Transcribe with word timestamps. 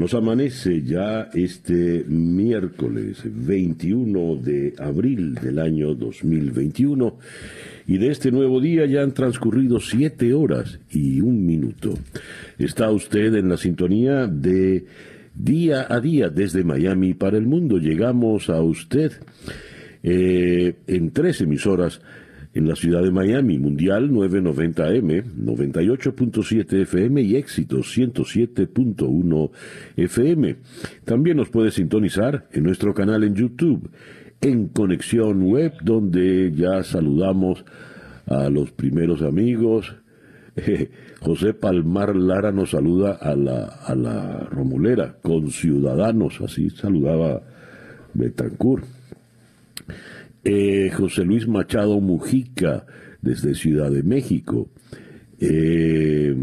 Nos 0.00 0.14
amanece 0.14 0.80
ya 0.80 1.28
este 1.34 2.06
miércoles 2.08 3.20
21 3.22 4.36
de 4.36 4.72
abril 4.78 5.34
del 5.34 5.58
año 5.58 5.94
2021 5.94 7.18
y 7.86 7.98
de 7.98 8.08
este 8.08 8.30
nuevo 8.30 8.62
día 8.62 8.86
ya 8.86 9.02
han 9.02 9.12
transcurrido 9.12 9.78
siete 9.78 10.32
horas 10.32 10.80
y 10.90 11.20
un 11.20 11.44
minuto. 11.44 11.98
Está 12.58 12.90
usted 12.90 13.34
en 13.34 13.50
la 13.50 13.58
sintonía 13.58 14.26
de 14.26 14.86
día 15.34 15.86
a 15.86 16.00
día 16.00 16.30
desde 16.30 16.64
Miami 16.64 17.12
para 17.12 17.36
el 17.36 17.44
mundo. 17.44 17.76
Llegamos 17.76 18.48
a 18.48 18.62
usted 18.62 19.12
eh, 20.02 20.76
en 20.86 21.10
tres 21.10 21.42
emisoras 21.42 22.00
en 22.52 22.68
la 22.68 22.74
ciudad 22.74 23.02
de 23.02 23.12
Miami, 23.12 23.58
Mundial 23.58 24.10
990M, 24.10 25.24
98.7 25.36 26.82
FM 26.82 27.22
y 27.22 27.36
Éxito 27.36 27.78
107.1 27.78 29.50
FM. 29.96 30.56
También 31.04 31.36
nos 31.36 31.48
puede 31.50 31.70
sintonizar 31.70 32.48
en 32.52 32.64
nuestro 32.64 32.92
canal 32.92 33.22
en 33.22 33.34
YouTube, 33.34 33.90
en 34.40 34.68
Conexión 34.68 35.42
Web, 35.42 35.74
donde 35.82 36.52
ya 36.52 36.82
saludamos 36.82 37.64
a 38.26 38.48
los 38.48 38.72
primeros 38.72 39.22
amigos. 39.22 39.94
José 41.20 41.54
Palmar 41.54 42.16
Lara 42.16 42.50
nos 42.50 42.70
saluda 42.70 43.12
a 43.20 43.36
la, 43.36 43.64
a 43.64 43.94
la 43.94 44.48
Romulera, 44.50 45.16
con 45.22 45.50
ciudadanos, 45.50 46.40
así 46.40 46.68
saludaba 46.70 47.42
Betancourt. 48.14 48.99
Eh, 50.44 50.90
José 50.96 51.24
Luis 51.24 51.46
Machado 51.46 52.00
Mujica, 52.00 52.86
desde 53.20 53.54
Ciudad 53.54 53.90
de 53.90 54.02
México. 54.02 54.70
Eh, 55.38 56.34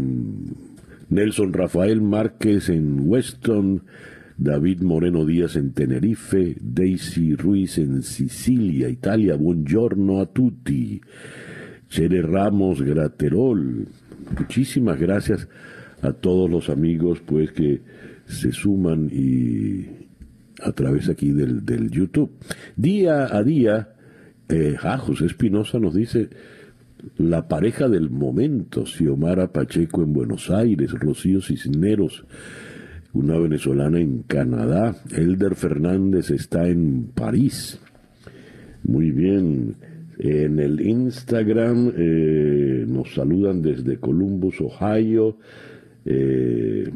Nelson 1.08 1.52
Rafael 1.52 2.00
Márquez 2.00 2.68
en 2.68 3.08
Weston. 3.08 3.82
David 4.40 4.82
Moreno 4.82 5.26
Díaz 5.26 5.56
en 5.56 5.72
Tenerife, 5.72 6.56
Daisy 6.60 7.34
Ruiz 7.34 7.76
en 7.78 8.04
Sicilia, 8.04 8.88
Italia, 8.88 9.34
buongiorno 9.34 10.20
a 10.20 10.26
tutti. 10.26 11.00
Chere 11.88 12.22
Ramos 12.22 12.80
Graterol, 12.80 13.88
muchísimas 14.38 15.00
gracias 15.00 15.48
a 16.02 16.12
todos 16.12 16.48
los 16.48 16.68
amigos 16.68 17.20
pues 17.26 17.50
que 17.50 17.80
se 18.26 18.52
suman 18.52 19.10
y 19.12 19.86
a 20.62 20.72
través 20.72 21.08
aquí 21.08 21.30
del, 21.32 21.64
del 21.64 21.90
YouTube. 21.90 22.30
Día 22.76 23.34
a 23.36 23.42
día, 23.42 23.90
eh, 24.48 24.76
José 24.76 25.26
Espinosa 25.26 25.78
nos 25.78 25.94
dice, 25.94 26.28
la 27.16 27.48
pareja 27.48 27.88
del 27.88 28.10
momento, 28.10 28.86
Xiomara 28.86 29.52
Pacheco 29.52 30.02
en 30.02 30.12
Buenos 30.12 30.50
Aires, 30.50 30.92
Rocío 30.92 31.40
Cisneros, 31.40 32.24
una 33.12 33.38
venezolana 33.38 34.00
en 34.00 34.22
Canadá, 34.22 34.96
Elder 35.14 35.54
Fernández 35.54 36.30
está 36.30 36.68
en 36.68 37.10
París. 37.14 37.80
Muy 38.84 39.10
bien. 39.10 39.76
En 40.18 40.58
el 40.58 40.80
Instagram 40.80 41.92
eh, 41.96 42.84
nos 42.88 43.14
saludan 43.14 43.62
desde 43.62 43.98
Columbus, 43.98 44.60
Ohio. 44.60 45.38
Eh, 46.04 46.90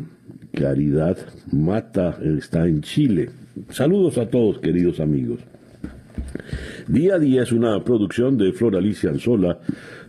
Caridad 0.53 1.17
Mata 1.53 2.19
está 2.23 2.67
en 2.67 2.81
Chile. 2.81 3.31
Saludos 3.69 4.17
a 4.17 4.29
todos, 4.31 4.59
queridos 4.61 4.99
amigos. 4.99 5.41
Día 6.89 7.17
a 7.17 7.19
día 7.19 7.43
es 7.43 7.53
una 7.53 7.85
producción 7.85 8.39
de 8.39 8.53
Flor 8.53 8.77
Alicia 8.77 9.11
Anzola 9.11 9.61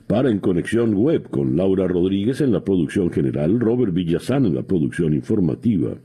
para 0.07 0.29
En 0.29 0.39
Conexión 0.39 0.93
Web 0.95 1.29
con 1.29 1.57
Laura 1.57 1.87
Rodríguez 1.87 2.39
en 2.39 2.53
la 2.53 2.63
producción 2.63 3.11
general, 3.11 3.59
Robert 3.59 3.93
Villazán 3.93 4.45
en 4.45 4.55
la 4.55 4.63
producción 4.63 5.13
informativa, 5.13 5.95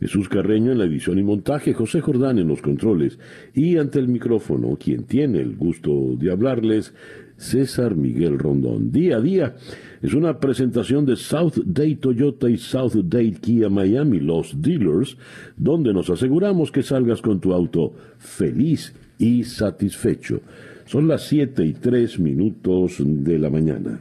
Jesús 0.00 0.28
Carreño 0.28 0.72
en 0.72 0.78
la 0.78 0.84
edición 0.84 1.18
y 1.18 1.22
montaje, 1.22 1.72
José 1.72 2.00
Jordán 2.00 2.38
en 2.38 2.48
los 2.48 2.62
controles 2.62 3.18
y 3.54 3.76
ante 3.76 4.00
el 4.00 4.08
micrófono, 4.08 4.76
quien 4.76 5.04
tiene 5.04 5.40
el 5.40 5.54
gusto 5.54 6.16
de 6.16 6.32
hablarles, 6.32 6.94
César 7.36 7.94
Miguel 7.94 8.38
Rondón. 8.38 8.90
Día 8.90 9.16
a 9.16 9.20
día 9.20 9.54
es 10.02 10.14
una 10.14 10.40
presentación 10.40 11.06
de 11.06 11.14
South 11.14 11.58
Day 11.64 11.94
Toyota 11.94 12.50
y 12.50 12.58
South 12.58 12.94
Day 13.04 13.32
Kia 13.32 13.68
Miami, 13.68 14.18
los 14.18 14.60
dealers, 14.60 15.16
donde 15.56 15.94
nos 15.94 16.10
aseguramos 16.10 16.72
que 16.72 16.82
salgas 16.82 17.22
con 17.22 17.40
tu 17.40 17.52
auto 17.52 17.94
feliz 18.18 18.92
y 19.18 19.44
satisfecho. 19.44 20.40
Son 20.86 21.06
las 21.06 21.22
7 21.28 21.64
y 21.64 21.72
3 21.74 22.18
minutos 22.18 22.96
de 22.98 23.38
la 23.38 23.48
mañana. 23.48 24.00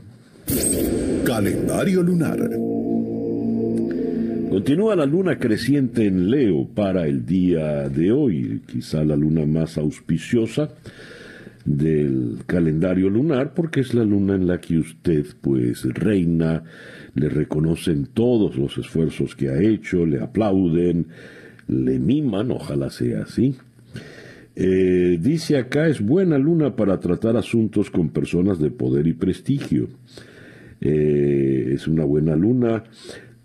Calendario 1.24 2.02
lunar. 2.02 2.50
Continúa 4.50 4.96
la 4.96 5.06
luna 5.06 5.38
creciente 5.38 6.08
en 6.08 6.32
Leo 6.32 6.68
para 6.68 7.08
el 7.08 7.26
día 7.26 7.88
de 7.88 8.12
hoy, 8.12 8.62
quizá 8.66 9.04
la 9.06 9.16
luna 9.16 9.46
más 9.46 9.78
auspiciosa 9.78 10.72
del 11.66 12.40
calendario 12.46 13.10
lunar 13.10 13.54
porque 13.54 13.82
es 13.82 13.94
la 13.94 14.04
luna 14.04 14.36
en 14.36 14.48
la 14.48 14.60
que 14.60 14.78
usted 14.78 15.26
pues 15.42 15.84
reina, 15.94 16.64
le 17.14 17.30
reconocen 17.30 18.08
todos 18.08 18.58
los 18.58 18.78
esfuerzos 18.78 19.36
que 19.36 19.50
ha 19.50 19.62
hecho, 19.62 20.06
le 20.06 20.22
aplauden, 20.22 21.08
le 21.68 22.00
miman, 22.00 22.52
ojalá 22.52 22.90
sea 22.90 23.24
así. 23.24 23.56
Eh, 24.56 25.18
dice 25.22 25.58
acá 25.58 25.88
es 25.88 26.02
buena 26.02 26.38
luna 26.38 26.76
para 26.76 27.00
tratar 27.00 27.38
asuntos 27.38 27.90
con 27.90 28.10
personas 28.10 28.60
de 28.60 28.70
poder 28.70 29.08
y 29.08 29.14
prestigio. 29.14 29.88
Eh, 30.82 31.72
es 31.74 31.88
una 31.88 32.04
buena 32.04 32.36
luna 32.36 32.84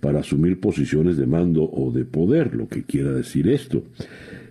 para 0.00 0.20
asumir 0.20 0.60
posiciones 0.60 1.16
de 1.16 1.26
mando 1.26 1.64
o 1.64 1.90
de 1.92 2.04
poder, 2.04 2.54
lo 2.54 2.68
que 2.68 2.84
quiera 2.84 3.12
decir 3.12 3.48
esto. 3.48 3.84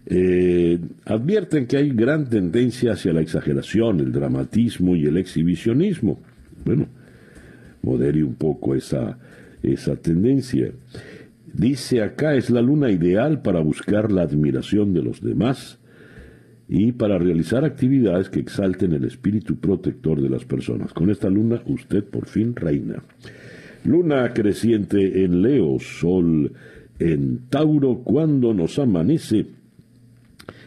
Eh, 0.07 0.79
advierten 1.05 1.65
que 1.65 1.77
hay 1.77 1.89
gran 1.89 2.29
tendencia 2.29 2.93
hacia 2.93 3.13
la 3.13 3.21
exageración, 3.21 3.99
el 3.99 4.11
dramatismo 4.11 4.95
y 4.95 5.05
el 5.05 5.17
exhibicionismo. 5.17 6.19
Bueno, 6.63 6.87
modere 7.81 8.23
un 8.23 8.35
poco 8.35 8.75
esa, 8.75 9.17
esa 9.63 9.95
tendencia. 9.95 10.71
Dice 11.53 12.01
acá 12.01 12.35
es 12.35 12.49
la 12.49 12.61
luna 12.61 12.91
ideal 12.91 13.41
para 13.41 13.61
buscar 13.61 14.11
la 14.11 14.23
admiración 14.23 14.93
de 14.93 15.01
los 15.01 15.21
demás 15.21 15.79
y 16.67 16.91
para 16.91 17.17
realizar 17.17 17.63
actividades 17.63 18.29
que 18.29 18.39
exalten 18.39 18.93
el 18.93 19.05
espíritu 19.05 19.55
protector 19.55 20.21
de 20.21 20.29
las 20.29 20.45
personas. 20.45 20.93
Con 20.93 21.09
esta 21.09 21.29
luna 21.29 21.61
usted 21.65 22.03
por 22.03 22.27
fin 22.27 22.55
reina. 22.55 23.03
Luna 23.85 24.33
creciente 24.33 25.23
en 25.23 25.41
Leo, 25.41 25.77
Sol 25.79 26.51
en 26.97 27.41
Tauro 27.49 28.01
cuando 28.03 28.53
nos 28.53 28.79
amanece 28.79 29.45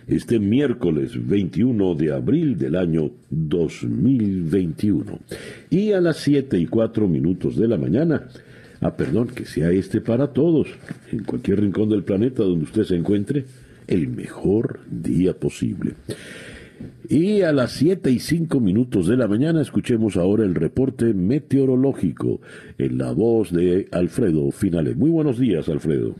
este 0.08 0.38
miércoles 0.38 1.12
21 1.14 1.94
de 1.94 2.12
abril 2.12 2.56
del 2.56 2.76
año 2.76 3.10
2021. 3.30 5.20
Y 5.70 5.92
a 5.92 6.00
las 6.00 6.16
7 6.18 6.58
y 6.58 6.66
4 6.66 7.06
minutos 7.06 7.56
de 7.56 7.68
la 7.68 7.76
mañana, 7.76 8.28
ah, 8.80 8.96
perdón, 8.96 9.28
que 9.28 9.44
sea 9.44 9.70
este 9.70 10.00
para 10.00 10.32
todos, 10.32 10.68
en 11.12 11.24
cualquier 11.24 11.60
rincón 11.60 11.90
del 11.90 12.04
planeta 12.04 12.42
donde 12.42 12.64
usted 12.64 12.84
se 12.84 12.96
encuentre, 12.96 13.44
el 13.86 14.08
mejor 14.08 14.80
día 14.90 15.34
posible. 15.34 15.94
Y 17.08 17.42
a 17.42 17.52
las 17.52 17.72
7 17.72 18.10
y 18.10 18.18
5 18.18 18.60
minutos 18.60 19.08
de 19.08 19.16
la 19.16 19.28
mañana 19.28 19.60
escuchemos 19.60 20.16
ahora 20.16 20.44
el 20.44 20.54
reporte 20.54 21.12
meteorológico 21.12 22.40
en 22.78 22.98
la 22.98 23.12
voz 23.12 23.52
de 23.52 23.88
Alfredo 23.92 24.50
Finales. 24.52 24.96
Muy 24.96 25.10
buenos 25.10 25.38
días, 25.38 25.68
Alfredo. 25.68 26.14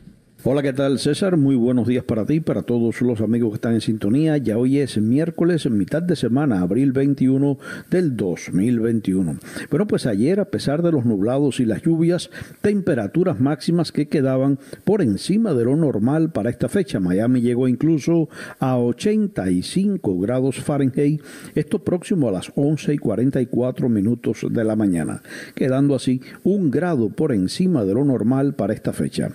Hola, 0.50 0.62
¿qué 0.62 0.72
tal 0.72 0.98
César? 0.98 1.36
Muy 1.36 1.56
buenos 1.56 1.86
días 1.86 2.04
para 2.04 2.24
ti 2.24 2.40
para 2.40 2.62
todos 2.62 3.02
los 3.02 3.20
amigos 3.20 3.50
que 3.50 3.56
están 3.56 3.74
en 3.74 3.82
sintonía. 3.82 4.38
Ya 4.38 4.56
hoy 4.56 4.78
es 4.78 4.96
miércoles, 4.96 5.70
mitad 5.70 6.02
de 6.02 6.16
semana, 6.16 6.62
abril 6.62 6.92
21 6.92 7.58
del 7.90 8.16
2021. 8.16 9.36
Bueno, 9.68 9.86
pues 9.86 10.06
ayer, 10.06 10.40
a 10.40 10.46
pesar 10.46 10.80
de 10.82 10.90
los 10.90 11.04
nublados 11.04 11.60
y 11.60 11.66
las 11.66 11.82
lluvias, 11.82 12.30
temperaturas 12.62 13.38
máximas 13.38 13.92
que 13.92 14.08
quedaban 14.08 14.58
por 14.84 15.02
encima 15.02 15.52
de 15.52 15.66
lo 15.66 15.76
normal 15.76 16.32
para 16.32 16.48
esta 16.48 16.70
fecha. 16.70 16.98
Miami 16.98 17.42
llegó 17.42 17.68
incluso 17.68 18.30
a 18.58 18.78
85 18.78 20.18
grados 20.18 20.60
Fahrenheit, 20.60 21.20
esto 21.56 21.84
próximo 21.84 22.26
a 22.26 22.32
las 22.32 22.50
11 22.54 22.94
y 22.94 22.96
44 22.96 23.90
minutos 23.90 24.46
de 24.48 24.64
la 24.64 24.76
mañana, 24.76 25.20
quedando 25.54 25.94
así 25.94 26.22
un 26.42 26.70
grado 26.70 27.10
por 27.10 27.34
encima 27.34 27.84
de 27.84 27.92
lo 27.92 28.02
normal 28.06 28.54
para 28.54 28.72
esta 28.72 28.94
fecha. 28.94 29.32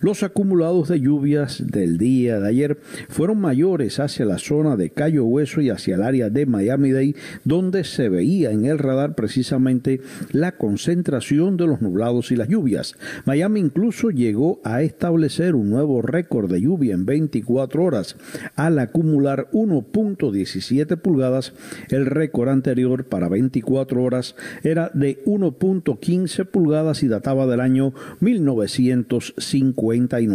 Los 0.00 0.22
acumulados 0.22 0.53
acumulados 0.54 0.88
de 0.88 1.00
lluvias 1.00 1.66
del 1.66 1.98
día 1.98 2.38
de 2.38 2.48
ayer 2.48 2.78
fueron 3.08 3.40
mayores 3.40 3.98
hacia 3.98 4.24
la 4.24 4.38
zona 4.38 4.76
de 4.76 4.90
Cayo 4.90 5.24
Hueso 5.24 5.60
y 5.60 5.70
hacia 5.70 5.96
el 5.96 6.02
área 6.02 6.30
de 6.30 6.46
Miami-Dade, 6.46 7.16
donde 7.42 7.82
se 7.82 8.08
veía 8.08 8.52
en 8.52 8.64
el 8.64 8.78
radar 8.78 9.16
precisamente 9.16 10.00
la 10.30 10.52
concentración 10.52 11.56
de 11.56 11.66
los 11.66 11.82
nublados 11.82 12.30
y 12.30 12.36
las 12.36 12.46
lluvias. 12.46 12.94
Miami 13.24 13.58
incluso 13.58 14.10
llegó 14.10 14.60
a 14.62 14.82
establecer 14.82 15.56
un 15.56 15.70
nuevo 15.70 16.02
récord 16.02 16.48
de 16.48 16.60
lluvia 16.60 16.94
en 16.94 17.04
24 17.04 17.82
horas 17.82 18.14
al 18.54 18.78
acumular 18.78 19.48
1.17 19.50 20.96
pulgadas. 20.98 21.52
El 21.88 22.06
récord 22.06 22.48
anterior 22.48 23.06
para 23.06 23.28
24 23.28 24.00
horas 24.00 24.36
era 24.62 24.92
de 24.94 25.20
1.15 25.24 26.44
pulgadas 26.44 27.02
y 27.02 27.08
databa 27.08 27.48
del 27.48 27.58
año 27.58 27.92
1959. 28.20 30.33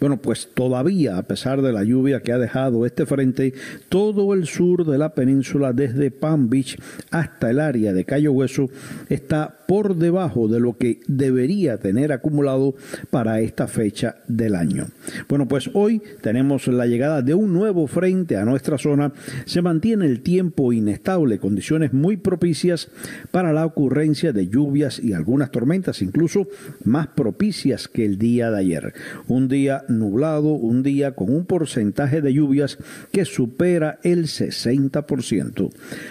Bueno, 0.00 0.16
pues 0.18 0.48
todavía, 0.54 1.16
a 1.16 1.22
pesar 1.22 1.62
de 1.62 1.72
la 1.72 1.84
lluvia 1.84 2.20
que 2.20 2.32
ha 2.32 2.38
dejado 2.38 2.86
este 2.86 3.06
frente, 3.06 3.54
todo 3.88 4.34
el 4.34 4.46
sur 4.46 4.86
de 4.86 4.98
la 4.98 5.14
península, 5.14 5.72
desde 5.72 6.10
Palm 6.10 6.48
Beach 6.48 6.78
hasta 7.10 7.50
el 7.50 7.60
área 7.60 7.92
de 7.92 8.04
Cayo 8.04 8.32
Hueso, 8.32 8.68
está 9.08 9.58
por 9.72 9.96
debajo 9.96 10.48
de 10.48 10.60
lo 10.60 10.76
que 10.76 11.00
debería 11.06 11.78
tener 11.78 12.12
acumulado 12.12 12.74
para 13.08 13.40
esta 13.40 13.66
fecha 13.66 14.16
del 14.28 14.54
año. 14.54 14.88
Bueno, 15.30 15.48
pues 15.48 15.70
hoy 15.72 16.02
tenemos 16.20 16.66
la 16.66 16.84
llegada 16.84 17.22
de 17.22 17.32
un 17.32 17.54
nuevo 17.54 17.86
frente 17.86 18.36
a 18.36 18.44
nuestra 18.44 18.76
zona. 18.76 19.14
Se 19.46 19.62
mantiene 19.62 20.04
el 20.04 20.20
tiempo 20.20 20.74
inestable, 20.74 21.38
condiciones 21.38 21.94
muy 21.94 22.18
propicias 22.18 22.90
para 23.30 23.54
la 23.54 23.64
ocurrencia 23.64 24.34
de 24.34 24.46
lluvias 24.46 24.98
y 25.02 25.14
algunas 25.14 25.50
tormentas, 25.50 26.02
incluso 26.02 26.48
más 26.84 27.06
propicias 27.06 27.88
que 27.88 28.04
el 28.04 28.18
día 28.18 28.50
de 28.50 28.58
ayer. 28.58 28.92
Un 29.26 29.48
día 29.48 29.84
nublado, 29.88 30.52
un 30.52 30.82
día 30.82 31.12
con 31.12 31.34
un 31.34 31.46
porcentaje 31.46 32.20
de 32.20 32.34
lluvias 32.34 32.76
que 33.10 33.24
supera 33.24 34.00
el 34.02 34.24
60%. 34.24 35.70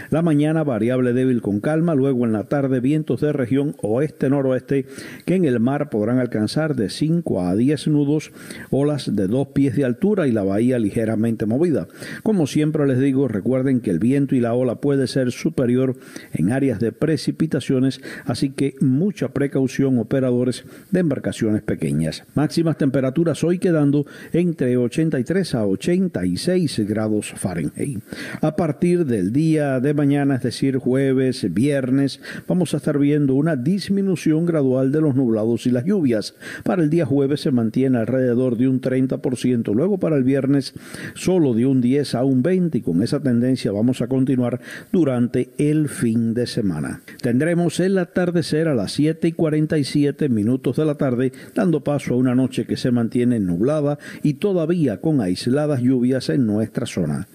La 0.10 0.24
mañana 0.24 0.64
variable 0.64 1.14
débil 1.14 1.44
con 1.44 1.60
calma, 1.60 1.94
luego 1.94 2.26
en 2.26 2.34
la 2.34 2.46
tarde 2.46 2.80
vientos 2.80 3.22
de 3.22 3.32
región 3.32 3.51
oeste-noroeste 3.58 4.86
que 5.26 5.36
en 5.36 5.46
el 5.46 5.60
mar 5.60 5.90
podrán 5.90 6.20
alcanzar 6.20 6.76
de 6.76 6.90
5 6.90 7.42
a 7.42 7.56
10 7.56 7.88
nudos, 7.88 8.32
olas 8.70 9.16
de 9.16 9.28
dos 9.28 9.50
pies 9.50 9.76
de 9.76 9.86
altura 9.86 10.28
y 10.28 10.32
la 10.32 10.44
bahía 10.44 10.80
ligeramente 10.80 11.46
movida. 11.46 11.88
Como 12.24 12.48
siempre 12.48 12.88
les 12.88 13.00
digo, 13.00 13.28
recuerden 13.28 13.82
que 13.82 13.92
el 13.92 14.00
viento 14.00 14.36
y 14.36 14.40
la 14.40 14.54
ola 14.54 14.76
puede 14.76 15.08
ser 15.08 15.32
superior 15.32 15.96
en 16.34 16.52
áreas 16.52 16.80
de 16.80 16.92
precipitaciones, 16.92 18.02
así 18.26 18.50
que 18.50 18.76
mucha 18.80 19.30
precaución 19.30 20.00
operadores 20.00 20.66
de 20.92 21.00
embarcaciones 21.00 21.62
pequeñas. 21.62 22.24
Máximas 22.36 22.78
temperaturas 22.78 23.44
hoy 23.44 23.60
quedando 23.60 24.06
entre 24.34 24.78
83 24.78 25.56
a 25.56 25.66
86 25.66 26.88
grados 26.88 27.34
Fahrenheit. 27.36 28.00
A 28.42 28.56
partir 28.56 29.06
del 29.06 29.32
día 29.32 29.80
de 29.80 29.94
mañana, 29.94 30.36
es 30.36 30.44
decir, 30.44 30.78
jueves, 30.78 31.54
viernes, 31.54 32.20
vamos 32.48 32.74
a 32.74 32.78
estar 32.78 32.98
viendo 32.98 33.36
una 33.42 33.56
disminución 33.56 34.46
gradual 34.46 34.92
de 34.92 35.02
los 35.02 35.16
nublados 35.16 35.66
y 35.66 35.72
las 35.72 35.84
lluvias. 35.84 36.36
Para 36.64 36.84
el 36.84 36.92
día 36.92 37.08
jueves 37.08 37.42
se 37.42 37.52
mantiene 37.52 37.98
alrededor 37.98 38.56
de 38.56 38.68
un 38.68 38.80
30%, 38.80 39.74
luego 39.74 40.00
para 40.00 40.16
el 40.16 40.24
viernes 40.24 40.74
solo 41.16 41.54
de 41.56 41.66
un 41.66 41.82
10 41.82 42.16
a 42.16 42.24
un 42.24 42.44
20 42.44 42.78
y 42.78 42.82
con 42.82 43.02
esa 43.02 43.20
tendencia 43.20 43.72
vamos 43.72 44.02
a 44.02 44.08
continuar 44.08 44.62
durante 44.92 45.50
el 45.58 45.90
fin 45.90 46.36
de 46.36 46.46
semana. 46.46 47.02
Tendremos 47.22 47.80
el 47.80 47.98
atardecer 47.98 48.68
a 48.68 48.76
las 48.76 48.92
7 48.92 49.28
y 49.28 49.32
47 49.32 50.30
minutos 50.30 50.78
de 50.78 50.86
la 50.86 50.96
tarde, 50.96 51.32
dando 51.56 51.84
paso 51.84 52.14
a 52.14 52.18
una 52.18 52.36
noche 52.36 52.66
que 52.66 52.78
se 52.78 52.92
mantiene 52.92 53.40
nublada 53.40 53.98
y 54.22 54.36
todavía 54.36 55.02
con 55.02 55.20
aisladas 55.20 55.82
lluvias 55.82 56.30
en 56.30 56.46
nuestra 56.46 56.86
zona. 56.86 57.28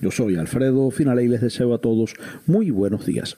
Yo 0.00 0.10
soy 0.10 0.36
Alfredo 0.36 0.90
Finale 0.90 1.24
y 1.24 1.28
les 1.28 1.42
deseo 1.42 1.74
a 1.74 1.78
todos 1.82 2.14
muy 2.46 2.70
buenos 2.70 3.04
días. 3.04 3.36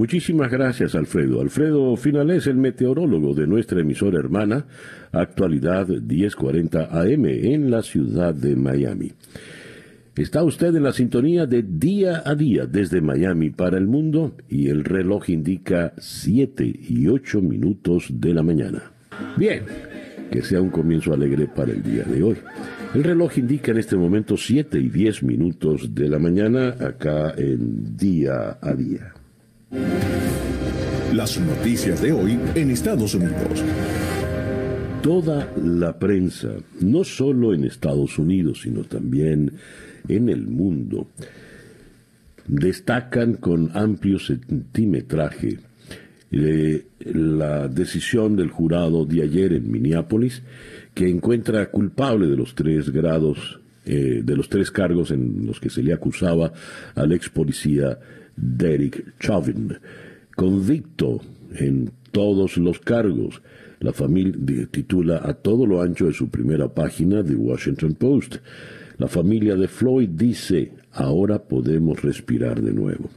Muchísimas 0.00 0.50
gracias, 0.50 0.94
Alfredo. 0.94 1.42
Alfredo 1.42 1.94
Finale 1.94 2.36
es 2.36 2.46
el 2.46 2.56
meteorólogo 2.56 3.34
de 3.34 3.46
nuestra 3.46 3.82
emisora 3.82 4.18
hermana, 4.18 4.64
actualidad 5.12 5.88
1040 5.88 6.84
AM, 6.84 7.26
en 7.26 7.70
la 7.70 7.82
ciudad 7.82 8.34
de 8.34 8.56
Miami. 8.56 9.12
Está 10.16 10.42
usted 10.42 10.74
en 10.74 10.84
la 10.84 10.94
sintonía 10.94 11.44
de 11.44 11.62
día 11.62 12.22
a 12.24 12.34
día 12.34 12.64
desde 12.64 13.02
Miami 13.02 13.50
para 13.50 13.76
el 13.76 13.86
mundo 13.86 14.38
y 14.48 14.68
el 14.68 14.84
reloj 14.84 15.28
indica 15.28 15.92
7 15.98 16.64
y 16.64 17.06
8 17.06 17.42
minutos 17.42 18.06
de 18.08 18.32
la 18.32 18.42
mañana. 18.42 18.92
Bien, 19.36 19.64
que 20.32 20.40
sea 20.40 20.62
un 20.62 20.70
comienzo 20.70 21.12
alegre 21.12 21.46
para 21.46 21.72
el 21.72 21.82
día 21.82 22.04
de 22.04 22.22
hoy. 22.22 22.36
El 22.94 23.04
reloj 23.04 23.36
indica 23.36 23.72
en 23.72 23.76
este 23.76 23.96
momento 23.96 24.38
7 24.38 24.80
y 24.80 24.88
10 24.88 25.24
minutos 25.24 25.94
de 25.94 26.08
la 26.08 26.18
mañana 26.18 26.68
acá 26.80 27.34
en 27.36 27.98
día 27.98 28.56
a 28.62 28.72
día. 28.72 29.12
Las 29.70 31.38
noticias 31.38 32.02
de 32.02 32.10
hoy 32.10 32.36
en 32.56 32.70
Estados 32.72 33.14
Unidos. 33.14 33.62
Toda 35.00 35.48
la 35.62 35.96
prensa, 35.96 36.56
no 36.80 37.04
solo 37.04 37.54
en 37.54 37.64
Estados 37.64 38.18
Unidos, 38.18 38.62
sino 38.62 38.82
también 38.82 39.52
en 40.08 40.28
el 40.28 40.48
mundo, 40.48 41.06
destacan 42.48 43.34
con 43.34 43.70
amplio 43.76 44.18
centimetraje 44.18 45.58
eh, 46.32 46.86
la 47.04 47.68
decisión 47.68 48.34
del 48.34 48.50
jurado 48.50 49.04
de 49.04 49.22
ayer 49.22 49.52
en 49.52 49.70
Minneapolis 49.70 50.42
que 50.94 51.08
encuentra 51.08 51.70
culpable 51.70 52.26
de 52.26 52.36
los 52.36 52.56
tres 52.56 52.90
grados, 52.90 53.60
eh, 53.84 54.22
de 54.24 54.36
los 54.36 54.48
tres 54.48 54.72
cargos 54.72 55.12
en 55.12 55.46
los 55.46 55.60
que 55.60 55.70
se 55.70 55.82
le 55.82 55.92
acusaba 55.92 56.52
al 56.96 57.12
ex 57.12 57.28
policía 57.28 57.98
Derek 58.40 59.18
Chauvin, 59.18 59.76
convicto 60.34 61.20
en 61.54 61.90
todos 62.12 62.56
los 62.56 62.80
cargos. 62.80 63.42
La 63.80 63.92
familia 63.92 64.66
titula 64.70 65.20
a 65.24 65.34
todo 65.34 65.66
lo 65.66 65.80
ancho 65.80 66.06
de 66.06 66.12
su 66.12 66.28
primera 66.28 66.68
página 66.68 67.24
The 67.24 67.34
Washington 67.34 67.94
Post. 67.94 68.36
La 68.98 69.08
familia 69.08 69.56
de 69.56 69.68
Floyd 69.68 70.10
dice, 70.10 70.72
ahora 70.92 71.38
podemos 71.38 72.02
respirar 72.02 72.60
de 72.60 72.72
nuevo. 72.72 73.08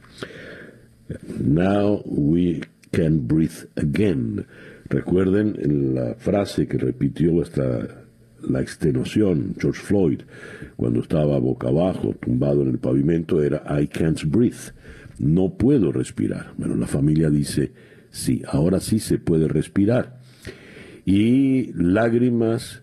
Now 1.38 2.02
we 2.06 2.62
can 2.92 3.26
breathe 3.26 3.68
again. 3.76 4.46
Recuerden 4.88 5.94
la 5.94 6.14
frase 6.14 6.66
que 6.66 6.78
repitió 6.78 7.42
hasta 7.42 8.04
la 8.48 8.60
extenuación 8.60 9.54
George 9.58 9.80
Floyd 9.80 10.20
cuando 10.76 11.00
estaba 11.00 11.38
boca 11.38 11.68
abajo, 11.68 12.14
tumbado 12.20 12.62
en 12.62 12.70
el 12.70 12.78
pavimento, 12.78 13.42
era 13.42 13.62
I 13.80 13.86
can't 13.86 14.22
breathe. 14.24 14.72
No 15.18 15.56
puedo 15.56 15.92
respirar. 15.92 16.52
Bueno, 16.56 16.76
la 16.76 16.86
familia 16.86 17.30
dice, 17.30 17.72
sí, 18.10 18.42
ahora 18.46 18.80
sí 18.80 18.98
se 18.98 19.18
puede 19.18 19.48
respirar. 19.48 20.20
Y 21.04 21.72
lágrimas 21.74 22.82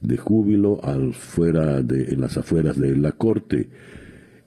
de 0.00 0.16
júbilo 0.16 0.84
al 0.84 1.14
fuera 1.14 1.82
de, 1.82 2.12
en 2.12 2.20
las 2.20 2.36
afueras 2.36 2.78
de 2.78 2.96
la 2.96 3.12
corte. 3.12 3.70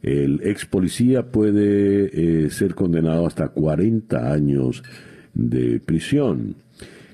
El 0.01 0.41
ex 0.43 0.65
policía 0.65 1.31
puede 1.31 2.45
eh, 2.45 2.49
ser 2.51 2.75
condenado 2.75 3.25
hasta 3.25 3.47
40 3.47 4.31
años 4.31 4.83
de 5.33 5.79
prisión. 5.79 6.57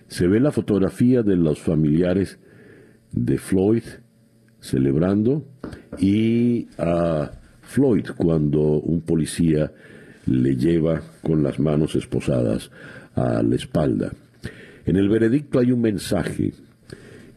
Se 0.07 0.27
ve 0.27 0.39
la 0.39 0.51
fotografía 0.51 1.23
de 1.23 1.37
los 1.37 1.61
familiares 1.61 2.39
de 3.11 3.37
Floyd 3.37 3.83
celebrando 4.59 5.45
y 5.99 6.67
a 6.77 7.31
Floyd 7.61 8.07
cuando 8.17 8.61
un 8.79 9.01
policía 9.01 9.71
le 10.31 10.55
lleva 10.55 11.01
con 11.21 11.43
las 11.43 11.59
manos 11.59 11.95
esposadas 11.95 12.71
a 13.15 13.41
la 13.43 13.55
espalda. 13.55 14.11
En 14.85 14.95
el 14.95 15.09
veredicto 15.09 15.59
hay 15.59 15.71
un 15.71 15.81
mensaje. 15.81 16.53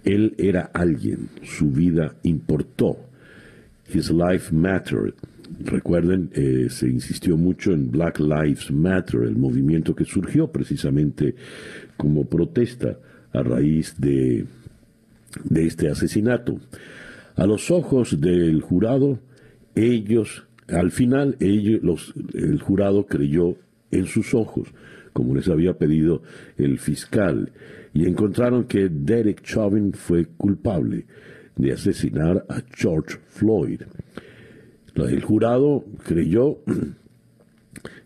Él 0.04 0.34
era 0.38 0.70
alguien, 0.72 1.28
su 1.42 1.70
vida 1.70 2.14
importó. 2.22 2.98
His 3.92 4.10
life 4.10 4.54
mattered. 4.54 5.14
Recuerden, 5.60 6.30
eh, 6.32 6.66
se 6.70 6.88
insistió 6.88 7.36
mucho 7.36 7.72
en 7.72 7.90
Black 7.90 8.18
Lives 8.18 8.70
Matter, 8.70 9.22
el 9.22 9.36
movimiento 9.36 9.94
que 9.94 10.04
surgió 10.04 10.50
precisamente 10.50 11.34
como 11.96 12.24
protesta 12.24 12.98
a 13.32 13.42
raíz 13.42 13.94
de, 13.98 14.46
de 15.44 15.66
este 15.66 15.88
asesinato. 15.88 16.58
A 17.36 17.46
los 17.46 17.70
ojos 17.70 18.20
del 18.20 18.62
jurado, 18.62 19.18
ellos 19.74 20.44
al 20.68 20.90
final 20.90 21.36
ellos, 21.40 22.14
el 22.34 22.60
jurado 22.60 23.06
creyó 23.06 23.56
en 23.90 24.06
sus 24.06 24.34
ojos, 24.34 24.68
como 25.12 25.34
les 25.34 25.48
había 25.48 25.78
pedido 25.78 26.22
el 26.56 26.78
fiscal, 26.78 27.52
y 27.92 28.06
encontraron 28.06 28.64
que 28.64 28.88
Derek 28.88 29.42
Chauvin 29.42 29.92
fue 29.92 30.26
culpable 30.36 31.06
de 31.56 31.72
asesinar 31.72 32.44
a 32.48 32.62
George 32.74 33.18
Floyd. 33.28 33.82
El 34.96 35.22
jurado 35.22 35.84
creyó 36.04 36.58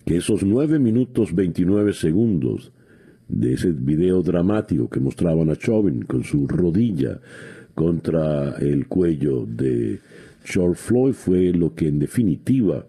que 0.05 0.17
esos 0.17 0.43
nueve 0.43 0.79
minutos 0.79 1.35
29 1.35 1.93
segundos 1.93 2.73
de 3.29 3.53
ese 3.55 3.73
video 3.73 4.23
dramático 4.23 4.89
que 4.89 5.01
mostraban 5.01 5.51
a 5.51 5.57
Chauvin 5.57 6.03
con 6.03 6.25
su 6.25 6.47
rodilla 6.47 7.21
contra 7.75 8.57
el 8.57 8.89
cuello 8.89 9.47
de 9.47 10.01
George 10.49 10.81
Floyd 10.81 11.13
fue 11.13 11.53
lo 11.53 11.75
que 11.75 11.89
en 11.89 11.99
definitiva 11.99 12.87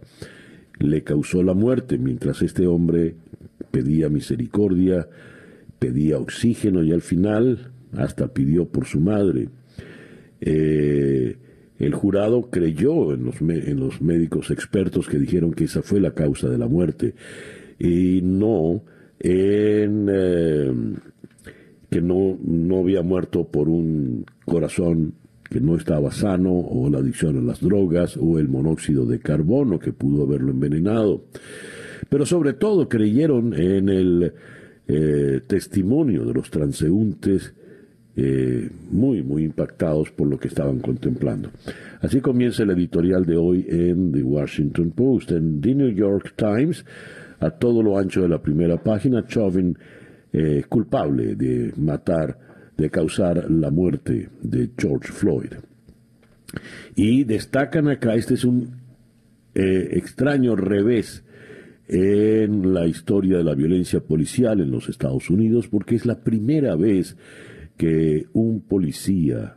le 0.80 1.04
causó 1.04 1.44
la 1.44 1.54
muerte, 1.54 1.98
mientras 1.98 2.42
este 2.42 2.68
hombre 2.68 3.16
pedía 3.72 4.10
misericordia, 4.10 5.08
pedía 5.78 6.18
oxígeno 6.18 6.84
y 6.84 6.92
al 6.94 7.02
final 7.02 7.72
hasta 7.94 8.34
pidió 8.34 8.68
por 8.68 8.86
su 8.86 9.00
madre. 9.00 9.50
Eh, 10.42 11.36
el 11.80 11.94
jurado 11.94 12.50
creyó 12.50 13.14
en 13.14 13.26
los, 13.26 13.42
en 13.42 13.80
los 13.80 14.02
médicos 14.02 14.52
expertos 14.52 15.08
que 15.08 15.18
dijeron 15.18 15.54
que 15.54 15.66
esa 15.66 15.82
fue 15.82 16.00
la 16.00 16.14
causa 16.14 16.50
de 16.50 16.58
la 16.58 16.68
muerte 16.68 17.14
y 17.78 18.22
no 18.22 18.84
en 19.20 20.08
eh, 20.10 20.74
que 21.90 22.02
no, 22.02 22.38
no 22.42 22.80
había 22.80 23.02
muerto 23.02 23.48
por 23.48 23.70
un 23.70 24.26
corazón 24.46 25.14
que 25.50 25.60
no 25.60 25.76
estaba 25.76 26.12
sano 26.12 26.52
o 26.52 26.90
la 26.90 27.00
adicción 27.00 27.38
a 27.38 27.42
las 27.42 27.60
drogas 27.60 28.18
o 28.18 28.40
el 28.40 28.48
monóxido 28.48 29.06
de 29.06 29.20
carbono 29.20 29.80
que 29.80 29.94
pudo 29.94 30.24
haberlo 30.24 30.52
envenenado. 30.52 31.24
Pero 32.10 32.26
sobre 32.26 32.54
todo 32.54 32.88
creyeron 32.88 33.54
en 33.54 33.90
el 33.90 34.34
eh, 34.88 35.42
testimonio 35.48 36.26
de 36.26 36.34
los 36.34 36.50
transeúntes 36.50 37.54
eh, 38.16 38.70
muy, 38.92 39.24
muy 39.24 39.44
impactados 39.44 40.12
por 40.12 40.28
lo 40.28 40.38
que 40.38 40.50
estaban 40.50 40.80
contemplando. 40.80 41.52
Así 42.02 42.20
comienza 42.20 42.64
el 42.64 42.72
editorial 42.72 43.26
de 43.26 43.38
hoy 43.38 43.66
en 43.70 44.12
The 44.12 44.24
Washington 44.24 44.92
Post. 44.92 45.32
En 45.32 45.62
The 45.62 45.76
New 45.76 45.94
York 45.94 46.34
Times, 46.36 46.84
a 47.40 47.50
todo 47.52 47.82
lo 47.82 47.98
ancho 47.98 48.22
de 48.22 48.30
la 48.30 48.42
primera 48.42 48.82
página, 48.82 49.26
Chauvin 49.26 49.78
eh, 50.34 50.64
culpable 50.68 51.36
de 51.36 51.74
matar, 51.78 52.38
de 52.80 52.90
causar 52.90 53.50
la 53.52 53.70
muerte 53.72 54.30
de 54.42 54.70
George 54.78 55.12
Floyd. 55.12 55.54
Y 56.96 57.24
destacan 57.26 57.90
acá, 57.90 58.16
este 58.16 58.34
es 58.36 58.44
un 58.44 58.80
eh, 59.54 59.90
extraño 59.94 60.56
revés 60.56 61.24
en 61.88 62.74
la 62.74 62.88
historia 62.88 63.38
de 63.38 63.44
la 63.44 63.56
violencia 63.56 64.00
policial 64.00 64.62
en 64.62 64.72
los 64.72 64.90
Estados 64.90 65.30
Unidos, 65.30 65.68
porque 65.68 65.96
es 65.96 66.06
la 66.06 66.24
primera 66.24 66.76
vez 66.76 67.18
que 67.78 68.28
un 68.34 68.62
policía 68.62 69.56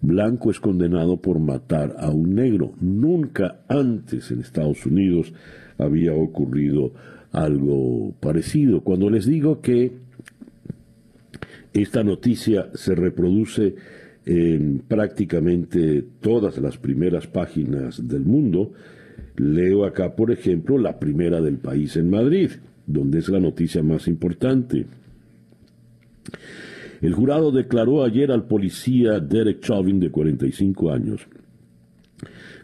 blanco 0.00 0.50
es 0.50 0.60
condenado 0.60 1.20
por 1.20 1.38
matar 1.38 1.96
a 1.98 2.10
un 2.10 2.34
negro. 2.34 2.74
Nunca 2.80 3.60
antes 3.68 4.30
en 4.30 4.40
Estados 4.40 4.84
Unidos 4.86 5.32
había 5.78 6.12
ocurrido 6.12 6.92
algo 7.32 8.14
parecido. 8.20 8.80
Cuando 8.82 9.10
les 9.10 9.26
digo 9.26 9.60
que 9.60 10.05
esta 11.82 12.02
noticia 12.02 12.70
se 12.74 12.94
reproduce 12.94 13.74
en 14.24 14.82
prácticamente 14.86 16.04
todas 16.20 16.58
las 16.58 16.78
primeras 16.78 17.26
páginas 17.26 18.08
del 18.08 18.22
mundo, 18.22 18.72
leo 19.36 19.84
acá, 19.84 20.16
por 20.16 20.30
ejemplo, 20.30 20.78
la 20.78 20.98
primera 20.98 21.40
del 21.40 21.58
país 21.58 21.96
en 21.96 22.10
Madrid, 22.10 22.50
donde 22.86 23.18
es 23.18 23.28
la 23.28 23.40
noticia 23.40 23.82
más 23.82 24.08
importante. 24.08 24.86
El 27.02 27.12
jurado 27.12 27.52
declaró 27.52 28.04
ayer 28.04 28.32
al 28.32 28.46
policía 28.46 29.20
Derek 29.20 29.60
Chauvin, 29.60 30.00
de 30.00 30.10
45 30.10 30.90
años, 30.90 31.28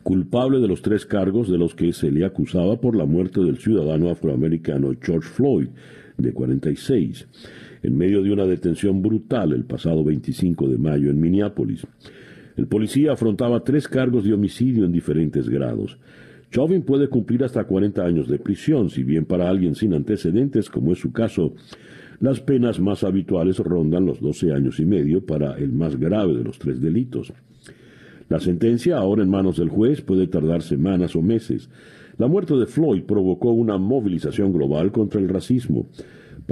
culpable 0.03 0.59
de 0.59 0.69
los 0.69 0.81
tres 0.81 1.05
cargos 1.05 1.51
de 1.51 1.59
los 1.59 1.75
que 1.75 1.93
se 1.93 2.11
le 2.11 2.25
acusaba 2.25 2.81
por 2.81 2.97
la 2.97 3.05
muerte 3.05 3.41
del 3.41 3.59
ciudadano 3.59 4.11
afroamericano 4.11 4.93
George 5.01 5.29
Floyd, 5.29 5.69
de 6.17 6.33
46, 6.33 7.27
en 7.83 7.97
medio 7.97 8.23
de 8.23 8.33
una 8.33 8.47
detención 8.47 9.03
brutal 9.03 9.53
el 9.53 9.65
pasado 9.65 10.05
25 10.05 10.69
de 10.69 10.79
mayo 10.79 11.11
en 11.11 11.21
Minneapolis. 11.21 11.87
El 12.57 12.67
policía 12.67 13.13
afrontaba 13.13 13.65
tres 13.65 13.89
cargos 13.89 14.25
de 14.25 14.35
homicidio 14.35 14.85
en 14.85 14.93
diferentes 14.93 15.49
grados. 15.49 15.99
Chauvin 16.51 16.83
puede 16.83 17.09
cumplir 17.09 17.45
hasta 17.45 17.65
40 17.65 18.05
años 18.05 18.29
de 18.29 18.39
prisión, 18.39 18.91
si 18.91 19.03
bien 19.03 19.25
para 19.25 19.49
alguien 19.49 19.75
sin 19.75 19.95
antecedentes, 19.95 20.69
como 20.69 20.93
es 20.93 20.99
su 20.99 21.11
caso, 21.13 21.55
las 22.21 22.41
penas 22.41 22.79
más 22.79 23.03
habituales 23.05 23.59
rondan 23.59 24.07
los 24.07 24.21
12 24.21 24.53
años 24.53 24.79
y 24.79 24.85
medio 24.85 25.25
para 25.25 25.57
el 25.59 25.73
más 25.73 25.99
grave 25.99 26.35
de 26.35 26.45
los 26.45 26.59
tres 26.59 26.81
delitos. 26.81 27.33
La 28.29 28.39
sentencia, 28.39 28.97
ahora 28.97 29.23
en 29.23 29.29
manos 29.29 29.57
del 29.57 29.71
juez, 29.71 30.03
puede 30.03 30.27
tardar 30.27 30.63
semanas 30.63 31.17
o 31.17 31.21
meses. 31.21 31.69
La 32.19 32.29
muerte 32.29 32.55
de 32.55 32.67
Floyd 32.67 33.03
provocó 33.03 33.51
una 33.51 33.77
movilización 33.79 34.53
global 34.53 34.93
contra 34.93 35.21
el 35.21 35.29
racismo. 35.29 35.87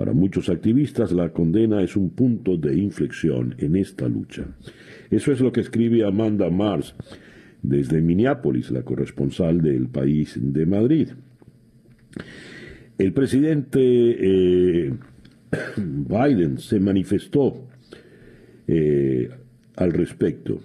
Para 0.00 0.14
muchos 0.14 0.48
activistas, 0.48 1.12
la 1.12 1.28
condena 1.28 1.82
es 1.82 1.94
un 1.94 2.08
punto 2.08 2.56
de 2.56 2.74
inflexión 2.74 3.54
en 3.58 3.76
esta 3.76 4.08
lucha. 4.08 4.46
Eso 5.10 5.30
es 5.30 5.40
lo 5.40 5.52
que 5.52 5.60
escribe 5.60 6.06
Amanda 6.06 6.48
Mars 6.48 6.94
desde 7.60 8.00
Minneapolis, 8.00 8.70
la 8.70 8.80
corresponsal 8.80 9.60
del 9.60 9.88
país 9.88 10.38
de 10.40 10.64
Madrid. 10.64 11.08
El 12.96 13.12
presidente 13.12 13.78
eh, 13.82 14.94
Biden 15.76 16.56
se 16.56 16.80
manifestó 16.80 17.68
eh, 18.66 19.28
al 19.76 19.92
respecto. 19.92 20.62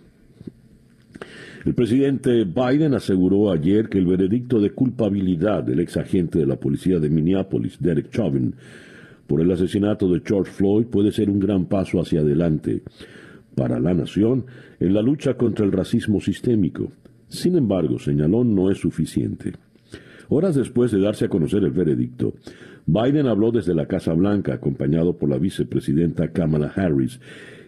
El 1.66 1.74
presidente 1.74 2.46
Biden 2.46 2.94
aseguró 2.94 3.52
ayer 3.52 3.90
que 3.90 3.98
el 3.98 4.06
veredicto 4.06 4.62
de 4.62 4.70
culpabilidad 4.70 5.62
del 5.62 5.82
ex 5.82 5.98
agente 5.98 6.40
de 6.40 6.46
la 6.46 6.56
policía 6.56 7.00
de 7.00 7.10
Minneapolis, 7.10 7.78
Derek 7.82 8.12
Chauvin, 8.12 8.56
por 9.28 9.42
el 9.42 9.52
asesinato 9.52 10.08
de 10.10 10.22
George 10.26 10.52
Floyd 10.52 10.86
puede 10.86 11.12
ser 11.12 11.30
un 11.30 11.40
gran 11.40 11.66
paso 11.66 12.00
hacia 12.00 12.22
adelante 12.22 12.84
para 13.56 13.80
la 13.80 13.94
nación 13.94 14.46
en 14.80 14.94
la 14.94 15.02
lucha 15.02 15.36
contra 15.36 15.66
el 15.66 15.72
racismo 15.72 16.20
sistémico. 16.20 16.92
Sin 17.28 17.58
embargo, 17.58 17.98
señaló, 17.98 18.44
no 18.44 18.70
es 18.70 18.78
suficiente. 18.78 19.54
Horas 20.30 20.56
después 20.56 20.92
de 20.92 21.00
darse 21.00 21.26
a 21.26 21.30
conocer 21.30 21.64
el 21.64 21.72
veredicto, 21.72 22.34
Biden 22.86 23.28
habló 23.28 23.52
desde 23.52 23.74
la 23.74 23.88
Casa 23.88 24.14
Blanca 24.14 24.54
acompañado 24.54 25.18
por 25.18 25.30
la 25.30 25.38
vicepresidenta 25.38 26.30
Kamala 26.30 26.72
Harris 26.76 27.20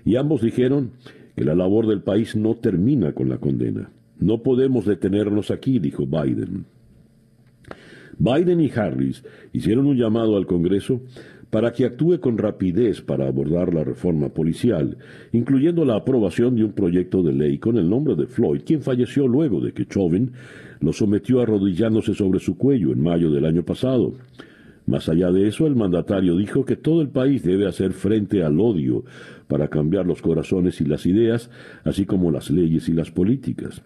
y 0.06 0.16
ambos 0.16 0.42
dijeron 0.42 0.92
que 1.36 1.44
la 1.44 1.56
labor 1.56 1.88
del 1.88 2.02
país 2.02 2.36
no 2.36 2.56
termina 2.56 3.14
con 3.14 3.30
la 3.30 3.38
condena. 3.38 3.92
No 4.20 4.42
podemos 4.42 4.86
detenernos 4.86 5.52
aquí, 5.52 5.80
dijo 5.80 6.06
Biden. 6.06 6.66
Biden 8.18 8.60
y 8.62 8.72
Harris 8.72 9.24
hicieron 9.54 9.86
un 9.86 9.98
llamado 9.98 10.38
al 10.38 10.48
Congreso 10.48 11.02
para 11.58 11.74
que 11.74 11.86
actúe 11.86 12.20
con 12.20 12.38
rapidez 12.38 13.02
para 13.02 13.28
abordar 13.28 13.74
la 13.74 13.84
reforma 13.84 14.30
policial, 14.30 14.96
incluyendo 15.32 15.86
la 15.86 15.96
aprobación 15.96 16.56
de 16.56 16.64
un 16.64 16.74
proyecto 16.74 17.24
de 17.24 17.34
ley 17.34 17.58
con 17.58 17.80
el 17.80 17.90
nombre 17.90 18.14
de 18.14 18.28
Floyd, 18.28 18.62
quien 18.64 18.84
falleció 18.84 19.28
luego 19.28 19.60
de 19.60 19.74
que 19.74 19.88
Chauvin 19.88 20.34
lo 20.82 20.94
sometió 20.94 21.42
arrodillándose 21.42 22.14
sobre 22.14 22.40
su 22.40 22.60
cuello 22.60 22.92
en 22.92 23.02
mayo 23.02 23.32
del 23.32 23.44
año 23.44 23.64
pasado. 23.64 24.14
Más 24.86 25.10
allá 25.10 25.32
de 25.32 25.48
eso, 25.48 25.66
el 25.66 25.76
mandatario 25.76 26.38
dijo 26.38 26.64
que 26.64 26.76
todo 26.76 27.02
el 27.02 27.10
país 27.10 27.42
debe 27.42 27.66
hacer 27.66 27.94
frente 27.94 28.44
al 28.44 28.60
odio 28.60 29.04
para 29.48 29.68
cambiar 29.68 30.06
los 30.06 30.22
corazones 30.22 30.80
y 30.80 30.86
las 30.86 31.08
ideas, 31.08 31.50
así 31.84 32.06
como 32.06 32.30
las 32.30 32.52
leyes 32.52 32.88
y 32.88 32.94
las 32.94 33.10
políticas. 33.10 33.82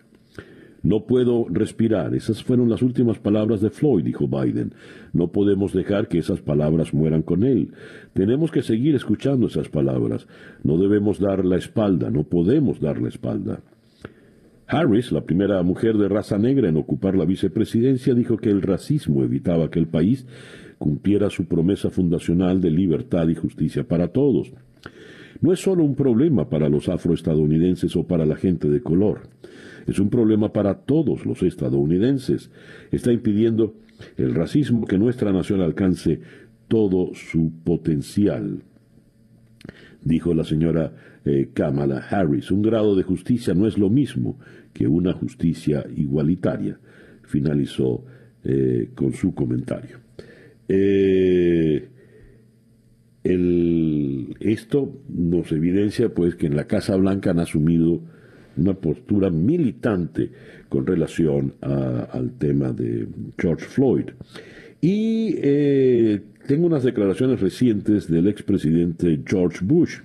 No 0.84 1.06
puedo 1.06 1.46
respirar. 1.50 2.16
Esas 2.16 2.44
fueron 2.44 2.70
las 2.70 2.82
últimas 2.82 3.20
palabras 3.20 3.62
de 3.62 3.70
Floyd, 3.70 4.04
dijo 4.04 4.28
Biden. 4.28 4.74
No 5.14 5.32
podemos 5.32 5.74
dejar 5.74 6.08
que 6.08 6.18
esas 6.18 6.42
palabras 6.42 6.94
mueran 6.94 7.22
con 7.22 7.44
él. 7.44 7.72
Tenemos 8.14 8.52
que 8.52 8.64
seguir 8.64 8.96
escuchando 8.96 9.48
esas 9.48 9.70
palabras. 9.70 10.28
No 10.64 10.78
debemos 10.78 11.20
dar 11.20 11.46
la 11.46 11.58
espalda, 11.58 12.10
no 12.10 12.24
podemos 12.24 12.80
dar 12.80 13.02
la 13.02 13.10
espalda. 13.10 13.62
Harris, 14.72 15.12
la 15.12 15.22
primera 15.22 15.62
mujer 15.64 15.98
de 15.98 16.08
raza 16.08 16.38
negra 16.38 16.70
en 16.70 16.78
ocupar 16.78 17.16
la 17.16 17.26
vicepresidencia, 17.26 18.14
dijo 18.14 18.38
que 18.38 18.50
el 18.50 18.62
racismo 18.62 19.22
evitaba 19.24 19.70
que 19.70 19.80
el 19.80 19.88
país 19.88 20.26
cumpliera 20.78 21.30
su 21.30 21.46
promesa 21.46 21.90
fundacional 21.90 22.62
de 22.62 22.72
libertad 22.72 23.28
y 23.28 23.36
justicia 23.36 23.84
para 23.84 24.08
todos. 24.08 24.52
No 25.42 25.52
es 25.52 25.60
solo 25.60 25.84
un 25.84 25.96
problema 25.96 26.50
para 26.50 26.70
los 26.70 26.88
afroestadounidenses 26.88 27.96
o 27.96 28.08
para 28.08 28.26
la 28.26 28.36
gente 28.36 28.70
de 28.70 28.82
color, 28.82 29.24
es 29.88 30.00
un 30.00 30.10
problema 30.10 30.54
para 30.54 30.76
todos 30.76 31.26
los 31.26 31.44
estadounidenses. 31.44 32.52
Está 32.92 33.12
impidiendo 33.12 33.76
el 34.18 34.34
racismo 34.34 34.86
que 34.86 34.98
nuestra 34.98 35.32
nación 35.32 35.62
alcance 35.62 36.22
todo 36.68 37.14
su 37.14 37.52
potencial. 37.64 38.64
Dijo 40.04 40.34
la 40.34 40.44
señora 40.44 40.94
eh, 41.26 41.50
Kamala 41.54 42.00
Harris, 42.10 42.50
un 42.52 42.62
grado 42.62 42.96
de 42.96 43.04
justicia 43.04 43.54
no 43.54 43.68
es 43.68 43.78
lo 43.78 43.90
mismo 43.90 44.40
que 44.74 44.88
una 44.88 45.14
justicia 45.14 45.86
igualitaria. 45.96 46.80
Finalizó 47.24 48.04
eh, 48.44 48.90
con 48.96 49.14
su 49.14 49.34
comentario. 49.34 50.00
Eh, 50.68 51.88
esto 53.24 55.02
nos 55.08 55.52
evidencia 55.52 56.10
pues 56.10 56.36
que 56.36 56.48
en 56.48 56.56
la 56.56 56.66
Casa 56.66 56.96
Blanca 56.96 57.32
han 57.32 57.40
asumido 57.40 58.02
una 58.58 58.74
postura 58.74 59.30
militante 59.30 60.30
con 60.70 60.86
relación 60.86 61.54
al 61.62 62.34
tema 62.38 62.72
de 62.72 63.08
George 63.38 63.66
Floyd. 63.66 64.06
Y 64.82 65.36
eh, 65.38 66.22
tengo 66.48 66.66
unas 66.66 66.84
declaraciones 66.84 67.40
recientes 67.40 68.10
del 68.10 68.28
expresidente 68.28 69.22
George 69.26 69.60
Bush. 69.62 70.00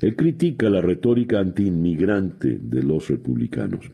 Él 0.00 0.16
critica 0.16 0.70
la 0.70 0.80
retórica 0.80 1.40
antiinmigrante 1.40 2.58
de 2.62 2.82
los 2.82 3.08
republicanos. 3.08 3.90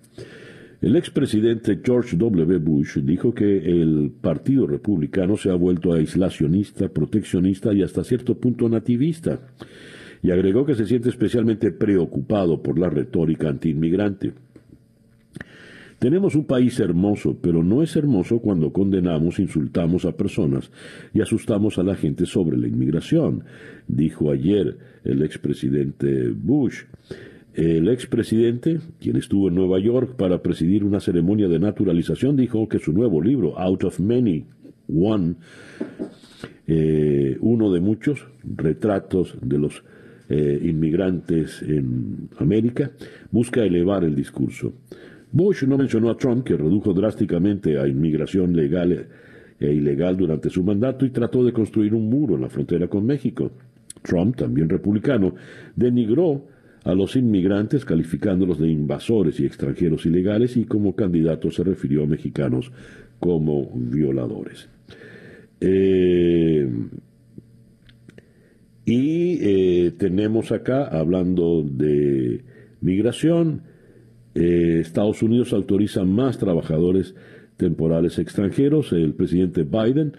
El 0.81 0.97
expresidente 0.97 1.81
George 1.85 2.17
W. 2.17 2.59
Bush 2.59 2.99
dijo 2.99 3.35
que 3.35 3.59
el 3.59 4.11
Partido 4.19 4.67
Republicano 4.67 5.37
se 5.37 5.51
ha 5.51 5.55
vuelto 5.55 5.93
aislacionista, 5.93 6.89
proteccionista 6.89 7.75
y 7.75 7.83
hasta 7.83 8.03
cierto 8.03 8.39
punto 8.39 8.67
nativista, 8.67 9.41
y 10.23 10.31
agregó 10.31 10.67
que 10.67 10.75
se 10.75 10.87
siente 10.87 11.09
especialmente 11.09 11.73
preocupado 11.73 12.63
por 12.63 12.79
la 12.79 12.91
retórica 12.91 13.49
antiinmigrante. 13.49 14.33
Tenemos 15.99 16.35
un 16.35 16.45
país 16.45 16.81
hermoso, 16.81 17.37
pero 17.43 17.63
no 17.63 17.83
es 17.83 17.95
hermoso 17.95 18.39
cuando 18.39 18.73
condenamos, 18.73 19.39
insultamos 19.39 20.07
a 20.07 20.17
personas 20.17 20.71
y 21.13 21.21
asustamos 21.21 21.79
a 21.79 21.83
la 21.83 21.95
gente 21.95 22.25
sobre 22.25 22.57
la 22.57 22.69
inmigración, 22.69 23.45
dijo 23.87 24.31
ayer 24.31 24.79
el 25.05 25.23
expresidente 25.23 26.31
Bush. 26.31 26.85
El 27.53 27.89
expresidente, 27.89 28.81
quien 28.99 29.17
estuvo 29.17 29.49
en 29.49 29.57
Nueva 29.57 29.79
York 29.79 30.15
para 30.17 30.41
presidir 30.41 30.85
una 30.85 31.01
ceremonia 31.01 31.49
de 31.49 31.59
naturalización, 31.59 32.37
dijo 32.37 32.67
que 32.69 32.79
su 32.79 32.93
nuevo 32.93 33.21
libro, 33.21 33.59
Out 33.59 33.85
of 33.85 34.01
Many, 34.01 34.47
One, 34.89 35.35
eh, 36.67 37.37
uno 37.41 37.73
de 37.73 37.81
muchos 37.81 38.27
retratos 38.43 39.37
de 39.43 39.59
los 39.59 39.83
eh, 40.31 40.61
inmigrantes 40.63 41.61
en 41.63 42.29
América, 42.39 42.93
busca 43.33 43.65
elevar 43.65 44.05
el 44.05 44.15
discurso. 44.15 44.73
Bush 45.33 45.65
no 45.65 45.77
mencionó 45.77 46.09
a 46.09 46.17
Trump, 46.17 46.45
que 46.45 46.57
redujo 46.57 46.93
drásticamente 46.95 47.79
a 47.79 47.89
inmigración 47.89 48.55
legal 48.55 49.09
e 49.59 49.73
ilegal 49.73 50.17
durante 50.17 50.49
su 50.49 50.63
mandato 50.63 51.05
y 51.05 51.11
trató 51.11 51.45
de 51.45 51.53
construir 51.53 51.95
un 51.95 52.09
muro 52.09 52.37
en 52.37 52.43
la 52.43 52.49
frontera 52.49 52.89
con 52.89 53.05
México. 53.05 53.51
Trump, 54.03 54.37
también 54.37 54.69
republicano, 54.69 55.35
denigró 55.77 56.47
a 56.85 56.95
los 56.95 57.17
inmigrantes 57.17 57.85
calificándolos 57.85 58.59
de 58.59 58.69
invasores 58.69 59.39
y 59.41 59.47
extranjeros 59.47 60.07
ilegales 60.07 60.57
y 60.57 60.65
como 60.65 60.95
candidato 60.95 61.51
se 61.51 61.65
refirió 61.65 62.05
a 62.05 62.07
mexicanos 62.07 62.73
como 63.19 63.71
violadores. 63.75 64.69
Eh, 65.61 66.67
y 68.91 69.39
eh, 69.41 69.93
tenemos 69.97 70.51
acá, 70.51 70.85
hablando 70.85 71.63
de 71.63 72.43
migración, 72.81 73.63
eh, 74.35 74.79
Estados 74.81 75.23
Unidos 75.23 75.53
autoriza 75.53 76.03
más 76.03 76.39
trabajadores 76.39 77.15
temporales 77.57 78.19
extranjeros. 78.19 78.93
El 78.93 79.15
presidente 79.15 79.63
Biden 79.63 80.15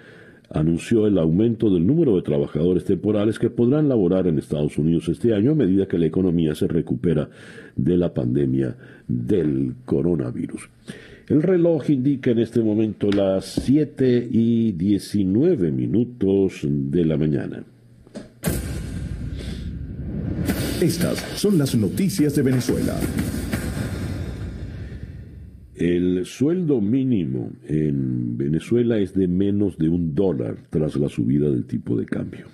anunció 0.50 1.06
el 1.06 1.18
aumento 1.18 1.70
del 1.70 1.86
número 1.86 2.16
de 2.16 2.22
trabajadores 2.22 2.86
temporales 2.86 3.40
que 3.40 3.50
podrán 3.50 3.90
laborar 3.90 4.28
en 4.28 4.40
Estados 4.40 4.78
Unidos 4.78 5.10
este 5.10 5.34
año 5.34 5.52
a 5.52 5.56
medida 5.56 5.86
que 5.86 5.98
la 5.98 6.06
economía 6.06 6.56
se 6.56 6.70
recupera 6.70 7.30
de 7.76 7.98
la 7.98 8.14
pandemia 8.14 8.78
del 9.06 9.74
coronavirus. 9.84 10.70
El 11.28 11.44
reloj 11.44 11.90
indica 11.90 12.32
en 12.32 12.40
este 12.40 12.62
momento 12.62 13.10
las 13.12 13.44
7 13.48 14.30
y 14.32 14.72
19 14.72 15.72
minutos 15.72 16.62
de 16.64 17.04
la 17.04 17.18
mañana. 17.18 17.66
Estas 20.82 21.20
son 21.40 21.60
las 21.60 21.76
noticias 21.76 22.36
de 22.36 22.42
Venezuela. 22.42 22.96
El 25.76 26.26
sueldo 26.26 26.82
mínimo 26.82 27.52
en 27.68 28.36
Venezuela 28.36 28.98
es 28.98 29.14
de 29.14 29.28
menos 29.28 29.78
de 29.78 29.90
un 29.90 30.16
dólar 30.16 30.58
tras 30.72 30.96
la 30.96 31.08
subida 31.08 31.52
del 31.52 31.66
tipo 31.66 31.96
de 31.96 32.08
cambio. 32.08 32.48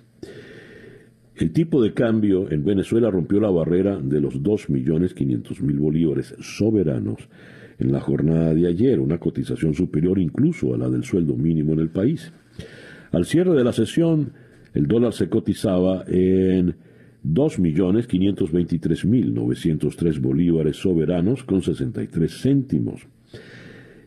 El 1.38 1.54
tipo 1.54 1.82
de 1.82 1.94
cambio 1.94 2.52
en 2.52 2.66
Venezuela 2.66 3.10
rompió 3.10 3.40
la 3.40 3.50
barrera 3.50 3.98
de 3.98 4.20
los 4.20 4.42
2.500.000 4.44 5.80
bolívares 5.80 6.36
soberanos 6.42 7.30
en 7.80 7.94
la 7.94 8.02
jornada 8.02 8.54
de 8.54 8.68
ayer, 8.68 9.00
una 9.00 9.20
cotización 9.20 9.74
superior 9.74 10.20
incluso 10.20 10.74
a 10.74 10.78
la 10.78 10.90
del 10.90 11.06
sueldo 11.06 11.38
mínimo 11.38 11.72
en 11.72 11.80
el 11.80 11.90
país. 11.92 12.34
Al 13.14 13.24
cierre 13.24 13.56
de 13.56 13.64
la 13.64 13.72
sesión, 13.72 14.34
el 14.74 14.86
dólar 14.86 15.14
se 15.14 15.30
cotizaba 15.30 16.04
en 16.08 16.76
2.523.903 17.34 20.20
bolívares 20.20 20.78
soberanos 20.78 21.44
con 21.44 21.62
63 21.62 22.42
céntimos. 22.42 23.08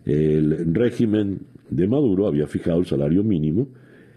El 0.04 0.74
régimen 0.74 1.40
de 1.68 1.86
Maduro 1.86 2.26
había 2.26 2.46
fijado 2.46 2.80
el 2.80 2.86
salario 2.86 3.22
mínimo 3.22 3.68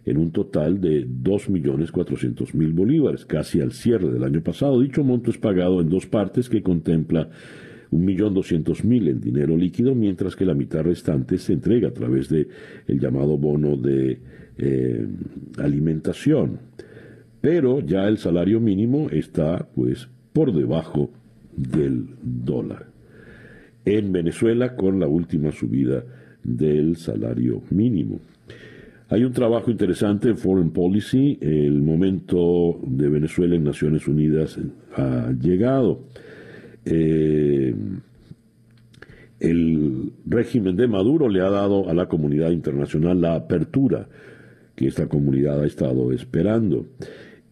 en 0.06 0.18
un 0.18 0.32
total 0.32 0.82
de 0.82 1.08
2.400.000 1.08 2.74
bolívares, 2.74 3.26
casi 3.26 3.62
al 3.62 3.72
cierre 3.72 4.12
del 4.12 4.24
año 4.24 4.42
pasado. 4.42 4.82
Dicho 4.82 5.04
monto 5.04 5.32
es 5.32 5.38
pagado 5.38 5.82
en 5.82 5.90
dos 5.90 6.08
partes 6.08 6.50
que 6.50 6.62
contempla 6.62 7.30
1.200.000 7.92 9.10
en 9.10 9.22
dinero 9.22 9.56
líquido, 9.56 9.96
mientras 9.96 10.36
que 10.36 10.46
la 10.46 10.54
mitad 10.54 10.84
restante 10.84 11.38
se 11.38 11.54
entrega 11.54 11.90
a 11.90 11.94
través 11.94 12.30
de 12.30 12.48
el 12.88 13.00
llamado 13.00 13.38
bono 13.38 13.78
de 13.78 14.20
eh, 14.58 15.08
alimentación. 15.58 16.60
Pero 17.44 17.82
ya 17.82 18.08
el 18.08 18.20
salario 18.20 18.62
mínimo 18.62 19.10
está 19.10 19.68
pues 19.76 20.08
por 20.32 20.54
debajo 20.54 21.10
del 21.52 22.06
dólar 22.22 22.86
en 23.84 24.14
Venezuela 24.14 24.78
con 24.78 24.98
la 24.98 25.10
última 25.10 25.52
subida 25.52 26.06
del 26.42 26.96
salario 26.96 27.62
mínimo. 27.70 28.22
Hay 29.10 29.26
un 29.26 29.34
trabajo 29.34 29.70
interesante 29.70 30.30
en 30.30 30.38
Foreign 30.38 30.72
Policy. 30.72 31.38
El 31.42 31.82
momento 31.82 32.80
de 32.82 33.10
Venezuela 33.10 33.58
en 33.58 33.66
Naciones 33.66 34.08
Unidas 34.08 34.58
ha 34.96 35.34
llegado. 35.34 36.00
Eh, 36.86 37.76
el 39.42 40.14
régimen 40.26 40.78
de 40.78 40.88
Maduro 40.88 41.28
le 41.28 41.42
ha 41.42 41.50
dado 41.50 41.90
a 41.90 41.94
la 41.94 42.08
comunidad 42.08 42.52
internacional 42.52 43.20
la 43.20 43.36
apertura 43.36 44.08
que 44.76 44.88
esta 44.88 45.08
comunidad 45.08 45.62
ha 45.62 45.68
estado 45.68 46.14
esperando. 46.14 46.86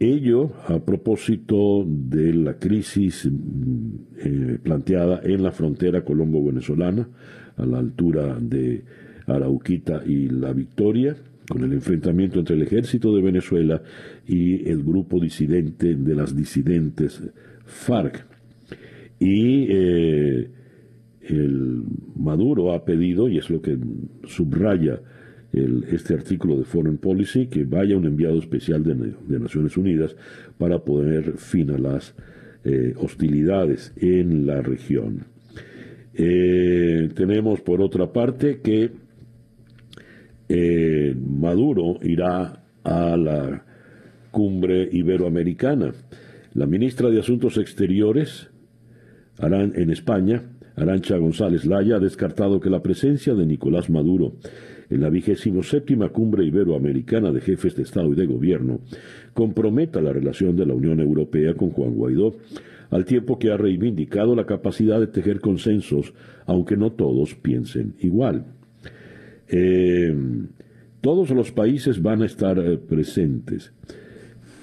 Ello 0.01 0.53
a 0.67 0.79
propósito 0.79 1.85
de 1.87 2.33
la 2.33 2.57
crisis 2.57 3.29
mm, 3.31 3.95
eh, 4.17 4.57
planteada 4.63 5.21
en 5.23 5.43
la 5.43 5.51
frontera 5.51 6.03
colombo-venezolana, 6.03 7.07
a 7.55 7.65
la 7.67 7.77
altura 7.77 8.35
de 8.41 8.83
Arauquita 9.27 10.01
y 10.03 10.27
La 10.29 10.53
Victoria, 10.53 11.15
con 11.47 11.63
el 11.63 11.73
enfrentamiento 11.73 12.39
entre 12.39 12.55
el 12.55 12.63
ejército 12.63 13.15
de 13.15 13.21
Venezuela 13.21 13.83
y 14.27 14.67
el 14.67 14.81
grupo 14.81 15.19
disidente 15.19 15.93
de 15.93 16.15
las 16.15 16.35
disidentes 16.35 17.21
FARC. 17.65 18.25
Y 19.19 19.67
eh, 19.69 20.49
el 21.21 21.83
Maduro 22.15 22.73
ha 22.73 22.83
pedido, 22.85 23.29
y 23.29 23.37
es 23.37 23.51
lo 23.51 23.61
que 23.61 23.77
subraya 24.23 24.99
este 25.53 26.13
artículo 26.13 26.57
de 26.57 26.63
Foreign 26.63 26.97
Policy, 26.97 27.47
que 27.47 27.65
vaya 27.65 27.97
un 27.97 28.05
enviado 28.05 28.39
especial 28.39 28.83
de, 28.83 29.39
Naciones 29.39 29.75
Unidas 29.75 30.15
para 30.57 30.79
poner 30.79 31.37
fin 31.37 31.71
a 31.71 31.77
las 31.77 32.15
eh, 32.63 32.93
hostilidades 32.97 33.93
en 33.97 34.45
la 34.45 34.61
región. 34.61 35.25
Eh, 36.13 37.09
tenemos 37.15 37.61
por 37.61 37.81
otra 37.81 38.11
parte 38.13 38.61
que 38.61 38.91
eh, 40.47 41.15
Maduro 41.15 41.97
irá 42.01 42.63
a 42.83 43.17
la 43.17 43.65
cumbre 44.31 44.87
iberoamericana. 44.91 45.93
La 46.53 46.65
ministra 46.65 47.09
de 47.09 47.19
Asuntos 47.19 47.57
Exteriores 47.57 48.49
en 49.39 49.89
España, 49.89 50.43
Arancha 50.75 51.17
González 51.17 51.65
Laya, 51.65 51.95
ha 51.95 51.99
descartado 51.99 52.59
que 52.59 52.69
la 52.69 52.81
presencia 52.81 53.33
de 53.33 53.45
Nicolás 53.45 53.89
Maduro 53.89 54.33
en 54.91 55.01
la 55.01 55.09
vigésimo 55.09 55.63
séptima 55.63 56.09
cumbre 56.09 56.45
iberoamericana 56.45 57.31
de 57.31 57.41
jefes 57.41 57.75
de 57.75 57.83
Estado 57.83 58.11
y 58.11 58.15
de 58.15 58.25
Gobierno 58.25 58.81
comprometa 59.33 60.01
la 60.01 60.13
relación 60.13 60.55
de 60.55 60.65
la 60.65 60.73
Unión 60.73 60.99
Europea 60.99 61.53
con 61.53 61.71
Juan 61.71 61.95
Guaidó, 61.95 62.35
al 62.89 63.05
tiempo 63.05 63.39
que 63.39 63.51
ha 63.51 63.57
reivindicado 63.57 64.35
la 64.35 64.45
capacidad 64.45 64.99
de 64.99 65.07
tejer 65.07 65.39
consensos, 65.39 66.13
aunque 66.45 66.75
no 66.75 66.91
todos 66.91 67.35
piensen 67.35 67.93
igual. 68.01 68.45
Eh, 69.47 70.13
todos 70.99 71.29
los 71.31 71.51
países 71.51 72.01
van 72.01 72.21
a 72.21 72.25
estar 72.25 72.59
eh, 72.59 72.77
presentes. 72.77 73.71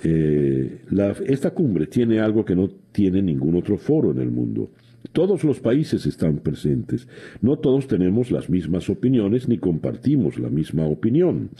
Eh, 0.04 0.82
esta 1.26 1.50
cumbre 1.50 1.86
tiene 1.86 2.20
algo 2.20 2.44
que 2.44 2.54
no 2.54 2.68
tiene 2.92 3.22
ningún 3.22 3.56
otro 3.56 3.78
foro 3.78 4.12
en 4.12 4.18
el 4.18 4.30
mundo. 4.30 4.70
Todos 5.12 5.44
los 5.44 5.60
países 5.60 6.06
están 6.06 6.38
presentes. 6.38 7.08
No 7.40 7.56
todos 7.58 7.86
tenemos 7.86 8.30
las 8.30 8.50
mismas 8.50 8.88
opiniones 8.90 9.48
ni 9.48 9.58
compartimos 9.58 10.38
la 10.38 10.48
misma 10.48 10.86
opinión. 10.86 11.50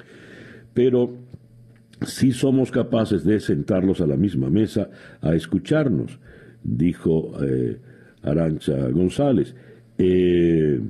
Pero 0.75 1.15
sí 2.07 2.33
somos 2.33 2.71
capaces 2.71 3.25
de 3.25 3.41
sentarlos 3.41 4.01
a 4.01 4.07
la 4.07 4.17
misma 4.17 4.51
mesa 4.51 4.91
a 5.21 5.35
escucharnos, 5.35 6.19
dijo 6.63 7.33
eh, 7.43 7.79
Arancha 8.23 8.89
González. 8.91 9.55
Eh, 9.97 10.81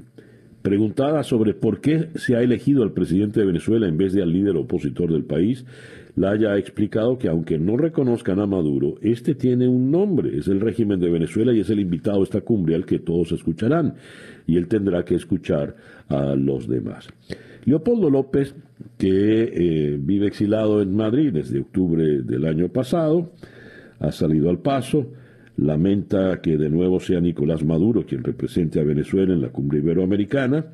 preguntada 0.63 1.23
sobre 1.23 1.55
por 1.55 1.81
qué 1.81 2.09
se 2.17 2.37
ha 2.37 2.43
elegido 2.43 2.83
al 2.83 2.93
presidente 2.93 3.41
de 3.41 3.47
Venezuela 3.47 3.89
en 3.89 3.97
vez 3.97 4.13
de 4.13 4.23
al 4.23 4.33
líder 4.33 4.57
opositor 4.57 5.11
del 5.11 5.25
país, 5.25 5.65
la 6.19 6.33
haya 6.33 6.57
explicado 6.57 7.17
que 7.17 7.29
aunque 7.29 7.59
no 7.59 7.77
reconozcan 7.77 8.41
a 8.41 8.47
Maduro, 8.47 8.97
este 9.03 9.37
tiene 9.37 9.69
un 9.69 9.91
nombre, 9.91 10.37
es 10.37 10.49
el 10.49 10.61
régimen 10.61 10.99
de 10.99 11.11
Venezuela 11.11 11.53
y 11.53 11.61
es 11.61 11.71
el 11.71 11.79
invitado 11.79 12.21
a 12.21 12.25
esta 12.25 12.41
cumbre 12.41 12.75
al 12.75 12.85
que 12.85 12.99
todos 12.99 13.31
escucharán. 13.31 13.95
Y 14.45 14.57
él 14.57 14.67
tendrá 14.67 15.05
que 15.05 15.15
escuchar 15.15 15.77
a 16.09 16.35
los 16.35 16.67
demás. 16.67 17.09
Leopoldo 17.65 18.11
López, 18.11 18.55
que 18.97 19.43
eh, 19.45 19.99
vive 20.01 20.27
exilado 20.27 20.83
en 20.83 20.97
Madrid 20.97 21.33
desde 21.33 21.61
octubre 21.61 22.23
del 22.23 22.47
año 22.47 22.69
pasado, 22.69 23.31
ha 24.01 24.11
salido 24.11 24.51
al 24.51 24.59
paso, 24.59 25.13
lamenta 25.57 26.41
que 26.41 26.57
de 26.57 26.69
nuevo 26.69 26.99
sea 26.99 27.21
Nicolás 27.21 27.65
Maduro 27.65 28.05
quien 28.05 28.25
represente 28.25 28.81
a 28.81 28.85
Venezuela 28.85 29.35
en 29.35 29.43
la 29.43 29.51
cumbre 29.51 29.79
iberoamericana, 29.79 30.67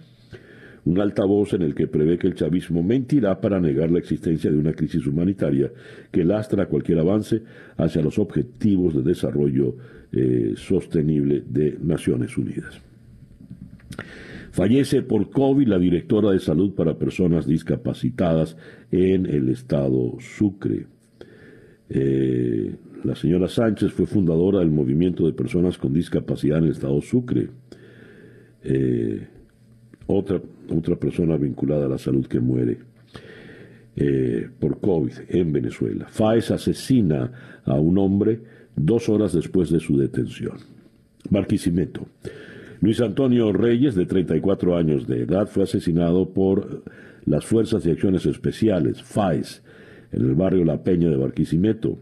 un 0.85 1.01
altavoz 1.01 1.55
en 1.55 1.63
el 1.63 1.75
que 1.75 1.87
prevé 1.87 2.19
que 2.19 2.27
el 2.27 2.35
chavismo 2.35 2.83
mentirá 2.83 3.41
para 3.41 3.61
negar 3.61 3.91
la 3.91 3.99
existencia 3.99 4.51
de 4.51 4.59
una 4.59 4.73
crisis 4.73 5.07
humanitaria 5.07 5.73
que 6.11 6.25
lastra 6.25 6.67
cualquier 6.67 6.99
avance 6.99 7.43
hacia 7.77 8.03
los 8.03 8.19
objetivos 8.19 8.95
de 8.95 9.03
desarrollo 9.03 9.77
eh, 10.13 10.53
sostenible 10.57 11.43
de 11.49 11.79
Naciones 11.81 12.37
Unidas. 12.37 12.81
Fallece 14.51 15.03
por 15.03 15.31
COVID 15.31 15.67
la 15.67 15.79
directora 15.79 16.31
de 16.31 16.39
salud 16.39 16.75
para 16.75 16.97
personas 16.97 17.47
discapacitadas 17.47 18.57
en 18.93 19.27
el 19.27 19.49
estado 19.49 20.17
Sucre. 20.21 20.87
Eh, 21.89 22.77
la 23.03 23.17
señora 23.17 23.49
Sánchez 23.49 23.93
fue 23.93 24.07
fundadora 24.07 24.61
del 24.61 24.71
movimiento 24.71 25.27
de 25.27 25.33
personas 25.33 25.77
con 25.77 25.93
discapacidad 25.93 26.59
en 26.59 26.65
el 26.65 26.71
estado 26.71 27.01
Sucre. 27.01 27.49
Eh, 28.63 29.27
otra, 30.07 30.41
otra 30.71 30.97
persona 30.97 31.37
vinculada 31.37 31.87
a 31.87 31.89
la 31.89 31.99
salud 31.99 32.27
que 32.27 32.41
muere 32.41 32.79
eh, 33.97 34.49
por 34.59 34.81
COVID 34.81 35.13
en 35.29 35.53
Venezuela. 35.53 36.07
FAES 36.09 36.51
asesina 36.51 37.61
a 37.65 37.75
un 37.75 37.99
hombre 37.99 38.41
dos 38.77 39.09
horas 39.09 39.33
después 39.33 39.71
de 39.71 39.81
su 39.81 39.97
detención. 39.97 40.59
Barquisimeto. 41.31 42.07
Luis 42.81 43.01
Antonio 43.01 43.53
Reyes, 43.53 43.95
de 43.95 44.05
34 44.05 44.77
años 44.77 45.07
de 45.07 45.23
edad, 45.23 45.47
fue 45.47 45.63
asesinado 45.63 46.29
por 46.29 46.83
las 47.25 47.45
Fuerzas 47.47 47.85
de 47.85 47.93
Acciones 47.93 48.27
Especiales, 48.27 49.03
FAES, 49.03 49.63
en 50.13 50.23
el 50.23 50.35
barrio 50.35 50.65
La 50.65 50.83
Peña 50.83 51.09
de 51.09 51.17
Barquisimeto. 51.17 51.99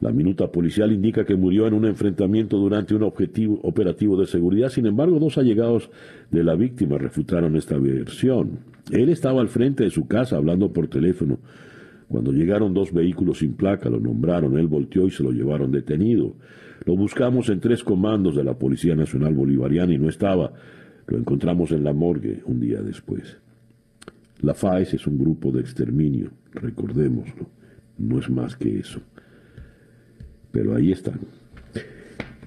La 0.00 0.12
minuta 0.12 0.46
policial 0.52 0.92
indica 0.92 1.24
que 1.24 1.34
murió 1.34 1.66
en 1.66 1.74
un 1.74 1.84
enfrentamiento 1.84 2.56
durante 2.56 2.94
un 2.94 3.02
objetivo, 3.02 3.58
operativo 3.62 4.16
de 4.16 4.26
seguridad. 4.26 4.68
Sin 4.68 4.86
embargo, 4.86 5.18
dos 5.18 5.38
allegados 5.38 5.90
de 6.30 6.44
la 6.44 6.54
víctima 6.54 6.98
refutaron 6.98 7.56
esta 7.56 7.76
versión. 7.78 8.60
Él 8.92 9.08
estaba 9.08 9.40
al 9.40 9.48
frente 9.48 9.82
de 9.82 9.90
su 9.90 10.06
casa 10.06 10.36
hablando 10.36 10.72
por 10.72 10.86
teléfono. 10.86 11.40
Cuando 12.06 12.32
llegaron 12.32 12.74
dos 12.74 12.92
vehículos 12.92 13.38
sin 13.38 13.54
placa, 13.54 13.90
lo 13.90 13.98
nombraron, 13.98 14.56
él 14.56 14.68
volteó 14.68 15.06
y 15.06 15.10
se 15.10 15.24
lo 15.24 15.32
llevaron 15.32 15.72
detenido. 15.72 16.36
Lo 16.84 16.96
buscamos 16.96 17.48
en 17.48 17.58
tres 17.58 17.82
comandos 17.82 18.36
de 18.36 18.44
la 18.44 18.54
Policía 18.54 18.94
Nacional 18.94 19.34
Bolivariana 19.34 19.92
y 19.92 19.98
no 19.98 20.08
estaba. 20.08 20.52
Lo 21.08 21.18
encontramos 21.18 21.72
en 21.72 21.82
la 21.82 21.92
morgue 21.92 22.40
un 22.46 22.60
día 22.60 22.82
después. 22.82 23.36
La 24.42 24.54
FAES 24.54 24.94
es 24.94 25.06
un 25.08 25.18
grupo 25.18 25.50
de 25.50 25.60
exterminio, 25.60 26.30
recordémoslo. 26.52 27.48
No 27.98 28.20
es 28.20 28.30
más 28.30 28.54
que 28.54 28.78
eso 28.78 29.00
pero 30.50 30.76
ahí 30.76 30.92
están. 30.92 31.20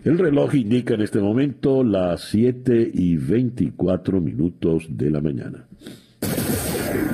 El 0.04 0.18
reloj 0.18 0.56
indica 0.56 0.96
en 0.96 1.02
este 1.02 1.20
momento 1.20 1.84
las 1.84 2.22
7 2.30 2.92
y 2.94 3.18
24 3.18 4.20
minutos 4.20 4.88
de 4.90 5.12
la 5.12 5.22
mañana. 5.22 5.68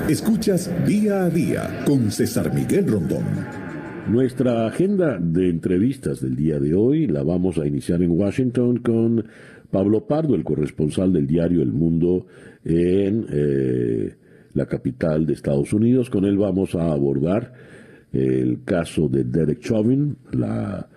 Escuchas 0.10 0.72
día 0.88 1.26
a 1.26 1.30
día 1.30 1.84
con 1.86 2.12
César 2.12 2.54
Miguel 2.54 2.88
Rondón. 2.88 3.26
Nuestra 4.10 4.66
agenda 4.66 5.18
de 5.20 5.50
entrevistas 5.50 6.22
del 6.22 6.38
día 6.38 6.60
de 6.62 6.76
hoy 6.76 7.08
la 7.08 7.24
vamos 7.24 7.58
a 7.58 7.68
iniciar 7.68 8.02
en 8.02 8.12
Washington 8.12 8.78
con 8.78 9.26
Pablo 9.70 10.08
Pardo, 10.08 10.36
el 10.36 10.46
corresponsal 10.46 11.12
del 11.12 11.28
diario 11.28 11.62
El 11.62 11.74
Mundo 11.74 12.26
en 12.64 13.26
eh, 13.30 14.16
la 14.54 14.66
capital 14.66 15.26
de 15.26 15.34
Estados 15.34 15.74
Unidos. 15.74 16.10
Con 16.10 16.24
él 16.24 16.38
vamos 16.38 16.74
a 16.76 16.94
abordar 16.94 17.52
el 18.14 18.64
caso 18.64 19.08
de 19.08 19.24
Derek 19.24 19.60
Chauvin, 19.60 20.16
la 20.32 20.88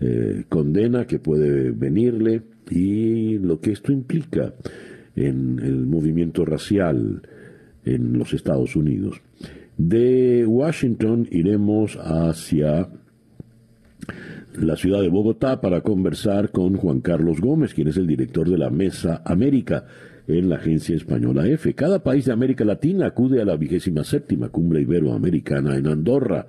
eh, 0.00 0.44
condena 0.48 1.06
que 1.06 1.18
puede 1.18 1.70
venirle 1.70 2.42
y 2.70 3.38
lo 3.38 3.60
que 3.60 3.72
esto 3.72 3.92
implica 3.92 4.54
en 5.14 5.58
el 5.62 5.86
movimiento 5.86 6.44
racial 6.44 7.22
en 7.84 8.18
los 8.18 8.34
Estados 8.34 8.76
Unidos. 8.76 9.20
De 9.78 10.44
Washington 10.46 11.28
iremos 11.30 11.96
hacia 11.96 12.88
la 14.58 14.76
ciudad 14.76 15.02
de 15.02 15.08
Bogotá 15.08 15.60
para 15.60 15.82
conversar 15.82 16.50
con 16.50 16.76
Juan 16.76 17.00
Carlos 17.00 17.40
Gómez, 17.40 17.74
quien 17.74 17.88
es 17.88 17.96
el 17.96 18.06
director 18.06 18.48
de 18.48 18.58
la 18.58 18.70
Mesa 18.70 19.22
América 19.24 19.86
en 20.28 20.48
la 20.48 20.56
agencia 20.56 20.96
española 20.96 21.46
EFE. 21.46 21.74
Cada 21.74 22.02
país 22.02 22.24
de 22.24 22.32
América 22.32 22.64
Latina 22.64 23.06
acude 23.06 23.40
a 23.40 23.44
la 23.44 23.56
vigésima 23.56 24.04
séptima 24.04 24.48
cumbre 24.48 24.80
iberoamericana 24.80 25.76
en 25.76 25.86
Andorra 25.86 26.46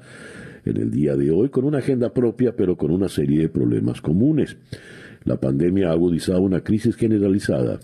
en 0.65 0.77
el 0.77 0.91
día 0.91 1.15
de 1.15 1.31
hoy 1.31 1.49
con 1.49 1.65
una 1.65 1.77
agenda 1.79 2.13
propia 2.13 2.55
pero 2.55 2.75
con 2.75 2.91
una 2.91 3.09
serie 3.09 3.41
de 3.41 3.49
problemas 3.49 4.01
comunes. 4.01 4.57
La 5.23 5.39
pandemia 5.39 5.89
ha 5.89 5.93
agudizado 5.93 6.41
una 6.41 6.61
crisis 6.61 6.95
generalizada 6.95 7.79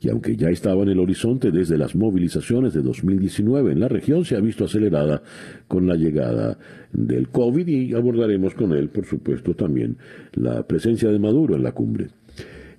y 0.00 0.10
aunque 0.10 0.36
ya 0.36 0.50
estaba 0.50 0.82
en 0.82 0.90
el 0.90 0.98
horizonte 0.98 1.50
desde 1.50 1.78
las 1.78 1.94
movilizaciones 1.94 2.74
de 2.74 2.82
2019 2.82 3.72
en 3.72 3.80
la 3.80 3.88
región, 3.88 4.24
se 4.24 4.36
ha 4.36 4.40
visto 4.40 4.64
acelerada 4.64 5.22
con 5.68 5.86
la 5.86 5.96
llegada 5.96 6.58
del 6.92 7.28
COVID 7.28 7.66
y 7.66 7.94
abordaremos 7.94 8.54
con 8.54 8.72
él, 8.72 8.90
por 8.90 9.06
supuesto, 9.06 9.54
también 9.54 9.96
la 10.34 10.66
presencia 10.66 11.10
de 11.10 11.18
Maduro 11.18 11.56
en 11.56 11.62
la 11.62 11.72
cumbre. 11.72 12.08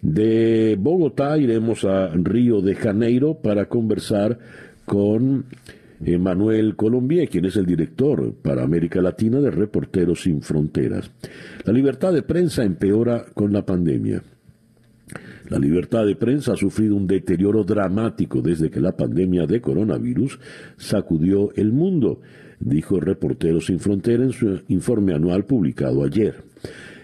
De 0.07 0.77
Bogotá 0.79 1.37
iremos 1.37 1.83
a 1.83 2.07
Río 2.15 2.61
de 2.61 2.75
Janeiro 2.75 3.41
para 3.43 3.67
conversar 3.67 4.39
con 4.85 5.43
Manuel 5.99 6.77
Colombier, 6.77 7.27
quien 7.27 7.43
es 7.43 7.57
el 7.57 7.65
director 7.65 8.33
para 8.41 8.63
América 8.63 9.01
Latina 9.01 9.41
de 9.41 9.51
Reporteros 9.51 10.21
Sin 10.21 10.41
Fronteras. 10.41 11.11
La 11.65 11.73
libertad 11.73 12.13
de 12.13 12.21
prensa 12.23 12.63
empeora 12.63 13.25
con 13.33 13.51
la 13.51 13.65
pandemia. 13.65 14.23
La 15.49 15.59
libertad 15.59 16.05
de 16.05 16.15
prensa 16.15 16.53
ha 16.53 16.57
sufrido 16.57 16.95
un 16.95 17.05
deterioro 17.05 17.65
dramático 17.65 18.41
desde 18.41 18.69
que 18.69 18.79
la 18.79 18.95
pandemia 18.95 19.45
de 19.45 19.59
coronavirus 19.59 20.39
sacudió 20.77 21.51
el 21.57 21.73
mundo, 21.73 22.21
dijo 22.61 23.01
Reporteros 23.01 23.65
Sin 23.65 23.81
Fronteras 23.81 24.27
en 24.27 24.31
su 24.31 24.61
informe 24.69 25.13
anual 25.13 25.43
publicado 25.43 26.05
ayer. 26.05 26.45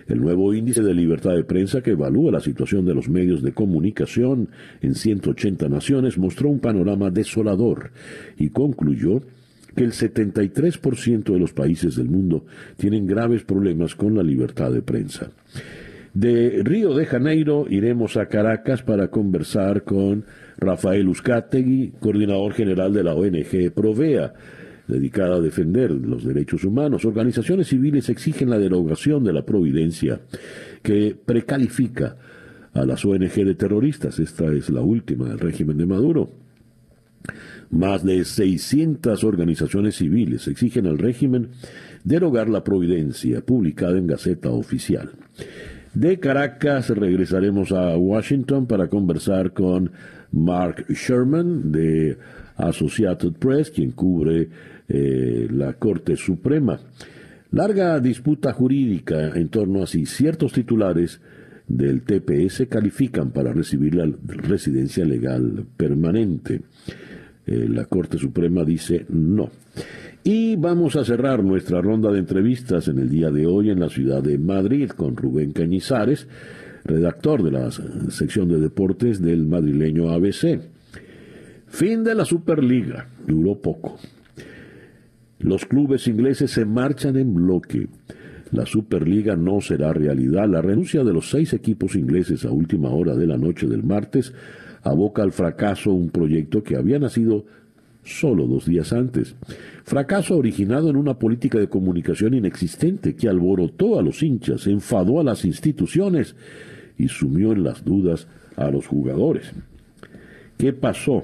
El 0.07 0.21
nuevo 0.21 0.53
índice 0.53 0.81
de 0.81 0.93
libertad 0.93 1.35
de 1.35 1.43
prensa 1.43 1.81
que 1.81 1.91
evalúa 1.91 2.31
la 2.31 2.39
situación 2.39 2.85
de 2.85 2.93
los 2.93 3.09
medios 3.09 3.41
de 3.41 3.53
comunicación 3.53 4.49
en 4.81 4.95
180 4.95 5.69
naciones 5.69 6.17
mostró 6.17 6.49
un 6.49 6.59
panorama 6.59 7.09
desolador 7.09 7.91
y 8.37 8.49
concluyó 8.49 9.21
que 9.75 9.83
el 9.83 9.91
73% 9.91 11.23
de 11.23 11.39
los 11.39 11.53
países 11.53 11.95
del 11.95 12.09
mundo 12.09 12.45
tienen 12.77 13.07
graves 13.07 13.43
problemas 13.43 13.95
con 13.95 14.15
la 14.15 14.23
libertad 14.23 14.71
de 14.71 14.81
prensa. 14.81 15.31
De 16.13 16.61
Río 16.63 16.93
de 16.93 17.07
Janeiro 17.07 17.65
iremos 17.69 18.17
a 18.17 18.27
Caracas 18.27 18.83
para 18.83 19.07
conversar 19.07 19.83
con 19.83 20.25
Rafael 20.57 21.07
Uzcategui, 21.07 21.93
coordinador 21.99 22.53
general 22.53 22.93
de 22.93 23.03
la 23.03 23.15
ONG 23.15 23.71
Provea 23.73 24.33
dedicada 24.87 25.35
a 25.35 25.41
defender 25.41 25.91
los 25.91 26.25
derechos 26.25 26.63
humanos. 26.63 27.05
Organizaciones 27.05 27.67
civiles 27.67 28.09
exigen 28.09 28.49
la 28.49 28.59
derogación 28.59 29.23
de 29.23 29.33
la 29.33 29.45
providencia 29.45 30.21
que 30.81 31.15
precalifica 31.25 32.17
a 32.73 32.85
las 32.85 33.05
ONG 33.05 33.33
de 33.33 33.55
terroristas. 33.55 34.19
Esta 34.19 34.51
es 34.51 34.69
la 34.69 34.81
última 34.81 35.29
del 35.29 35.39
régimen 35.39 35.77
de 35.77 35.85
Maduro. 35.85 36.31
Más 37.69 38.03
de 38.03 38.23
600 38.23 39.23
organizaciones 39.23 39.95
civiles 39.95 40.47
exigen 40.47 40.85
al 40.85 40.97
régimen 40.97 41.49
derogar 42.03 42.49
la 42.49 42.63
providencia 42.63 43.41
publicada 43.41 43.97
en 43.97 44.07
Gaceta 44.07 44.49
Oficial. 44.49 45.11
De 45.93 46.19
Caracas 46.19 46.89
regresaremos 46.89 47.71
a 47.71 47.95
Washington 47.97 48.65
para 48.65 48.87
conversar 48.87 49.53
con 49.53 49.91
Mark 50.31 50.85
Sherman 50.89 51.71
de 51.71 52.17
Associated 52.57 53.33
Press, 53.33 53.69
quien 53.69 53.91
cubre 53.91 54.49
eh, 54.87 55.47
la 55.51 55.73
Corte 55.73 56.15
Suprema. 56.15 56.79
Larga 57.51 57.99
disputa 57.99 58.51
jurídica 58.51 59.29
en 59.35 59.49
torno 59.49 59.83
a 59.83 59.87
si 59.87 60.05
ciertos 60.05 60.53
titulares 60.53 61.21
del 61.67 62.01
TPS 62.01 62.67
califican 62.67 63.31
para 63.31 63.53
recibir 63.53 63.95
la 63.95 64.11
residencia 64.25 65.05
legal 65.05 65.65
permanente. 65.77 66.61
Eh, 67.45 67.67
la 67.69 67.85
Corte 67.85 68.17
Suprema 68.17 68.63
dice 68.63 69.05
no. 69.09 69.49
Y 70.23 70.55
vamos 70.55 70.95
a 70.95 71.03
cerrar 71.03 71.43
nuestra 71.43 71.81
ronda 71.81 72.11
de 72.11 72.19
entrevistas 72.19 72.87
en 72.87 72.97
el 72.99 73.09
día 73.09 73.29
de 73.29 73.45
hoy 73.45 73.69
en 73.69 73.79
la 73.79 73.89
ciudad 73.89 74.23
de 74.23 74.37
Madrid 74.37 74.89
con 74.89 75.17
Rubén 75.17 75.51
Cañizares, 75.51 76.27
redactor 76.85 77.43
de 77.43 77.51
la 77.51 77.69
sección 78.09 78.47
de 78.47 78.59
deportes 78.59 79.21
del 79.21 79.45
madrileño 79.45 80.09
ABC. 80.11 80.61
Fin 81.67 82.03
de 82.03 82.15
la 82.15 82.23
Superliga, 82.23 83.09
duró 83.27 83.59
poco. 83.61 83.97
Los 85.43 85.65
clubes 85.65 86.07
ingleses 86.07 86.51
se 86.51 86.63
marchan 86.65 87.17
en 87.17 87.33
bloque. 87.33 87.87
La 88.51 88.65
Superliga 88.65 89.35
no 89.35 89.59
será 89.59 89.91
realidad. 89.91 90.47
La 90.47 90.61
renuncia 90.61 91.03
de 91.03 91.11
los 91.11 91.29
seis 91.29 91.53
equipos 91.53 91.95
ingleses 91.95 92.45
a 92.45 92.51
última 92.51 92.89
hora 92.89 93.15
de 93.15 93.27
la 93.27 93.37
noche 93.37 93.67
del 93.67 93.83
martes 93.83 94.33
aboca 94.83 95.21
al 95.21 95.33
fracaso 95.33 95.91
un 95.91 96.09
proyecto 96.09 96.63
que 96.63 96.77
había 96.77 96.97
nacido 96.97 97.45
solo 98.05 98.47
dos 98.47 98.65
días 98.65 98.93
antes. 98.93 99.35
Fracaso 99.83 100.37
originado 100.37 100.89
en 100.89 100.95
una 100.95 101.19
política 101.19 101.59
de 101.59 101.67
comunicación 101.67 102.33
inexistente 102.33 103.15
que 103.15 103.27
alborotó 103.27 103.99
a 103.99 104.01
los 104.01 104.23
hinchas, 104.23 104.67
enfadó 104.67 105.19
a 105.19 105.25
las 105.25 105.43
instituciones 105.43 106.35
y 106.97 107.09
sumió 107.09 107.51
en 107.51 107.63
las 107.63 107.83
dudas 107.83 108.27
a 108.55 108.71
los 108.71 108.87
jugadores. 108.87 109.51
¿Qué 110.57 110.71
pasó? 110.71 111.23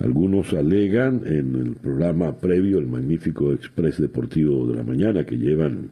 Algunos 0.00 0.52
alegan 0.52 1.22
en 1.26 1.56
el 1.56 1.72
programa 1.74 2.36
previo, 2.36 2.78
el 2.78 2.86
magnífico 2.86 3.52
Express 3.52 4.00
Deportivo 4.00 4.66
de 4.66 4.76
la 4.76 4.84
Mañana 4.84 5.24
que 5.24 5.36
llevan 5.36 5.90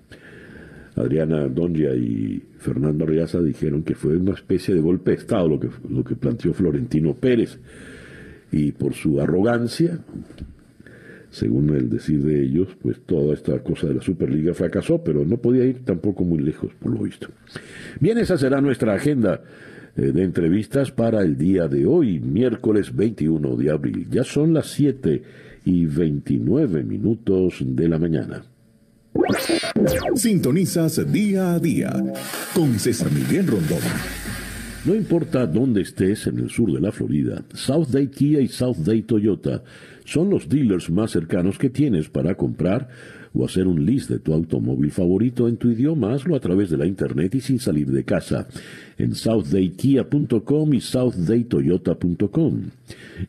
Adriana 0.95 1.49
Donja 1.49 1.95
y 1.95 2.43
Fernando 2.59 3.05
Arriaza, 3.05 3.41
dijeron 3.41 3.83
que 3.83 3.95
fue 3.95 4.17
una 4.17 4.33
especie 4.33 4.75
de 4.75 4.81
golpe 4.81 5.11
de 5.11 5.17
Estado 5.19 5.49
lo 5.49 5.61
que, 5.61 5.69
lo 5.89 6.05
que 6.05 6.15
planteó 6.15 6.55
Florentino 6.55 7.15
Pérez. 7.15 7.59
Y 8.53 8.73
por 8.73 8.95
su 8.95 9.21
arrogancia, 9.21 9.99
según 11.31 11.75
el 11.75 11.91
decir 11.91 12.23
de 12.23 12.43
ellos, 12.45 12.69
pues 12.81 13.01
toda 13.05 13.35
esta 13.35 13.59
cosa 13.59 13.89
de 13.89 13.95
la 13.95 14.03
Superliga 14.03 14.55
fracasó, 14.55 15.03
pero 15.03 15.25
no 15.25 15.37
podía 15.39 15.65
ir 15.65 15.85
tampoco 15.85 16.25
muy 16.25 16.39
lejos, 16.39 16.73
por 16.81 16.93
lo 16.93 17.03
visto. 17.03 17.29
Bien, 18.01 18.17
esa 18.19 18.39
será 18.39 18.61
nuestra 18.61 18.95
agenda 18.95 19.43
de 19.97 20.23
entrevistas 20.23 20.91
para 20.91 21.23
el 21.23 21.37
día 21.39 21.69
de 21.69 21.87
hoy, 21.87 22.21
miércoles 22.21 22.95
21 22.95 23.57
de 23.57 23.71
abril. 23.71 24.07
Ya 24.11 24.25
son 24.25 24.53
las 24.53 24.67
7 24.69 25.23
y 25.65 25.87
29 25.87 26.83
minutos 26.85 27.57
de 27.61 27.89
la 27.89 27.99
mañana. 27.99 28.45
Sintonizas 30.15 31.11
día 31.11 31.55
a 31.55 31.59
día 31.59 31.93
con 32.55 32.79
César 32.79 33.11
Miguel 33.11 33.47
Rondón. 33.47 33.81
No 34.85 34.95
importa 34.95 35.47
dónde 35.47 35.81
estés 35.81 36.27
en 36.27 36.39
el 36.39 36.51
sur 36.51 36.73
de 36.73 36.81
la 36.81 36.93
Florida, 36.93 37.43
South 37.55 37.89
Day 37.89 38.09
Kia 38.09 38.41
y 38.41 38.49
South 38.49 38.77
Day 38.77 39.03
Toyota 39.03 39.65
son 40.05 40.31
los 40.31 40.49
dealers 40.49 40.89
más 40.91 41.11
cercanos 41.11 41.59
que 41.59 41.71
tienes 41.71 42.09
para 42.09 42.37
comprar 42.37 42.89
o 43.37 43.45
hacer 43.45 43.67
un 43.67 43.85
list 43.85 44.09
de 44.11 44.19
tu 44.19 44.33
automóvil 44.33 44.91
favorito 44.91 45.49
en 45.49 45.57
tu 45.57 45.71
idioma, 45.71 46.15
hazlo 46.15 46.35
a 46.35 46.41
través 46.41 46.71
de 46.71 46.77
la 46.77 46.87
internet 46.87 47.35
y 47.35 47.41
sin 47.41 47.59
salir 47.59 47.89
de 47.89 48.05
casa, 48.05 48.49
en 48.99 49.15
southdaykia.com 49.15 50.75
y 50.75 50.81
southdaytoyota.com. 50.81 52.63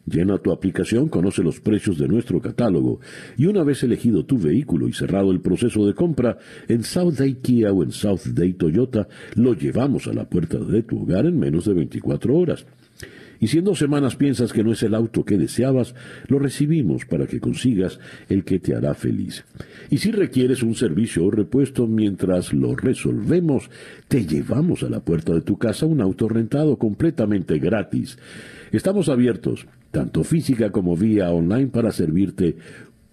Llena 0.05 0.37
tu 0.37 0.51
aplicación, 0.51 1.09
conoce 1.09 1.43
los 1.43 1.59
precios 1.59 1.97
de 1.97 2.07
nuestro 2.07 2.41
catálogo 2.41 2.99
y 3.37 3.45
una 3.45 3.63
vez 3.63 3.83
elegido 3.83 4.25
tu 4.25 4.37
vehículo 4.37 4.87
y 4.87 4.93
cerrado 4.93 5.31
el 5.31 5.41
proceso 5.41 5.85
de 5.85 5.93
compra, 5.93 6.37
en 6.67 6.83
South 6.83 7.15
Day 7.15 7.35
Kia 7.35 7.71
o 7.71 7.83
en 7.83 7.91
South 7.91 8.27
Day 8.27 8.53
Toyota 8.53 9.07
lo 9.35 9.53
llevamos 9.53 10.07
a 10.07 10.13
la 10.13 10.29
puerta 10.29 10.57
de 10.57 10.83
tu 10.83 11.01
hogar 11.01 11.25
en 11.25 11.37
menos 11.37 11.65
de 11.65 11.73
24 11.73 12.35
horas. 12.35 12.65
Y 13.39 13.47
si 13.47 13.59
en 13.59 13.65
dos 13.65 13.79
semanas 13.79 14.15
piensas 14.15 14.53
que 14.53 14.63
no 14.63 14.71
es 14.71 14.83
el 14.83 14.95
auto 14.95 15.23
que 15.23 15.37
deseabas, 15.37 15.95
lo 16.27 16.39
recibimos 16.39 17.05
para 17.05 17.27
que 17.27 17.39
consigas 17.39 17.99
el 18.29 18.43
que 18.43 18.59
te 18.59 18.75
hará 18.75 18.93
feliz. 18.93 19.45
Y 19.89 19.97
si 19.97 20.11
requieres 20.11 20.63
un 20.63 20.75
servicio 20.75 21.25
o 21.25 21.31
repuesto 21.31 21.87
mientras 21.87 22.53
lo 22.53 22.75
resolvemos, 22.75 23.69
te 24.07 24.25
llevamos 24.25 24.83
a 24.83 24.89
la 24.89 24.99
puerta 24.99 25.33
de 25.33 25.41
tu 25.41 25.57
casa 25.57 25.85
un 25.85 26.01
auto 26.01 26.27
rentado 26.27 26.77
completamente 26.77 27.59
gratis. 27.59 28.17
Estamos 28.71 29.09
abiertos, 29.09 29.65
tanto 29.91 30.23
física 30.23 30.71
como 30.71 30.95
vía 30.95 31.31
online, 31.31 31.67
para 31.67 31.91
servirte 31.91 32.57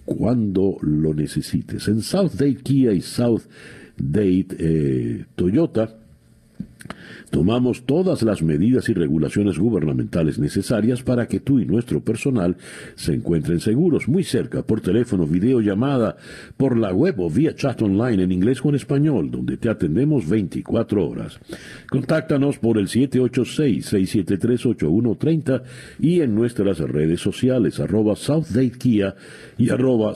cuando 0.05 0.77
lo 0.83 1.15
necesites. 1.15 1.89
En 1.89 2.03
South 2.03 2.33
Date 2.33 2.57
Kia 2.63 2.93
y 2.93 3.01
South 3.01 3.43
Date 3.97 4.49
eh, 4.59 5.25
Toyota, 5.35 5.97
Tomamos 7.31 7.85
todas 7.85 8.23
las 8.23 8.43
medidas 8.43 8.89
y 8.89 8.95
regulaciones 8.95 9.59
gubernamentales 9.59 10.39
necesarias 10.39 11.03
para 11.03 11.27
que 11.27 11.41
tú 11.41 11.59
y 11.59 11.67
nuestro 11.67 12.01
personal 12.01 12.57
se 12.95 13.15
encuentren 13.15 13.61
seguros, 13.61 14.09
muy 14.09 14.25
cerca, 14.25 14.63
por 14.63 14.81
teléfono, 14.81 15.27
videollamada, 15.27 16.17
por 16.57 16.79
la 16.79 16.93
web 16.93 17.21
o 17.21 17.31
vía 17.31 17.55
chat 17.55 17.81
online 17.83 18.23
en 18.23 18.33
inglés 18.33 18.65
o 18.65 18.69
en 18.69 18.77
español, 18.77 19.31
donde 19.31 19.57
te 19.57 19.69
atendemos 19.69 20.29
24 20.29 21.09
horas. 21.09 21.41
Contáctanos 21.91 22.59
por 22.59 22.79
el 22.79 22.89
786-673-8130 22.89 25.63
y 25.99 26.21
en 26.21 26.35
nuestras 26.35 26.79
redes 26.79 27.21
sociales, 27.21 27.81
arroba 27.81 28.15
Kia 28.79 29.17
y 29.59 29.71
arroba 29.71 30.15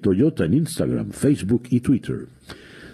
Toyota 0.00 0.44
en 0.44 0.54
Instagram, 0.54 1.10
Facebook 1.10 1.62
y 1.70 1.80
Twitter. 1.80 2.37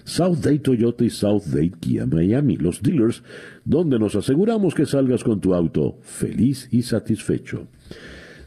South 0.04 0.38
Day 0.38 0.58
Toyota 0.58 1.04
y 1.04 1.10
South 1.10 1.44
Day 1.46 1.70
Kia 1.80 2.06
Miami, 2.06 2.56
los 2.56 2.82
dealers 2.82 3.22
donde 3.64 3.98
nos 3.98 4.14
aseguramos 4.14 4.74
que 4.74 4.86
salgas 4.86 5.24
con 5.24 5.40
tu 5.40 5.54
auto 5.54 5.98
feliz 6.02 6.68
y 6.70 6.82
satisfecho. 6.82 7.66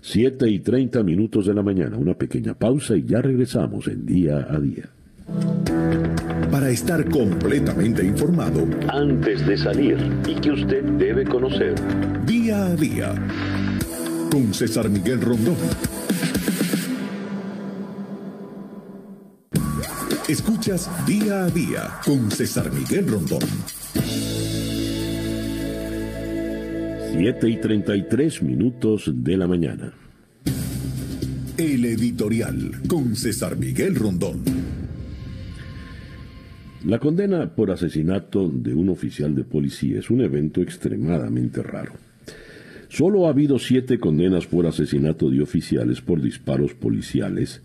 7 0.02 0.50
y 0.50 0.60
30 0.60 1.04
minutos 1.04 1.48
de 1.48 1.54
la 1.54 1.64
mañana, 1.64 1.98
una 1.98 2.14
pequeña 2.14 2.54
pausa 2.54 2.96
y 2.96 3.04
ya 3.04 3.22
regresamos 3.22 3.88
en 3.88 4.06
día 4.06 4.48
a 4.50 4.60
día. 4.60 4.90
Para 6.52 6.70
estar 6.70 7.10
completamente 7.10 8.06
informado, 8.06 8.66
antes 8.88 9.46
de 9.46 9.58
salir 9.58 9.98
y 10.26 10.36
que 10.36 10.52
usted 10.52 10.84
debe 10.84 11.26
conocer, 11.26 11.76
día 12.26 12.68
a 12.68 12.76
día, 12.76 13.14
con 14.32 14.54
César 14.54 14.90
Miguel 14.90 15.20
Rondón. 15.20 15.58
Escuchas 20.28 20.90
día 21.08 21.46
a 21.46 21.50
día 21.50 21.90
con 22.04 22.30
César 22.30 22.70
Miguel 22.74 23.08
Rondón. 23.08 23.40
7 27.14 27.50
y 27.50 27.56
33 27.56 28.44
minutos 28.44 29.10
de 29.16 29.38
la 29.38 29.48
mañana. 29.48 29.94
El 31.58 31.86
editorial 31.86 32.72
con 32.90 33.16
César 33.16 33.56
Miguel 33.56 33.96
Rondón. 33.96 34.44
La 36.84 37.00
condena 37.00 37.56
por 37.56 37.72
asesinato 37.72 38.50
de 38.50 38.74
un 38.74 38.90
oficial 38.90 39.34
de 39.34 39.46
policía 39.46 40.00
es 40.00 40.10
un 40.10 40.20
evento 40.20 40.62
extremadamente 40.62 41.64
raro. 41.64 41.94
Solo 42.90 43.28
ha 43.28 43.30
habido 43.30 43.60
siete 43.60 43.98
condenas 43.98 44.46
por 44.46 44.68
asesinato 44.68 45.30
de 45.30 45.42
oficiales 45.42 46.02
por 46.02 46.22
disparos 46.22 46.74
policiales 46.74 47.62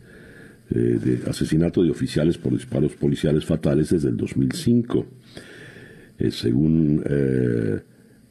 eh, 0.70 0.98
de 1.03 1.31
asesinato 1.31 1.83
de 1.83 1.90
oficiales 1.90 2.38
por 2.38 2.53
disparos 2.53 2.94
policiales 2.94 3.44
fatales 3.44 3.90
desde 3.90 4.09
el 4.09 4.16
2005, 4.16 5.07
eh, 6.18 6.31
según 6.31 7.03
eh, 7.05 7.81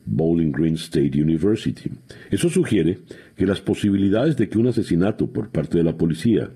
Bowling 0.05 0.51
Green 0.51 0.75
State 0.75 1.21
University. 1.21 1.91
Eso 2.29 2.49
sugiere 2.49 2.99
que 3.35 3.45
las 3.45 3.61
posibilidades 3.61 4.37
de 4.37 4.49
que 4.49 4.57
un 4.57 4.67
asesinato 4.67 5.27
por 5.27 5.49
parte 5.49 5.77
de 5.77 5.83
la 5.83 5.95
policía 5.95 6.49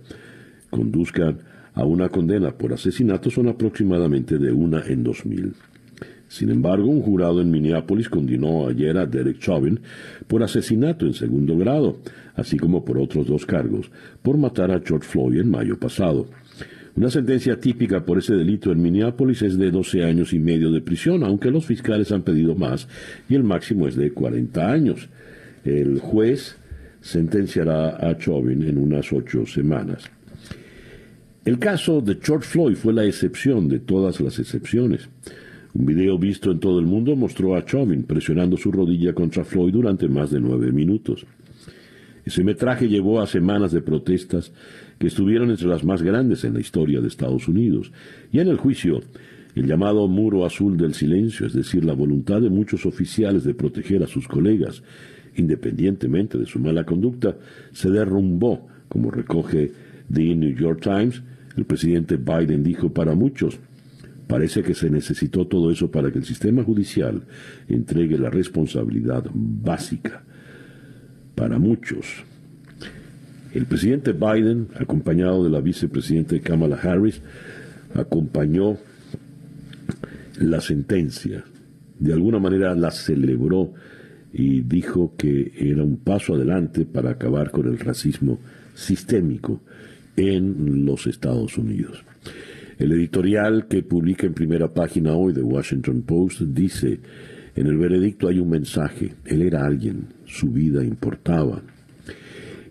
conduzcan 0.69 1.39
a 1.73 1.83
una 1.83 2.09
condena 2.09 2.57
por 2.57 2.73
asesinato 2.73 3.29
son 3.29 3.49
aproximadamente 3.49 4.37
de 4.37 4.51
una 4.51 4.81
en 4.87 5.03
dos 5.03 5.25
mil. 5.25 5.53
Sin 6.35 6.49
embargo, 6.49 6.89
un 6.89 7.01
jurado 7.01 7.39
en 7.39 7.49
Minneapolis 7.49 8.09
condenó 8.09 8.67
ayer 8.67 8.97
a 8.97 9.05
Derek 9.05 9.39
Chauvin 9.39 9.79
por 10.27 10.43
asesinato 10.43 11.05
en 11.05 11.13
segundo 11.13 11.57
grado, 11.57 12.01
así 12.35 12.57
como 12.57 12.83
por 12.83 12.97
otros 12.97 13.25
dos 13.25 13.45
cargos, 13.45 13.89
por 14.21 14.37
matar 14.37 14.69
a 14.69 14.81
George 14.85 15.07
Floyd 15.07 15.39
en 15.39 15.49
mayo 15.49 15.79
pasado. 15.79 16.27
Una 16.97 17.09
sentencia 17.09 17.57
típica 17.57 18.03
por 18.03 18.17
ese 18.17 18.35
delito 18.35 18.73
en 18.73 18.81
Minneapolis 18.81 19.43
es 19.43 19.57
de 19.57 19.71
12 19.71 20.03
años 20.03 20.33
y 20.33 20.39
medio 20.39 20.73
de 20.73 20.81
prisión, 20.81 21.23
aunque 21.23 21.49
los 21.51 21.65
fiscales 21.65 22.11
han 22.11 22.23
pedido 22.23 22.53
más 22.53 22.89
y 23.29 23.35
el 23.35 23.45
máximo 23.45 23.87
es 23.87 23.95
de 23.95 24.11
40 24.11 24.69
años. 24.69 25.07
El 25.63 25.99
juez 25.99 26.57
sentenciará 26.99 28.09
a 28.09 28.17
Chauvin 28.17 28.61
en 28.63 28.77
unas 28.77 29.13
ocho 29.13 29.45
semanas. 29.45 30.11
El 31.45 31.59
caso 31.59 32.01
de 32.01 32.19
George 32.21 32.45
Floyd 32.45 32.75
fue 32.75 32.91
la 32.91 33.05
excepción 33.05 33.69
de 33.69 33.79
todas 33.79 34.19
las 34.19 34.37
excepciones. 34.37 35.07
Un 35.75 35.85
video 35.85 36.17
visto 36.17 36.51
en 36.51 36.59
todo 36.59 36.79
el 36.79 36.85
mundo 36.85 37.17
mostró 37.17 37.57
a 37.57 37.65
Chauvin 37.65 38.03
presionando 38.03 38.55
su 38.55 38.71
rodilla 38.71 39.11
contra 39.13 39.43
Floyd 39.43 39.73
durante 39.73 40.07
más 40.07 40.31
de 40.31 40.39
nueve 40.39 40.71
minutos. 40.71 41.25
Ese 42.23 42.45
metraje 42.45 42.87
llevó 42.87 43.19
a 43.19 43.27
semanas 43.27 43.73
de 43.73 43.81
protestas 43.81 44.53
que 44.97 45.07
estuvieron 45.07 45.51
entre 45.51 45.67
las 45.67 45.83
más 45.83 46.01
grandes 46.01 46.45
en 46.45 46.53
la 46.53 46.61
historia 46.61 47.01
de 47.01 47.09
Estados 47.09 47.49
Unidos. 47.49 47.91
Y 48.31 48.39
en 48.39 48.47
el 48.47 48.55
juicio, 48.55 49.01
el 49.53 49.67
llamado 49.67 50.07
muro 50.07 50.45
azul 50.45 50.77
del 50.77 50.93
silencio, 50.93 51.45
es 51.45 51.53
decir, 51.53 51.83
la 51.83 51.93
voluntad 51.93 52.39
de 52.39 52.49
muchos 52.49 52.85
oficiales 52.85 53.43
de 53.43 53.53
proteger 53.53 54.01
a 54.01 54.07
sus 54.07 54.29
colegas, 54.29 54.81
independientemente 55.35 56.37
de 56.37 56.45
su 56.45 56.57
mala 56.57 56.85
conducta, 56.85 57.35
se 57.73 57.89
derrumbó, 57.89 58.65
como 58.87 59.11
recoge 59.11 59.73
The 60.09 60.35
New 60.35 60.55
York 60.55 60.79
Times. 60.81 61.21
El 61.57 61.65
presidente 61.65 62.15
Biden 62.15 62.63
dijo 62.63 62.93
para 62.93 63.13
muchos, 63.13 63.59
Parece 64.27 64.63
que 64.63 64.73
se 64.73 64.89
necesitó 64.89 65.47
todo 65.47 65.71
eso 65.71 65.91
para 65.91 66.11
que 66.11 66.17
el 66.17 66.25
sistema 66.25 66.63
judicial 66.63 67.23
entregue 67.67 68.17
la 68.17 68.29
responsabilidad 68.29 69.25
básica 69.33 70.23
para 71.35 71.59
muchos. 71.59 72.23
El 73.53 73.65
presidente 73.67 74.13
Biden, 74.13 74.67
acompañado 74.79 75.43
de 75.43 75.49
la 75.49 75.61
vicepresidenta 75.61 76.39
Kamala 76.39 76.75
Harris, 76.75 77.21
acompañó 77.93 78.77
la 80.39 80.59
sentencia. 80.59 81.43
De 81.99 82.13
alguna 82.13 82.39
manera 82.39 82.75
la 82.75 82.91
celebró 82.91 83.73
y 84.33 84.61
dijo 84.61 85.13
que 85.15 85.53
era 85.55 85.83
un 85.83 85.97
paso 85.97 86.35
adelante 86.35 86.85
para 86.85 87.11
acabar 87.11 87.51
con 87.51 87.67
el 87.67 87.79
racismo 87.79 88.39
sistémico 88.73 89.61
en 90.17 90.85
los 90.85 91.07
Estados 91.07 91.57
Unidos. 91.57 92.03
El 92.77 92.91
editorial 92.91 93.67
que 93.67 93.83
publica 93.83 94.27
en 94.27 94.33
primera 94.33 94.73
página 94.73 95.13
hoy 95.13 95.33
de 95.33 95.41
Washington 95.41 96.01
Post 96.01 96.41
dice, 96.41 96.99
en 97.55 97.67
el 97.67 97.77
veredicto 97.77 98.27
hay 98.27 98.39
un 98.39 98.49
mensaje, 98.49 99.13
él 99.25 99.41
era 99.41 99.65
alguien, 99.65 100.07
su 100.25 100.51
vida 100.51 100.83
importaba. 100.83 101.61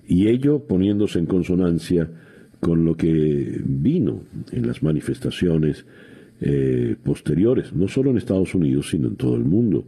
Y 0.06 0.28
ello 0.28 0.66
poniéndose 0.66 1.18
en 1.18 1.26
consonancia 1.26 2.08
con 2.60 2.84
lo 2.84 2.96
que 2.96 3.60
vino 3.64 4.22
en 4.52 4.66
las 4.66 4.82
manifestaciones 4.82 5.86
eh, 6.40 6.96
posteriores, 7.02 7.72
no 7.72 7.88
solo 7.88 8.10
en 8.10 8.18
Estados 8.18 8.54
Unidos, 8.54 8.90
sino 8.90 9.08
en 9.08 9.16
todo 9.16 9.36
el 9.36 9.44
mundo. 9.44 9.86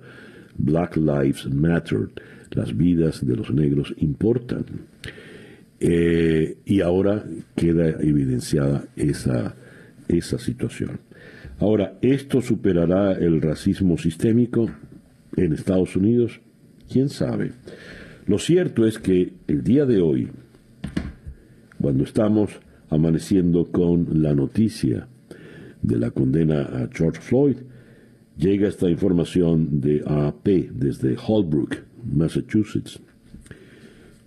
Black 0.57 0.97
Lives 0.97 1.53
Matter, 1.53 2.09
las 2.53 2.75
vidas 2.75 3.27
de 3.27 3.37
los 3.37 3.51
negros 3.51 3.95
importan. 3.99 4.65
Eh, 5.79 6.57
y 6.65 6.81
ahora 6.81 7.27
queda 7.55 7.91
evidenciada 8.01 8.89
esa, 8.97 9.55
esa 10.09 10.39
situación. 10.39 11.01
Ahora, 11.59 11.99
¿esto 12.03 12.41
superará 12.41 13.13
el 13.13 13.41
racismo 13.41 13.97
sistémico 13.97 14.71
en 15.37 15.53
Estados 15.53 15.97
Unidos? 15.97 16.41
¿Quién 16.91 17.09
sabe? 17.09 17.53
Lo 18.27 18.39
cierto 18.39 18.87
es 18.87 18.99
que 18.99 19.33
el 19.47 19.63
día 19.63 19.87
de 19.87 20.01
hoy, 20.01 20.29
cuando 21.81 22.05
estamos 22.05 22.51
amaneciendo 22.91 23.67
con 23.67 24.23
la 24.23 24.35
noticia 24.35 25.09
de 25.83 25.99
la 25.99 26.11
condena 26.11 26.63
a 26.63 26.89
George 26.93 27.21
Floyd, 27.21 27.57
llega 28.37 28.69
esta 28.69 28.91
información 28.91 29.81
de 29.81 30.03
AP 30.07 30.73
desde 30.73 31.17
Holbrook, 31.17 31.77
Massachusetts. 32.05 33.01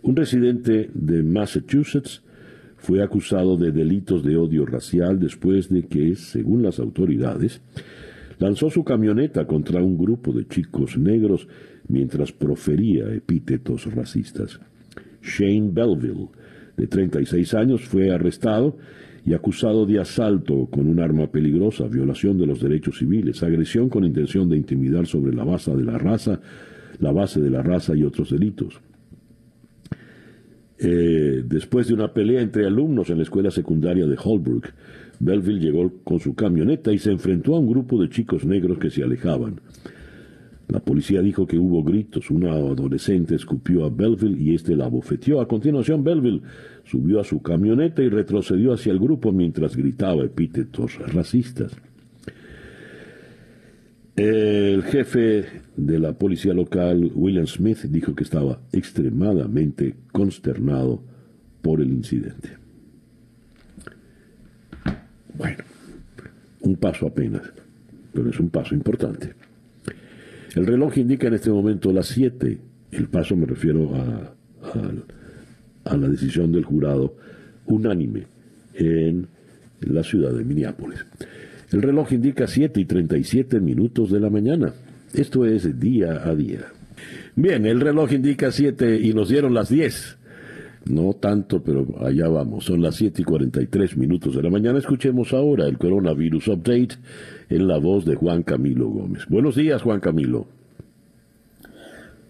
Un 0.02 0.16
residente 0.16 0.90
de 0.94 1.24
Massachusetts 1.24 2.24
fue 2.80 3.04
acusado 3.04 3.58
de 3.58 3.72
delitos 3.72 4.24
de 4.24 4.38
odio 4.38 4.66
racial 4.66 5.20
después 5.20 5.70
de 5.70 5.84
que, 5.84 6.16
según 6.16 6.64
las 6.64 6.80
autoridades, 6.80 7.62
lanzó 8.40 8.70
su 8.70 8.84
camioneta 8.84 9.46
contra 9.46 9.84
un 9.84 9.98
grupo 9.98 10.32
de 10.32 10.48
chicos 10.48 10.98
negros 10.98 11.48
mientras 11.88 12.32
profería 12.32 13.14
epítetos 13.14 13.94
racistas. 13.94 14.60
Shane 15.22 15.72
Belville, 15.72 16.30
de 16.78 16.88
36 16.88 17.54
años, 17.54 17.82
fue 17.82 18.12
arrestado 18.12 18.78
y 19.26 19.34
acusado 19.34 19.86
de 19.86 20.00
asalto 20.00 20.68
con 20.68 20.88
un 20.88 21.00
arma 21.02 21.28
peligrosa, 21.28 21.88
violación 21.88 22.38
de 22.38 22.48
los 22.48 22.62
derechos 22.62 22.98
civiles, 23.00 23.44
agresión 23.44 23.90
con 23.90 24.06
intención 24.06 24.48
de 24.50 24.58
intimidar 24.58 25.06
sobre 25.06 25.36
la 25.36 25.44
base 25.44 25.76
de 25.76 25.84
la 25.84 25.98
raza, 25.98 26.40
la 27.00 27.12
base 27.12 27.42
de 27.42 27.50
la 27.50 27.62
raza 27.62 27.96
y 27.96 28.04
otros 28.04 28.32
delitos. 28.32 28.80
Eh, 30.82 31.44
después 31.46 31.88
de 31.88 31.94
una 31.94 32.14
pelea 32.14 32.42
entre 32.42 32.66
alumnos 32.66 33.10
en 33.10 33.18
la 33.18 33.24
escuela 33.24 33.52
secundaria 33.52 34.08
de 34.08 34.18
Holbrook, 34.22 34.70
Belville 35.20 35.60
llegó 35.60 35.92
con 36.04 36.20
su 36.20 36.34
camioneta 36.36 36.94
y 36.94 37.00
se 37.00 37.12
enfrentó 37.12 37.56
a 37.56 37.60
un 37.60 37.70
grupo 37.70 38.02
de 38.02 38.10
chicos 38.10 38.46
negros 38.46 38.78
que 38.80 38.90
se 38.90 39.04
alejaban. 39.04 39.60
La 40.70 40.80
policía 40.80 41.22
dijo 41.22 41.48
que 41.48 41.58
hubo 41.58 41.84
gritos, 41.84 42.30
una 42.30 42.52
adolescente 42.52 43.36
escupió 43.36 43.86
a 43.86 43.90
Belville 43.90 44.40
y 44.40 44.54
este 44.54 44.76
la 44.76 44.88
bofeteó. 44.88 45.42
A 45.42 45.48
continuación, 45.48 46.04
Belville 46.04 46.44
subió 46.86 47.20
a 47.20 47.24
su 47.24 47.42
camioneta 47.42 48.04
y 48.04 48.10
retrocedió 48.10 48.72
hacia 48.72 48.92
el 48.92 49.00
grupo 49.00 49.32
mientras 49.32 49.76
gritaba 49.76 50.24
epítetos 50.24 50.98
racistas. 51.12 51.76
El 54.20 54.84
jefe 54.84 55.46
de 55.78 55.98
la 55.98 56.12
policía 56.12 56.54
local, 56.54 57.10
William 57.16 57.48
Smith, 57.48 57.84
dijo 57.84 58.14
que 58.14 58.26
estaba 58.26 58.60
extremadamente 58.74 59.96
consternado 60.12 61.02
por 61.62 61.80
el 61.80 61.88
incidente. 61.88 62.50
Bueno, 65.34 65.64
un 66.60 66.76
paso 66.76 67.08
apenas, 67.08 67.44
pero 68.12 68.30
es 68.30 68.38
un 68.42 68.50
paso 68.50 68.76
importante. 68.76 69.36
El 70.54 70.66
reloj 70.66 70.98
indica 70.98 71.28
en 71.28 71.36
este 71.36 71.50
momento 71.50 71.94
las 71.94 72.08
7. 72.08 72.58
El 72.92 73.08
paso 73.08 73.38
me 73.38 73.46
refiero 73.46 73.96
a, 73.96 74.36
a, 74.64 75.94
a 75.94 75.96
la 75.96 76.10
decisión 76.10 76.52
del 76.52 76.66
jurado 76.66 77.16
unánime 77.68 78.28
en 78.74 79.30
la 79.80 80.04
ciudad 80.04 80.34
de 80.34 80.44
Minneapolis. 80.44 81.06
El 81.72 81.82
reloj 81.84 82.12
indica 82.14 82.48
7 82.48 82.82
y 82.82 82.86
37 82.86 83.60
minutos 83.60 84.12
de 84.12 84.20
la 84.20 84.30
mañana. 84.30 84.74
Esto 85.14 85.46
es 85.46 85.80
día 85.80 86.28
a 86.28 86.36
día. 86.36 86.66
Bien, 87.36 87.66
el 87.66 87.80
reloj 87.80 88.12
indica 88.12 88.52
7 88.52 89.00
y 89.00 89.14
nos 89.14 89.30
dieron 89.30 89.54
las 89.54 89.70
10. 89.70 90.18
No 90.86 91.14
tanto, 91.14 91.62
pero 91.62 91.86
allá 92.00 92.28
vamos. 92.28 92.66
Son 92.66 92.82
las 92.82 92.96
7 92.96 93.22
y 93.22 93.26
43 93.26 93.98
minutos 93.98 94.36
de 94.36 94.42
la 94.42 94.50
mañana. 94.50 94.80
Escuchemos 94.80 95.34
ahora 95.34 95.68
el 95.68 95.78
coronavirus 95.78 96.48
update 96.48 96.96
en 97.50 97.68
la 97.68 97.78
voz 97.78 98.06
de 98.06 98.16
Juan 98.16 98.44
Camilo 98.44 98.88
Gómez. 98.90 99.26
Buenos 99.30 99.56
días, 99.56 99.84
Juan 99.84 100.00
Camilo. 100.00 100.48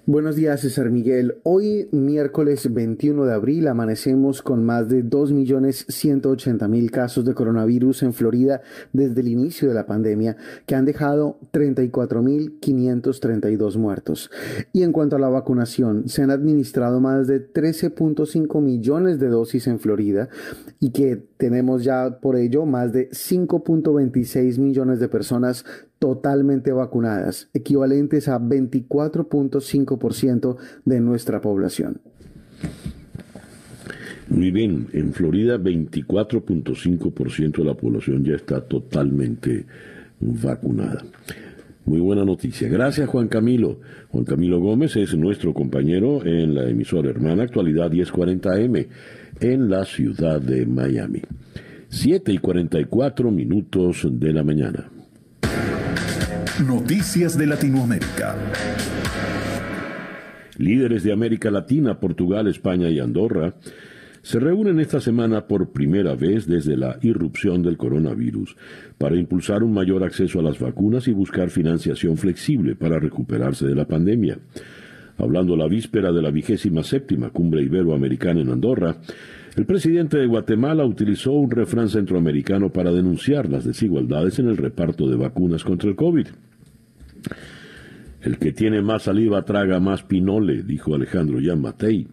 Buenos 0.10 0.36
días, 0.36 0.62
César 0.62 0.90
Miguel. 0.90 1.36
Hoy, 1.44 1.88
miércoles 1.92 2.74
21 2.74 3.26
de 3.26 3.34
abril, 3.36 3.68
amanecemos 3.68 4.42
con 4.42 4.66
más 4.66 4.90
de 4.90 5.06
2.180.000 5.06 6.90
casos 6.90 7.26
de 7.26 7.36
coronavirus 7.36 8.02
en 8.02 8.14
Florida 8.14 8.64
desde 8.92 9.22
el 9.22 9.28
inicio 9.28 9.68
de 9.68 9.76
la 9.76 9.86
pandemia, 9.86 10.36
que 10.66 10.74
han 10.74 10.86
dejado 10.86 11.38
34.532 11.54 13.78
muertos. 13.78 14.32
Y 14.74 14.82
en 14.82 14.94
cuanto 14.94 15.16
a 15.16 15.20
la 15.20 15.30
vacunación, 15.30 16.10
se 16.10 16.24
han 16.24 16.32
administrado 16.32 17.00
más 17.00 17.28
de 17.28 17.48
13.5 17.48 18.64
millones 18.64 19.20
de 19.20 19.28
dosis 19.28 19.68
en 19.68 19.80
Florida 19.80 20.30
y 20.80 20.90
que 20.90 21.24
tenemos 21.38 21.84
ya 21.84 22.20
por 22.20 22.36
ello 22.36 22.66
más 22.66 22.94
de 22.94 23.12
5.26 23.12 24.58
millones 24.58 25.00
de 25.00 25.08
personas 25.08 25.66
totalmente 26.00 26.72
vacunadas, 26.72 27.50
equivalentes 27.54 28.28
a 28.28 28.40
24.5% 28.40 30.58
de 30.86 31.00
nuestra 31.02 31.42
población. 31.42 32.02
Muy 34.30 34.52
bien, 34.52 34.88
en 34.94 35.14
Florida 35.14 35.58
24.5% 35.58 37.58
de 37.58 37.64
la 37.64 37.74
población 37.74 38.24
ya 38.24 38.36
está 38.36 38.62
totalmente 38.62 39.66
vacunada. 40.20 41.04
Muy 41.86 42.00
buena 42.00 42.24
noticia. 42.24 42.70
Gracias 42.70 43.10
Juan 43.10 43.28
Camilo. 43.28 43.80
Juan 44.10 44.26
Camilo 44.26 44.60
Gómez 44.60 44.96
es 44.96 45.16
nuestro 45.16 45.56
compañero 45.56 46.24
en 46.24 46.54
la 46.54 46.70
emisora 46.70 47.10
hermana 47.10 47.42
Actualidad 47.44 47.92
1040M 47.92 48.88
en 49.40 49.70
la 49.70 49.86
ciudad 49.86 50.40
de 50.40 50.68
Miami. 50.68 51.24
7 51.88 52.32
y 52.32 52.38
44 52.38 53.32
minutos 53.32 54.08
de 54.08 54.34
la 54.34 54.44
mañana. 54.44 54.92
Noticias 56.66 57.38
de 57.38 57.48
Latinoamérica. 57.48 58.36
Líderes 60.58 61.04
de 61.04 61.14
América 61.14 61.50
Latina, 61.52 62.02
Portugal, 62.02 62.48
España 62.48 62.90
y 62.90 63.00
Andorra 63.00 63.54
se 64.24 64.42
reúnen 64.42 64.82
esta 64.82 65.00
semana 65.00 65.48
por 65.48 65.72
primera 65.72 66.16
vez 66.16 66.48
desde 66.48 66.76
la 66.76 67.00
irrupción 67.02 67.64
del 67.64 67.78
coronavirus 67.78 68.58
para 68.98 69.16
impulsar 69.16 69.64
un 69.64 69.72
mayor 69.74 70.04
acceso 70.04 70.42
a 70.42 70.44
las 70.44 70.60
vacunas 70.60 71.08
y 71.08 71.14
buscar 71.14 71.50
financiación 71.50 72.18
flexible 72.18 72.76
para 72.76 73.00
recuperarse 73.00 73.66
de 73.66 73.76
la 73.76 73.88
pandemia. 73.88 74.38
Hablando 75.18 75.56
la 75.56 75.68
víspera 75.68 76.12
de 76.12 76.22
la 76.22 76.30
vigésima 76.30 76.84
séptima 76.84 77.30
cumbre 77.30 77.62
iberoamericana 77.62 78.42
en 78.42 78.50
Andorra, 78.50 78.98
el 79.56 79.66
presidente 79.66 80.18
de 80.18 80.28
Guatemala 80.28 80.86
utilizó 80.86 81.32
un 81.32 81.52
refrán 81.52 81.88
centroamericano 81.88 82.70
para 82.70 82.92
denunciar 82.92 83.50
las 83.50 83.64
desigualdades 83.64 84.40
en 84.40 84.50
el 84.50 84.58
reparto 84.58 85.08
de 85.08 85.16
vacunas 85.16 85.64
contra 85.64 85.90
el 85.90 85.96
COVID. 85.96 86.28
El 88.22 88.38
que 88.38 88.52
tiene 88.52 88.82
más 88.82 89.04
saliva 89.04 89.46
traga 89.46 89.80
más 89.80 90.04
pinole, 90.04 90.64
dijo 90.64 90.94
Alejandro 90.94 91.40
Matei, 91.56 92.08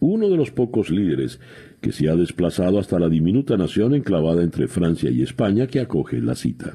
uno 0.00 0.30
de 0.30 0.36
los 0.36 0.50
pocos 0.50 0.90
líderes 0.90 1.38
que 1.80 1.92
se 1.92 2.08
ha 2.08 2.16
desplazado 2.16 2.78
hasta 2.78 2.98
la 2.98 3.08
diminuta 3.08 3.56
nación 3.56 3.94
enclavada 3.94 4.42
entre 4.42 4.68
Francia 4.68 5.10
y 5.10 5.22
España 5.22 5.66
que 5.66 5.80
acoge 5.80 6.20
la 6.20 6.34
cita. 6.34 6.74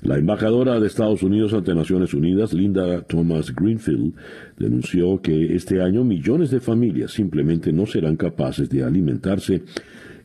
La 0.00 0.16
embajadora 0.16 0.78
de 0.78 0.86
Estados 0.86 1.24
Unidos 1.24 1.52
ante 1.52 1.74
Naciones 1.74 2.14
Unidas, 2.14 2.52
Linda 2.52 3.02
Thomas 3.02 3.52
Greenfield, 3.52 4.14
denunció 4.56 5.20
que 5.20 5.56
este 5.56 5.82
año 5.82 6.04
millones 6.04 6.50
de 6.50 6.60
familias 6.60 7.10
simplemente 7.10 7.72
no 7.72 7.84
serán 7.84 8.16
capaces 8.16 8.70
de 8.70 8.84
alimentarse 8.84 9.64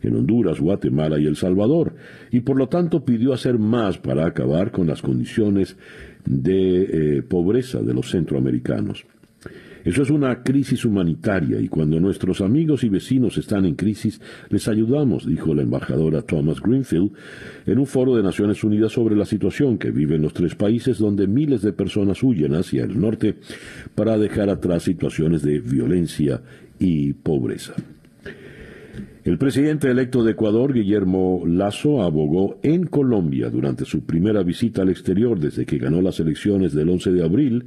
en 0.04 0.16
Honduras, 0.16 0.60
Guatemala 0.60 1.18
y 1.18 1.26
El 1.26 1.38
Salvador, 1.38 1.96
y 2.30 2.42
por 2.42 2.58
lo 2.58 2.68
tanto 2.68 3.04
pidió 3.04 3.34
hacer 3.34 3.58
más 3.58 3.98
para 3.98 4.28
acabar 4.28 4.72
con 4.72 4.86
las 4.86 5.02
condiciones 5.02 5.76
de 6.26 7.18
eh, 7.18 7.22
pobreza 7.24 7.82
de 7.82 7.94
los 7.94 8.10
centroamericanos. 8.10 9.06
Eso 9.84 10.02
es 10.02 10.10
una 10.10 10.44
crisis 10.44 10.86
humanitaria 10.86 11.60
y 11.60 11.68
cuando 11.68 12.00
nuestros 12.00 12.40
amigos 12.40 12.86
y 12.86 12.90
vecinos 12.90 13.38
están 13.38 13.66
en 13.66 13.76
crisis, 13.76 14.22
les 14.50 14.70
ayudamos, 14.70 15.26
dijo 15.26 15.54
la 15.54 15.64
embajadora 15.64 16.22
Thomas 16.22 16.62
Greenfield 16.62 17.12
en 17.66 17.80
un 17.80 17.86
foro 17.86 18.16
de 18.16 18.24
Naciones 18.24 18.64
Unidas 18.64 18.94
sobre 18.94 19.18
la 19.18 19.26
situación 19.26 19.78
que 19.78 19.92
viven 19.92 20.22
los 20.22 20.34
tres 20.34 20.56
países 20.56 21.00
donde 21.00 21.28
miles 21.28 21.62
de 21.62 21.74
personas 21.74 22.24
huyen 22.24 22.56
hacia 22.56 22.86
el 22.86 23.00
norte 23.00 23.36
para 23.94 24.18
dejar 24.18 24.50
atrás 24.50 24.84
situaciones 24.84 25.42
de 25.42 25.60
violencia 25.60 26.42
y 26.80 27.12
pobreza. 27.12 27.74
El 29.24 29.38
presidente 29.38 29.90
electo 29.90 30.22
de 30.22 30.34
Ecuador, 30.34 30.74
Guillermo 30.74 31.44
Lazo, 31.46 32.04
abogó 32.04 32.60
en 32.62 32.86
Colombia 32.88 33.50
durante 33.50 33.86
su 33.86 34.06
primera 34.06 34.44
visita 34.44 34.82
al 34.82 34.90
exterior 34.90 35.40
desde 35.40 35.66
que 35.66 35.78
ganó 35.78 36.02
las 36.02 36.20
elecciones 36.20 36.74
del 36.74 36.90
11 36.90 37.14
de 37.14 37.24
abril 37.24 37.66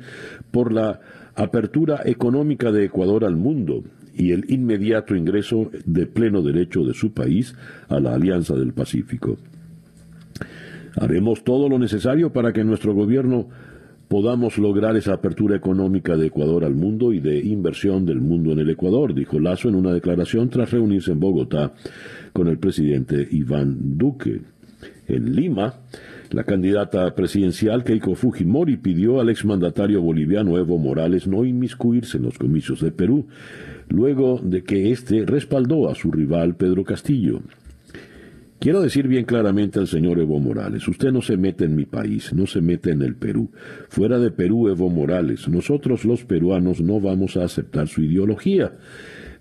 por 0.51 0.71
la 0.71 1.01
apertura 1.35 2.03
económica 2.05 2.71
de 2.73 2.85
Ecuador 2.85 3.25
al 3.25 3.37
mundo 3.37 3.85
y 4.15 4.33
el 4.33 4.51
inmediato 4.51 5.17
ingreso 5.17 5.71
de 5.87 6.05
pleno 6.05 6.43
derecho 6.43 6.85
de 6.85 6.93
su 6.93 7.15
país 7.15 7.55
a 7.89 8.01
la 8.01 8.15
Alianza 8.15 8.55
del 8.55 8.75
Pacífico. 8.75 9.39
Haremos 10.95 11.43
todo 11.43 11.71
lo 11.71 11.79
necesario 11.79 12.35
para 12.35 12.53
que 12.53 12.65
nuestro 12.65 12.93
gobierno 12.93 13.49
podamos 14.09 14.59
lograr 14.59 14.97
esa 14.97 15.15
apertura 15.15 15.57
económica 15.57 16.17
de 16.17 16.27
Ecuador 16.27 16.65
al 16.65 16.75
mundo 16.75 17.13
y 17.13 17.21
de 17.21 17.39
inversión 17.39 18.07
del 18.07 18.21
mundo 18.21 18.53
en 18.53 18.61
el 18.61 18.71
Ecuador, 18.71 19.15
dijo 19.15 19.39
Lazo 19.39 19.69
en 19.69 19.75
una 19.75 19.93
declaración 19.93 20.49
tras 20.49 20.71
reunirse 20.71 21.13
en 21.13 21.21
Bogotá 21.21 21.73
con 22.33 22.49
el 22.49 22.59
presidente 22.59 23.27
Iván 23.31 23.99
Duque. 23.99 24.41
En 25.09 25.35
Lima, 25.35 25.75
la 26.31 26.45
candidata 26.45 27.15
presidencial 27.15 27.85
Keiko 27.85 28.15
Fujimori 28.15 28.77
pidió 28.77 29.21
al 29.21 29.29
exmandatario 29.29 30.03
boliviano 30.03 30.59
Evo 30.59 30.79
Morales 30.79 31.27
no 31.27 31.45
inmiscuirse 31.45 32.17
en 32.19 32.25
los 32.25 32.39
comicios 32.39 32.81
de 32.81 32.91
Perú, 32.91 33.27
luego 33.89 34.41
de 34.43 34.63
que 34.65 34.91
éste 34.91 35.25
respaldó 35.25 35.89
a 35.89 35.95
su 35.95 36.11
rival 36.11 36.57
Pedro 36.57 36.85
Castillo. 36.85 37.41
Quiero 38.59 38.81
decir 38.81 39.07
bien 39.07 39.27
claramente 39.27 39.79
al 39.79 39.87
señor 39.87 40.19
Evo 40.19 40.41
Morales, 40.41 40.89
usted 40.89 41.13
no 41.13 41.21
se 41.21 41.37
mete 41.37 41.67
en 41.67 41.77
mi 41.77 41.85
país, 41.85 42.33
no 42.33 42.47
se 42.47 42.63
mete 42.63 42.91
en 42.91 43.03
el 43.03 43.15
Perú. 43.15 43.51
Fuera 43.89 44.19
de 44.19 44.31
Perú, 44.31 44.69
Evo 44.69 44.89
Morales, 44.89 45.47
nosotros 45.49 46.07
los 46.07 46.25
peruanos 46.25 46.81
no 46.81 46.99
vamos 46.99 47.37
a 47.37 47.45
aceptar 47.45 47.87
su 47.87 48.03
ideología, 48.03 48.73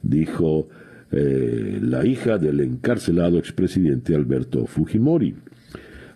dijo 0.01 0.67
eh, 1.11 1.79
la 1.81 2.05
hija 2.05 2.37
del 2.37 2.59
encarcelado 2.59 3.37
expresidente 3.37 4.15
Alberto 4.15 4.65
Fujimori. 4.65 5.35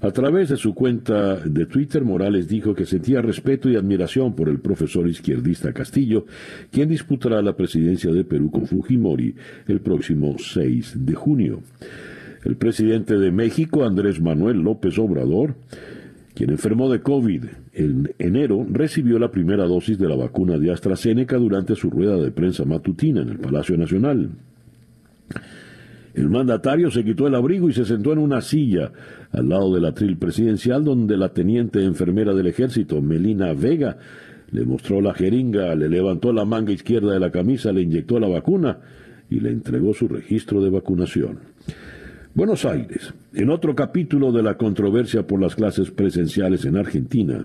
A 0.02 0.12
través 0.12 0.50
de 0.50 0.58
su 0.58 0.74
cuenta 0.74 1.38
de 1.38 1.66
Twitter, 1.66 2.04
Morales 2.04 2.48
dijo 2.48 2.74
que 2.74 2.86
sentía 2.86 3.22
respeto 3.22 3.70
y 3.70 3.76
admiración 3.76 4.34
por 4.34 4.48
el 4.50 4.60
profesor 4.60 5.10
izquierdista 5.10 5.74
Castillo, 5.74 6.26
quien 6.72 6.88
disputará 6.88 7.42
la 7.42 7.56
presidencia 7.56 8.12
de 8.12 8.24
Perú 8.24 8.50
con 8.52 8.66
Fujimori 8.66 9.36
el 9.68 9.82
próximo 9.82 10.36
6 10.38 11.06
de 11.06 11.16
junio. 11.16 11.64
El 12.44 12.56
presidente 12.56 13.18
de 13.18 13.32
México, 13.32 13.84
Andrés 13.84 14.22
Manuel 14.22 14.62
López 14.62 14.98
Obrador, 14.98 15.56
quien 16.34 16.52
enfermó 16.52 16.90
de 16.90 17.02
COVID 17.02 17.44
en 17.74 18.14
enero, 18.18 18.66
recibió 18.70 19.20
la 19.20 19.30
primera 19.30 19.66
dosis 19.66 19.98
de 19.98 20.08
la 20.08 20.16
vacuna 20.16 20.58
de 20.58 20.72
AstraZeneca 20.72 21.38
durante 21.38 21.76
su 21.76 21.90
rueda 21.90 22.16
de 22.16 22.32
prensa 22.32 22.64
matutina 22.64 23.22
en 23.22 23.30
el 23.30 23.40
Palacio 23.40 23.76
Nacional. 23.78 24.30
El 26.14 26.30
mandatario 26.30 26.90
se 26.92 27.04
quitó 27.04 27.28
el 27.28 27.36
abrigo 27.36 27.70
y 27.70 27.74
se 27.74 27.86
sentó 27.86 28.14
en 28.14 28.20
una 28.20 28.42
silla 28.42 28.92
al 29.32 29.50
lado 29.50 29.74
del 29.74 29.86
atril 29.86 30.18
presidencial 30.18 30.84
donde 30.84 31.18
la 31.18 31.30
teniente 31.30 31.84
enfermera 31.84 32.34
del 32.34 32.48
ejército, 32.48 33.02
Melina 33.02 33.54
Vega, 33.54 33.98
le 34.52 34.66
mostró 34.66 35.02
la 35.02 35.14
jeringa, 35.14 35.76
le 35.76 35.90
levantó 35.90 36.34
la 36.34 36.46
manga 36.46 36.72
izquierda 36.72 37.14
de 37.14 37.20
la 37.20 37.32
camisa, 37.32 37.72
le 37.72 37.82
inyectó 37.82 38.20
la 38.20 38.28
vacuna 38.28 38.80
y 39.30 39.40
le 39.40 39.52
entregó 39.52 39.94
su 39.94 40.08
registro 40.08 40.62
de 40.62 40.70
vacunación. 40.70 41.40
Buenos 42.36 42.64
Aires, 42.64 43.12
en 43.34 43.50
otro 43.50 43.76
capítulo 43.76 44.32
de 44.32 44.44
la 44.44 44.56
controversia 44.56 45.26
por 45.26 45.42
las 45.42 45.56
clases 45.56 45.90
presenciales 45.90 46.64
en 46.64 46.78
Argentina, 46.78 47.44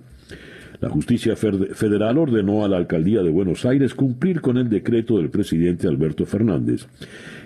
la 0.78 0.90
justicia 0.90 1.36
federal 1.36 2.18
ordenó 2.18 2.64
a 2.64 2.68
la 2.68 2.76
alcaldía 2.76 3.22
de 3.22 3.30
Buenos 3.30 3.64
Aires 3.64 3.94
cumplir 3.94 4.42
con 4.42 4.58
el 4.58 4.68
decreto 4.68 5.16
del 5.16 5.30
presidente 5.30 5.88
Alberto 5.88 6.26
Fernández, 6.26 6.86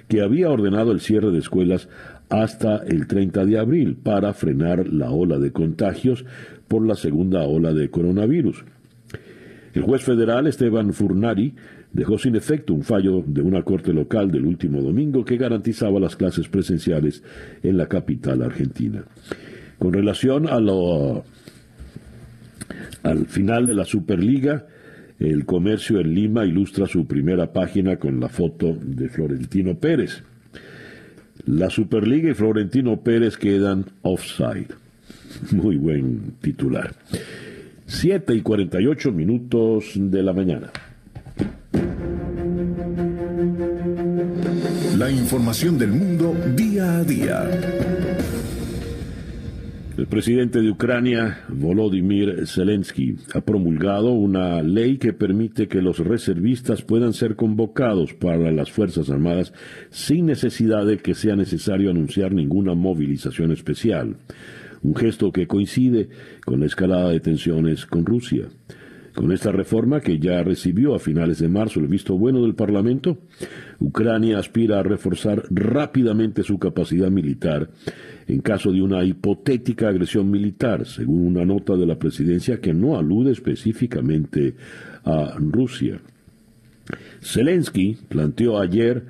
que 0.08 0.20
había 0.20 0.50
ordenado 0.50 0.90
el 0.90 0.98
cierre 1.00 1.30
de 1.30 1.38
escuelas 1.38 1.88
hasta 2.28 2.78
el 2.78 3.06
30 3.06 3.44
de 3.44 3.58
abril 3.58 3.96
para 4.02 4.32
frenar 4.34 4.88
la 4.88 5.12
ola 5.12 5.38
de 5.38 5.52
contagios 5.52 6.24
por 6.66 6.84
la 6.84 6.96
segunda 6.96 7.44
ola 7.44 7.72
de 7.72 7.88
coronavirus. 7.88 8.64
El 9.74 9.82
juez 9.82 10.02
federal 10.02 10.48
Esteban 10.48 10.92
Furnari 10.92 11.54
dejó 11.92 12.18
sin 12.18 12.36
efecto 12.36 12.74
un 12.74 12.82
fallo 12.82 13.22
de 13.26 13.42
una 13.42 13.62
corte 13.62 13.92
local 13.92 14.30
del 14.30 14.44
último 14.44 14.82
domingo 14.82 15.24
que 15.24 15.36
garantizaba 15.36 15.98
las 16.00 16.16
clases 16.16 16.48
presenciales 16.48 17.22
en 17.62 17.76
la 17.76 17.86
capital 17.86 18.42
argentina. 18.42 19.04
Con 19.78 19.92
relación 19.92 20.48
a 20.48 20.60
lo, 20.60 21.24
al 23.02 23.26
final 23.26 23.66
de 23.66 23.74
la 23.74 23.84
Superliga, 23.84 24.66
el 25.18 25.44
comercio 25.46 26.00
en 26.00 26.14
Lima 26.14 26.44
ilustra 26.44 26.86
su 26.86 27.06
primera 27.06 27.52
página 27.52 27.96
con 27.96 28.20
la 28.20 28.28
foto 28.28 28.76
de 28.80 29.08
Florentino 29.08 29.76
Pérez. 29.78 30.22
La 31.46 31.70
Superliga 31.70 32.30
y 32.30 32.34
Florentino 32.34 33.00
Pérez 33.00 33.36
quedan 33.36 33.86
offside. 34.02 34.68
Muy 35.52 35.76
buen 35.76 36.34
titular. 36.40 36.94
7 37.86 38.34
y 38.34 38.42
48 38.42 39.12
minutos 39.12 39.92
de 39.94 40.22
la 40.22 40.32
mañana. 40.32 40.70
La 44.96 45.10
información 45.10 45.78
del 45.78 45.90
mundo 45.90 46.34
día 46.56 46.98
a 46.98 47.04
día. 47.04 47.48
El 49.98 50.06
presidente 50.06 50.60
de 50.62 50.70
Ucrania, 50.70 51.40
Volodymyr 51.48 52.46
Zelensky, 52.46 53.16
ha 53.34 53.40
promulgado 53.40 54.12
una 54.12 54.62
ley 54.62 54.96
que 54.98 55.12
permite 55.12 55.66
que 55.66 55.82
los 55.82 55.98
reservistas 55.98 56.82
puedan 56.82 57.12
ser 57.12 57.34
convocados 57.34 58.14
para 58.14 58.52
las 58.52 58.70
Fuerzas 58.70 59.10
Armadas 59.10 59.52
sin 59.90 60.26
necesidad 60.26 60.86
de 60.86 60.98
que 60.98 61.14
sea 61.14 61.34
necesario 61.34 61.90
anunciar 61.90 62.32
ninguna 62.32 62.74
movilización 62.74 63.50
especial, 63.50 64.16
un 64.82 64.94
gesto 64.94 65.32
que 65.32 65.48
coincide 65.48 66.08
con 66.44 66.60
la 66.60 66.66
escalada 66.66 67.10
de 67.10 67.18
tensiones 67.18 67.84
con 67.84 68.06
Rusia. 68.06 68.46
Con 69.18 69.32
esta 69.32 69.50
reforma, 69.50 70.00
que 70.00 70.20
ya 70.20 70.44
recibió 70.44 70.94
a 70.94 71.00
finales 71.00 71.40
de 71.40 71.48
marzo 71.48 71.80
el 71.80 71.88
visto 71.88 72.16
bueno 72.16 72.42
del 72.42 72.54
Parlamento, 72.54 73.18
Ucrania 73.80 74.38
aspira 74.38 74.78
a 74.78 74.84
reforzar 74.84 75.42
rápidamente 75.50 76.44
su 76.44 76.56
capacidad 76.60 77.10
militar 77.10 77.68
en 78.28 78.40
caso 78.40 78.70
de 78.70 78.80
una 78.80 79.02
hipotética 79.02 79.88
agresión 79.88 80.30
militar, 80.30 80.86
según 80.86 81.26
una 81.26 81.44
nota 81.44 81.74
de 81.74 81.84
la 81.84 81.98
presidencia 81.98 82.60
que 82.60 82.72
no 82.72 82.96
alude 82.96 83.32
específicamente 83.32 84.54
a 85.04 85.34
Rusia. 85.36 86.00
Zelensky 87.20 87.98
planteó 88.08 88.60
ayer 88.60 89.02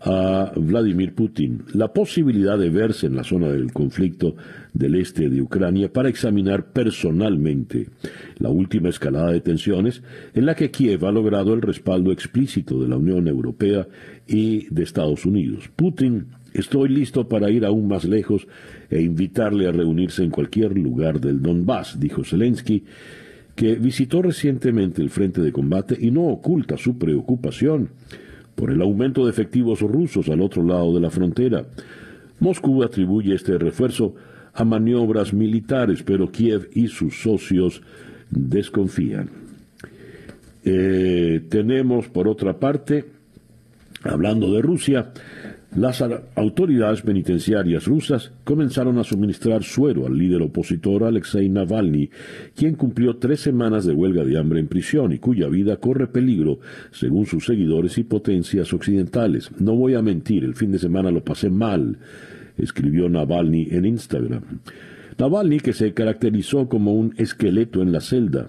a 0.00 0.54
Vladimir 0.56 1.14
Putin 1.14 1.62
la 1.72 1.92
posibilidad 1.92 2.58
de 2.58 2.70
verse 2.70 3.06
en 3.06 3.14
la 3.14 3.22
zona 3.22 3.46
del 3.46 3.72
conflicto 3.72 4.34
del 4.74 4.94
este 4.94 5.28
de 5.28 5.42
Ucrania 5.42 5.92
para 5.92 6.08
examinar 6.08 6.72
personalmente 6.72 7.88
la 8.38 8.48
última 8.48 8.88
escalada 8.88 9.32
de 9.32 9.40
tensiones 9.40 10.02
en 10.34 10.46
la 10.46 10.54
que 10.54 10.70
Kiev 10.70 11.04
ha 11.04 11.12
logrado 11.12 11.52
el 11.54 11.62
respaldo 11.62 12.12
explícito 12.12 12.80
de 12.80 12.88
la 12.88 12.96
Unión 12.96 13.28
Europea 13.28 13.86
y 14.26 14.66
de 14.72 14.82
Estados 14.82 15.26
Unidos. 15.26 15.70
Putin, 15.76 16.26
estoy 16.54 16.88
listo 16.88 17.28
para 17.28 17.50
ir 17.50 17.64
aún 17.64 17.88
más 17.88 18.04
lejos 18.04 18.46
e 18.90 19.02
invitarle 19.02 19.68
a 19.68 19.72
reunirse 19.72 20.22
en 20.22 20.30
cualquier 20.30 20.76
lugar 20.76 21.20
del 21.20 21.42
Donbass, 21.42 22.00
dijo 22.00 22.24
Zelensky, 22.24 22.84
que 23.54 23.74
visitó 23.74 24.22
recientemente 24.22 25.02
el 25.02 25.10
frente 25.10 25.42
de 25.42 25.52
combate 25.52 25.96
y 26.00 26.10
no 26.10 26.22
oculta 26.22 26.78
su 26.78 26.96
preocupación 26.96 27.90
por 28.54 28.70
el 28.70 28.80
aumento 28.80 29.24
de 29.24 29.30
efectivos 29.30 29.80
rusos 29.80 30.28
al 30.28 30.40
otro 30.40 30.62
lado 30.62 30.94
de 30.94 31.00
la 31.00 31.10
frontera. 31.10 31.66
Moscú 32.40 32.82
atribuye 32.82 33.34
este 33.34 33.58
refuerzo 33.58 34.14
a 34.54 34.64
maniobras 34.64 35.32
militares, 35.32 36.02
pero 36.02 36.30
Kiev 36.30 36.68
y 36.74 36.88
sus 36.88 37.22
socios 37.22 37.82
desconfían. 38.30 39.30
Eh, 40.64 41.42
tenemos, 41.48 42.08
por 42.08 42.28
otra 42.28 42.58
parte, 42.58 43.04
hablando 44.04 44.52
de 44.52 44.62
Rusia, 44.62 45.12
las 45.74 46.04
autoridades 46.34 47.00
penitenciarias 47.00 47.86
rusas 47.86 48.30
comenzaron 48.44 48.98
a 48.98 49.04
suministrar 49.04 49.62
suero 49.62 50.06
al 50.06 50.18
líder 50.18 50.42
opositor 50.42 51.04
Alexei 51.04 51.48
Navalny, 51.48 52.10
quien 52.54 52.74
cumplió 52.74 53.16
tres 53.16 53.40
semanas 53.40 53.86
de 53.86 53.94
huelga 53.94 54.22
de 54.22 54.38
hambre 54.38 54.60
en 54.60 54.68
prisión 54.68 55.12
y 55.12 55.18
cuya 55.18 55.48
vida 55.48 55.78
corre 55.78 56.08
peligro, 56.08 56.58
según 56.90 57.24
sus 57.24 57.46
seguidores 57.46 57.96
y 57.96 58.04
potencias 58.04 58.74
occidentales. 58.74 59.50
No 59.58 59.74
voy 59.74 59.94
a 59.94 60.02
mentir, 60.02 60.44
el 60.44 60.54
fin 60.54 60.72
de 60.72 60.78
semana 60.78 61.10
lo 61.10 61.24
pasé 61.24 61.48
mal, 61.48 61.96
escribió 62.56 63.08
Navalny 63.08 63.68
en 63.70 63.86
Instagram. 63.86 64.42
Navalny, 65.18 65.60
que 65.60 65.72
se 65.72 65.92
caracterizó 65.92 66.68
como 66.68 66.94
un 66.94 67.14
esqueleto 67.16 67.82
en 67.82 67.92
la 67.92 68.00
celda, 68.00 68.48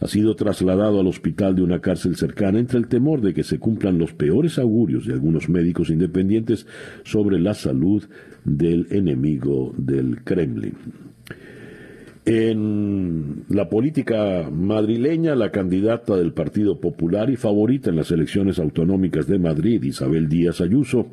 ha 0.00 0.06
sido 0.06 0.34
trasladado 0.36 1.00
al 1.00 1.06
hospital 1.06 1.54
de 1.54 1.62
una 1.62 1.80
cárcel 1.80 2.16
cercana 2.16 2.58
entre 2.58 2.78
el 2.78 2.88
temor 2.88 3.20
de 3.22 3.32
que 3.32 3.42
se 3.42 3.58
cumplan 3.58 3.98
los 3.98 4.12
peores 4.12 4.58
augurios 4.58 5.06
de 5.06 5.14
algunos 5.14 5.48
médicos 5.48 5.88
independientes 5.88 6.66
sobre 7.04 7.40
la 7.40 7.54
salud 7.54 8.04
del 8.44 8.86
enemigo 8.90 9.72
del 9.78 10.22
Kremlin. 10.22 10.74
En 12.26 13.23
la 13.54 13.68
política 13.68 14.50
madrileña, 14.50 15.36
la 15.36 15.50
candidata 15.50 16.16
del 16.16 16.32
Partido 16.32 16.80
Popular 16.80 17.30
y 17.30 17.36
favorita 17.36 17.88
en 17.88 17.96
las 17.96 18.10
elecciones 18.10 18.58
autonómicas 18.58 19.28
de 19.28 19.38
Madrid, 19.38 19.80
Isabel 19.84 20.28
Díaz 20.28 20.60
Ayuso, 20.60 21.06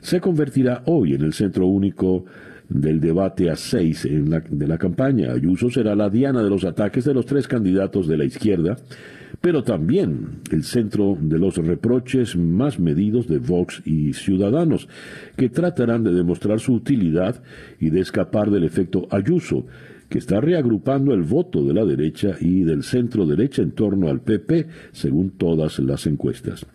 se 0.00 0.20
convertirá 0.20 0.82
hoy 0.84 1.14
en 1.14 1.22
el 1.22 1.32
centro 1.32 1.66
único 1.66 2.26
del 2.68 3.00
debate 3.00 3.48
a 3.48 3.56
seis 3.56 4.06
de 4.06 4.66
la 4.66 4.76
campaña. 4.76 5.32
Ayuso 5.32 5.70
será 5.70 5.94
la 5.94 6.10
diana 6.10 6.42
de 6.42 6.50
los 6.50 6.64
ataques 6.64 7.06
de 7.06 7.14
los 7.14 7.24
tres 7.24 7.48
candidatos 7.48 8.06
de 8.06 8.18
la 8.18 8.24
izquierda, 8.26 8.76
pero 9.40 9.62
también 9.62 10.40
el 10.52 10.64
centro 10.64 11.16
de 11.18 11.38
los 11.38 11.56
reproches 11.56 12.36
más 12.36 12.78
medidos 12.78 13.26
de 13.26 13.38
Vox 13.38 13.80
y 13.86 14.12
Ciudadanos, 14.12 14.86
que 15.36 15.48
tratarán 15.48 16.04
de 16.04 16.12
demostrar 16.12 16.60
su 16.60 16.74
utilidad 16.74 17.42
y 17.80 17.88
de 17.88 18.00
escapar 18.00 18.50
del 18.50 18.64
efecto 18.64 19.06
Ayuso, 19.10 19.64
que 20.08 20.18
está 20.18 20.40
reagrupando 20.40 21.12
el 21.14 21.22
voto 21.22 21.64
de 21.64 21.74
la 21.74 21.84
derecha 21.84 22.36
y 22.40 22.62
del 22.62 22.82
centro 22.82 23.26
derecha 23.26 23.62
en 23.62 23.72
torno 23.72 24.08
al 24.08 24.20
PP, 24.20 24.66
según 24.92 25.30
todas 25.30 25.78
las 25.78 26.06
encuestas. 26.06 26.66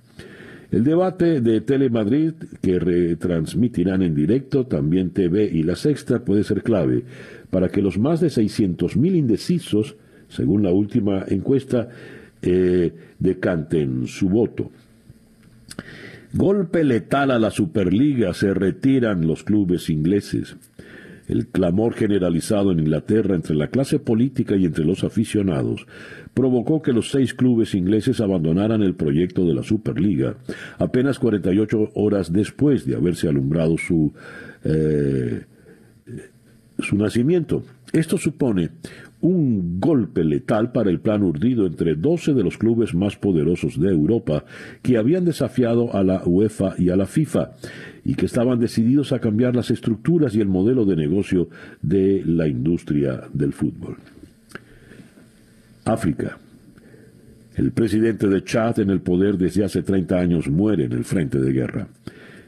El 0.71 0.85
debate 0.85 1.41
de 1.41 1.59
Telemadrid, 1.59 2.33
que 2.61 2.79
retransmitirán 2.79 4.01
en 4.03 4.15
directo 4.15 4.65
también 4.65 5.09
TV 5.09 5.43
y 5.51 5.63
La 5.63 5.75
Sexta, 5.75 6.23
puede 6.23 6.45
ser 6.45 6.63
clave 6.63 7.03
para 7.49 7.67
que 7.67 7.81
los 7.81 7.97
más 7.97 8.21
de 8.21 8.27
600.000 8.27 9.15
indecisos, 9.15 9.97
según 10.29 10.63
la 10.63 10.71
última 10.71 11.25
encuesta, 11.27 11.89
eh, 12.41 12.93
decanten 13.19 14.07
su 14.07 14.29
voto. 14.29 14.71
Golpe 16.33 16.85
letal 16.85 17.31
a 17.31 17.39
la 17.39 17.51
Superliga, 17.51 18.33
se 18.33 18.53
retiran 18.53 19.27
los 19.27 19.43
clubes 19.43 19.89
ingleses. 19.89 20.55
El 21.31 21.47
clamor 21.47 21.93
generalizado 21.93 22.73
en 22.73 22.79
Inglaterra 22.79 23.35
entre 23.35 23.55
la 23.55 23.69
clase 23.69 23.99
política 23.99 24.57
y 24.57 24.65
entre 24.65 24.83
los 24.83 25.05
aficionados 25.05 25.87
provocó 26.33 26.81
que 26.81 26.91
los 26.91 27.09
seis 27.09 27.33
clubes 27.33 27.73
ingleses 27.73 28.19
abandonaran 28.19 28.83
el 28.83 28.95
proyecto 28.95 29.45
de 29.45 29.53
la 29.53 29.63
Superliga 29.63 30.35
apenas 30.77 31.19
48 31.19 31.91
horas 31.95 32.33
después 32.33 32.85
de 32.85 32.97
haberse 32.97 33.29
alumbrado 33.29 33.77
su, 33.77 34.11
eh, 34.65 35.45
su 36.79 36.97
nacimiento. 36.97 37.63
Esto 37.93 38.17
supone 38.17 38.71
un 39.21 39.79
golpe 39.79 40.23
letal 40.23 40.71
para 40.71 40.89
el 40.89 40.99
plan 40.99 41.23
urdido 41.23 41.67
entre 41.67 41.95
12 41.95 42.33
de 42.33 42.43
los 42.43 42.57
clubes 42.57 42.93
más 42.93 43.15
poderosos 43.15 43.79
de 43.79 43.89
Europa 43.89 44.43
que 44.81 44.97
habían 44.97 45.25
desafiado 45.25 45.95
a 45.95 46.03
la 46.03 46.23
UEFA 46.25 46.73
y 46.77 46.89
a 46.89 46.95
la 46.95 47.05
FIFA 47.05 47.51
y 48.03 48.15
que 48.15 48.25
estaban 48.25 48.59
decididos 48.59 49.11
a 49.11 49.19
cambiar 49.19 49.55
las 49.55 49.69
estructuras 49.69 50.35
y 50.35 50.41
el 50.41 50.47
modelo 50.47 50.85
de 50.85 50.95
negocio 50.95 51.49
de 51.81 52.23
la 52.25 52.47
industria 52.47 53.21
del 53.31 53.53
fútbol. 53.53 53.97
África. 55.85 56.37
El 57.55 57.71
presidente 57.71 58.27
de 58.27 58.43
Chad 58.43 58.79
en 58.79 58.89
el 58.89 59.01
poder 59.01 59.37
desde 59.37 59.65
hace 59.65 59.83
30 59.83 60.17
años 60.17 60.49
muere 60.49 60.85
en 60.85 60.93
el 60.93 61.03
frente 61.03 61.39
de 61.39 61.51
guerra. 61.51 61.87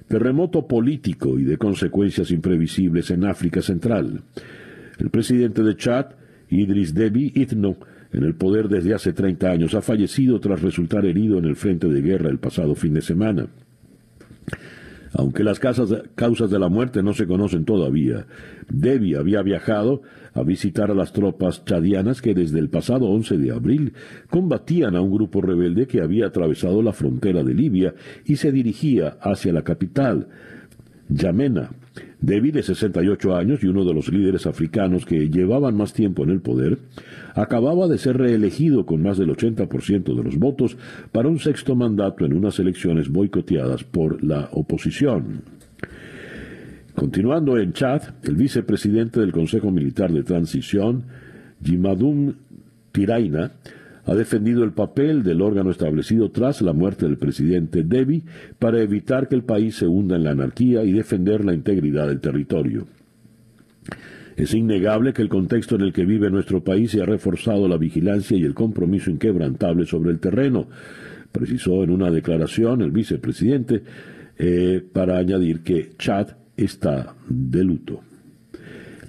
Terremoto 0.08 0.68
político 0.68 1.38
y 1.38 1.44
de 1.44 1.58
consecuencias 1.58 2.32
imprevisibles 2.32 3.12
en 3.12 3.26
África 3.26 3.62
Central. 3.62 4.22
El 4.98 5.10
presidente 5.10 5.62
de 5.62 5.76
Chad 5.76 6.06
Idris 6.62 6.94
Deby 6.94 7.32
Itno, 7.36 7.78
en 8.12 8.24
el 8.24 8.36
poder 8.36 8.70
desde 8.70 8.94
hace 8.94 9.14
30 9.14 9.50
años, 9.50 9.74
ha 9.74 9.82
fallecido 9.82 10.40
tras 10.40 10.62
resultar 10.62 11.06
herido 11.06 11.38
en 11.38 11.46
el 11.46 11.56
frente 11.56 11.88
de 11.88 12.02
guerra 12.02 12.30
el 12.30 12.40
pasado 12.40 12.76
fin 12.76 12.94
de 12.94 13.02
semana. 13.02 13.48
Aunque 15.16 15.44
las 15.44 15.60
causas 15.60 16.50
de 16.50 16.60
la 16.60 16.70
muerte 16.70 17.04
no 17.04 17.14
se 17.14 17.28
conocen 17.28 17.66
todavía, 17.66 18.26
Deby 18.70 19.14
había 19.14 19.44
viajado 19.44 20.02
a 20.34 20.42
visitar 20.42 20.90
a 20.90 20.96
las 20.96 21.14
tropas 21.14 21.64
chadianas 21.66 22.22
que 22.22 22.34
desde 22.34 22.58
el 22.58 22.70
pasado 22.70 23.06
11 23.06 23.38
de 23.38 23.52
abril 23.52 23.94
combatían 24.32 24.96
a 24.96 25.02
un 25.02 25.12
grupo 25.12 25.42
rebelde 25.42 25.86
que 25.86 26.02
había 26.02 26.28
atravesado 26.28 26.82
la 26.82 26.94
frontera 26.94 27.44
de 27.44 27.54
Libia 27.54 27.94
y 28.26 28.38
se 28.38 28.52
dirigía 28.52 29.18
hacia 29.22 29.54
la 29.54 29.62
capital, 29.62 30.30
Yamena, 31.10 31.70
Debi, 32.22 32.52
de 32.52 32.64
68 32.64 33.36
años 33.36 33.64
y 33.64 33.68
uno 33.68 33.86
de 33.86 33.94
los 33.94 34.12
líderes 34.12 34.46
africanos 34.48 35.06
que 35.06 35.30
llevaban 35.30 35.76
más 35.76 35.94
tiempo 35.94 36.24
en 36.24 36.32
el 36.32 36.42
poder, 36.42 36.80
acababa 37.36 37.88
de 37.88 37.98
ser 37.98 38.18
reelegido 38.18 38.86
con 38.86 39.02
más 39.02 39.18
del 39.18 39.30
80% 39.30 40.16
de 40.16 40.24
los 40.24 40.38
votos 40.38 40.78
para 41.12 41.30
un 41.30 41.40
sexto 41.40 41.76
mandato 41.76 42.26
en 42.26 42.34
unas 42.34 42.60
elecciones 42.60 43.10
boicoteadas 43.10 43.84
por 43.84 44.24
la 44.24 44.50
oposición. 44.54 45.42
Continuando 46.96 47.58
en 47.58 47.74
Chad, 47.74 48.02
el 48.24 48.36
vicepresidente 48.36 49.20
del 49.20 49.32
Consejo 49.32 49.72
Militar 49.72 50.12
de 50.12 50.24
Transición, 50.24 51.04
Jimadum 51.64 52.34
Tiraina, 52.92 53.52
ha 54.06 54.16
defendido 54.16 54.64
el 54.64 54.74
papel 54.74 55.24
del 55.24 55.42
órgano 55.42 55.72
establecido 55.72 56.32
tras 56.32 56.62
la 56.62 56.74
muerte 56.74 57.06
del 57.06 57.18
presidente 57.18 57.84
Deby 57.84 58.24
para 58.60 58.82
evitar 58.82 59.28
que 59.28 59.36
el 59.36 59.44
país 59.44 59.78
se 59.78 59.88
hunda 59.88 60.16
en 60.16 60.24
la 60.24 60.32
anarquía 60.32 60.84
y 60.84 60.92
defender 60.92 61.46
la 61.46 61.54
integridad 61.54 62.08
del 62.08 62.20
territorio. 62.20 62.86
Es 64.36 64.54
innegable 64.54 65.14
que 65.14 65.22
el 65.22 65.30
contexto 65.30 65.76
en 65.76 65.82
el 65.82 65.94
que 65.94 66.06
vive 66.06 66.30
nuestro 66.30 66.64
país 66.64 66.92
se 66.92 67.02
ha 67.02 67.06
reforzado 67.06 67.68
la 67.68 67.78
vigilancia 67.78 68.36
y 68.36 68.44
el 68.44 68.54
compromiso 68.54 69.12
inquebrantable 69.12 69.86
sobre 69.86 70.12
el 70.12 70.20
terreno, 70.20 70.68
precisó 71.32 71.84
en 71.84 71.92
una 71.92 72.10
declaración 72.10 72.82
el 72.82 72.92
vicepresidente, 72.92 73.84
eh, 74.38 74.84
para 74.92 75.20
añadir 75.20 75.62
que 75.62 75.92
Chad 75.98 76.30
está 76.58 77.16
de 77.30 77.64
luto. 77.64 78.02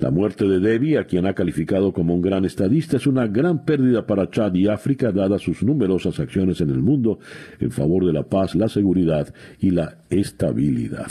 La 0.05 0.11
muerte 0.11 0.45
de 0.45 0.61
Debbie, 0.61 0.99
a 0.99 1.05
quien 1.05 1.25
ha 1.25 1.33
calificado 1.33 1.91
como 1.91 2.15
un 2.15 2.21
gran 2.21 2.45
estadista, 2.45 2.99
es 2.99 3.07
una 3.07 3.27
gran 3.27 3.65
pérdida 3.65 4.07
para 4.07 4.29
Chad 4.29 4.53
y 4.53 4.69
África, 4.69 5.11
dadas 5.13 5.41
sus 5.41 5.63
numerosas 5.63 6.21
acciones 6.21 6.61
en 6.61 6.69
el 6.69 6.81
mundo 6.81 7.21
en 7.59 7.71
favor 7.71 8.05
de 8.05 8.13
la 8.13 8.23
paz, 8.23 8.55
la 8.55 8.69
seguridad 8.69 9.33
y 9.61 9.71
la 9.71 9.97
estabilidad. 10.11 11.07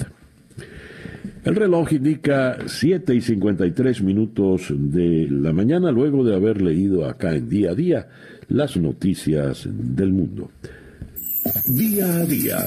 El 1.43 1.55
reloj 1.55 1.91
indica 1.91 2.59
7 2.67 3.15
y 3.15 3.21
53 3.21 4.03
minutos 4.03 4.67
de 4.69 5.27
la 5.27 5.53
mañana 5.53 5.91
luego 5.91 6.23
de 6.23 6.35
haber 6.35 6.61
leído 6.61 7.07
acá 7.07 7.33
en 7.33 7.49
día 7.49 7.71
a 7.71 7.73
día 7.73 8.07
las 8.47 8.77
noticias 8.77 9.67
del 9.71 10.13
mundo. 10.13 10.51
Día 11.65 12.17
a 12.17 12.25
día 12.25 12.57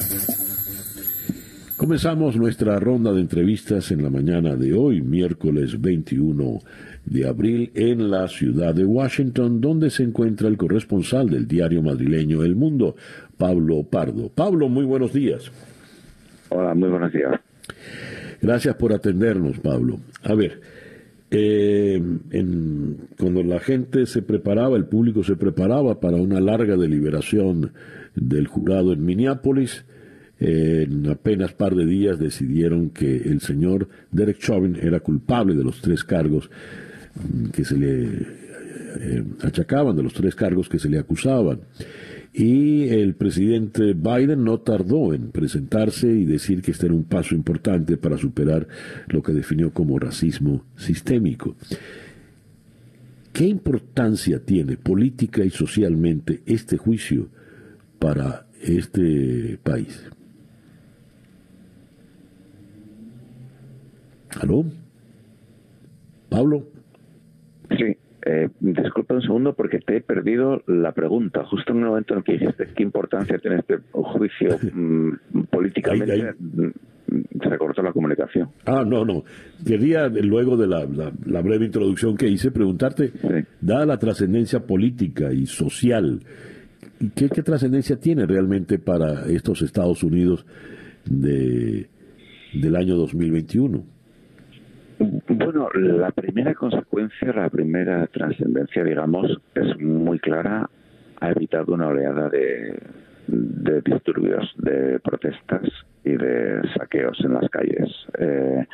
Comenzamos 1.77 2.37
nuestra 2.37 2.81
ronda 2.81 3.13
de 3.13 3.21
entrevistas 3.21 3.91
en 3.91 4.03
la 4.03 4.09
mañana 4.09 4.57
de 4.57 4.73
hoy, 4.73 5.03
miércoles 5.03 5.79
21 5.79 6.61
de 7.05 7.29
abril, 7.29 7.71
en 7.75 8.11
la 8.11 8.29
ciudad 8.29 8.75
de 8.75 8.87
Washington, 8.87 9.61
donde 9.61 9.91
se 9.91 10.03
encuentra 10.03 10.49
el 10.49 10.57
corresponsal 10.57 11.29
del 11.29 11.47
diario 11.47 11.83
madrileño 11.83 12.43
El 12.45 12.57
Mundo, 12.57 12.97
Pablo 13.37 13.83
Pardo. 13.83 14.31
Pablo, 14.31 14.71
muy 14.71 14.87
buenos 14.87 15.13
días. 15.13 15.53
Hola, 16.49 16.75
muy 16.75 16.89
buenos 16.89 17.13
días. 17.13 17.39
Gracias 18.41 18.75
por 18.77 18.95
atendernos, 18.95 19.59
Pablo. 19.59 19.99
A 20.23 20.35
ver, 20.35 20.63
eh, 21.31 22.03
cuando 23.19 23.43
la 23.43 23.61
gente 23.61 24.07
se 24.07 24.23
preparaba, 24.23 24.79
el 24.79 24.87
público 24.87 25.23
se 25.25 25.37
preparaba 25.37 26.01
para 26.01 26.17
una 26.17 26.41
larga 26.41 26.79
deliberación 26.79 27.73
del 28.15 28.47
jurado 28.47 28.95
en 28.95 29.05
Minneapolis, 29.05 29.85
en 30.39 31.09
apenas 31.09 31.53
par 31.53 31.75
de 31.75 31.87
días 31.87 32.19
decidieron 32.19 32.91
que 32.91 33.17
el 33.17 33.41
señor 33.41 33.89
Derek 34.11 34.39
Chauvin 34.39 34.77
era 34.81 35.01
culpable 35.01 35.55
de 35.55 35.65
los 35.65 35.81
tres 35.81 36.05
cargos 36.05 36.51
mm, 37.15 37.47
que 37.51 37.65
se 37.65 37.77
le 37.77 38.05
eh, 38.99 39.25
achacaban, 39.43 39.97
de 39.97 40.03
los 40.03 40.13
tres 40.13 40.35
cargos 40.35 40.69
que 40.69 40.79
se 40.79 40.89
le 40.89 40.99
acusaban. 40.99 41.61
Y 42.35 42.89
el 42.91 43.15
presidente 43.15 43.95
Biden 43.95 44.45
no 44.45 44.61
tardó 44.61 45.15
en 45.15 45.31
presentarse 45.31 46.09
y 46.09 46.27
decir 46.27 46.61
que 46.61 46.73
este 46.73 46.85
era 46.85 46.95
un 46.95 47.05
paso 47.05 47.35
importante 47.35 47.97
para 47.97 48.19
superar 48.19 48.69
lo 49.09 49.23
que 49.23 49.33
definió 49.33 49.73
como 49.73 49.99
racismo 49.99 50.67
sistémico. 50.77 51.57
¿Qué 53.33 53.47
importancia 53.47 54.41
tiene 54.41 54.77
política 54.77 55.45
y 55.45 55.51
socialmente 55.51 56.43
este 56.45 56.77
juicio 56.77 57.29
para 57.99 58.47
este 58.63 59.59
país? 59.63 59.99
¿Aló? 64.41 64.65
Pablo. 66.29 66.65
Sí, 67.71 67.97
eh, 68.27 68.49
disculpa 68.61 69.15
un 69.15 69.23
segundo 69.23 69.55
porque 69.55 69.79
te 69.79 69.97
he 69.97 70.01
perdido 70.01 70.63
la 70.67 70.93
pregunta. 70.93 71.45
Justo 71.45 71.73
en 71.73 71.79
el 71.79 71.85
momento 71.87 72.15
en 72.15 72.23
que 72.23 72.33
dijiste 72.33 72.67
qué 72.75 72.83
importancia 72.83 73.39
tiene 73.39 73.59
este 73.59 73.79
juicio 73.93 74.59
mm, 74.73 75.45
políticamente, 75.51 76.35
mm, 76.39 76.71
se 77.41 77.59
cortó 77.59 77.83
la 77.83 77.93
comunicación. 77.93 78.49
Ah, 78.67 78.85
no, 78.85 79.05
no. 79.05 79.23
Quería, 79.65 80.09
luego 80.09 80.57
de 80.57 80.67
la, 80.67 80.87
la, 81.25 81.41
breve 81.41 81.67
introducción 81.67 82.17
que 82.17 82.29
hice, 82.29 82.51
preguntarte, 82.51 83.13
dada 83.61 83.87
la 83.87 83.99
trascendencia 83.99 84.61
política 84.61 85.33
y 85.33 85.47
social, 85.47 86.21
¿qué, 87.15 87.29
qué 87.29 87.43
trascendencia 87.43 87.97
tiene 87.97 88.27
realmente 88.27 88.79
para 88.81 89.27
estos 89.27 89.63
Estados 89.63 90.03
Unidos 90.03 90.45
de, 91.05 91.89
del 92.55 92.75
año 92.77 92.97
2021? 92.97 93.96
Bueno, 94.99 95.69
la 95.75 96.11
primera 96.11 96.55
consecuencia, 96.55 97.33
la 97.33 97.51
primera 97.51 98.07
trascendencia, 98.07 98.83
digamos, 98.83 99.31
es 99.55 99.79
muy 99.79 100.19
clara. 100.19 100.69
Ha 101.21 101.31
evitado 101.31 101.75
una 101.75 101.89
oleada 101.89 102.29
de, 102.29 102.79
disturbios, 103.85 104.55
de 104.59 104.99
protestas 105.01 105.63
y 106.05 106.13
de 106.13 106.63
saqueos 106.77 107.19
en 107.25 107.35
las 107.35 107.49
calles. 107.51 107.91
Eh, 108.19 108.67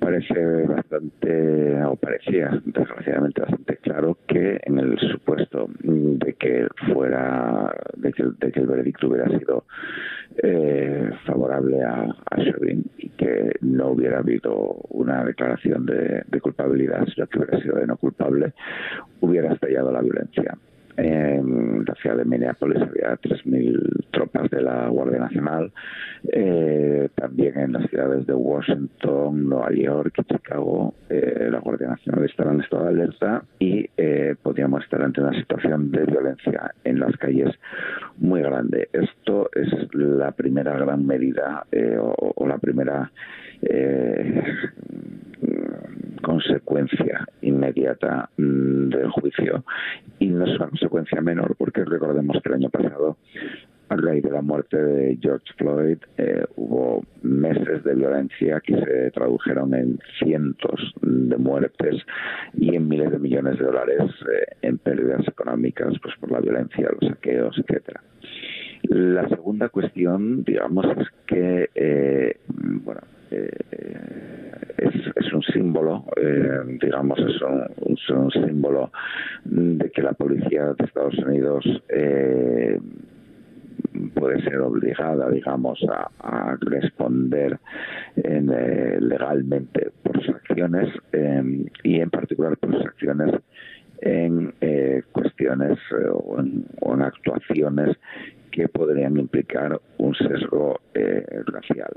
parece 0.00 0.66
bastante, 0.66 1.82
o 1.84 1.94
parecía 1.96 2.50
desgraciadamente 2.64 3.42
bastante 3.42 3.76
claro 3.76 4.18
que 4.26 4.58
en 4.64 4.78
el 4.78 4.98
supuesto 4.98 5.68
de 5.82 6.32
que 6.34 6.66
fuera, 6.92 7.72
de 7.96 8.12
que, 8.12 8.22
el 8.22 8.66
veredicto 8.66 9.08
hubiera 9.08 9.28
sido 9.38 9.64
eh, 10.42 11.10
favorable 11.26 11.82
a, 11.82 12.02
a 12.04 12.40
y 12.98 13.08
que 13.10 13.52
no 13.60 13.88
hubiera 13.90 14.18
habido 14.18 14.54
una 14.88 15.22
declaración 15.24 15.84
de, 15.86 16.22
de 16.26 16.40
culpabilidad, 16.40 17.06
sino 17.14 17.26
que 17.26 17.38
hubiera 17.38 17.60
sido 17.60 17.76
de 17.76 17.86
no 17.86 17.96
culpable, 17.96 18.54
hubiera 19.20 19.52
estallado 19.52 19.92
la 19.92 20.00
violencia. 20.00 20.56
En 21.02 21.82
la 21.86 21.94
ciudad 21.94 22.18
de 22.18 22.26
Minneapolis 22.26 22.82
había 22.82 23.16
3.000 23.16 24.10
tropas 24.10 24.50
de 24.50 24.60
la 24.60 24.86
Guardia 24.88 25.20
Nacional. 25.20 25.72
Eh, 26.30 27.08
también 27.14 27.58
en 27.58 27.72
las 27.72 27.88
ciudades 27.88 28.26
de 28.26 28.34
Washington, 28.34 29.48
Nueva 29.48 29.72
York 29.72 30.12
y 30.18 30.24
Chicago, 30.24 30.92
eh, 31.08 31.48
la 31.50 31.60
Guardia 31.60 31.88
Nacional 31.88 32.24
estaba 32.26 32.52
estado 32.62 32.84
de 32.84 32.90
alerta 32.90 33.42
y 33.58 33.88
eh, 33.96 34.34
podíamos 34.42 34.84
estar 34.84 35.00
ante 35.02 35.22
una 35.22 35.32
situación 35.32 35.90
de 35.90 36.04
violencia 36.04 36.74
en 36.84 37.00
las 37.00 37.16
calles 37.16 37.48
muy 38.18 38.42
grande. 38.42 38.90
Esto 38.92 39.48
es 39.54 39.68
la 39.94 40.32
primera 40.32 40.76
gran 40.76 41.06
medida 41.06 41.64
o, 41.98 42.34
o, 42.36 42.46
la 42.46 42.58
primera 42.58 43.10
consecuencia 46.20 47.26
inmediata 47.42 48.30
mm, 48.36 48.88
del 48.88 49.10
juicio 49.10 49.64
y 50.18 50.28
no 50.28 50.44
es 50.44 50.56
una 50.56 50.68
consecuencia 50.68 51.20
menor 51.20 51.56
porque 51.56 51.84
recordemos 51.84 52.36
que 52.42 52.48
el 52.48 52.54
año 52.56 52.70
pasado 52.70 53.16
a 53.90 53.96
raíz 53.96 54.22
de 54.22 54.30
la 54.30 54.40
muerte 54.40 54.76
de 54.76 55.18
George 55.20 55.52
Floyd 55.58 55.98
eh, 56.16 56.44
hubo 56.56 57.04
meses 57.22 57.82
de 57.82 57.94
violencia 57.94 58.60
que 58.60 58.76
se 58.76 59.10
tradujeron 59.10 59.74
en 59.74 59.98
cientos 60.20 60.94
de 61.02 61.36
muertes 61.36 61.96
y 62.54 62.76
en 62.76 62.88
miles 62.88 63.10
de 63.10 63.18
millones 63.18 63.58
de 63.58 63.64
dólares 63.64 64.02
eh, 64.32 64.56
en 64.62 64.78
pérdidas 64.78 65.26
económicas 65.26 65.94
pues 66.00 66.14
por 66.20 66.30
la 66.30 66.40
violencia, 66.40 66.88
los 67.00 67.10
saqueos, 67.10 67.58
etcétera. 67.58 68.00
La 68.84 69.28
segunda 69.28 69.68
cuestión, 69.68 70.44
digamos, 70.44 70.86
es 70.96 71.08
que 71.26 71.70
eh, 71.74 72.36
bueno, 72.46 73.00
es, 73.30 75.32
un 75.32 75.42
símbolo, 75.42 76.04
eh, 76.16 76.78
digamos, 76.80 77.18
es 77.18 78.10
un, 78.10 78.30
símbolo 78.30 78.90
de 79.44 79.90
que 79.90 80.02
la 80.02 80.12
policía 80.12 80.74
de 80.74 80.84
Estados 80.84 81.16
Unidos 81.18 81.64
eh, 81.88 82.78
puede 84.14 84.42
ser 84.42 84.60
obligada, 84.60 85.30
digamos, 85.30 85.80
a, 86.18 86.56
responder 86.60 87.58
eh, 88.16 88.98
legalmente 89.00 89.90
por 90.02 90.22
sus 90.24 90.34
acciones 90.34 90.88
y 91.82 92.00
en 92.00 92.10
particular 92.10 92.56
por 92.56 92.74
sus 92.74 92.86
acciones 92.86 93.34
en 94.02 94.54
cuestiones 95.12 95.78
o 96.12 96.40
en, 96.40 96.66
actuaciones 97.02 97.96
que 98.50 98.68
podrían 98.68 99.16
implicar 99.16 99.80
un 99.98 100.14
sesgo 100.14 100.80
racial. 101.46 101.92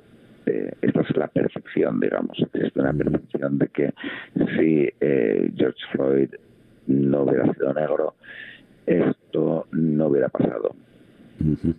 Eh, 0.46 0.74
esta 0.82 1.02
es 1.02 1.18
la 1.18 1.28
percepción, 1.28 2.00
digamos, 2.00 2.38
existe 2.40 2.80
una 2.80 2.94
percepción 2.94 3.58
de 3.58 3.68
que 3.68 3.94
si 4.58 4.90
eh, 5.00 5.52
George 5.56 5.80
Floyd 5.92 6.30
no 6.88 7.24
hubiera 7.24 7.52
sido 7.54 7.74
negro, 7.74 8.16
esto 8.86 9.68
no 9.72 10.08
hubiera 10.08 10.30
pasado. 10.30 10.76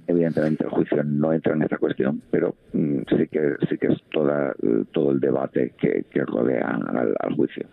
Evidentemente 0.07 0.65
el 0.65 0.71
juicio 0.71 1.03
no 1.05 1.33
entra 1.33 1.55
en 1.55 1.63
esta 1.63 1.79
cuestión, 1.79 2.21
pero 2.31 2.55
mm, 2.73 3.03
sí 3.17 3.29
que 3.29 3.55
sí 3.69 3.79
que 3.79 3.89
es 3.89 4.03
toda, 4.11 4.55
todo 4.93 5.13
el 5.13 5.21
debate 5.21 5.73
que, 5.79 6.05
rodea 6.25 6.79
al, 7.21 7.35
juicio. 7.35 7.67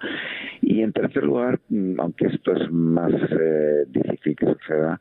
Y 0.62 0.82
en 0.82 0.94
tercer 0.94 1.24
lugar, 1.24 1.60
mm, 1.70 2.00
aunque 2.00 2.28
esto 2.28 2.54
es 2.54 2.72
más 2.72 3.12
eh, 3.14 3.86
difícil 3.90 4.36
que 4.36 4.46
suceda, 4.46 5.00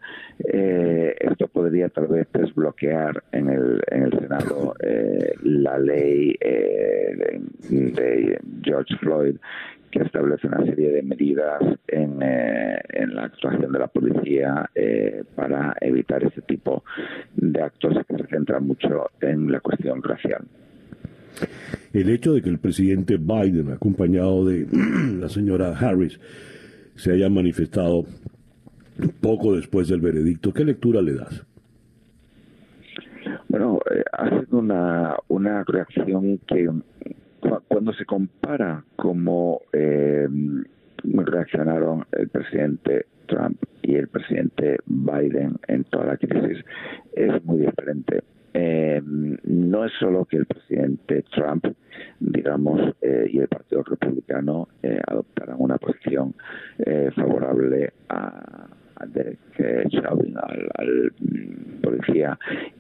eh, 0.53 1.15
esto 1.21 1.49
podría 1.49 1.89
tal 1.91 2.07
vez 2.07 2.27
desbloquear 2.33 3.23
en 3.33 3.51
el, 3.51 3.83
en 3.91 4.03
el 4.05 4.19
Senado 4.19 4.75
eh, 4.81 5.35
la 5.43 5.79
ley 5.79 6.37
de 6.41 8.39
George 8.63 8.97
Floyd 8.99 9.37
que 9.91 10.03
establece 10.03 10.47
una 10.47 10.65
serie 10.65 10.91
de 10.91 11.03
medidas 11.03 11.61
en, 11.89 12.23
eh, 12.23 12.81
en 12.91 13.15
la 13.15 13.25
actuación 13.25 13.73
de 13.73 13.79
la 13.79 13.89
policía 13.89 14.71
eh, 14.75 15.25
para 15.35 15.75
evitar 15.81 16.23
ese 16.25 16.43
tipo 16.43 16.85
de 17.35 17.63
actos 17.63 17.95
que 18.07 18.17
se 18.17 18.27
centran 18.29 18.67
mucho 18.67 19.11
en 19.21 19.51
la 19.51 19.61
cuestión 19.61 20.03
racial. 20.03 20.45
El 21.93 22.11
hecho 22.11 22.33
de 22.33 22.43
que 22.43 22.51
el 22.51 22.59
presidente 22.59 23.17
Biden, 23.17 23.73
acompañado 23.73 24.45
de 24.47 24.67
la 25.19 25.29
señora 25.29 25.77
Harris, 25.77 26.21
se 26.95 27.13
haya 27.13 27.29
manifestado 27.29 28.05
poco 29.21 29.57
después 29.57 29.89
del 29.89 30.01
veredicto, 30.01 30.53
¿qué 30.53 30.65
lectura 30.65 31.01
le 31.01 31.15
das? 31.15 31.47
Bueno, 33.49 33.81
eh, 33.91 34.03
ha 34.13 34.29
sido 34.29 34.59
una, 34.59 35.17
una 35.29 35.65
reacción 35.65 36.39
que 36.47 36.71
cuando 37.69 37.93
se 37.95 38.05
compara 38.05 38.85
cómo 38.97 39.63
eh, 39.73 40.29
reaccionaron 41.03 42.05
el 42.13 42.29
presidente 42.29 43.07
Trump 43.27 43.63
y 43.83 43.95
el 43.95 44.09
presidente 44.09 44.79
Biden 44.87 45.57
en 45.69 45.85
toda 45.85 46.07
la 46.07 46.17
crisis, 46.17 46.65
es 47.15 47.45
muy 47.45 47.59
diferente. 47.59 48.23
Eh, 48.53 49.01
no 49.05 49.85
es 49.85 49.93
solo 49.99 50.25
que 50.25 50.37
el 50.37 50.47
presidente 50.47 51.25
Trump, 51.33 51.65
digamos, 52.19 52.95
eh, 53.01 53.29
y 53.31 53.39
el 53.39 53.49
Partido 53.49 53.83
Republicano 53.85 54.69
adoptaran 55.07 55.57
una 55.59 55.79
posición 55.79 56.35
favorable 57.15 57.93
a, 58.09 58.67
Derek 59.07 59.39
Chauvin, 59.91 60.35
al, 60.39 61.13
mm, 61.19 61.81
policía, 61.83 62.39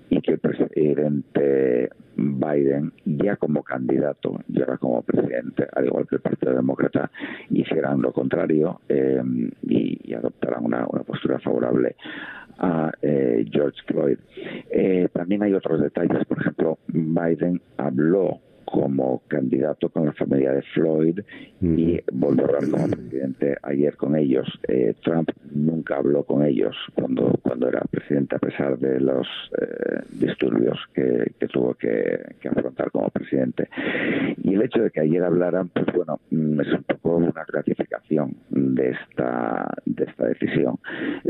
y 0.09 0.21
que 0.21 0.33
el 0.33 0.39
presidente 0.39 1.91
Biden, 2.17 2.93
ya 3.05 3.37
como 3.37 3.63
candidato, 3.63 4.41
ya 4.49 4.77
como 4.77 5.03
presidente, 5.03 5.67
al 5.73 5.87
igual 5.87 6.07
que 6.07 6.17
el 6.17 6.23
Partido 6.23 6.55
Demócrata, 6.55 7.11
hicieran 7.51 8.03
lo 8.03 8.13
contrario 8.13 8.81
eh, 8.89 9.23
y, 9.63 10.13
adoptaran 10.15 10.65
una, 10.65 10.87
postura 10.87 11.39
favorable 11.39 11.97
a 12.59 12.93
eh, 13.01 13.47
George 13.51 13.81
Floyd. 13.87 14.19
Eh, 14.71 15.09
también 15.13 15.43
hay 15.43 15.55
otros 15.55 15.81
detalles, 15.81 16.25
por 16.27 16.41
ejemplo, 16.41 16.79
Biden 16.89 17.61
habló 17.79 18.41
como 18.71 19.23
candidato 19.27 19.89
con 19.89 20.07
la 20.07 20.13
familia 20.13 20.53
de 20.53 20.63
Floyd 20.63 21.21
y 21.61 22.01
volvió 22.13 22.45
a 22.45 22.49
hablar 22.49 22.71
como 22.71 22.89
presidente 22.89 23.57
ayer 23.63 23.97
con 23.97 24.17
ellos. 24.17 24.47
Eh, 24.69 24.95
Trump 25.03 25.31
nunca 25.51 25.97
habló 25.97 26.23
con 26.25 26.45
ellos 26.45 26.77
cuando, 26.95 27.39
cuando 27.43 27.69
era 27.69 27.81
presidente, 27.91 28.37
a 28.37 28.39
pesar 28.39 28.79
de 28.79 29.01
los 29.01 29.27
eh, 29.61 30.03
disturbios 30.13 30.79
que, 30.95 31.33
tuvo 31.49 31.75
que, 31.75 32.37
afrontar 32.49 32.91
como 32.91 33.09
presidente. 33.11 33.69
Y 34.43 34.55
el 34.55 34.63
hecho 34.63 34.83
de 34.83 34.91
que 34.91 35.01
ayer 35.01 35.23
hablaran, 35.23 35.69
pues 35.69 35.87
bueno, 35.95 36.21
mm, 36.31 36.61
es 36.61 36.73
un 36.73 36.85
poco 36.85 37.17
una 37.17 37.45
gratificación 37.45 38.37
de 38.51 38.91
esta, 38.91 39.69
de 39.85 40.05
esta 40.05 40.27
decisión 40.27 40.79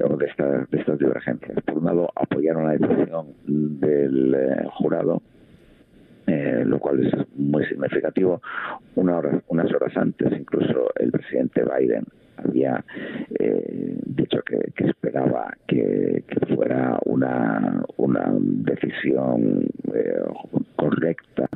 o 0.05 0.17
de, 0.17 0.27
esta, 0.27 0.67
de 0.71 0.79
estas 0.79 0.99
divergencias. 0.99 1.63
Por 1.65 1.79
un 1.79 1.87
lado, 1.87 2.11
apoyaron 2.15 2.65
la 2.65 2.73
decisión 2.73 3.29
del 3.47 4.35
eh, 4.35 4.65
jurado 4.73 5.23
eh, 6.31 6.63
lo 6.65 6.79
cual 6.79 7.05
es 7.05 7.13
muy 7.37 7.67
significativo. 7.67 8.41
Una 8.95 9.19
hora, 9.19 9.43
unas 9.49 9.73
horas 9.75 9.97
antes, 9.97 10.31
incluso 10.33 10.89
el 10.95 11.11
presidente 11.11 11.65
Biden 11.65 12.05
había 12.37 12.85
eh, 13.37 13.99
dicho 14.07 14.41
que, 14.43 14.87
esperaba 14.87 15.53
que, 15.67 16.23
fuera 16.55 17.01
una, 17.05 17.85
una 17.97 18.33
decisión 18.33 19.67
eh, 19.93 20.23
correcta 20.77 21.49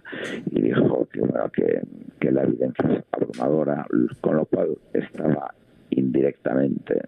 y 0.51 0.62
dijo 0.62 1.07
que, 1.12 1.20
bueno, 1.20 1.49
que, 1.51 1.81
que 2.18 2.33
la 2.33 2.43
evidencia 2.43 2.95
es 2.95 3.05
abrumadora, 3.12 3.87
con 4.20 4.39
lo 4.39 4.45
cual 4.47 4.77
estaba 4.93 5.55
indirectamente 5.91 7.01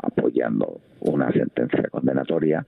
apoyando 0.00 0.80
una 1.00 1.32
sentencia 1.32 1.88
condenatoria 1.90 2.64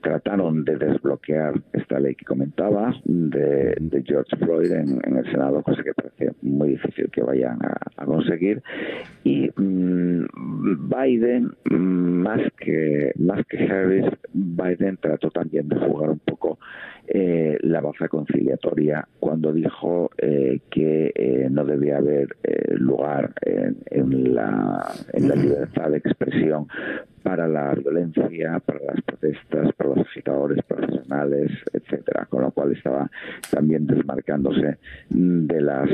trataron 0.00 0.64
de 0.64 0.76
desbloquear 0.76 1.54
esta 1.72 1.98
ley 1.98 2.14
que 2.14 2.24
comentaba 2.24 2.94
de, 3.04 4.02
George 4.04 4.36
Floyd 4.36 4.70
en, 4.72 5.16
el 5.16 5.30
Senado, 5.30 5.62
cosa 5.62 5.82
que 5.82 5.92
parece 5.94 6.32
muy 6.42 6.70
difícil 6.70 7.10
que 7.10 7.22
vayan 7.22 7.58
a, 7.62 8.04
conseguir. 8.04 8.62
Y 9.24 9.50
mm, 9.54 10.88
Biden, 10.88 11.52
mm, 11.70 11.74
más 11.74 12.40
que, 12.58 13.12
más 13.18 13.44
que 13.46 13.58
Harris, 13.64 14.06
Biden 14.32 14.96
trató 14.98 15.30
también 15.30 15.68
de 15.68 15.76
jugar 15.76 16.10
un 16.10 16.18
poco 16.20 16.58
eh, 17.10 17.56
la 17.62 17.80
baza 17.80 18.06
conciliatoria 18.06 19.08
cuando 19.18 19.50
dijo 19.50 20.10
eh, 20.18 20.60
que 20.70 21.10
eh, 21.14 21.48
no 21.50 21.64
debía 21.64 21.96
haber 21.96 22.36
lugar 22.72 23.32
en, 23.40 24.34
la, 24.34 24.92
en 25.14 25.28
la 25.28 25.34
libertad 25.34 25.90
de 25.90 25.98
expresión 25.98 26.68
para 27.22 27.48
la 27.48 27.72
violencia, 27.74 28.60
para 28.60 28.80
las 28.84 29.00
protestas, 29.00 29.72
para 29.72 29.90
los 29.90 30.06
agitadores 30.06 30.62
profesionales, 30.64 31.50
etcétera, 31.72 32.26
con 32.28 32.42
lo 32.42 32.50
cual 32.50 32.72
estaba 32.72 33.10
también 33.50 33.86
desmarcándose 33.86 34.76
de 35.08 35.60
las 35.62 35.88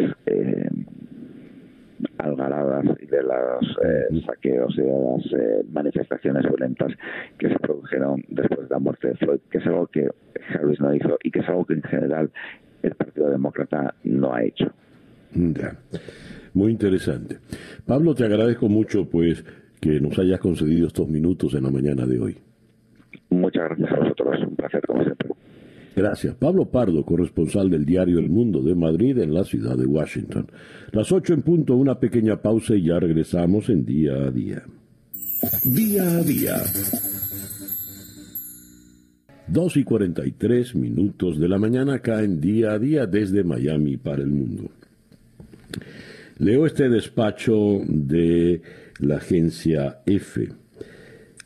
algaradas 2.19 2.85
y 3.01 3.07
de 3.07 3.23
los 3.23 3.79
eh, 3.85 4.23
saqueos 4.27 4.75
y 4.77 4.83
de 4.83 4.93
las 4.93 5.33
eh, 5.33 5.65
manifestaciones 5.73 6.43
violentas 6.45 6.93
que 7.39 7.49
se 7.49 7.59
produjeron 7.59 8.23
después 8.29 8.69
de 8.69 8.75
la 8.75 8.79
muerte 8.79 9.09
de 9.09 9.15
Floyd, 9.17 9.41
que 9.51 9.59
es 9.59 9.67
algo 9.67 9.87
que 9.87 10.09
Harris 10.55 10.81
no 10.81 10.95
hizo 10.95 11.19
y 11.23 11.31
que 11.31 11.41
es 11.41 11.49
algo 11.49 11.65
que 11.65 11.75
en 11.75 11.83
general 11.83 12.31
el 12.83 12.95
Partido 12.95 13.31
Demócrata 13.31 13.95
no 14.05 14.35
ha 14.35 14.43
hecho. 14.43 14.73
Muy 16.53 16.71
interesante. 16.71 17.39
Pablo, 17.87 18.15
te 18.15 18.25
agradezco 18.25 18.69
mucho 18.69 19.09
pues 19.09 19.45
que 19.81 20.01
nos 20.01 20.19
hayas 20.19 20.41
concedido 20.41 20.87
estos 20.87 21.09
minutos 21.09 21.55
en 21.55 21.65
la 21.65 21.71
mañana 21.71 22.07
de 22.07 22.19
hoy. 22.21 22.39
Muchas 23.31 23.65
gracias 23.69 23.93
a 23.93 23.97
vosotros, 23.97 24.41
un 24.47 24.57
placer 24.57 24.81
como 24.87 25.03
siempre. 25.03 25.31
Gracias. 25.97 26.35
Pablo 26.35 26.67
Pardo, 26.67 27.05
corresponsal 27.05 27.71
del 27.71 27.85
diario 27.85 28.19
El 28.19 28.29
Mundo 28.29 28.63
de 28.63 28.75
Madrid 28.75 29.19
en 29.19 29.33
la 29.33 29.45
ciudad 29.45 29.77
de 29.77 29.87
Washington. 29.87 30.47
Las 30.91 31.13
ocho 31.13 31.35
en 31.35 31.43
punto, 31.43 31.77
una 31.77 31.99
pequeña 32.01 32.41
pausa 32.41 32.75
y 32.75 32.87
ya 32.87 32.99
regresamos 32.99 33.69
en 33.69 33.85
día 33.85 34.15
a 34.15 34.31
día. 34.31 34.63
Día 35.65 36.03
a 36.03 36.23
día. 36.23 36.63
Dos 39.47 39.77
y 39.77 39.85
cuarenta 39.85 40.27
y 40.27 40.33
tres 40.33 40.75
minutos 40.75 41.39
de 41.39 41.49
la 41.49 41.59
mañana 41.59 41.95
acá 41.95 42.23
en 42.23 42.41
día 42.41 42.73
a 42.73 42.79
día 42.79 43.07
desde 43.07 43.45
Miami 43.45 43.97
para 43.97 44.23
el 44.23 44.31
mundo. 44.31 44.71
Leo 46.39 46.67
este 46.67 46.89
despacho 46.89 47.81
de 47.87 48.63
la 48.99 49.17
agencia 49.17 50.01
F 50.07 50.49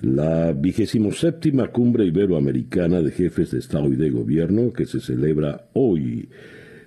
la 0.00 0.52
vigésimo 0.52 1.12
séptima 1.12 1.68
cumbre 1.68 2.04
iberoamericana 2.04 3.02
de 3.02 3.10
jefes 3.10 3.50
de 3.50 3.58
Estado 3.58 3.92
y 3.92 3.96
de 3.96 4.10
Gobierno, 4.10 4.72
que 4.72 4.86
se 4.86 5.00
celebra 5.00 5.68
hoy, 5.72 6.28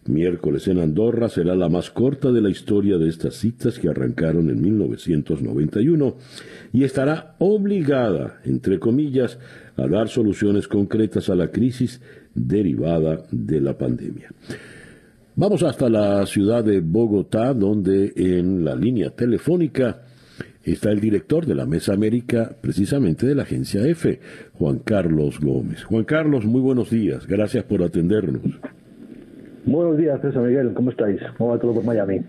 miércoles 0.06 0.68
en 0.70 0.80
Andorra, 0.80 1.28
será 1.28 1.54
la 1.56 1.68
más 1.68 1.92
corta 1.92 2.32
de 2.32 2.42
la 2.42 2.50
historia 2.50 2.98
de 2.98 3.10
estas 3.10 3.36
citas 3.36 3.80
que 3.80 3.90
arrancaron 3.90 4.50
en 4.50 4.62
1991 4.62 6.16
y 6.72 6.84
estará 6.86 7.36
obligada, 7.40 8.40
entre 8.46 8.80
comillas, 8.80 9.38
a 9.76 9.88
dar 9.88 10.08
soluciones 10.08 10.68
concretas 10.68 11.30
a 11.30 11.36
la 11.36 11.52
crisis 11.52 12.02
derivada 12.34 13.26
de 13.32 13.60
la 13.60 13.78
pandemia. 13.78 14.30
Vamos 15.36 15.64
hasta 15.64 15.90
la 15.90 16.26
ciudad 16.26 16.64
de 16.64 16.80
Bogotá, 16.80 17.54
donde 17.54 18.14
en 18.16 18.64
la 18.64 18.76
línea 18.76 19.10
telefónica 19.10 20.04
está 20.64 20.92
el 20.92 21.00
director 21.00 21.46
de 21.46 21.56
la 21.56 21.66
Mesa 21.66 21.94
América, 21.94 22.56
precisamente 22.62 23.26
de 23.26 23.36
la 23.36 23.44
agencia 23.44 23.86
F, 23.88 24.20
Juan 24.54 24.80
Carlos 24.80 25.40
Gómez. 25.40 25.84
Juan 25.84 26.04
Carlos, 26.04 26.46
muy 26.46 26.62
buenos 26.62 26.90
días, 26.90 27.28
gracias 27.28 27.64
por 27.64 27.84
atendernos. 27.84 28.42
Buenos 29.66 29.98
días, 29.98 30.20
César 30.22 30.44
Miguel, 30.44 30.74
¿cómo 30.74 30.90
estáis? 30.90 31.20
¿Cómo 31.38 31.52
va 31.52 31.60
todo 31.60 31.76
por 31.76 31.84
Miami? 31.84 32.22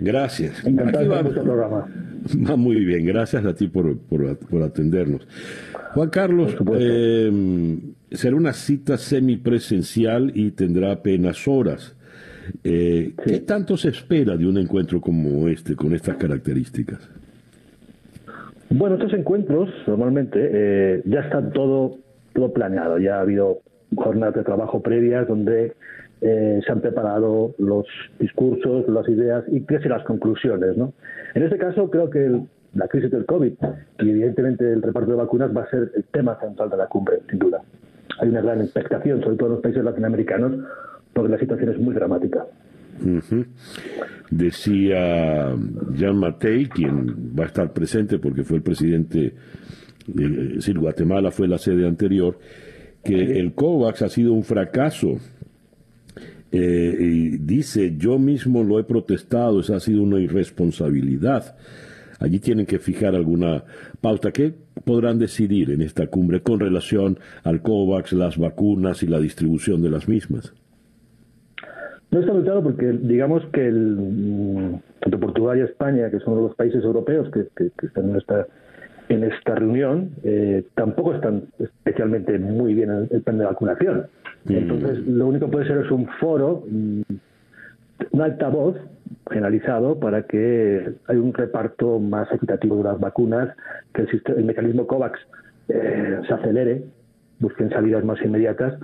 Gracias. 0.00 0.64
Encantado 0.64 1.08
de 1.08 1.22
vuestro 1.22 1.42
programa. 1.42 1.88
Va 2.48 2.56
muy 2.56 2.84
bien, 2.84 3.06
gracias 3.06 3.44
a 3.44 3.54
ti 3.54 3.68
por, 3.68 3.96
atendernos. 4.62 5.26
Juan 5.94 6.10
Carlos, 6.10 6.56
eh, 6.74 7.78
será 8.10 8.36
una 8.36 8.52
cita 8.52 8.96
semipresencial 8.98 10.32
y 10.34 10.50
tendrá 10.50 10.92
apenas 10.92 11.46
horas. 11.48 11.96
Eh, 12.64 13.14
¿Qué 13.24 13.40
tanto 13.40 13.76
se 13.76 13.88
espera 13.90 14.36
de 14.36 14.46
un 14.46 14.58
encuentro 14.58 15.00
como 15.00 15.48
este, 15.48 15.74
con 15.74 15.94
estas 15.94 16.16
características? 16.16 17.08
Bueno, 18.70 18.96
estos 18.96 19.14
encuentros 19.14 19.70
normalmente 19.86 20.38
eh, 20.52 21.02
ya 21.06 21.20
está 21.20 21.50
todo, 21.50 21.96
todo 22.34 22.52
planeado, 22.52 22.98
ya 22.98 23.16
ha 23.16 23.20
habido 23.22 23.60
jornadas 23.96 24.34
de 24.34 24.44
trabajo 24.44 24.82
previas 24.82 25.26
donde 25.26 25.72
eh, 26.20 26.60
se 26.64 26.72
han 26.72 26.80
preparado 26.80 27.54
los 27.58 27.86
discursos, 28.18 28.86
las 28.88 29.08
ideas 29.08 29.44
y 29.48 29.60
serán 29.60 29.98
las 29.98 30.04
conclusiones. 30.04 30.76
¿no? 30.76 30.92
En 31.34 31.44
este 31.44 31.56
caso 31.56 31.90
creo 31.90 32.10
que 32.10 32.42
la 32.74 32.88
crisis 32.88 33.10
del 33.10 33.24
COVID 33.24 33.54
y 34.00 34.10
evidentemente 34.10 34.70
el 34.70 34.82
reparto 34.82 35.12
de 35.12 35.16
vacunas 35.16 35.56
va 35.56 35.62
a 35.62 35.70
ser 35.70 35.90
el 35.96 36.04
tema 36.04 36.38
central 36.38 36.68
de 36.68 36.76
la 36.76 36.86
cumbre, 36.88 37.20
sin 37.30 37.38
duda. 37.38 37.62
Hay 38.20 38.28
una 38.28 38.42
gran 38.42 38.60
expectación, 38.60 39.22
sobre 39.22 39.36
todo 39.36 39.46
en 39.46 39.52
los 39.54 39.62
países 39.62 39.82
latinoamericanos, 39.82 40.52
porque 41.14 41.32
la 41.32 41.38
situación 41.38 41.70
es 41.70 41.78
muy 41.78 41.94
dramática. 41.94 42.44
Decía 44.30 45.56
Jean 45.94 46.16
Matei, 46.18 46.68
quien 46.68 47.34
va 47.38 47.44
a 47.44 47.46
estar 47.46 47.72
presente 47.72 48.18
porque 48.18 48.44
fue 48.44 48.58
el 48.58 48.62
presidente, 48.62 49.34
de, 50.06 50.28
decir, 50.28 50.78
Guatemala 50.78 51.30
fue 51.30 51.48
la 51.48 51.58
sede 51.58 51.86
anterior, 51.86 52.38
que 53.02 53.38
el 53.38 53.54
COVAX 53.54 54.02
ha 54.02 54.08
sido 54.08 54.32
un 54.32 54.44
fracaso. 54.44 55.18
Eh, 56.50 57.38
dice, 57.40 57.94
yo 57.96 58.18
mismo 58.18 58.64
lo 58.64 58.78
he 58.78 58.84
protestado, 58.84 59.60
esa 59.60 59.76
ha 59.76 59.80
sido 59.80 60.02
una 60.02 60.20
irresponsabilidad. 60.20 61.56
Allí 62.20 62.40
tienen 62.40 62.66
que 62.66 62.78
fijar 62.78 63.14
alguna 63.14 63.64
pauta. 64.00 64.32
¿Qué 64.32 64.52
podrán 64.84 65.18
decidir 65.18 65.70
en 65.70 65.82
esta 65.82 66.08
cumbre 66.08 66.42
con 66.42 66.58
relación 66.58 67.18
al 67.44 67.62
COVAX, 67.62 68.12
las 68.12 68.36
vacunas 68.36 69.02
y 69.02 69.06
la 69.06 69.20
distribución 69.20 69.82
de 69.82 69.90
las 69.90 70.08
mismas? 70.08 70.52
No 72.10 72.20
está 72.20 72.32
muy 72.32 72.42
claro 72.42 72.62
porque 72.62 72.86
digamos 73.02 73.44
que 73.52 73.66
el, 73.66 73.96
mm, 73.96 74.80
tanto 75.00 75.20
Portugal 75.20 75.58
y 75.58 75.62
España, 75.62 76.10
que 76.10 76.20
son 76.20 76.36
los 76.42 76.54
países 76.54 76.82
europeos 76.82 77.30
que, 77.30 77.70
están 77.86 78.10
en 78.10 78.16
esta 78.16 78.46
en 79.10 79.24
esta 79.24 79.54
reunión, 79.54 80.10
eh, 80.22 80.64
tampoco 80.74 81.14
están 81.14 81.44
especialmente 81.58 82.38
muy 82.38 82.74
bien 82.74 82.90
en 82.90 83.08
el 83.10 83.22
plan 83.22 83.38
de 83.38 83.46
vacunación. 83.46 84.06
Mm. 84.44 84.52
Entonces, 84.52 85.06
lo 85.06 85.26
único 85.26 85.46
que 85.46 85.52
puede 85.52 85.66
ser 85.66 85.78
es 85.78 85.90
un 85.90 86.06
foro, 86.20 86.64
mm, 86.68 87.02
un 88.10 88.20
altavoz 88.22 88.76
generalizado 89.30 89.98
para 89.98 90.22
que 90.22 90.92
haya 91.06 91.20
un 91.20 91.32
reparto 91.32 91.98
más 91.98 92.30
equitativo 92.32 92.76
de 92.76 92.84
las 92.84 93.00
vacunas, 93.00 93.54
que 93.94 94.02
el, 94.02 94.22
el 94.36 94.44
mecanismo 94.44 94.86
COVAX 94.86 95.18
eh, 95.68 96.20
se 96.26 96.34
acelere, 96.34 96.84
busquen 97.40 97.70
salidas 97.70 98.04
más 98.04 98.20
inmediatas 98.22 98.78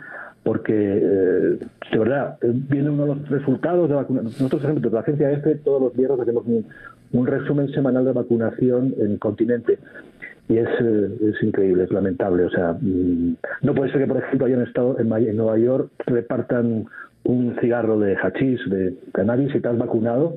porque 0.45 0.75
eh, 0.75 1.59
de 1.91 1.99
verdad, 1.99 2.37
eh, 2.43 2.53
viene 2.53 2.91
uno 2.91 3.07
de 3.07 3.15
los 3.15 3.29
resultados 3.29 3.89
de 3.89 3.95
vacunación. 3.95 4.33
Nosotros, 4.35 4.63
ejemplo, 4.63 4.91
de 4.91 4.95
la 4.95 5.01
agencia 5.01 5.31
EFE, 5.33 5.57
todos 5.57 5.83
los 5.83 5.97
viernes 5.97 6.21
hacemos 6.21 6.45
un, 6.47 7.27
resumen 7.27 7.69
semanal 7.71 8.05
de 8.05 8.13
vacunación 8.13 8.95
en 8.99 9.13
el 9.13 9.19
continente. 9.19 9.79
Y 10.49 10.59
es, 10.59 10.69
eh, 10.81 11.09
es 11.33 11.43
increíble, 11.43 11.85
es 11.85 11.91
lamentable. 11.91 12.45
O 12.45 12.51
sea, 12.51 12.77
mm, 12.79 13.37
no 13.63 13.75
puede 13.75 13.91
ser 13.91 14.03
que, 14.03 14.07
por 14.07 14.19
ejemplo, 14.19 14.47
hayan 14.47 14.61
estado 14.61 14.99
en, 14.99 15.11
en 15.13 15.37
Nueva 15.37 15.59
York, 15.59 15.91
repartan 16.07 16.85
un 17.25 17.57
cigarro 17.61 17.99
de 17.99 18.15
hachís, 18.17 18.61
de 18.69 18.95
cannabis, 19.13 19.55
y 19.55 19.61
te 19.61 19.69
has 19.69 19.79
vacunado, 19.79 20.37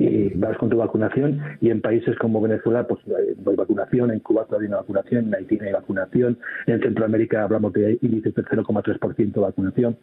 y 0.00 0.32
vas 0.34 0.56
con 0.56 0.70
tu 0.70 0.78
vacunación 0.78 1.40
y 1.60 1.68
en 1.68 1.82
países 1.82 2.16
como 2.18 2.40
Venezuela 2.40 2.86
pues 2.86 3.00
hay 3.06 3.54
vacunación, 3.54 4.10
en 4.10 4.20
Cuba 4.20 4.46
todavía 4.46 4.68
hay 4.70 4.74
vacunación, 4.74 5.26
en 5.26 5.34
Haití 5.34 5.58
hay 5.60 5.72
vacunación, 5.72 6.38
en 6.66 6.80
Centroamérica 6.80 7.44
hablamos 7.44 7.74
de 7.74 7.98
índices 8.00 8.34
del 8.34 8.46
0,3% 8.46 9.32
de 9.32 9.40
vacunación. 9.40 9.96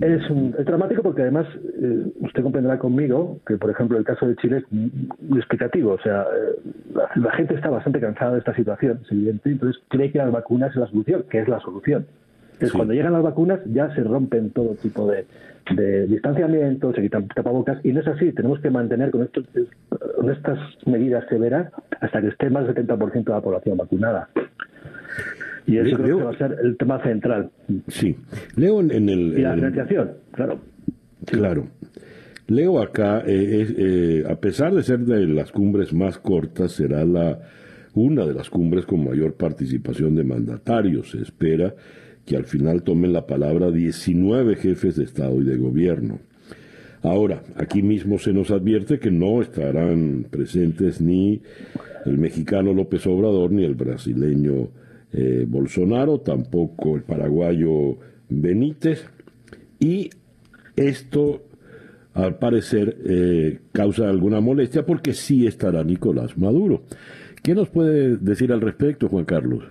Es, 0.00 0.22
es, 0.58 0.66
dramático 0.66 1.04
porque 1.04 1.22
además 1.22 1.46
eh, 1.80 2.06
usted 2.18 2.42
comprenderá 2.42 2.80
conmigo 2.80 3.38
que, 3.46 3.56
por 3.56 3.70
ejemplo, 3.70 3.96
el 3.96 4.04
caso 4.04 4.26
de 4.26 4.34
Chile 4.36 4.56
es 4.56 4.72
muy 4.72 5.38
explicativo. 5.38 5.92
O 5.92 6.00
sea, 6.00 6.22
eh, 6.22 6.98
la, 7.14 7.30
gente 7.30 7.54
está 7.54 7.70
bastante 7.70 8.00
cansada 8.00 8.32
de 8.32 8.40
esta 8.40 8.56
situación, 8.56 8.98
es 9.04 9.12
evidente, 9.12 9.50
entonces 9.50 9.80
cree 9.86 10.10
que 10.10 10.18
las 10.18 10.32
vacunas 10.32 10.70
es 10.70 10.76
la 10.76 10.88
solución, 10.88 11.24
que 11.30 11.38
es 11.38 11.46
la 11.46 11.60
solución. 11.60 12.06
Entonces, 12.54 12.72
cuando 12.72 12.94
llegan 12.94 13.12
las 13.12 13.22
vacunas 13.22 13.60
ya 13.66 13.94
se 13.94 14.02
rompen 14.02 14.50
todo 14.50 14.74
tipo 14.74 15.10
de, 15.10 15.26
de 15.74 16.06
distanciamiento, 16.06 16.92
se 16.92 17.02
quitan 17.02 17.28
tapabocas, 17.28 17.84
y 17.84 17.92
no 17.92 18.00
es 18.00 18.06
así, 18.06 18.32
tenemos 18.32 18.60
que 18.60 18.70
mantener 18.70 19.10
con, 19.10 19.22
estos, 19.22 19.44
con 20.16 20.30
estas 20.30 20.58
medidas 20.86 21.24
severas 21.28 21.72
hasta 22.00 22.20
que 22.20 22.28
esté 22.28 22.50
más 22.50 22.66
del 22.66 22.86
70% 22.86 23.24
de 23.24 23.32
la 23.32 23.40
población 23.40 23.76
vacunada. 23.76 24.28
Y 25.66 25.78
eso 25.78 25.96
creo 25.96 26.18
que 26.18 26.24
va 26.24 26.30
a 26.30 26.38
ser 26.38 26.58
el 26.62 26.76
tema 26.76 27.02
central. 27.02 27.50
Sí. 27.88 28.16
Leo 28.56 28.80
en, 28.80 29.08
el... 29.08 29.38
Y 29.38 29.42
la 29.42 29.54
financiación, 29.54 30.12
claro. 30.32 30.58
Claro. 31.24 31.66
Leo 32.46 32.82
acá, 32.82 33.22
eh, 33.26 33.66
eh, 33.78 34.24
a 34.28 34.36
pesar 34.36 34.74
de 34.74 34.82
ser 34.82 35.00
de 35.00 35.26
las 35.26 35.50
cumbres 35.50 35.94
más 35.94 36.18
cortas, 36.18 36.72
será 36.72 37.04
la 37.06 37.38
una 37.94 38.26
de 38.26 38.34
las 38.34 38.50
cumbres 38.50 38.84
con 38.84 39.04
mayor 39.04 39.34
participación 39.34 40.14
de 40.14 40.24
mandatarios. 40.24 41.12
Se 41.12 41.22
espera 41.22 41.74
que 42.24 42.36
al 42.36 42.44
final 42.44 42.82
tomen 42.82 43.12
la 43.12 43.26
palabra 43.26 43.70
19 43.70 44.56
jefes 44.56 44.96
de 44.96 45.04
Estado 45.04 45.40
y 45.40 45.44
de 45.44 45.56
Gobierno. 45.56 46.20
Ahora, 47.02 47.42
aquí 47.56 47.82
mismo 47.82 48.18
se 48.18 48.32
nos 48.32 48.50
advierte 48.50 48.98
que 48.98 49.10
no 49.10 49.42
estarán 49.42 50.26
presentes 50.30 51.02
ni 51.02 51.42
el 52.06 52.16
mexicano 52.16 52.72
López 52.72 53.06
Obrador 53.06 53.52
ni 53.52 53.64
el 53.64 53.74
brasileño 53.74 54.68
eh, 55.12 55.44
Bolsonaro, 55.46 56.20
tampoco 56.20 56.96
el 56.96 57.02
paraguayo 57.02 57.98
Benítez, 58.30 59.04
y 59.78 60.10
esto 60.76 61.42
al 62.14 62.38
parecer 62.38 62.96
eh, 63.04 63.58
causa 63.72 64.08
alguna 64.08 64.40
molestia 64.40 64.86
porque 64.86 65.12
sí 65.12 65.46
estará 65.46 65.84
Nicolás 65.84 66.38
Maduro. 66.38 66.84
¿Qué 67.42 67.54
nos 67.54 67.68
puede 67.68 68.16
decir 68.16 68.50
al 68.52 68.62
respecto, 68.62 69.08
Juan 69.08 69.26
Carlos? 69.26 69.64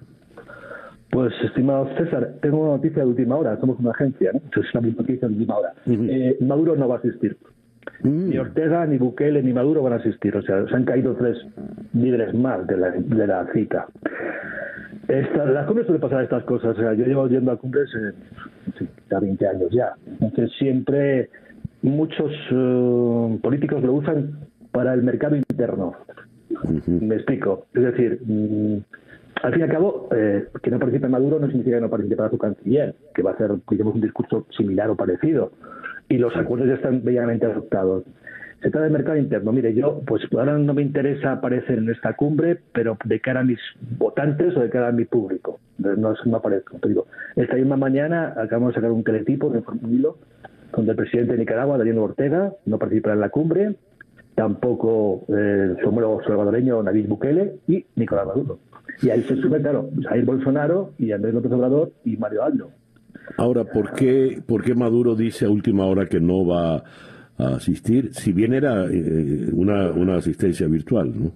Pues, 1.13 1.31
estimado 1.43 1.87
César, 1.95 2.33
tengo 2.41 2.57
una 2.57 2.71
noticia 2.77 3.03
de 3.03 3.07
última 3.07 3.35
hora. 3.35 3.55
Somos 3.59 3.79
una 3.79 3.91
agencia, 3.91 4.31
¿no? 4.33 4.39
Entonces, 4.43 4.65
es 4.73 4.75
una 4.75 4.87
noticia 4.87 5.27
de 5.27 5.35
última 5.35 5.57
hora. 5.57 5.73
Eh, 5.85 6.37
Maduro 6.41 6.75
no 6.75 6.87
va 6.87 6.95
a 6.95 6.97
asistir. 6.97 7.37
Mm. 8.01 8.29
Ni 8.29 8.37
Ortega, 8.39 8.87
ni 8.87 8.97
Bukele, 8.97 9.43
ni 9.43 9.53
Maduro 9.53 9.83
van 9.83 9.93
a 9.93 9.97
asistir. 9.97 10.35
O 10.35 10.41
sea, 10.41 10.65
se 10.65 10.75
han 10.75 10.85
caído 10.85 11.13
tres 11.13 11.37
líderes 11.93 12.33
más 12.33 12.65
de 12.65 12.77
la, 12.77 12.89
de 12.89 13.27
la 13.27 13.45
cita. 13.53 13.85
Esta, 15.07 15.45
las 15.45 15.67
cumbres 15.67 15.85
suele 15.85 16.01
pasar 16.01 16.23
estas 16.23 16.43
cosas. 16.45 16.75
O 16.75 16.81
sea, 16.81 16.93
yo 16.95 17.05
llevo 17.05 17.27
yendo 17.27 17.51
a 17.51 17.57
cumbres 17.57 17.89
eh, 17.95 18.87
20 19.21 19.47
años 19.47 19.69
ya. 19.71 19.93
Entonces, 20.19 20.51
siempre 20.57 21.29
muchos 21.83 22.31
eh, 22.51 23.39
políticos 23.39 23.83
lo 23.83 23.93
usan 23.93 24.39
para 24.71 24.95
el 24.95 25.03
mercado 25.03 25.35
interno. 25.35 25.93
Me 26.87 27.15
explico. 27.15 27.67
Es 27.75 27.83
decir, 27.83 28.19
mm, 28.25 28.77
al 29.41 29.51
fin 29.51 29.61
y 29.61 29.63
al 29.63 29.69
cabo, 29.69 30.09
eh, 30.15 30.47
que 30.61 30.71
no 30.71 30.79
participe 30.79 31.07
Maduro 31.07 31.39
no 31.39 31.47
significa 31.47 31.77
que 31.77 31.81
no 31.81 31.89
participe 31.89 32.29
su 32.29 32.37
canciller, 32.37 32.95
que 33.13 33.23
va 33.23 33.31
a 33.31 33.33
hacer, 33.33 33.51
digamos, 33.69 33.95
un 33.95 34.01
discurso 34.01 34.45
similar 34.55 34.89
o 34.89 34.95
parecido. 34.95 35.51
Y 36.09 36.17
los 36.17 36.35
acuerdos 36.35 36.67
ya 36.67 36.75
están 36.75 37.03
bellamente 37.03 37.45
adoptados. 37.45 38.03
Se 38.61 38.69
trata 38.69 38.85
del 38.85 38.93
mercado 38.93 39.17
interno. 39.17 39.51
Mire, 39.51 39.73
yo, 39.73 40.01
pues 40.05 40.23
ahora 40.31 40.57
no 40.57 40.73
me 40.73 40.81
interesa 40.81 41.33
aparecer 41.33 41.79
en 41.79 41.89
esta 41.89 42.13
cumbre, 42.13 42.59
pero 42.71 42.97
de 43.03 43.19
cara 43.19 43.41
a 43.41 43.43
mis 43.43 43.59
votantes 43.97 44.55
o 44.55 44.61
de 44.61 44.69
cara 44.69 44.87
a 44.87 44.91
mi 44.93 45.03
público. 45.03 45.59
No, 45.77 46.13
me 46.25 46.37
aparezco. 46.37 46.77
Te 46.79 46.87
digo, 46.87 47.07
esta 47.35 47.55
misma 47.55 47.75
mañana 47.75 48.33
acabamos 48.37 48.69
de 48.69 48.75
sacar 48.75 48.91
un 48.91 49.03
teletipo 49.03 49.49
de 49.49 49.61
Hilo 49.89 50.17
donde 50.71 50.91
el 50.91 50.97
presidente 50.97 51.33
de 51.33 51.39
Nicaragua, 51.39 51.77
Daniel 51.77 51.99
Ortega, 51.99 52.53
no 52.65 52.79
participará 52.79 53.15
en 53.15 53.21
la 53.21 53.29
cumbre, 53.29 53.75
tampoco 54.35 55.25
eh, 55.29 55.75
su 55.81 55.89
homólogo 55.89 56.23
salvadoreño 56.23 56.83
David 56.83 57.07
Bukele 57.07 57.55
y 57.67 57.85
Nicolás 57.95 58.27
Maduro. 58.27 58.59
Y 59.01 59.09
ahí 59.09 59.23
se 59.23 59.35
sube, 59.37 59.61
claro, 59.61 59.89
Jair 60.03 60.25
Bolsonaro 60.25 60.93
y 60.97 61.11
Andrés 61.11 61.33
López 61.33 61.51
Obrador 61.51 61.91
y 62.03 62.17
Mario 62.17 62.43
Aldo. 62.43 62.71
Ahora, 63.37 63.63
¿por 63.63 63.93
qué, 63.93 64.41
¿por 64.45 64.63
qué 64.63 64.75
Maduro 64.75 65.15
dice 65.15 65.45
a 65.45 65.49
última 65.49 65.85
hora 65.85 66.07
que 66.07 66.19
no 66.19 66.45
va 66.45 66.83
a 67.37 67.55
asistir? 67.55 68.13
Si 68.13 68.33
bien 68.33 68.53
era 68.53 68.85
eh, 68.85 69.49
una, 69.53 69.91
una 69.91 70.17
asistencia 70.17 70.67
virtual, 70.67 71.11
¿no? 71.15 71.31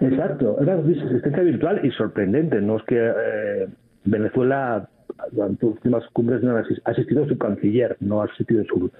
Exacto, 0.00 0.58
era 0.60 0.76
una 0.76 0.92
asistencia 0.92 1.42
virtual 1.42 1.80
y 1.84 1.90
sorprendente. 1.92 2.60
No 2.60 2.76
es 2.76 2.82
que 2.84 2.96
eh, 2.98 3.68
Venezuela 4.04 4.88
durante 5.32 5.64
las 5.66 5.74
últimas 5.74 6.04
cumbres 6.12 6.42
no 6.42 6.56
ha 6.56 6.64
asistido 6.84 7.26
su 7.26 7.38
canciller, 7.38 7.96
no 8.00 8.20
ha 8.20 8.26
asistido 8.26 8.64
su, 8.64 8.90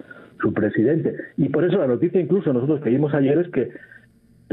su 0.41 0.53
presidente. 0.53 1.14
Y 1.37 1.49
por 1.49 1.64
eso 1.64 1.78
la 1.78 1.87
noticia 1.87 2.20
incluso 2.20 2.53
nosotros 2.53 2.80
que 2.82 2.91
vimos 2.91 3.14
ayer 3.14 3.39
es 3.39 3.49
que 3.49 3.70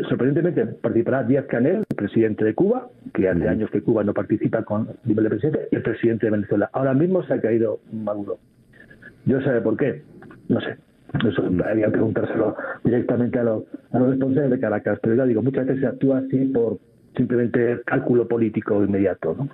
sorprendentemente 0.10 0.66
participará 0.66 1.24
Díaz 1.24 1.46
Canel, 1.46 1.84
el 1.88 1.96
presidente 1.96 2.44
de 2.44 2.56
Cuba, 2.56 2.90
que 3.14 3.30
hace 3.30 3.48
años 3.48 3.70
que 3.70 3.82
Cuba 3.82 4.04
no 4.04 4.14
participa 4.14 4.64
con 4.64 4.90
nivel 5.04 5.26
de 5.26 5.30
presidente, 5.30 5.68
y 5.72 5.76
el 5.76 5.84
presidente 5.84 6.28
de 6.28 6.32
Venezuela. 6.32 6.70
Ahora 6.74 6.94
mismo 6.94 7.24
se 7.24 7.34
ha 7.34 7.42
caído 7.42 7.80
Maduro. 7.92 8.38
Yo 9.26 9.42
sé 9.42 9.62
por 9.62 9.78
qué, 9.78 10.02
no 10.50 10.60
sé. 10.62 10.78
Eso 11.28 11.44
habría 11.44 11.86
que 11.86 11.92
preguntárselo 11.92 12.56
directamente 12.84 13.38
a 13.38 13.44
los, 13.44 13.64
a 13.92 14.00
los 14.00 14.10
responsables 14.10 14.52
de 14.52 14.60
Caracas. 14.60 15.00
Pero 15.02 15.16
ya 15.16 15.26
digo, 15.26 15.44
muchas 15.44 15.68
veces 15.68 15.82
se 15.82 15.88
actúa 15.88 16.20
así 16.20 16.46
por 16.46 16.80
simplemente 17.16 17.82
cálculo 17.86 18.28
político 18.28 18.84
inmediato. 18.84 19.36
¿no? 19.38 19.50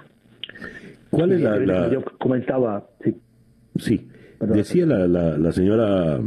¿Cuál 1.09 1.33
es 1.33 1.41
la, 1.41 1.89
Yo 1.89 2.01
comentaba, 2.17 2.87
sí. 3.03 3.15
Sí, 3.77 4.09
decía 4.39 4.85
la, 4.85 5.07
la, 5.37 5.51
señora 5.51 6.19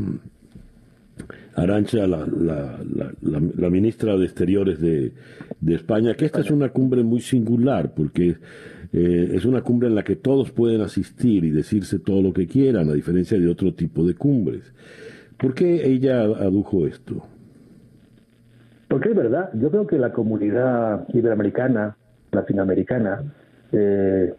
Arancha, 1.54 2.06
la, 2.06 2.26
la, 2.26 3.70
ministra 3.70 4.16
de 4.16 4.24
Exteriores 4.24 4.80
de, 4.80 5.12
de, 5.60 5.74
España, 5.74 6.14
que 6.14 6.26
esta 6.26 6.40
es 6.40 6.50
una 6.50 6.70
cumbre 6.70 7.02
muy 7.02 7.20
singular, 7.20 7.92
porque 7.94 8.36
eh, 8.92 9.30
es 9.32 9.44
una 9.44 9.62
cumbre 9.62 9.88
en 9.88 9.94
la 9.94 10.02
que 10.02 10.16
todos 10.16 10.50
pueden 10.50 10.80
asistir 10.82 11.44
y 11.44 11.50
decirse 11.50 11.98
todo 11.98 12.22
lo 12.22 12.32
que 12.32 12.46
quieran, 12.46 12.88
a 12.88 12.92
diferencia 12.92 13.38
de 13.38 13.48
otro 13.48 13.74
tipo 13.74 14.04
de 14.04 14.14
cumbres. 14.14 14.72
¿Por 15.38 15.54
qué 15.54 15.86
ella 15.86 16.22
adujo 16.22 16.86
esto? 16.86 17.26
Porque 18.88 19.08
es 19.08 19.16
verdad, 19.16 19.50
yo 19.54 19.70
creo 19.70 19.86
que 19.86 19.98
la 19.98 20.12
comunidad 20.12 21.08
iberoamericana, 21.14 21.96
latinoamericana, 22.30 23.22
eh, 23.72 24.34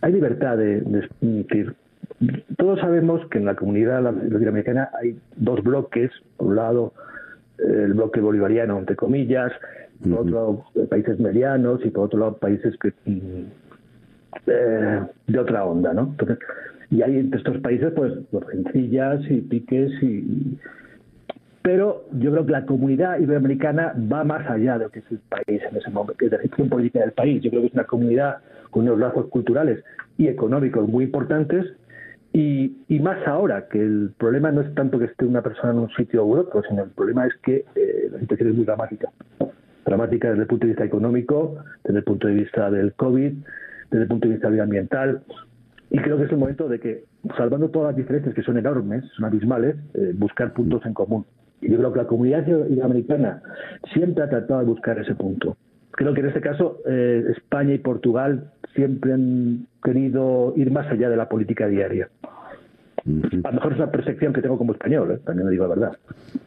hay 0.00 0.12
libertad 0.12 0.56
de, 0.56 0.80
de, 0.80 1.74
todos 2.56 2.80
sabemos 2.80 3.26
que 3.30 3.38
en 3.38 3.44
la 3.44 3.54
comunidad 3.54 4.02
latinoamericana 4.02 4.90
hay 5.00 5.18
dos 5.36 5.62
bloques, 5.62 6.10
por 6.36 6.48
un 6.48 6.56
lado 6.56 6.92
el 7.58 7.94
bloque 7.94 8.20
bolivariano, 8.20 8.78
entre 8.78 8.96
comillas, 8.96 9.52
por 10.02 10.20
otro 10.20 10.34
lado 10.34 10.64
países 10.88 11.18
medianos 11.20 11.80
y 11.84 11.90
por 11.90 12.06
otro 12.06 12.18
lado 12.18 12.36
países 12.36 12.74
que, 12.78 12.92
eh, 14.46 15.00
de 15.26 15.38
otra 15.38 15.64
onda, 15.64 15.94
¿no? 15.94 16.14
y 16.90 17.02
hay 17.02 17.18
entre 17.18 17.38
estos 17.38 17.58
países 17.58 17.92
pues 17.94 18.12
rencillas 18.30 19.20
y 19.30 19.40
piques 19.40 19.90
y, 20.02 20.58
pero 21.62 22.04
yo 22.12 22.30
creo 22.30 22.44
que 22.44 22.52
la 22.52 22.66
comunidad 22.66 23.18
iberoamericana 23.18 23.94
va 24.12 24.22
más 24.22 24.48
allá 24.50 24.76
de 24.78 24.84
lo 24.84 24.90
que 24.90 24.98
es 24.98 25.10
el 25.10 25.18
país 25.18 25.62
en 25.70 25.76
ese 25.78 25.90
momento, 25.90 26.14
que 26.18 26.26
es 26.26 26.32
la 26.32 26.38
gestión 26.38 26.68
política 26.68 27.00
del 27.00 27.12
país. 27.12 27.42
Yo 27.42 27.48
creo 27.48 27.62
que 27.62 27.68
es 27.68 27.72
una 27.72 27.84
comunidad 27.84 28.36
con 28.70 28.82
unos 28.82 28.98
lazos 28.98 29.28
culturales 29.28 29.82
y 30.18 30.28
económicos 30.28 30.86
muy 30.86 31.04
importantes 31.04 31.64
y, 32.36 32.98
más 32.98 33.24
ahora, 33.28 33.68
que 33.68 33.80
el 33.80 34.10
problema 34.18 34.50
no 34.50 34.60
es 34.60 34.74
tanto 34.74 34.98
que 34.98 35.04
esté 35.04 35.24
una 35.24 35.40
persona 35.40 35.72
en 35.72 35.78
un 35.78 35.90
sitio 35.90 36.24
u 36.24 36.36
otro, 36.36 36.62
sino 36.68 36.82
el 36.82 36.90
problema 36.90 37.26
es 37.26 37.34
que 37.44 37.64
eh, 37.76 38.08
la 38.10 38.18
situación 38.18 38.48
es 38.48 38.56
muy 38.56 38.64
dramática. 38.64 39.08
Dramática 39.86 40.30
desde 40.30 40.42
el 40.42 40.48
punto 40.48 40.66
de 40.66 40.72
vista 40.72 40.84
económico, 40.84 41.58
desde 41.84 41.98
el 41.98 42.04
punto 42.04 42.26
de 42.26 42.34
vista 42.34 42.72
del 42.72 42.92
COVID, 42.94 43.34
desde 43.92 44.02
el 44.02 44.08
punto 44.08 44.26
de 44.26 44.34
vista 44.34 44.48
medioambiental. 44.48 45.22
Y 45.90 45.98
creo 45.98 46.16
que 46.16 46.24
es 46.24 46.32
el 46.32 46.38
momento 46.38 46.68
de 46.68 46.80
que, 46.80 47.04
salvando 47.36 47.68
todas 47.68 47.90
las 47.90 47.96
diferencias 47.96 48.34
que 48.34 48.42
son 48.42 48.58
enormes, 48.58 49.04
son 49.14 49.26
abismales, 49.26 49.76
eh, 49.94 50.12
buscar 50.16 50.52
puntos 50.54 50.84
en 50.86 50.94
común. 50.94 51.24
Y 51.60 51.70
yo 51.70 51.78
creo 51.78 51.92
que 51.92 52.00
la 52.00 52.08
comunidad 52.08 52.44
iberoamericana 52.48 53.42
siempre 53.92 54.24
ha 54.24 54.28
tratado 54.28 54.58
de 54.58 54.66
buscar 54.66 54.98
ese 54.98 55.14
punto 55.14 55.56
creo 55.96 56.12
que 56.14 56.20
en 56.20 56.26
este 56.26 56.40
caso 56.40 56.80
eh, 56.86 57.24
España 57.36 57.72
y 57.72 57.78
Portugal 57.78 58.50
siempre 58.74 59.12
han 59.12 59.66
querido 59.82 60.52
ir 60.56 60.70
más 60.70 60.90
allá 60.90 61.08
de 61.08 61.16
la 61.16 61.28
política 61.28 61.68
diaria. 61.68 62.08
A 63.06 63.48
lo 63.48 63.52
mejor 63.52 63.72
es 63.72 63.78
una 63.78 63.90
percepción 63.90 64.32
que 64.32 64.40
tengo 64.40 64.56
como 64.56 64.72
español, 64.72 65.12
¿eh? 65.12 65.18
también 65.24 65.46
le 65.46 65.52
digo 65.52 65.66
la 65.66 65.74
verdad. 65.74 65.98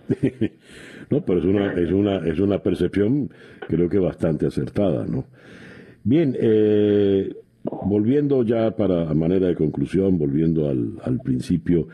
no, 1.12 1.22
pero 1.22 1.40
es 1.40 1.46
una, 1.46 1.74
es 1.74 1.92
una, 1.92 2.18
es 2.28 2.40
una 2.40 2.60
percepción 2.60 3.30
creo 3.68 3.88
que 3.88 4.00
bastante 4.00 4.48
acertada, 4.48 5.06
¿no? 5.06 5.26
Bien, 6.04 6.36
eh, 6.40 7.36
volviendo 7.64 8.44
ya 8.44 8.72
para 8.72 9.10
a 9.10 9.14
manera 9.14 9.48
de 9.48 9.56
conclusión, 9.56 10.18
volviendo 10.18 10.70
al, 10.70 10.94
al 11.04 11.20
principio, 11.20 11.88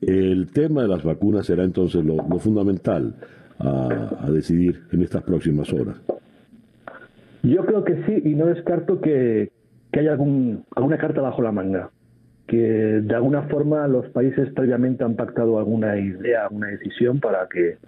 el 0.00 0.52
tema 0.52 0.82
de 0.82 0.88
las 0.88 1.02
vacunas 1.02 1.46
será 1.46 1.64
entonces 1.64 2.04
lo, 2.04 2.18
fundamental 2.38 3.14
a 3.58 4.28
decidir 4.30 4.82
en 4.92 5.02
estas 5.02 5.22
próximas 5.22 5.72
horas. 5.72 5.96
Yo 7.44 7.64
creo 7.64 7.84
que 7.84 8.02
sí, 8.04 8.22
y 8.24 8.34
no 8.34 8.46
descarto 8.46 9.00
que, 9.00 9.50
haya 10.00 10.12
algún, 10.12 10.64
alguna 10.74 10.98
carta 10.98 11.20
bajo 11.20 11.42
la 11.42 11.52
manga. 11.52 11.90
Que 12.46 12.56
de 13.02 13.14
alguna 13.14 13.42
forma 13.44 13.88
los 13.88 14.06
países 14.10 14.50
previamente 14.54 15.02
han 15.02 15.16
pactado 15.16 15.58
alguna 15.58 15.96
idea, 15.98 16.44
alguna 16.44 16.68
decisión 16.68 17.20
para 17.20 17.48
que 17.48 17.78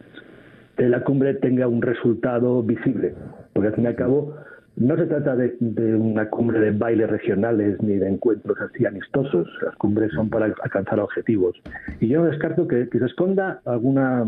la 0.78 1.04
cumbre 1.04 1.34
tenga 1.34 1.68
un 1.68 1.82
resultado 1.82 2.62
visible. 2.62 3.14
Porque 3.52 3.68
al 3.68 3.74
fin 3.74 3.84
y 3.84 3.86
al 3.88 3.96
cabo 3.96 4.34
no 4.76 4.96
se 4.96 5.06
trata 5.06 5.36
de, 5.36 5.56
una 5.60 6.28
cumbre 6.28 6.60
de 6.60 6.70
bailes 6.70 7.08
regionales 7.08 7.80
ni 7.82 7.96
de 7.96 8.08
encuentros 8.08 8.58
así 8.60 8.86
amistosos. 8.86 9.48
Las 9.62 9.74
cumbres 9.76 10.12
son 10.12 10.30
para 10.30 10.46
alcanzar 10.46 11.00
objetivos. 11.00 11.56
Y 12.00 12.08
yo 12.08 12.20
no 12.20 12.26
descarto 12.26 12.66
que 12.66 12.88
se 12.90 13.04
esconda 13.04 13.60
alguna 13.64 14.26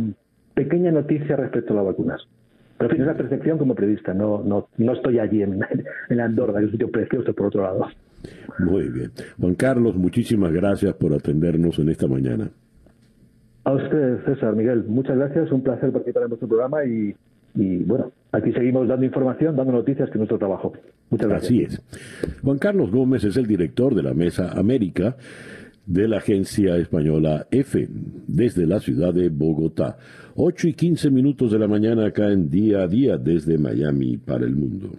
pequeña 0.54 0.90
noticia 0.90 1.36
respecto 1.36 1.72
a 1.72 1.76
las 1.76 1.86
vacunas. 1.86 2.26
Pero 2.78 2.90
en 2.90 2.96
fin, 2.96 3.00
es 3.02 3.06
la 3.08 3.16
percepción 3.16 3.58
como 3.58 3.74
periodista, 3.74 4.14
no, 4.14 4.42
no, 4.44 4.68
no 4.76 4.92
estoy 4.92 5.18
allí 5.18 5.42
en, 5.42 5.60
en 6.08 6.20
Andorra, 6.20 6.54
que 6.54 6.60
es 6.60 6.64
un 6.66 6.72
sitio 6.72 6.90
precioso 6.90 7.34
por 7.34 7.46
otro 7.46 7.62
lado. 7.62 7.86
Muy 8.58 8.88
bien. 8.88 9.10
Juan 9.38 9.54
Carlos, 9.54 9.96
muchísimas 9.96 10.52
gracias 10.52 10.94
por 10.94 11.12
atendernos 11.12 11.78
en 11.78 11.88
esta 11.88 12.06
mañana. 12.06 12.48
A 13.64 13.72
usted, 13.72 14.24
César, 14.24 14.56
Miguel, 14.56 14.84
muchas 14.86 15.16
gracias, 15.16 15.52
un 15.52 15.62
placer 15.62 15.92
participar 15.92 16.22
en 16.22 16.28
vuestro 16.30 16.48
programa 16.48 16.84
y 16.84 17.14
y 17.54 17.78
bueno, 17.78 18.12
aquí 18.32 18.52
seguimos 18.52 18.86
dando 18.86 19.04
información, 19.04 19.56
dando 19.56 19.72
noticias, 19.72 20.08
que 20.08 20.12
es 20.12 20.18
nuestro 20.18 20.38
trabajo. 20.38 20.72
Muchas 21.10 21.28
gracias. 21.28 21.50
Así 21.50 21.62
es. 21.62 22.40
Juan 22.42 22.58
Carlos 22.58 22.90
Gómez 22.90 23.24
es 23.24 23.36
el 23.36 23.46
director 23.46 23.94
de 23.94 24.02
la 24.02 24.14
Mesa 24.14 24.52
América 24.52 25.16
de 25.88 26.06
la 26.06 26.18
agencia 26.18 26.76
española 26.76 27.46
EFE 27.50 27.88
desde 28.26 28.66
la 28.66 28.78
ciudad 28.78 29.14
de 29.14 29.30
Bogotá. 29.30 29.96
8 30.36 30.68
y 30.68 30.74
15 30.74 31.10
minutos 31.10 31.50
de 31.50 31.58
la 31.58 31.66
mañana 31.66 32.06
acá 32.06 32.30
en 32.30 32.50
Día 32.50 32.82
a 32.82 32.86
Día 32.86 33.16
desde 33.16 33.56
Miami 33.56 34.18
para 34.18 34.44
el 34.44 34.54
mundo. 34.54 34.90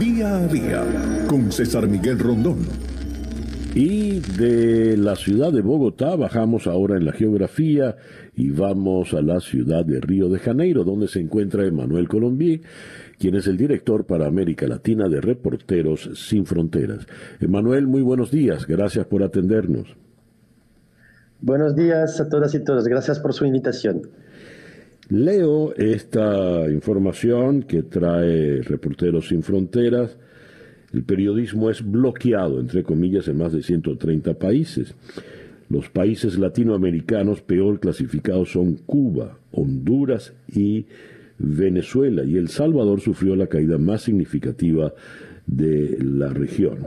Día 0.00 0.36
a 0.36 0.48
Día 0.48 0.84
con 1.28 1.52
César 1.52 1.86
Miguel 1.86 2.18
Rondón. 2.18 2.58
Y 3.74 4.20
de 4.20 4.96
la 4.96 5.14
ciudad 5.14 5.52
de 5.52 5.60
Bogotá 5.60 6.16
bajamos 6.16 6.66
ahora 6.66 6.96
en 6.96 7.04
la 7.04 7.12
geografía 7.12 7.96
y 8.34 8.50
vamos 8.50 9.14
a 9.14 9.20
la 9.20 9.40
ciudad 9.40 9.84
de 9.84 10.00
Río 10.00 10.28
de 10.28 10.38
Janeiro, 10.38 10.84
donde 10.84 11.06
se 11.06 11.20
encuentra 11.20 11.66
Emanuel 11.66 12.08
Colombier, 12.08 12.60
quien 13.18 13.36
es 13.36 13.46
el 13.46 13.56
director 13.56 14.06
para 14.06 14.26
América 14.26 14.66
Latina 14.66 15.08
de 15.08 15.20
Reporteros 15.20 16.10
Sin 16.14 16.46
Fronteras. 16.46 17.06
Emanuel, 17.40 17.86
muy 17.86 18.02
buenos 18.02 18.30
días, 18.30 18.66
gracias 18.66 19.06
por 19.06 19.22
atendernos. 19.22 19.96
Buenos 21.40 21.76
días 21.76 22.20
a 22.20 22.28
todas 22.28 22.54
y 22.54 22.64
todos, 22.64 22.84
gracias 22.88 23.20
por 23.20 23.32
su 23.32 23.44
invitación. 23.44 24.02
Leo 25.08 25.74
esta 25.74 26.68
información 26.70 27.62
que 27.62 27.82
trae 27.82 28.60
Reporteros 28.62 29.28
Sin 29.28 29.42
Fronteras. 29.42 30.18
El 30.92 31.02
periodismo 31.02 31.70
es 31.70 31.88
bloqueado, 31.88 32.60
entre 32.60 32.82
comillas, 32.82 33.28
en 33.28 33.38
más 33.38 33.52
de 33.52 33.62
130 33.62 34.34
países. 34.34 34.94
Los 35.68 35.90
países 35.90 36.38
latinoamericanos 36.38 37.42
peor 37.42 37.78
clasificados 37.78 38.52
son 38.52 38.76
Cuba, 38.86 39.38
Honduras 39.52 40.32
y 40.50 40.86
Venezuela 41.38 42.24
y 42.24 42.36
El 42.36 42.48
Salvador 42.48 43.00
sufrió 43.00 43.36
la 43.36 43.46
caída 43.46 43.76
más 43.78 44.02
significativa 44.02 44.92
de 45.46 45.98
la 46.02 46.28
región. 46.28 46.78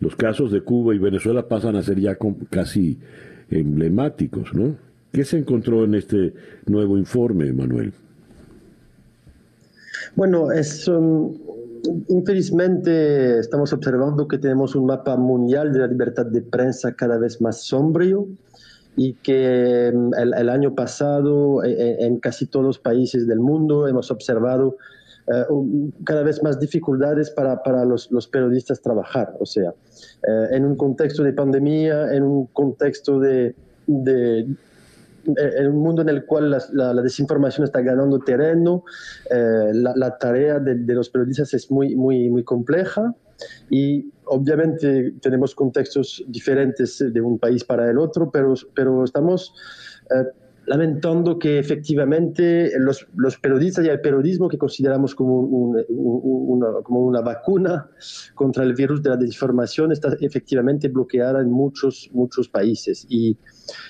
Los 0.00 0.16
casos 0.16 0.50
de 0.50 0.62
Cuba 0.62 0.94
y 0.94 0.98
Venezuela 0.98 1.48
pasan 1.48 1.76
a 1.76 1.82
ser 1.82 2.00
ya 2.00 2.18
casi 2.50 2.98
emblemáticos, 3.50 4.52
¿no? 4.54 4.76
¿Qué 5.12 5.24
se 5.24 5.38
encontró 5.38 5.84
en 5.84 5.94
este 5.94 6.34
nuevo 6.66 6.98
informe, 6.98 7.52
Manuel? 7.52 7.92
Bueno, 10.16 10.52
es 10.52 10.90
infelizmente 12.08 13.38
estamos 13.38 13.72
observando 13.72 14.28
que 14.28 14.38
tenemos 14.38 14.74
un 14.74 14.86
mapa 14.86 15.16
mundial 15.16 15.72
de 15.72 15.80
la 15.80 15.86
libertad 15.86 16.26
de 16.26 16.42
prensa 16.42 16.94
cada 16.94 17.18
vez 17.18 17.40
más 17.40 17.62
sombrío 17.62 18.26
y 18.96 19.14
que 19.14 19.92
mm, 19.94 20.14
el, 20.14 20.48
año 20.48 20.74
pasado 20.74 21.64
eh, 21.64 21.72
eh, 21.72 21.96
en 22.00 22.18
casi 22.18 22.46
todos 22.46 22.64
los 22.64 22.78
países 22.78 23.26
del 23.26 23.40
mundo 23.40 23.88
hemos 23.88 24.10
observado 24.10 24.76
eh, 25.26 25.44
cada 26.04 26.22
vez 26.22 26.42
más 26.42 26.60
dificultades 26.60 27.30
para, 27.30 27.62
para 27.62 27.84
los, 27.84 28.08
periodistas 28.30 28.80
trabajar. 28.80 29.34
O 29.40 29.46
sea, 29.46 29.72
en 30.50 30.64
un 30.64 30.76
contexto 30.76 31.22
de 31.22 31.32
pandemia, 31.32 32.14
en 32.14 32.22
un 32.22 32.46
contexto 32.46 33.18
de 33.18 33.54
en 35.26 35.66
un 35.68 35.76
mundo 35.76 36.02
en 36.02 36.08
el 36.08 36.24
cual 36.24 36.50
la, 36.50 36.92
la, 36.92 37.02
desinformación 37.02 37.64
está 37.64 37.80
ganando 37.80 38.18
terreno, 38.18 38.84
la, 39.30 39.92
la, 39.96 40.18
tarea 40.18 40.58
de, 40.58 40.74
de, 40.76 40.94
los 40.94 41.10
periodistas 41.10 41.54
es 41.54 41.70
muy, 41.70 41.96
muy, 41.96 42.30
muy 42.30 42.44
compleja 42.44 43.14
y 43.70 44.10
obviamente 44.26 45.14
tenemos 45.20 45.54
contextos 45.54 46.24
diferentes 46.28 47.04
de 47.12 47.20
un 47.20 47.38
país 47.38 47.64
para 47.64 47.90
el 47.90 47.98
otro, 47.98 48.30
pero, 48.30 48.54
pero 48.74 49.04
estamos 49.04 49.54
eh, 50.10 50.24
lamentando 50.66 51.38
que 51.38 51.58
efectivamente 51.58 52.70
los, 52.78 53.06
los, 53.16 53.38
periodistas 53.38 53.84
y 53.84 53.88
el 53.88 54.00
periodismo 54.00 54.48
que 54.48 54.58
consideramos 54.58 55.14
como, 55.14 55.40
una, 55.40 56.82
como 56.82 57.00
una 57.00 57.20
vacuna 57.20 57.90
contra 58.34 58.64
el 58.64 58.74
virus 58.74 59.02
de 59.02 59.10
la 59.10 59.16
desinformación 59.16 59.92
está 59.92 60.16
efectivamente 60.20 60.88
bloqueada 60.88 61.40
en 61.40 61.50
muchos, 61.50 62.10
muchos 62.12 62.48
países. 62.48 63.06
Y 63.08 63.36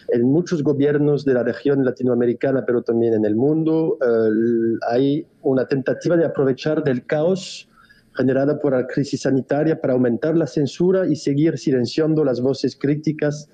en 0.08 0.22
muchos 0.24 0.62
gobiernos 0.62 1.24
de 1.24 1.34
la 1.34 1.42
región 1.42 1.84
latinoamericana, 1.84 2.64
pero 2.66 2.82
también 2.82 3.14
en 3.14 3.24
el 3.24 3.36
mundo, 3.36 3.98
eh, 4.00 4.78
hay 4.90 5.26
una 5.42 5.66
tentativa 5.66 6.16
de 6.16 6.24
aprovechar 6.24 6.82
del 6.82 7.06
caos 7.06 7.68
generada 8.16 8.58
por 8.58 8.72
la 8.72 8.86
crisis 8.86 9.22
sanitaria 9.22 9.80
para 9.80 9.94
aumentar 9.94 10.36
la 10.36 10.46
censura 10.46 11.06
y 11.06 11.16
seguir 11.16 11.58
silenciando 11.58 12.24
las 12.24 12.40
voces 12.40 12.76
críticas 12.76 13.48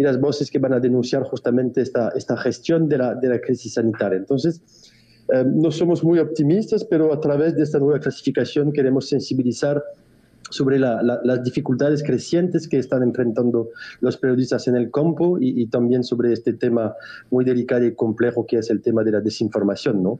y 0.00 0.02
las 0.02 0.18
voces 0.18 0.50
que 0.50 0.58
van 0.58 0.72
a 0.72 0.80
denunciar 0.80 1.24
justamente 1.24 1.82
esta, 1.82 2.08
esta 2.16 2.34
gestión 2.38 2.88
de 2.88 2.96
la, 2.96 3.14
de 3.14 3.28
la 3.28 3.38
crisis 3.38 3.74
sanitaria. 3.74 4.16
Entonces, 4.16 4.62
eh, 5.30 5.44
no 5.46 5.70
somos 5.70 6.02
muy 6.02 6.18
optimistas, 6.18 6.84
pero 6.84 7.12
a 7.12 7.20
través 7.20 7.54
de 7.54 7.64
esta 7.64 7.78
nueva 7.78 8.00
clasificación 8.00 8.72
queremos 8.72 9.10
sensibilizar 9.10 9.84
sobre 10.48 10.78
las 10.78 11.44
dificultades 11.44 12.02
crecientes 12.02 12.66
que 12.66 12.78
están 12.78 13.02
enfrentando 13.02 13.68
los 14.00 14.16
periodistas 14.16 14.66
en 14.68 14.76
el 14.76 14.90
campo 14.90 15.38
y, 15.38 15.60
y, 15.60 15.66
también 15.66 16.02
sobre 16.02 16.32
este 16.32 16.54
tema 16.54 16.94
muy 17.30 17.44
delicado 17.44 17.84
y 17.84 17.94
complejo 17.94 18.46
que 18.46 18.56
es 18.56 18.70
el 18.70 18.80
tema 18.80 19.04
de 19.04 19.12
la 19.12 19.20
desinformación, 19.20 20.02
¿no? 20.02 20.18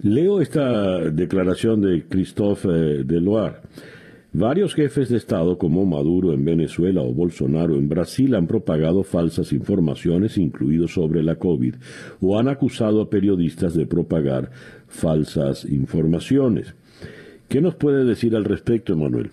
Leo 0.00 0.40
esta 0.40 1.10
declaración 1.10 1.82
de 1.82 2.04
Christophe 2.08 2.68
eh, 2.68 3.04
Deloire. 3.04 3.56
Varios 4.34 4.74
jefes 4.74 5.10
de 5.10 5.18
Estado 5.18 5.58
como 5.58 5.84
Maduro 5.84 6.32
en 6.32 6.42
Venezuela 6.42 7.02
o 7.02 7.12
Bolsonaro 7.12 7.76
en 7.76 7.90
Brasil 7.90 8.34
han 8.34 8.46
propagado 8.46 9.02
falsas 9.02 9.52
informaciones, 9.52 10.38
incluidos 10.38 10.94
sobre 10.94 11.22
la 11.22 11.36
COVID, 11.36 11.74
o 12.22 12.38
han 12.38 12.48
acusado 12.48 13.02
a 13.02 13.10
periodistas 13.10 13.74
de 13.74 13.84
propagar 13.84 14.50
falsas 14.88 15.66
informaciones. 15.66 16.74
¿Qué 17.48 17.60
nos 17.60 17.74
puede 17.74 18.06
decir 18.06 18.34
al 18.34 18.46
respecto, 18.46 18.94
Emanuel? 18.94 19.32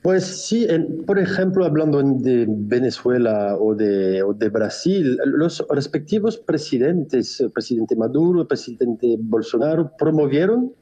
Pues 0.00 0.24
sí, 0.24 0.68
por 1.04 1.18
ejemplo, 1.18 1.64
hablando 1.64 2.00
de 2.00 2.46
Venezuela 2.48 3.56
o 3.58 3.74
de, 3.74 4.48
Brasil, 4.48 5.18
los 5.24 5.66
respectivos 5.68 6.38
presidentes, 6.38 7.40
el 7.40 7.50
presidente 7.50 7.96
Maduro, 7.96 8.46
presidente 8.46 9.16
Bolsonaro, 9.18 9.90
promovieron 9.98 10.72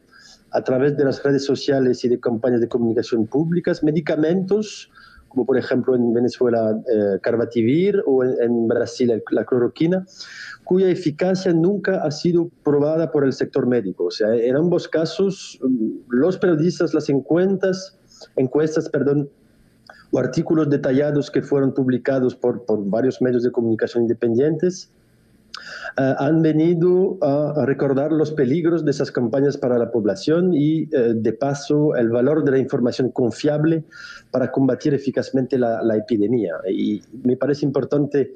a 0.53 0.63
través 0.63 0.97
de 0.97 1.05
las 1.05 1.23
redes 1.23 1.45
sociales 1.45 2.05
y 2.05 2.09
de 2.09 2.21
campañas 2.21 2.61
de 2.61 2.69
comunicación 2.69 3.27
públicas 3.27 3.83
medicamentos, 3.83 4.91
como 5.29 5.45
por 5.45 5.59
ejemplo 5.59 5.95
en 5.95 6.15
Venezuela 6.15 6.81
eh, 6.93 7.19
Carbativir 7.21 8.03
o 8.07 8.25
en, 8.25 8.69
Brasil 8.69 9.23
la 9.31 9.45
cloroquina, 9.45 10.07
cuya 10.65 10.89
eficacia 10.89 11.53
nunca 11.53 12.03
ha 12.03 12.11
sido 12.11 12.51
probada 12.65 13.11
por 13.11 13.25
el 13.25 13.33
sector 13.33 13.67
médico. 13.67 14.05
O 14.05 14.11
sea, 14.11 14.35
en 14.35 14.57
ambos 14.57 14.89
casos, 14.89 15.61
los 16.09 16.39
periodistas, 16.39 16.95
las 16.95 17.09
encuestas, 17.09 17.99
encuestas, 18.37 18.89
perdón, 18.89 19.29
o 20.11 20.19
artículos 20.19 20.71
detallados 20.71 21.31
que 21.31 21.43
fueron 21.43 21.75
publicados 21.75 22.35
por, 22.35 22.65
por 22.65 22.85
varios 22.89 23.21
medios 23.21 23.43
de 23.43 23.51
comunicación 23.51 24.05
independientes, 24.05 24.91
uh, 25.99 26.15
han 26.19 26.43
venido 26.43 27.19
a, 27.23 27.65
recordar 27.67 28.13
los 28.13 28.33
peligros 28.33 28.85
de 28.85 28.91
esas 28.91 29.11
campañas 29.11 29.57
para 29.57 29.79
la 29.79 29.91
población 29.91 30.53
y, 30.55 30.85
uh, 30.85 31.15
de 31.15 31.33
paso, 31.33 31.97
el 31.97 32.11
valor 32.11 32.45
de 32.45 32.53
la 32.53 32.59
información 32.59 33.11
confiable 33.11 33.85
para 34.31 34.51
combatir 34.51 34.95
eficazmente 34.95 35.59
la, 35.59 35.83
la 35.83 35.97
epidemia. 35.97 36.55
Y 36.69 37.03
me 37.25 37.37
parece 37.37 37.65
importante 37.65 38.33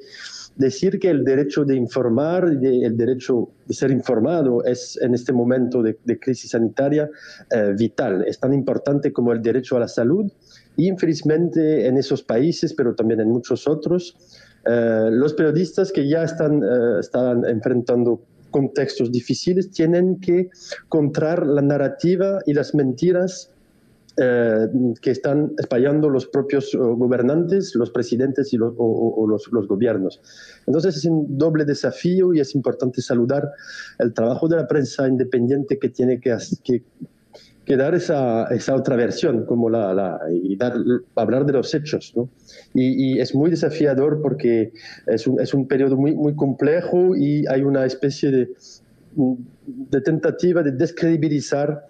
decir 0.55 0.99
que 0.99 1.09
el 1.09 1.23
derecho 1.23 1.63
de 1.63 1.75
informar, 1.75 2.45
el 2.45 2.97
derecho 2.97 3.49
de 3.65 3.73
ser 3.73 3.91
informado 3.91 4.63
es 4.63 4.97
en 5.01 5.13
este 5.13 5.33
momento 5.33 5.81
de, 5.81 5.97
crisis 6.19 6.51
sanitaria 6.51 7.09
eh, 7.49 7.73
vital. 7.77 8.23
Es 8.27 8.39
tan 8.39 8.53
importante 8.53 9.11
como 9.13 9.31
el 9.31 9.41
derecho 9.41 9.77
a 9.77 9.79
la 9.79 9.87
salud 9.87 10.31
y 10.77 10.87
infelizmente 10.87 11.87
en 11.87 11.97
esos 11.97 12.23
países, 12.23 12.73
pero 12.73 12.93
también 12.95 13.19
en 13.21 13.29
muchos 13.29 13.67
otros, 13.67 14.15
eh, 14.65 15.09
los 15.11 15.33
periodistas 15.33 15.91
que 15.91 16.07
ya 16.07 16.23
están, 16.23 16.63
eh, 16.63 16.99
están 16.99 17.45
enfrentando 17.45 18.21
contextos 18.51 19.11
difíciles 19.11 19.71
tienen 19.71 20.19
que 20.19 20.49
encontrar 20.83 21.47
la 21.47 21.61
narrativa 21.61 22.39
y 22.45 22.53
las 22.53 22.75
mentiras 22.75 23.49
eh, 24.17 24.67
que 25.01 25.11
están 25.11 25.53
espallando 25.57 26.09
los 26.09 26.27
propios 26.27 26.75
gobernantes, 26.75 27.73
los 27.75 27.91
presidentes 27.91 28.51
y 28.51 28.57
los, 28.57 28.73
o, 28.77 29.25
los, 29.25 29.47
los, 29.53 29.67
gobiernos. 29.67 30.21
Entonces 30.67 30.97
es 30.97 31.05
un 31.05 31.37
doble 31.37 31.63
desafío 31.63 32.33
y 32.33 32.41
es 32.41 32.53
importante 32.53 33.01
saludar 33.01 33.49
el 33.99 34.13
trabajo 34.13 34.49
de 34.49 34.57
la 34.57 34.67
prensa 34.67 35.07
independiente 35.07 35.79
que 35.79 35.89
tiene 35.89 36.19
que, 36.19 36.35
que, 36.61 36.83
que 37.65 37.77
dar 37.77 37.93
esa, 37.93 38.45
esa, 38.45 38.75
otra 38.75 38.95
versión, 38.95 39.45
como 39.45 39.69
la, 39.69 40.19
y 40.31 40.57
hablar 41.15 41.45
de 41.45 41.53
los 41.53 41.73
hechos. 41.73 42.13
¿no? 42.15 42.29
Y, 42.73 43.19
es 43.19 43.35
muy 43.35 43.51
desafiador 43.51 44.21
porque 44.21 44.71
es 45.07 45.27
un, 45.27 45.39
es 45.39 45.53
un 45.53 45.67
periodo 45.67 45.95
muy, 45.95 46.15
muy 46.15 46.35
complejo 46.35 47.15
y 47.15 47.45
hay 47.47 47.61
una 47.61 47.85
especie 47.85 48.31
de, 48.31 48.49
de 49.65 50.01
tentativa 50.01 50.63
de 50.63 50.71
descredibilizar 50.71 51.87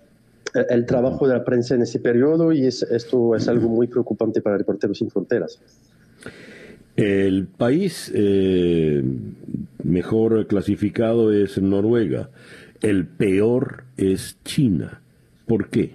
el 0.69 0.85
trabajo 0.85 1.27
de 1.27 1.35
la 1.35 1.45
prensa 1.45 1.75
en 1.75 1.83
ese 1.83 1.99
periodo 1.99 2.51
y 2.51 2.65
es, 2.65 2.83
esto 2.83 3.35
es 3.35 3.47
algo 3.47 3.69
muy 3.69 3.87
preocupante 3.87 4.41
para 4.41 4.57
Reporteros 4.57 4.97
Sin 4.97 5.09
Fronteras. 5.09 5.59
El 6.97 7.47
país 7.47 8.11
eh, 8.13 9.01
mejor 9.83 10.45
clasificado 10.47 11.31
es 11.31 11.61
Noruega. 11.61 12.29
El 12.81 13.07
peor 13.07 13.85
es 13.95 14.37
China. 14.43 15.00
¿Por 15.51 15.69
qué? 15.69 15.93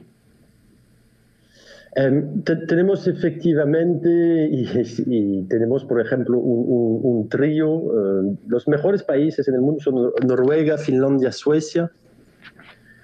Em, 1.95 2.43
tenemos 2.43 3.09
efectivamente, 3.09 4.51
y, 5.07 5.45
tenemos 5.45 5.83
por 5.87 5.99
ejemplo 5.99 6.39
un, 6.39 7.27
trío, 7.31 7.79
eh, 7.79 8.37
los 8.49 8.69
mejores 8.69 9.03
países 9.03 9.49
en 9.49 9.55
el 9.55 9.63
mundo 9.63 9.81
son 9.81 10.13
Noruega, 10.27 10.77
Finlandia, 10.77 11.33
Suecia. 11.33 11.91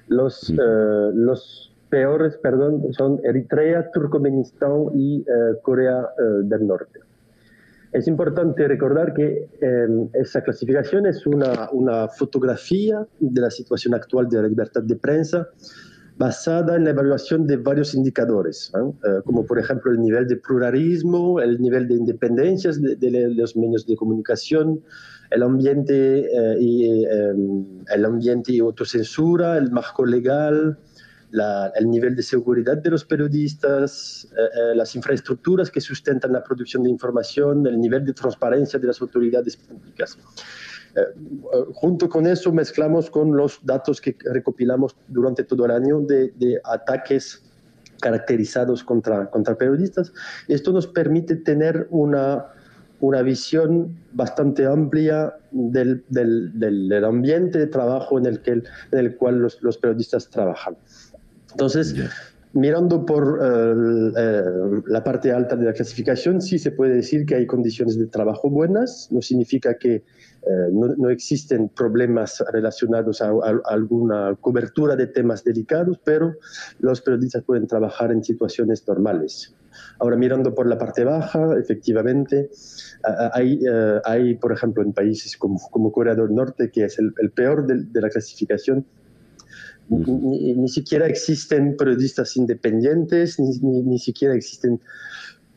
Los, 0.09 0.51
mm. 0.51 0.61
eh, 0.61 1.11
los 1.15 1.75
peores, 1.89 2.37
perdón, 2.37 2.83
son 2.93 3.19
Eritrea, 3.25 3.91
Turkmenistán 3.91 4.89
y 4.95 5.21
eh, 5.23 5.25
Corea 5.63 6.07
del 6.43 6.67
Norte. 6.67 7.01
Es 7.93 8.07
importante 8.09 8.69
recordar 8.69 9.15
que 9.15 9.49
em, 9.63 10.11
esa 10.13 10.43
clasificación 10.43 11.07
es 11.07 11.27
una, 11.27 11.71
una 11.73 12.09
fotografía 12.09 13.07
de 13.21 13.41
la 13.41 13.51
situación 13.51 13.95
actual 13.95 14.29
de 14.29 14.43
la 14.43 14.49
libertad 14.49 14.83
de 14.83 14.97
prensa 14.97 15.49
basada 16.23 16.77
en 16.77 16.85
la 16.85 16.91
evaluación 16.91 17.49
de 17.49 17.57
varios 17.57 17.95
indicadores, 17.95 18.71
eh, 18.77 19.21
como 19.25 19.45
por 19.45 19.59
ejemplo 19.59 19.91
el 19.91 20.01
nivel 20.01 20.29
de 20.29 20.37
pluralismo, 20.37 21.41
el 21.41 21.61
nivel 21.61 21.89
de 21.89 21.95
independencia 21.95 22.71
de, 22.71 23.35
los 23.41 23.57
medios 23.57 23.85
de 23.89 23.97
comunicación, 23.97 24.85
el 25.33 25.43
ambiente, 25.43 26.21
eh, 26.21 26.57
y, 26.61 26.73
eh, 27.05 27.35
el 27.97 28.05
ambiente 28.05 28.57
autocensura, 28.61 29.59
el 29.59 29.73
marco 29.73 30.07
legal, 30.07 30.79
el 31.81 31.91
nivel 31.91 32.15
de 32.15 32.23
seguridad 32.23 32.77
de 32.77 32.91
los 32.91 33.05
periodistas, 33.05 34.29
las 34.75 34.95
infraestructuras 34.95 35.71
que 35.71 35.81
sustentan 35.81 36.31
la 36.35 36.45
producción 36.45 36.83
de 36.83 36.91
información, 36.91 37.67
el 37.67 37.81
nivel 37.81 38.05
de 38.05 38.13
transparencia 38.13 38.79
de 38.79 38.87
las 38.87 39.01
autoridades 39.01 39.57
públicas. 39.57 40.19
Eh, 40.95 41.01
junto 41.75 42.09
con 42.09 42.27
eso 42.27 42.53
mezclamos 42.53 43.11
con 43.11 43.37
los 43.37 43.61
datos 43.65 44.01
que 44.01 44.17
recopilamos 44.33 44.95
durante 45.09 45.45
todo 45.45 45.65
el 45.65 45.71
año 45.71 46.01
de, 46.01 46.61
ataques 46.65 47.43
caracterizados 48.01 48.83
contra, 48.85 49.31
contra 49.31 49.57
periodistas. 49.57 50.13
Esto 50.49 50.73
nos 50.73 50.87
permite 50.87 51.37
tener 51.37 51.87
una, 51.91 52.47
una 53.01 53.23
visión 53.23 53.97
bastante 54.13 54.67
amplia 54.67 55.35
del, 55.51 56.05
del, 56.09 56.59
del, 56.59 57.05
ambiente 57.05 57.59
de 57.59 57.67
trabajo 57.69 58.19
en 58.19 58.27
el, 58.27 58.41
que, 58.41 58.51
en 58.53 58.65
el 58.91 59.17
cual 59.17 59.39
los, 59.39 59.63
los 59.63 59.79
periodistas 59.79 60.29
trabajan. 60.29 60.77
Entonces, 61.53 61.95
mirando 62.55 63.05
por 63.07 63.41
eh, 63.43 64.83
la 64.87 65.03
parte 65.03 65.33
alta 65.33 65.57
de 65.57 65.67
la 65.67 65.73
clasificación, 65.73 66.41
sí 66.41 66.59
se 66.59 66.73
puede 66.73 66.95
decir 66.95 67.25
que 67.25 67.35
hay 67.35 67.47
condiciones 67.47 67.99
de 67.99 68.07
trabajo 68.07 68.51
buenas, 68.51 69.09
no 69.11 69.23
significa 69.23 69.79
que 69.79 69.95
eh, 69.95 70.69
no, 70.73 71.09
existen 71.09 71.69
problemas 71.69 72.43
relacionados 72.53 73.23
a, 73.23 73.33
alguna 73.67 74.37
cobertura 74.41 74.97
de 74.97 75.07
temas 75.07 75.45
delicados, 75.45 75.99
pero 76.05 76.35
los 76.81 77.01
periodistas 77.01 77.43
pueden 77.45 77.67
trabajar 77.67 78.13
en 78.13 78.25
situaciones 78.25 78.87
normales. 78.87 79.55
Ahora, 79.99 80.17
mirando 80.17 80.55
por 80.55 80.67
la 80.67 80.77
parte 80.77 81.05
baja, 81.05 81.57
efectivamente, 81.59 82.51
hay, 83.33 83.61
eh, 83.67 84.01
hay 84.05 84.35
por 84.35 84.53
ejemplo, 84.53 84.83
en 84.83 84.93
países 84.93 85.37
como, 85.37 85.93
Corea 85.93 86.15
del 86.15 86.35
Norte, 86.35 86.71
que 86.71 86.85
es 86.85 86.99
el, 86.99 87.31
peor 87.31 87.67
de, 87.67 88.01
la 88.01 88.11
clasificación, 88.11 88.85
ni, 89.93 90.69
siquiera 90.69 91.07
existen 91.07 91.77
periodistas 91.77 92.37
independientes, 92.37 93.39
ni, 93.39 93.83
ni 93.83 93.99
siquiera 93.99 94.35
existen 94.35 94.81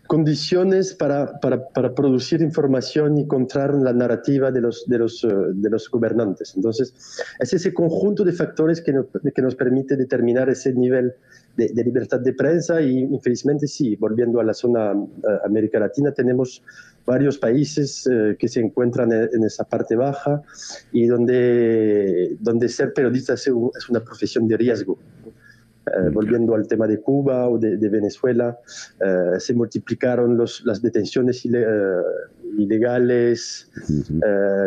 condiciones 0.07 0.93
para, 0.93 1.39
para, 1.39 1.67
para, 1.69 1.93
producir 1.95 2.41
información 2.41 3.17
y 3.17 3.21
encontrar 3.21 3.73
la 3.73 3.91
narrativa 3.91 4.51
de 4.51 4.61
los, 4.61 4.85
de, 4.87 4.99
los, 4.99 5.23
eh, 5.23 5.27
de 5.53 5.69
los 5.69 5.89
gobernantes. 5.89 6.53
Entonces, 6.55 6.93
es 7.39 7.53
ese 7.53 7.73
conjunto 7.73 8.23
de 8.23 8.31
factores 8.31 8.81
que 8.81 8.93
que 9.33 9.41
nos 9.41 9.55
permite 9.55 9.95
determinar 9.95 10.49
ese 10.49 10.73
nivel 10.73 11.13
de, 11.57 11.83
libertad 11.83 12.19
de 12.19 12.33
prensa 12.33 12.81
y, 12.81 12.99
infelizmente, 12.99 13.67
sí, 13.67 13.95
volviendo 13.95 14.39
a 14.39 14.43
la 14.43 14.53
zona 14.53 14.93
uh, 14.93 15.07
América 15.45 15.79
Latina, 15.79 16.11
tenemos 16.11 16.61
varios 17.05 17.37
países 17.37 18.07
eh, 18.07 18.35
que 18.37 18.47
se 18.47 18.59
encuentran 18.59 19.11
en, 19.11 19.43
esa 19.43 19.63
parte 19.63 19.95
baja 19.95 20.41
y 20.91 21.05
donde, 21.05 22.35
donde 22.39 22.67
ser 22.69 22.93
periodista 22.93 23.33
es 23.33 23.47
una 23.47 23.99
profesión 24.03 24.47
de 24.47 24.57
riesgo. 24.57 24.97
Eh, 25.85 26.09
volviendo 26.11 26.55
al 26.55 26.67
tema 26.67 26.87
de 26.87 26.99
Cuba 26.99 27.47
o 27.47 27.59
de, 27.59 27.89
Venezuela, 27.89 28.57
eh, 28.99 29.39
se 29.39 29.53
multiplicaron 29.53 30.35
los, 30.35 30.63
las 30.65 30.81
detenciones 30.81 31.45
eh, 31.45 31.49
ilegales, 32.57 33.69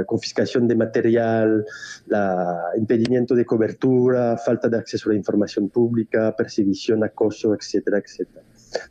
confiscación 0.07 0.69
de 0.69 0.77
material, 0.77 1.65
la, 2.07 2.71
impedimento 2.77 3.35
de 3.35 3.45
cobertura, 3.45 4.37
falta 4.37 4.69
de 4.69 4.79
acceso 4.79 5.09
a 5.09 5.13
la 5.13 5.19
información 5.19 5.69
pública, 5.71 6.35
persecución, 6.37 7.03
acoso, 7.03 7.53
etcétera, 7.55 7.99
etcétera. 7.99 8.45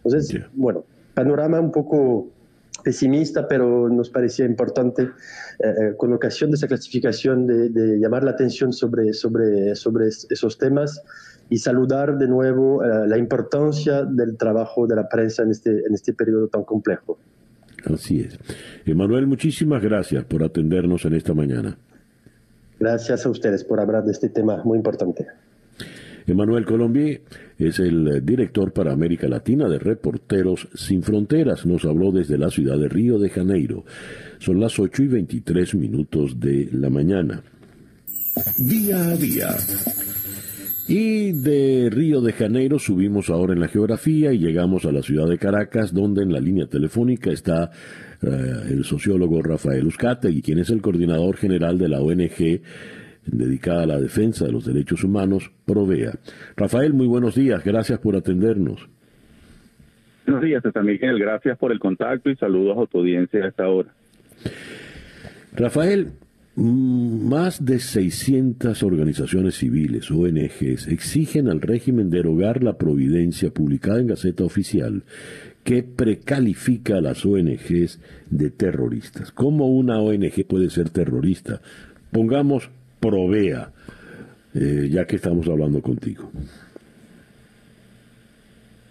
Entonces, 0.04 0.41
bueno, 0.54 0.84
panorama 1.14 1.62
un 1.62 1.72
poco 1.72 2.30
pesimista, 2.84 3.48
pero 3.48 3.90
nos 3.90 4.10
parecía 4.10 4.46
importante, 4.46 5.10
con 5.98 6.14
ocasión 6.14 6.52
de 6.52 6.56
esa 6.56 6.68
clasificación, 6.68 7.48
de, 7.48 7.70
de, 7.70 8.00
llamar 8.00 8.24
la 8.24 8.32
atención 8.32 8.72
sobre, 8.72 9.14
sobre, 9.14 9.76
sobre 9.76 10.08
esos 10.08 10.58
temas 10.58 11.02
y 11.50 11.58
saludar 11.58 12.18
de 12.18 12.28
nuevo 12.28 12.84
eh, 12.84 13.08
la 13.08 13.18
importancia 13.18 14.04
del 14.04 14.38
trabajo 14.38 14.88
de 14.88 14.96
la 14.96 15.08
prensa 15.08 15.44
en 15.44 15.52
este, 15.52 15.70
en 15.70 15.94
este 15.94 16.14
periodo 16.14 16.48
tan 16.48 16.64
complejo. 16.64 17.18
Así 17.86 18.22
es. 18.22 18.38
Emanuel, 18.86 19.28
muchísimas 19.28 19.82
gracias 19.82 20.26
por 20.26 20.44
atendernos 20.44 21.06
en 21.06 21.14
esta 21.14 21.34
mañana. 21.34 21.78
Gracias 22.80 23.26
a 23.26 23.30
ustedes 23.30 23.64
por 23.64 23.80
hablar 23.80 24.04
de 24.04 24.12
este 24.12 24.30
tema 24.30 24.62
muy 24.64 24.78
importante. 24.78 25.26
Emanuel 26.28 26.66
Colombier 26.66 27.22
es 27.58 27.80
el 27.80 28.24
director 28.26 28.74
para 28.74 28.92
América 28.92 29.28
Latina 29.28 29.70
de 29.70 29.80
Reporteros 29.80 30.68
Sin 30.76 31.02
Fronteras. 31.02 31.66
Nos 31.66 31.86
habló 31.86 32.12
desde 32.12 32.38
la 32.38 32.52
ciudad 32.52 32.78
de 32.78 32.90
Río 32.90 33.18
de 33.18 33.30
Janeiro. 33.30 33.86
Son 34.38 34.60
las 34.60 34.78
8 34.78 35.04
y 35.04 35.08
23 35.08 35.76
minutos 35.76 36.40
de 36.40 36.68
la 36.74 36.90
mañana. 36.90 37.42
Día 38.60 39.04
a 39.04 39.16
día 39.16 39.56
y 40.88 41.34
de 41.34 41.90
Río 41.92 42.22
de 42.22 42.32
Janeiro 42.32 42.80
subimos 42.80 43.30
ahora 43.30 43.54
en 43.54 43.60
la 43.60 43.68
geografía 43.68 44.32
y 44.32 44.40
llegamos 44.40 44.86
a 44.86 44.92
la 44.92 45.04
ciudad 45.04 45.28
de 45.28 45.38
Caracas, 45.38 45.94
donde 45.94 46.24
en 46.24 46.32
la 46.32 46.40
línea 46.40 46.68
telefónica 46.68 47.30
está 47.30 47.72
eh, 48.22 48.28
el 48.70 48.86
sociólogo 48.86 49.42
Rafael 49.42 49.90
y 50.30 50.42
quien 50.42 50.60
es 50.60 50.70
el 50.70 50.82
coordinador 50.82 51.36
general 51.36 51.78
de 51.78 51.90
la 51.90 52.00
ONG 52.00 52.62
dedicada 53.28 53.84
a 53.84 53.88
la 53.88 54.00
defensa 54.00 54.46
de 54.46 54.52
los 54.52 54.66
derechos 54.66 55.04
humanos, 55.04 55.52
Provea. 55.66 56.14
Rafael, 56.56 56.94
muy 56.94 57.08
buenos 57.08 57.36
días, 57.36 57.64
gracias 57.64 58.00
por 58.00 58.16
atendernos. 58.16 58.88
Buenos 60.26 60.44
días, 60.44 60.62
César 60.64 60.84
Miguel, 60.84 61.20
gracias 61.20 61.58
por 61.58 61.72
el 61.72 61.80
contacto 61.80 62.30
y 62.30 62.36
saludos 62.36 62.78
a 62.78 62.86
tu 62.92 63.00
audiencia 63.00 63.46
a 63.46 63.48
esta 63.48 63.68
hora. 63.68 63.90
Rafael, 65.56 66.12
Mm, 66.60 67.30
más 67.30 67.64
de 67.64 67.78
600 67.78 68.82
organizaciones 68.82 69.60
civiles, 69.60 70.10
ONGs, 70.10 70.88
exigen 70.88 71.50
al 71.50 71.62
régimen 71.62 72.10
derogar 72.10 72.64
la 72.64 72.80
providencia 72.80 73.52
publicada 73.52 74.00
en 74.00 74.08
Gaceta 74.08 74.44
Oficial 74.44 75.04
que 75.64 75.84
precalifica 75.84 76.98
a 76.98 77.02
las 77.02 77.24
ONGs 77.28 78.00
de 78.32 78.50
terroristas. 78.50 79.32
¿Cómo 79.32 79.68
una 79.68 79.99
ONG 79.99 80.48
puede 80.48 80.72
ser 80.72 80.90
terrorista? 80.90 81.62
Pongamos 82.12 82.72
Provea, 82.99 83.72
eh, 84.53 84.88
ya 84.90 85.06
que 85.06 85.18
estamos 85.18 85.48
hablando 85.48 85.82
contigo. 85.82 86.32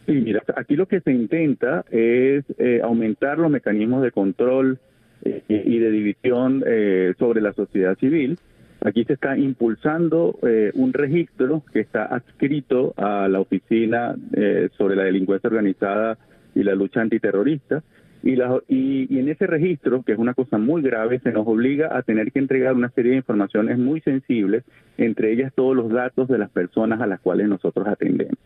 Sí, 0.06 0.12
mira, 0.12 0.42
aquí 0.56 0.76
lo 0.76 0.86
que 0.86 1.00
se 1.00 1.12
intenta 1.12 1.84
es 1.90 2.44
eh, 2.58 2.80
aumentar 2.82 3.38
los 3.38 3.50
mecanismos 3.50 4.02
de 4.02 4.12
control 4.12 4.78
eh, 5.24 5.42
y 5.48 5.78
de 5.78 5.90
división 5.90 6.62
eh, 6.64 7.14
sobre 7.18 7.40
la 7.40 7.52
sociedad 7.52 7.98
civil. 7.98 8.38
Aquí 8.82 9.04
se 9.04 9.14
está 9.14 9.36
impulsando 9.36 10.38
eh, 10.42 10.70
un 10.74 10.92
registro 10.92 11.64
que 11.72 11.80
está 11.80 12.04
adscrito 12.04 12.94
a 12.96 13.26
la 13.26 13.40
Oficina 13.40 14.14
sobre 14.76 14.94
la 14.94 15.04
Delincuencia 15.04 15.48
Organizada 15.48 16.18
y 16.54 16.62
la 16.62 16.74
Lucha 16.74 17.00
Antiterrorista. 17.00 17.82
Y, 18.26 18.34
la, 18.34 18.60
y, 18.66 19.20
en 19.20 19.28
ese 19.28 19.46
registro, 19.46 20.02
que 20.02 20.10
es 20.10 20.18
una 20.18 20.34
cosa 20.34 20.58
muy 20.58 20.82
grave, 20.82 21.20
se 21.20 21.30
nos 21.30 21.46
obliga 21.46 21.96
a 21.96 22.02
tener 22.02 22.32
que 22.32 22.40
entregar 22.40 22.74
una 22.74 22.90
serie 22.90 23.12
de 23.12 23.18
informaciones 23.18 23.78
muy 23.78 24.00
sensibles, 24.00 24.64
entre 24.98 25.32
ellas 25.32 25.52
todos 25.54 25.76
los 25.76 25.88
datos 25.90 26.26
de 26.26 26.36
las 26.36 26.50
personas 26.50 27.00
a 27.00 27.06
las 27.06 27.20
cuales 27.20 27.48
nosotros 27.48 27.86
atendemos. 27.86 28.36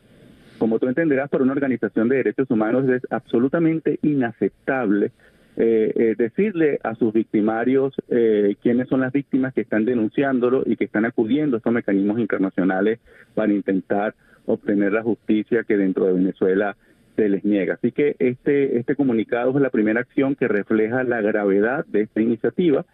Como 0.58 0.78
tú 0.78 0.86
entenderás, 0.86 1.30
para 1.30 1.44
una 1.44 1.54
organización 1.54 2.10
de 2.10 2.16
derechos 2.16 2.50
humanos 2.50 2.86
es 2.90 3.00
absolutamente 3.10 3.98
inaceptable 4.02 5.12
eh, 5.56 5.92
eh, 5.96 6.14
decirle 6.18 6.78
a 6.82 6.94
sus 6.94 7.14
victimarios 7.14 7.94
eh, 8.10 8.56
quiénes 8.62 8.86
son 8.86 9.00
las 9.00 9.14
víctimas 9.14 9.54
que 9.54 9.62
están 9.62 9.86
denunciándolo 9.86 10.62
y 10.66 10.76
que 10.76 10.84
están 10.84 11.06
acudiendo 11.06 11.56
a 11.56 11.58
estos 11.58 11.72
mecanismos 11.72 12.18
internacionales 12.18 12.98
para 13.34 13.50
intentar 13.50 14.14
obtener 14.44 14.92
la 14.92 15.02
justicia 15.02 15.64
que 15.64 15.78
dentro 15.78 16.04
de 16.04 16.12
Venezuela 16.12 16.76
se 17.20 17.28
les 17.28 17.44
niega. 17.44 17.74
Así 17.74 17.92
que 17.92 18.16
este, 18.18 18.78
este 18.78 18.96
comunicado 18.96 19.50
es 19.50 19.60
la 19.60 19.68
primera 19.68 20.00
acción 20.00 20.34
que 20.34 20.48
refleja 20.48 21.04
la 21.04 21.20
gravedad 21.20 21.84
de 21.86 22.02
esta 22.02 22.22
iniciativa 22.22 22.86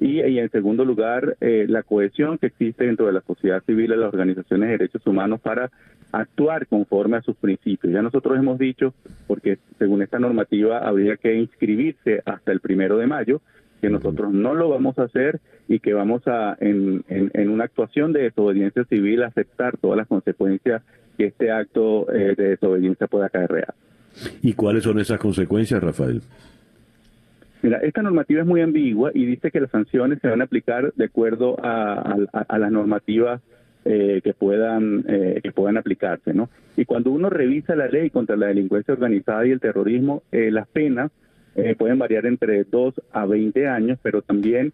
y, 0.00 0.20
en 0.20 0.50
segundo 0.50 0.84
lugar, 0.84 1.36
eh, 1.40 1.66
la 1.68 1.82
cohesión 1.82 2.38
que 2.38 2.46
existe 2.46 2.84
dentro 2.84 3.06
de 3.06 3.12
la 3.12 3.20
sociedad 3.20 3.62
civil 3.64 3.92
y 3.92 3.96
las 3.96 4.12
organizaciones 4.12 4.68
de 4.68 4.78
derechos 4.78 5.06
humanos 5.06 5.40
para 5.40 5.70
actuar 6.12 6.66
conforme 6.66 7.18
a 7.18 7.22
sus 7.22 7.36
principios. 7.36 7.92
Ya 7.92 8.02
nosotros 8.02 8.38
hemos 8.38 8.58
dicho, 8.58 8.94
porque 9.26 9.58
según 9.78 10.02
esta 10.02 10.18
normativa 10.18 10.78
habría 10.78 11.16
que 11.16 11.34
inscribirse 11.34 12.22
hasta 12.24 12.52
el 12.52 12.60
primero 12.60 12.96
de 12.96 13.06
mayo, 13.06 13.40
que 13.84 13.90
nosotros 13.90 14.32
no 14.32 14.54
lo 14.54 14.70
vamos 14.70 14.98
a 14.98 15.02
hacer 15.02 15.40
y 15.68 15.78
que 15.78 15.92
vamos 15.92 16.26
a, 16.26 16.56
en, 16.60 17.04
en, 17.08 17.48
una 17.50 17.64
actuación 17.64 18.12
de 18.14 18.22
desobediencia 18.22 18.84
civil, 18.84 19.22
aceptar 19.22 19.76
todas 19.76 19.98
las 19.98 20.08
consecuencias 20.08 20.82
que 21.18 21.26
este 21.26 21.50
acto 21.50 22.10
eh, 22.10 22.34
de 22.34 22.48
desobediencia 22.50 23.06
pueda 23.06 23.26
acarrear. 23.26 23.74
¿Y 24.42 24.54
cuáles 24.54 24.84
son 24.84 24.98
esas 24.98 25.18
consecuencias, 25.18 25.82
Rafael? 25.82 26.22
Mira, 27.62 27.78
esta 27.78 28.02
normativa 28.02 28.40
es 28.40 28.46
muy 28.46 28.62
ambigua 28.62 29.10
y 29.12 29.26
dice 29.26 29.50
que 29.50 29.60
las 29.60 29.70
sanciones 29.70 30.18
se 30.20 30.28
van 30.28 30.40
a 30.40 30.44
aplicar 30.44 30.92
de 30.94 31.04
acuerdo 31.04 31.56
a, 31.62 32.16
las 32.58 32.72
normativas 32.72 33.42
eh, 33.84 34.20
que 34.24 34.32
puedan 34.32 35.04
eh, 35.08 35.40
que 35.42 35.52
puedan 35.52 35.76
aplicarse, 35.76 36.32
¿no? 36.32 36.48
Y 36.76 36.86
cuando 36.86 37.10
uno 37.10 37.28
revisa 37.28 37.76
la 37.76 37.88
ley 37.88 38.08
contra 38.08 38.36
la 38.36 38.46
delincuencia 38.46 38.94
organizada 38.94 39.46
y 39.46 39.50
el 39.50 39.60
terrorismo, 39.60 40.22
eh, 40.32 40.50
las 40.50 40.66
penas 40.68 41.10
pueden 41.78 41.98
variar 41.98 42.26
entre 42.26 42.64
2 42.64 42.94
a 43.12 43.26
20 43.26 43.68
años, 43.68 43.98
pero 44.02 44.22
también 44.22 44.72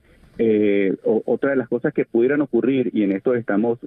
otra 1.04 1.50
de 1.50 1.56
las 1.56 1.68
cosas 1.68 1.92
que 1.92 2.04
pudieran 2.06 2.40
ocurrir, 2.40 2.90
y 2.94 3.02
en 3.02 3.12
esto 3.12 3.34
estamos 3.34 3.78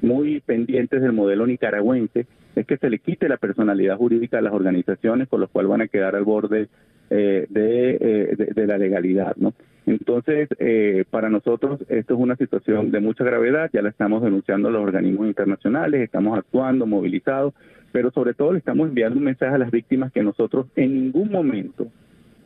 muy 0.00 0.40
pendientes 0.40 1.02
del 1.02 1.12
modelo 1.12 1.46
nicaragüense, 1.46 2.26
es 2.56 2.66
que 2.66 2.78
se 2.78 2.90
le 2.90 2.98
quite 2.98 3.28
la 3.28 3.36
personalidad 3.36 3.96
jurídica 3.96 4.38
a 4.38 4.42
las 4.42 4.52
organizaciones, 4.52 5.28
con 5.28 5.40
lo 5.40 5.48
cual 5.48 5.66
van 5.66 5.82
a 5.82 5.88
quedar 5.88 6.16
al 6.16 6.24
borde 6.24 6.68
eh, 7.10 7.46
eh, 7.54 8.34
de, 8.36 8.52
de, 8.54 8.66
la 8.66 8.78
legalidad, 8.78 9.36
¿no? 9.36 9.52
Entonces, 9.84 10.48
eh, 10.58 11.04
para 11.08 11.28
nosotros 11.30 11.80
esto 11.88 12.14
es 12.14 12.20
una 12.20 12.34
situación 12.34 12.90
de 12.90 12.98
mucha 12.98 13.22
gravedad, 13.22 13.70
ya 13.72 13.82
la 13.82 13.90
estamos 13.90 14.22
denunciando 14.22 14.68
a 14.68 14.72
los 14.72 14.82
organismos 14.82 15.28
internacionales, 15.28 16.00
estamos 16.00 16.36
actuando, 16.36 16.86
movilizados, 16.86 17.54
pero 17.96 18.10
sobre 18.10 18.34
todo 18.34 18.52
le 18.52 18.58
estamos 18.58 18.90
enviando 18.90 19.18
un 19.18 19.24
mensaje 19.24 19.54
a 19.54 19.56
las 19.56 19.70
víctimas 19.70 20.12
que 20.12 20.22
nosotros 20.22 20.66
en 20.76 20.92
ningún 20.92 21.32
momento, 21.32 21.86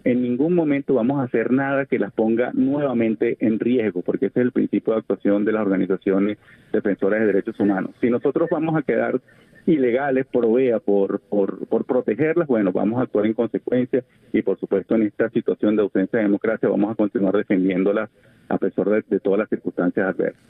en 0.05 0.23
ningún 0.23 0.55
momento 0.55 0.95
vamos 0.95 1.19
a 1.19 1.25
hacer 1.25 1.51
nada 1.51 1.87
que 1.87 1.99
las 1.99 2.13
ponga 2.13 2.53
nuevamente 2.55 3.37
en 3.41 3.59
riesgo, 3.59 4.03
porque 4.03 4.27
ese 4.27 4.39
es 4.39 4.47
el 4.47 4.53
principio 4.53 4.93
de 4.93 5.01
actuación 5.01 5.45
de 5.45 5.51
las 5.51 5.63
organizaciones 5.63 6.39
defensoras 6.73 7.19
de 7.19 7.27
derechos 7.27 7.59
humanos. 7.59 7.91
Si 8.01 8.09
nosotros 8.09 8.49
vamos 8.49 8.77
a 8.77 8.83
quedar 8.83 9.21
ilegales 9.67 10.25
por 10.27 10.47
OEA, 10.47 10.79
por, 10.79 11.19
por, 11.19 11.67
por 11.67 11.85
protegerlas, 11.85 12.47
bueno, 12.47 12.71
vamos 12.71 13.01
a 13.01 13.03
actuar 13.03 13.27
en 13.27 13.35
consecuencia 13.35 14.05
y 14.33 14.43
por 14.43 14.57
supuesto 14.57 14.95
en 14.95 15.03
esta 15.03 15.31
situación 15.31 15.75
de 15.75 15.83
ausencia 15.83 16.21
de 16.21 16.27
democracia 16.27 16.69
vamos 16.69 16.93
a 16.93 16.95
continuar 16.95 17.37
defendiéndolas 17.37 18.09
a 18.49 18.57
pesar 18.57 18.89
de, 18.89 19.19
todas 19.19 19.41
las 19.41 19.49
circunstancias 19.49 20.07
adversas. 20.07 20.43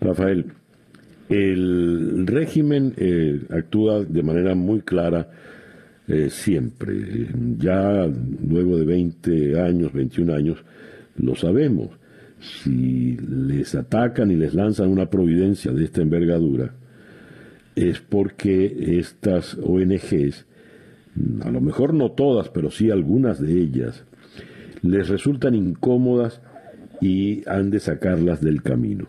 Rafael, 0.00 0.46
el 1.30 2.26
régimen 2.26 2.92
eh, 2.96 3.40
actúa 3.50 4.02
de 4.02 4.22
manera 4.22 4.56
muy 4.56 4.80
clara 4.80 5.28
eh, 6.08 6.28
siempre. 6.28 7.28
Ya 7.56 8.10
luego 8.46 8.76
de 8.76 8.84
20 8.84 9.60
años, 9.60 9.92
21 9.92 10.34
años, 10.34 10.58
lo 11.16 11.36
sabemos. 11.36 11.90
Si 12.40 13.16
les 13.16 13.76
atacan 13.76 14.32
y 14.32 14.34
les 14.34 14.54
lanzan 14.54 14.88
una 14.88 15.08
providencia 15.08 15.72
de 15.72 15.84
esta 15.84 16.02
envergadura, 16.02 16.74
es 17.76 18.00
porque 18.00 18.98
estas 18.98 19.56
ONGs, 19.62 20.46
a 21.42 21.50
lo 21.50 21.60
mejor 21.60 21.94
no 21.94 22.10
todas, 22.10 22.48
pero 22.48 22.72
sí 22.72 22.90
algunas 22.90 23.40
de 23.40 23.52
ellas, 23.52 24.04
les 24.82 25.08
resultan 25.08 25.54
incómodas 25.54 26.40
y 27.00 27.48
han 27.48 27.70
de 27.70 27.78
sacarlas 27.78 28.40
del 28.40 28.62
camino. 28.62 29.08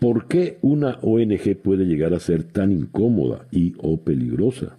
¿Por 0.00 0.28
qué 0.28 0.56
una 0.62 0.96
ONG 1.02 1.56
puede 1.62 1.84
llegar 1.84 2.14
a 2.14 2.20
ser 2.20 2.42
tan 2.44 2.72
incómoda 2.72 3.44
y 3.50 3.74
o 3.76 4.02
peligrosa? 4.02 4.78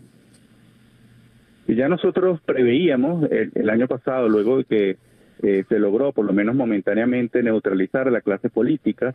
Ya 1.67 1.87
nosotros 1.87 2.41
preveíamos 2.41 3.29
el, 3.31 3.69
año 3.69 3.87
pasado, 3.87 4.27
luego 4.27 4.57
de 4.57 4.63
que 4.63 4.97
eh, 5.43 5.63
se 5.69 5.77
logró 5.77 6.11
por 6.11 6.25
lo 6.25 6.33
menos 6.33 6.55
momentáneamente 6.55 7.43
neutralizar 7.43 8.07
a 8.07 8.11
la 8.11 8.21
clase 8.21 8.49
política, 8.49 9.13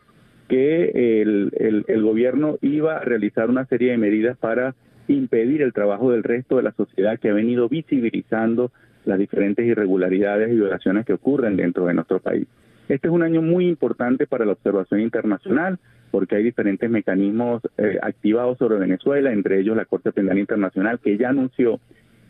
que 0.48 1.20
el, 1.22 1.84
el, 1.88 2.02
gobierno 2.02 2.56
iba 2.62 2.98
a 2.98 3.00
realizar 3.00 3.50
una 3.50 3.66
serie 3.66 3.90
de 3.90 3.98
medidas 3.98 4.38
para 4.38 4.76
impedir 5.08 5.60
el 5.60 5.72
trabajo 5.72 6.12
del 6.12 6.22
resto 6.22 6.56
de 6.56 6.62
la 6.62 6.72
sociedad 6.72 7.18
que 7.18 7.30
ha 7.30 7.34
venido 7.34 7.68
visibilizando 7.68 8.70
las 9.04 9.18
diferentes 9.18 9.66
irregularidades 9.66 10.52
y 10.52 10.54
violaciones 10.54 11.04
que 11.04 11.14
ocurren 11.14 11.56
dentro 11.56 11.86
de 11.86 11.94
nuestro 11.94 12.20
país. 12.20 12.46
Este 12.88 13.08
es 13.08 13.12
un 13.12 13.22
año 13.22 13.42
muy 13.42 13.66
importante 13.66 14.26
para 14.26 14.44
la 14.44 14.52
observación 14.52 15.00
internacional 15.00 15.78
porque 16.10 16.36
hay 16.36 16.44
diferentes 16.44 16.88
mecanismos 16.88 17.62
eh, 17.78 17.98
activados 18.00 18.58
sobre 18.58 18.78
Venezuela, 18.78 19.32
entre 19.32 19.60
ellos 19.60 19.76
la 19.76 19.84
Corte 19.84 20.12
Penal 20.12 20.38
Internacional 20.38 21.00
que 21.00 21.18
ya 21.18 21.30
anunció 21.30 21.80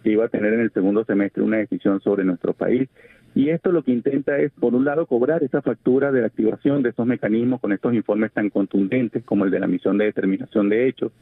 que 0.03 0.12
iba 0.12 0.24
a 0.24 0.28
tener 0.28 0.55
en 0.55 0.61
el 0.61 0.73
segundo 0.73 1.05
semestre 1.05 1.43
una 1.43 1.59
decisión 1.59 2.01
sobre 2.01 2.24
nuestro 2.24 2.53
país 2.55 2.89
y 3.37 3.51
esto 3.51 3.70
lo 3.70 3.83
que 3.83 3.93
intenta 3.93 4.39
es, 4.39 4.51
por 4.53 4.74
un 4.74 4.87
lado, 4.87 5.05
cobrar 5.05 5.45
esa 5.45 5.61
factura 5.61 6.11
de 6.11 6.23
la 6.23 6.28
activación 6.28 6.83
de 6.83 6.89
esos 6.89 7.07
mecanismos 7.07 7.61
con 7.61 7.70
estos 7.70 7.93
informes 7.93 8.33
tan 8.33 8.49
contundentes 8.49 9.23
como 9.24 9.45
el 9.45 9.51
de 9.51 9.61
la 9.61 9.66
misión 9.66 9.99
de 9.99 10.07
determinación 10.07 10.70
de 10.70 10.89
hechos. 10.89 11.12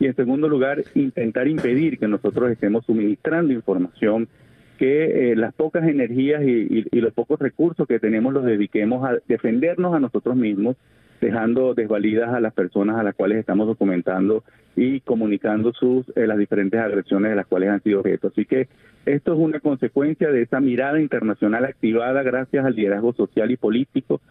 Y 0.00 0.06
en 0.06 0.16
segundo 0.16 0.48
lugar, 0.48 0.82
intentar 0.96 1.46
impedir 1.46 1.96
que 2.00 2.08
nosotros 2.08 2.50
estemos 2.50 2.84
suministrando 2.86 3.52
información 3.52 4.26
que 4.80 5.32
eh, 5.32 5.36
las 5.36 5.52
pocas 5.52 5.86
energías 5.86 6.42
y, 6.42 6.86
los 7.02 7.12
pocos 7.12 7.38
recursos 7.38 7.86
que 7.86 8.00
tenemos 8.00 8.32
los 8.32 8.46
dediquemos 8.46 9.06
a 9.06 9.18
defendernos 9.28 9.94
a 9.94 10.00
nosotros 10.00 10.36
mismos 10.36 10.74
dejando 11.20 11.74
desvalidas 11.74 12.30
a 12.30 12.40
las 12.40 12.54
personas 12.54 12.96
a 12.96 13.02
las 13.02 13.14
cuales 13.14 13.36
estamos 13.36 13.66
documentando 13.66 14.42
y 14.76 15.00
comunicando 15.00 15.74
sus 15.74 16.08
eh, 16.16 16.26
las 16.26 16.38
diferentes 16.38 16.80
agresiones 16.80 17.28
de 17.28 17.36
las 17.36 17.46
cuales 17.46 17.68
han 17.68 17.82
sido 17.82 18.00
objeto. 18.00 18.28
Así 18.28 18.46
que 18.46 18.68
esto 19.04 19.34
es 19.34 19.38
una 19.38 19.60
consecuencia 19.60 20.30
de 20.30 20.40
esa 20.40 20.60
mirada 20.60 20.98
internacional 20.98 21.66
activada 21.66 22.22
gracias 22.22 22.64
al 22.64 22.74
liderazgo 22.74 23.12
social 23.12 23.50
y 23.50 23.58
político 23.58 24.22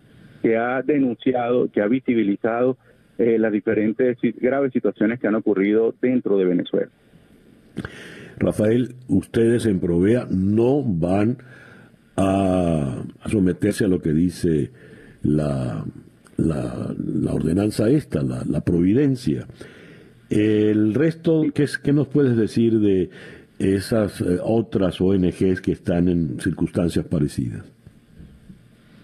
que 0.41 0.57
ha 0.57 0.81
denunciado, 0.81 1.69
que 1.71 1.83
ha 1.83 1.87
visibilizado 1.87 2.75
eh, 3.19 3.37
las 3.37 3.51
diferentes 3.51 4.17
graves 4.41 4.73
situaciones 4.73 5.19
que 5.19 5.27
han 5.27 5.35
ocurrido 5.35 5.93
dentro 6.01 6.39
de 6.39 6.45
Venezuela. 6.45 6.89
Rafael, 8.39 8.95
ustedes 9.07 9.65
en 9.65 9.79
Provea 9.79 10.27
no 10.29 10.83
van 10.83 11.37
a 12.17 13.03
someterse 13.29 13.85
a 13.85 13.87
lo 13.87 14.01
que 14.01 14.13
dice 14.13 14.71
la 15.21 15.85
la, 16.39 16.95
la 16.97 17.33
ordenanza 17.33 17.89
esta, 17.89 18.21
la, 18.23 18.61
providencia. 18.61 19.45
El 20.29 20.93
resto, 20.93 21.43
¿qué, 21.53 21.65
¿qué, 21.83 21.93
nos 21.93 22.07
puedes 22.07 22.37
decir 22.37 22.79
de 22.79 23.09
esas 23.57 24.21
eh, 24.21 24.39
otras 24.43 25.01
ONGs 25.01 25.61
que 25.61 25.71
están 25.71 26.07
en 26.07 26.39
circunstancias 26.39 27.05
parecidas? 27.05 27.63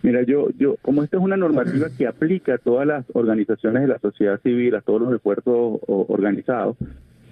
Mira, 0.03 0.22
yo, 0.22 0.49
yo, 0.57 0.78
como 0.84 1.03
esta 1.03 1.18
es 1.18 1.24
una 1.24 1.36
normativa 1.36 1.90
que 1.98 2.06
aplica 2.06 2.56
a 2.56 2.57
todas 2.60 2.86
las 2.86 3.06
organizaciones 3.14 3.82
de 3.82 3.88
la 3.88 3.99
sociedad 3.99 4.40
civil, 4.41 4.76
a 4.76 4.82
todos 4.82 5.02
los 5.02 5.14
esfuerzos 5.14 5.80
organizados, 5.88 6.78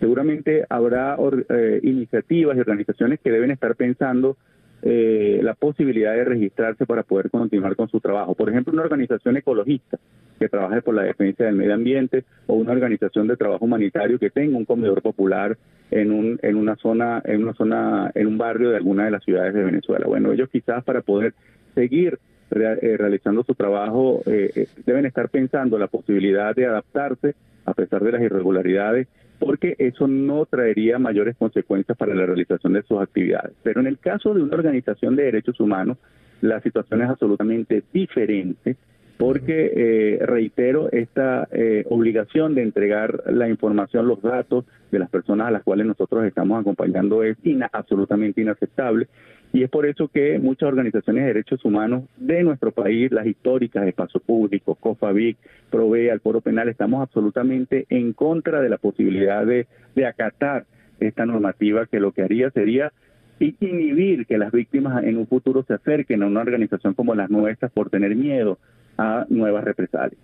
seguramente 0.03 0.65
habrá 0.67 1.15
eh, 1.47 1.79
iniciativas 1.81 2.57
y 2.57 2.59
organizaciones 2.59 3.21
que 3.21 3.31
deben 3.31 3.51
estar 3.51 3.73
pensando 3.77 4.35
eh, 4.81 5.39
la 5.41 5.53
posibilidad 5.53 6.11
de 6.11 6.25
registrarse 6.25 6.85
para 6.85 7.03
poder 7.03 7.29
continuar 7.29 7.77
con 7.77 7.87
su 7.87 8.01
trabajo. 8.01 8.35
Por 8.35 8.49
ejemplo, 8.49 8.73
una 8.73 8.81
organización 8.81 9.37
ecologista 9.37 9.97
que 10.37 10.49
trabaje 10.49 10.81
por 10.81 10.93
la 10.93 11.03
defensa 11.03 11.45
del 11.45 11.55
medio 11.55 11.73
ambiente 11.73 12.25
o 12.47 12.55
una 12.55 12.73
organización 12.73 13.29
de 13.29 13.37
trabajo 13.37 13.63
humanitario 13.63 14.19
que 14.19 14.29
tenga 14.29 14.57
un 14.57 14.65
comedor 14.65 15.01
popular 15.01 15.57
en 15.89 16.11
un 16.11 16.37
en 16.41 16.57
una 16.57 16.75
zona 16.75 17.21
en 17.23 17.41
una 17.41 17.53
zona 17.53 18.11
en 18.13 18.27
un 18.27 18.37
barrio 18.37 18.71
de 18.71 18.75
alguna 18.75 19.05
de 19.05 19.11
las 19.11 19.23
ciudades 19.23 19.53
de 19.53 19.63
Venezuela. 19.63 20.05
Bueno, 20.05 20.33
ellos 20.33 20.49
quizás 20.49 20.83
para 20.83 20.99
poder 20.99 21.33
seguir 21.75 22.19
eh, 22.51 22.97
realizando 22.97 23.45
su 23.45 23.55
trabajo 23.55 24.21
eh, 24.25 24.67
deben 24.85 25.05
estar 25.05 25.29
pensando 25.29 25.79
la 25.79 25.87
posibilidad 25.87 26.53
de 26.53 26.65
adaptarse 26.65 27.35
a 27.63 27.73
pesar 27.73 28.03
de 28.03 28.11
las 28.11 28.21
irregularidades 28.21 29.07
porque 29.45 29.75
eso 29.77 30.07
no 30.07 30.45
traería 30.45 30.99
mayores 30.99 31.35
consecuencias 31.35 31.97
para 31.97 32.15
la 32.15 32.25
realización 32.25 32.73
de 32.73 32.83
sus 32.83 33.01
actividades. 33.01 33.53
Pero 33.63 33.81
en 33.81 33.87
el 33.87 33.97
caso 33.97 34.33
de 34.33 34.41
una 34.41 34.55
organización 34.55 35.15
de 35.15 35.23
derechos 35.23 35.59
humanos, 35.59 35.97
la 36.41 36.61
situación 36.61 37.01
es 37.01 37.09
absolutamente 37.09 37.83
diferente 37.91 38.77
porque, 39.23 39.71
eh, 39.73 40.25
reitero, 40.25 40.91
esta 40.91 41.47
eh, 41.53 41.85
obligación 41.89 42.55
de 42.55 42.61
entregar 42.61 43.23
la 43.27 43.47
información, 43.47 44.05
los 44.05 44.21
datos 44.21 44.65
de 44.91 44.99
las 44.99 45.09
personas 45.09 45.47
a 45.47 45.51
las 45.51 45.63
cuales 45.63 45.85
nosotros 45.85 46.25
estamos 46.25 46.59
acompañando 46.59 47.23
es 47.23 47.37
absolutamente 47.71 48.41
inaceptable. 48.41 49.07
Y 49.53 49.63
es 49.63 49.69
por 49.69 49.85
eso 49.85 50.09
que 50.09 50.39
muchas 50.39 50.67
organizaciones 50.67 51.23
de 51.23 51.27
derechos 51.27 51.63
humanos 51.63 52.03
de 52.17 52.43
nuestro 52.43 52.73
país, 52.73 53.13
las 53.13 53.25
históricas, 53.25 53.87
Espacio 53.87 54.19
Público, 54.19 54.75
COFAVIC, 54.75 55.37
PROVEA, 55.69 56.11
el 56.11 56.19
Foro 56.19 56.41
Penal, 56.41 56.67
estamos 56.67 57.01
absolutamente 57.01 57.85
en 57.87 58.11
contra 58.11 58.59
de 58.59 58.67
la 58.67 58.77
posibilidad 58.77 59.45
de, 59.45 59.67
acatar 60.05 60.65
esta 60.99 61.25
normativa 61.25 61.85
que 61.85 62.01
lo 62.01 62.11
que 62.11 62.23
haría 62.23 62.51
sería 62.51 62.91
inhibir 63.39 64.25
que 64.25 64.37
las 64.37 64.51
víctimas 64.51 65.01
en 65.05 65.17
un 65.17 65.27
futuro 65.27 65.63
se 65.63 65.75
acerquen 65.75 66.23
a 66.23 66.27
una 66.27 66.41
organización 66.41 66.93
como 66.93 67.15
las 67.15 67.29
nuestras 67.29 67.71
por 67.71 67.89
tener 67.89 68.15
miedo 68.17 68.57
a 68.97 69.25
nuevas 69.29 69.63
represalias. 69.63 70.19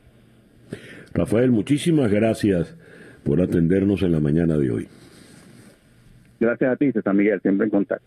Rafael, 1.14 1.52
muchísimas 1.52 2.12
gracias 2.12 2.76
por 3.24 3.42
atendernos 3.42 4.02
en 4.04 4.12
la 4.12 4.20
mañana 4.20 4.58
de 4.58 4.72
hoy. 4.72 4.88
Gracias 6.40 6.72
a 6.72 6.76
ti, 6.76 6.92
César 6.92 7.14
Miguel, 7.14 7.42
siempre 7.42 7.66
en 7.66 7.72
contacto. 7.72 8.06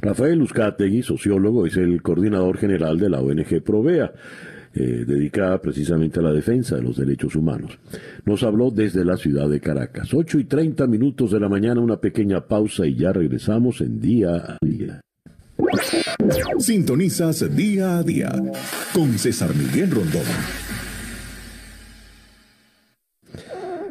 Rafael 0.00 0.42
Uzcategui, 0.42 1.02
sociólogo, 1.02 1.66
es 1.66 1.76
el 1.76 2.02
coordinador 2.02 2.58
general 2.58 2.98
de 2.98 3.08
la 3.08 3.20
ONG 3.20 3.62
Provea, 3.62 4.12
eh, 4.74 5.04
dedicada 5.06 5.60
precisamente 5.60 6.20
a 6.20 6.22
la 6.22 6.32
defensa 6.32 6.76
de 6.76 6.82
los 6.82 6.96
derechos 6.96 7.36
humanos. 7.36 7.78
Nos 8.24 8.42
habló 8.42 8.70
desde 8.70 9.04
la 9.04 9.16
ciudad 9.16 9.48
de 9.48 9.60
Caracas. 9.60 10.12
8 10.12 10.38
y 10.40 10.44
30 10.44 10.86
minutos 10.86 11.30
de 11.30 11.40
la 11.40 11.48
mañana, 11.48 11.80
una 11.80 11.96
pequeña 11.96 12.46
pausa 12.46 12.86
y 12.86 12.96
ya 12.96 13.12
regresamos 13.12 13.80
en 13.80 14.00
día 14.00 14.34
a 14.36 14.58
día. 14.60 15.00
Sintonizas 16.58 17.54
día 17.54 17.98
a 17.98 18.02
día 18.02 18.32
con 18.92 19.18
César 19.18 19.54
Miguel 19.54 19.90
Rondón. 19.90 20.22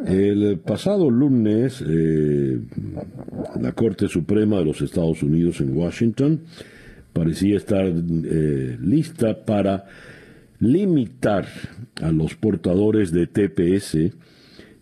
El 0.06 0.60
pasado 0.60 1.10
lunes, 1.10 1.84
eh, 1.88 2.60
la 3.60 3.72
Corte 3.72 4.07
Suprema 4.10 4.60
de 4.60 4.65
los 4.65 4.81
Estados 4.81 5.23
Unidos 5.23 5.61
en 5.61 5.76
Washington 5.76 6.41
parecía 7.14 7.57
estar 7.57 7.85
eh, 7.85 8.77
lista 8.81 9.45
para 9.45 9.85
limitar 10.60 11.48
a 12.02 12.11
los 12.11 12.35
portadores 12.35 13.11
de 13.11 13.27
TPS 13.27 13.91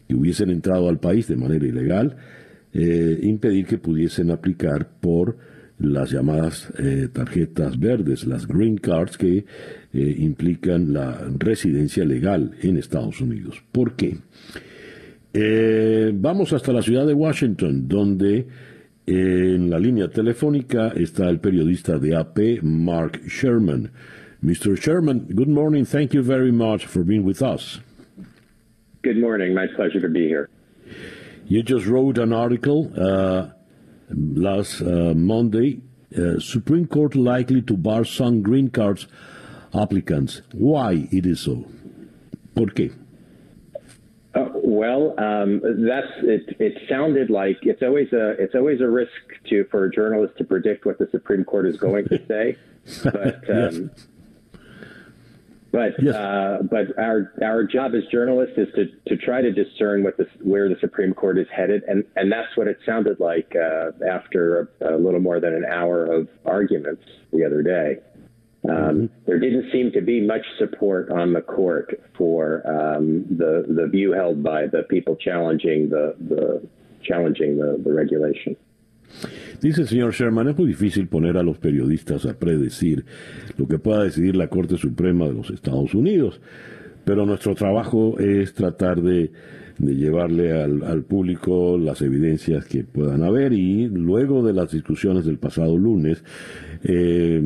que 0.07 0.15
hubiesen 0.15 0.49
entrado 0.49 0.89
al 0.89 0.99
país 0.99 1.27
de 1.27 1.35
manera 1.35 1.65
ilegal, 1.65 2.17
eh, 2.73 3.19
impedir 3.21 3.65
que 3.65 3.77
pudiesen 3.77 4.31
aplicar 4.31 4.89
por 4.99 5.37
las 5.81 6.11
llamadas 6.11 6.71
tarjetas 7.13 7.79
verdes, 7.79 8.25
las 8.25 8.47
green 8.47 8.77
cards 8.77 9.17
que 9.17 9.45
implican 9.93 10.93
la 10.93 11.27
residencia 11.37 12.05
legal 12.05 12.51
en 12.61 12.77
Estados 12.77 13.21
Unidos. 13.21 13.63
¿Por 13.71 13.95
qué? 13.95 14.17
Eh, 15.33 16.11
vamos 16.13 16.51
hasta 16.51 16.73
la 16.73 16.81
ciudad 16.81 17.07
de 17.07 17.13
Washington, 17.13 17.87
donde 17.87 18.47
eh, 19.07 19.53
en 19.55 19.69
la 19.69 19.79
línea 19.79 20.09
telefónica 20.09 20.89
está 20.89 21.29
el 21.29 21.39
periodista 21.39 21.97
de 21.97 22.15
AP, 22.15 22.61
Mark 22.63 23.21
Sherman. 23.27 23.91
Mr. 24.41 24.75
Sherman, 24.75 25.27
good 25.33 25.47
morning. 25.47 25.85
Thank 25.85 26.13
you 26.13 26.23
very 26.23 26.51
much 26.51 26.85
for 26.85 27.03
being 27.03 27.23
with 27.23 27.41
us. 27.41 27.79
Good 29.03 29.19
morning. 29.19 29.53
My 29.53 29.67
pleasure 29.67 30.01
to 30.01 30.09
be 30.09 30.27
here. 30.27 30.49
You 31.45 31.63
just 31.63 31.85
wrote 31.85 32.17
an 32.17 32.33
article 32.33 32.91
uh, 32.97 33.51
last 34.15 34.81
uh, 34.81 35.13
Monday. 35.15 35.81
Uh, 36.15 36.39
Supreme 36.39 36.87
Court 36.87 37.15
likely 37.15 37.61
to 37.61 37.77
bar 37.77 38.03
some 38.03 38.41
green 38.41 38.69
cards 38.69 39.07
applicants. 39.73 40.41
Why 40.51 41.07
it 41.11 41.25
is 41.25 41.41
so? 41.41 41.65
¿Por 42.53 42.67
qué? 42.67 42.93
Uh, 44.33 44.47
well, 44.53 45.13
um, 45.17 45.61
that's 45.85 46.11
it. 46.23 46.55
It 46.59 46.89
sounded 46.89 47.29
like 47.29 47.57
it's 47.63 47.81
always 47.81 48.11
a 48.13 48.31
it's 48.31 48.55
always 48.55 48.79
a 48.81 48.87
risk 48.87 49.11
to 49.49 49.65
for 49.71 49.85
a 49.85 49.91
journalist 49.91 50.37
to 50.37 50.43
predict 50.43 50.85
what 50.85 50.97
the 50.99 51.07
Supreme 51.11 51.43
Court 51.43 51.65
is 51.67 51.77
going 51.77 52.05
to 52.05 52.25
say, 52.27 52.57
but 53.03 53.49
um, 53.49 53.91
yes. 53.95 54.07
But 55.71 55.91
yes. 56.01 56.15
uh, 56.15 56.57
but 56.69 56.97
our 56.97 57.33
our 57.43 57.63
job 57.63 57.93
as 57.95 58.03
journalists 58.11 58.57
is 58.57 58.67
to, 58.75 58.85
to 59.07 59.17
try 59.17 59.41
to 59.41 59.51
discern 59.51 60.03
what 60.03 60.17
the, 60.17 60.27
where 60.41 60.67
the 60.67 60.75
Supreme 60.81 61.13
Court 61.13 61.37
is 61.37 61.47
headed, 61.55 61.83
and 61.87 62.03
and 62.15 62.31
that's 62.31 62.55
what 62.55 62.67
it 62.67 62.77
sounded 62.85 63.19
like 63.19 63.53
uh, 63.55 63.91
after 64.05 64.69
a, 64.81 64.95
a 64.95 64.97
little 64.97 65.21
more 65.21 65.39
than 65.39 65.53
an 65.53 65.65
hour 65.65 66.05
of 66.05 66.27
arguments 66.45 67.03
the 67.31 67.45
other 67.45 67.63
day. 67.63 67.97
Um, 68.69 68.75
mm-hmm. 68.75 69.05
there 69.25 69.39
didn't 69.39 69.71
seem 69.71 69.91
to 69.93 70.01
be 70.01 70.21
much 70.21 70.45
support 70.59 71.09
on 71.09 71.33
the 71.33 71.41
court 71.41 71.99
for 72.17 72.61
um, 72.67 73.25
the 73.29 73.65
the 73.67 73.87
view 73.87 74.11
held 74.11 74.43
by 74.43 74.67
the 74.67 74.83
people 74.83 75.15
challenging 75.15 75.89
the, 75.89 76.15
the 76.19 76.67
challenging 77.01 77.57
the, 77.57 77.81
the 77.83 77.91
regulation. 77.91 78.55
Dice 79.61 79.81
el 79.81 79.87
señor 79.87 80.13
Sherman, 80.13 80.49
es 80.49 80.57
muy 80.57 80.67
difícil 80.67 81.07
poner 81.07 81.37
a 81.37 81.43
los 81.43 81.57
periodistas 81.59 82.25
a 82.25 82.33
predecir 82.33 83.05
lo 83.57 83.67
que 83.67 83.77
pueda 83.77 84.03
decidir 84.03 84.35
la 84.35 84.47
Corte 84.47 84.77
Suprema 84.77 85.27
de 85.27 85.33
los 85.33 85.51
Estados 85.51 85.93
Unidos, 85.93 86.41
pero 87.05 87.25
nuestro 87.25 87.53
trabajo 87.53 88.17
es 88.19 88.53
tratar 88.53 89.01
de 89.01 89.31
llevarle 89.77 90.61
al, 90.61 91.03
público 91.03 91.77
las 91.77 92.01
evidencias 92.01 92.65
que 92.65 92.83
puedan 92.83 93.23
haber 93.23 93.53
y 93.53 93.87
luego 93.87 94.43
de 94.45 94.53
las 94.53 94.71
discusiones 94.71 95.25
del 95.25 95.37
pasado 95.37 95.77
lunes, 95.77 96.23
eh, 96.83 97.41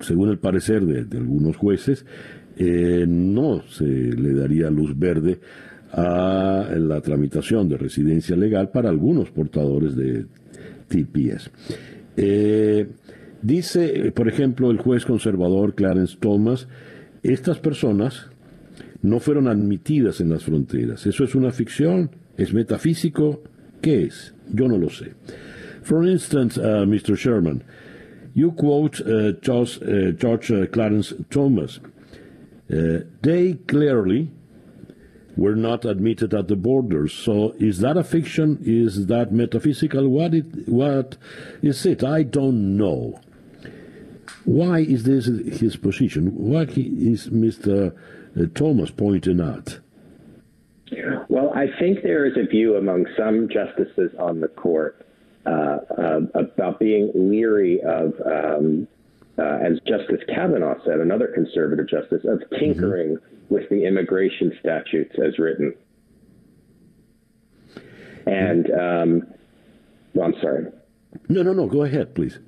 según 0.00 0.30
el 0.30 0.38
parecer 0.38 0.84
de, 0.84 1.16
algunos 1.16 1.56
jueces, 1.56 2.04
eh, 2.56 3.04
no 3.08 3.62
se 3.68 3.84
le 3.84 4.34
daría 4.34 4.70
luz 4.70 4.98
verde 4.98 5.40
a 5.92 6.68
la 6.76 7.00
tramitación 7.00 7.68
de 7.68 7.76
residencia 7.76 8.34
legal 8.34 8.70
para 8.70 8.88
algunos 8.88 9.30
portadores 9.30 9.94
de 9.94 10.26
Eh, 12.16 12.88
dice, 13.42 14.12
por 14.12 14.28
ejemplo, 14.28 14.70
el 14.70 14.78
juez 14.78 15.04
conservador 15.04 15.74
Clarence 15.74 16.16
Thomas, 16.18 16.68
estas 17.22 17.58
personas 17.58 18.28
no 19.02 19.18
fueron 19.18 19.48
admitidas 19.48 20.20
en 20.20 20.30
las 20.30 20.44
fronteras. 20.44 21.06
¿Eso 21.06 21.24
es 21.24 21.34
una 21.34 21.50
ficción? 21.50 22.10
¿Es 22.36 22.52
metafísico? 22.52 23.42
¿Qué 23.80 24.04
es? 24.04 24.34
Yo 24.52 24.68
no 24.68 24.78
lo 24.78 24.90
sé. 24.90 25.12
For 25.82 26.06
instance, 26.06 26.58
uh, 26.58 26.86
Mr. 26.86 27.16
Sherman, 27.16 27.64
you 28.34 28.52
quote 28.52 29.00
uh, 29.00 29.32
George, 29.42 29.82
uh, 29.82 30.12
George 30.12 30.50
uh, 30.52 30.66
Clarence 30.66 31.14
Thomas. 31.30 31.80
Uh, 32.70 33.00
they 33.22 33.54
clearly 33.66 34.30
were 35.36 35.54
not 35.54 35.84
admitted 35.84 36.34
at 36.34 36.48
the 36.48 36.56
borders. 36.56 37.12
So 37.12 37.54
is 37.58 37.78
that 37.78 37.96
a 37.96 38.04
fiction? 38.04 38.58
Is 38.62 39.06
that 39.06 39.32
metaphysical? 39.32 40.08
What 40.08 40.34
it, 40.34 40.68
what 40.68 41.16
is 41.62 41.86
it? 41.86 42.04
I 42.04 42.22
don't 42.22 42.76
know. 42.76 43.20
Why 44.44 44.80
is 44.80 45.04
this 45.04 45.26
his 45.26 45.76
position? 45.76 46.34
What 46.36 46.70
is 46.76 47.28
Mr. 47.28 47.94
Uh, 48.36 48.46
Thomas 48.54 48.90
pointing 48.90 49.40
out? 49.40 49.78
Well, 51.28 51.52
I 51.54 51.66
think 51.78 52.02
there 52.02 52.26
is 52.26 52.36
a 52.36 52.46
view 52.46 52.76
among 52.76 53.06
some 53.16 53.48
justices 53.48 54.10
on 54.18 54.40
the 54.40 54.48
court 54.48 55.06
uh, 55.46 55.78
uh, 55.98 56.20
about 56.34 56.78
being 56.78 57.10
leery 57.14 57.80
of, 57.80 58.12
um, 58.26 58.86
uh, 59.38 59.42
as 59.42 59.78
Justice 59.86 60.20
Kavanaugh 60.28 60.76
said, 60.84 61.00
another 61.00 61.28
conservative 61.28 61.88
justice, 61.88 62.22
of 62.24 62.42
tinkering 62.58 63.16
mm-hmm. 63.16 63.31
With 63.52 63.68
the 63.68 63.86
immigration 63.86 64.52
statutes 64.60 65.14
as 65.24 65.38
written. 65.38 65.74
And, 68.26 68.70
um, 68.70 69.26
well, 70.14 70.26
I'm 70.26 70.34
sorry. 70.40 70.66
No, 71.28 71.42
no, 71.42 71.52
no. 71.52 71.66
Go 71.66 71.82
ahead, 71.82 72.14
please. 72.14 72.38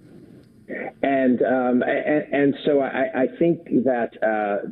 And 1.02 1.42
um, 1.42 1.82
and, 1.82 2.32
and, 2.32 2.54
so 2.64 2.80
I, 2.80 3.24
I 3.24 3.26
think 3.38 3.66
that 3.84 4.10
uh, 4.22 4.70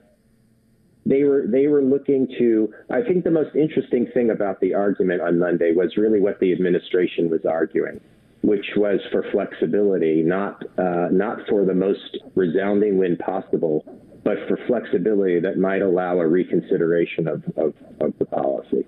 they 1.04 1.24
were 1.24 1.44
they 1.46 1.66
were 1.66 1.82
looking 1.82 2.26
to 2.38 2.72
I 2.88 3.02
think 3.02 3.24
the 3.24 3.30
most 3.30 3.54
interesting 3.54 4.06
thing 4.14 4.30
about 4.30 4.60
the 4.60 4.72
argument 4.72 5.20
on 5.20 5.38
Monday 5.38 5.72
was 5.74 5.96
really 5.98 6.20
what 6.20 6.40
the 6.40 6.52
administration 6.52 7.28
was 7.28 7.44
arguing, 7.44 8.00
which 8.40 8.64
was 8.76 9.00
for 9.10 9.24
flexibility, 9.32 10.22
not 10.22 10.62
uh, 10.78 11.08
not 11.10 11.46
for 11.48 11.66
the 11.66 11.74
most 11.74 12.16
resounding 12.34 12.96
win 12.96 13.18
possible, 13.18 13.84
but 14.24 14.36
for 14.48 14.56
flexibility 14.66 15.40
that 15.40 15.56
might 15.56 15.82
allow 15.82 16.20
a 16.20 16.26
reconsideration 16.26 17.28
of, 17.28 17.42
of, 17.56 17.74
of 18.00 18.12
the 18.18 18.24
policy. 18.24 18.86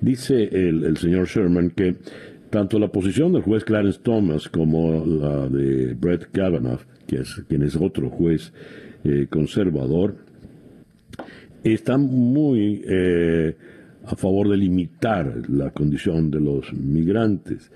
Dice 0.00 0.48
el, 0.52 0.96
señor 0.96 1.26
Sherman 1.26 1.70
que 1.70 1.96
tanto 2.50 2.78
la 2.78 2.88
posición 2.88 3.32
del 3.32 3.42
juez 3.42 3.64
Clarence 3.64 4.00
Thomas 4.02 4.48
como 4.48 5.04
la 5.04 5.48
de 5.48 5.94
Brett 5.94 6.30
Kavanaugh, 6.30 6.80
que 7.06 7.20
es, 7.20 7.42
quien 7.48 7.62
es 7.62 7.76
otro 7.76 8.10
juez 8.10 8.52
eh, 9.04 9.26
conservador, 9.28 10.16
están 11.64 12.02
muy 12.02 12.82
eh, 12.86 13.56
a 14.06 14.16
favor 14.16 14.48
de 14.50 14.56
limitar 14.56 15.32
la 15.48 15.70
condición 15.70 16.30
de 16.30 16.40
los 16.40 16.72
migrantes 16.72 17.70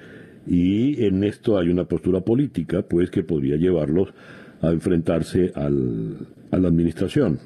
y 0.47 1.05
en 1.05 1.24
esto 1.24 1.59
hay 1.59 1.69
una 1.69 1.85
postura 1.85 2.20
política 2.20 2.82
pues 2.82 3.10
que 3.10 3.23
podría 3.23 3.56
llevarlos 3.56 4.12
a 4.60 4.70
enfrentarse 4.70 5.52
al, 5.55 6.26
a 6.51 6.59
la 6.59 6.68
administración 6.68 7.39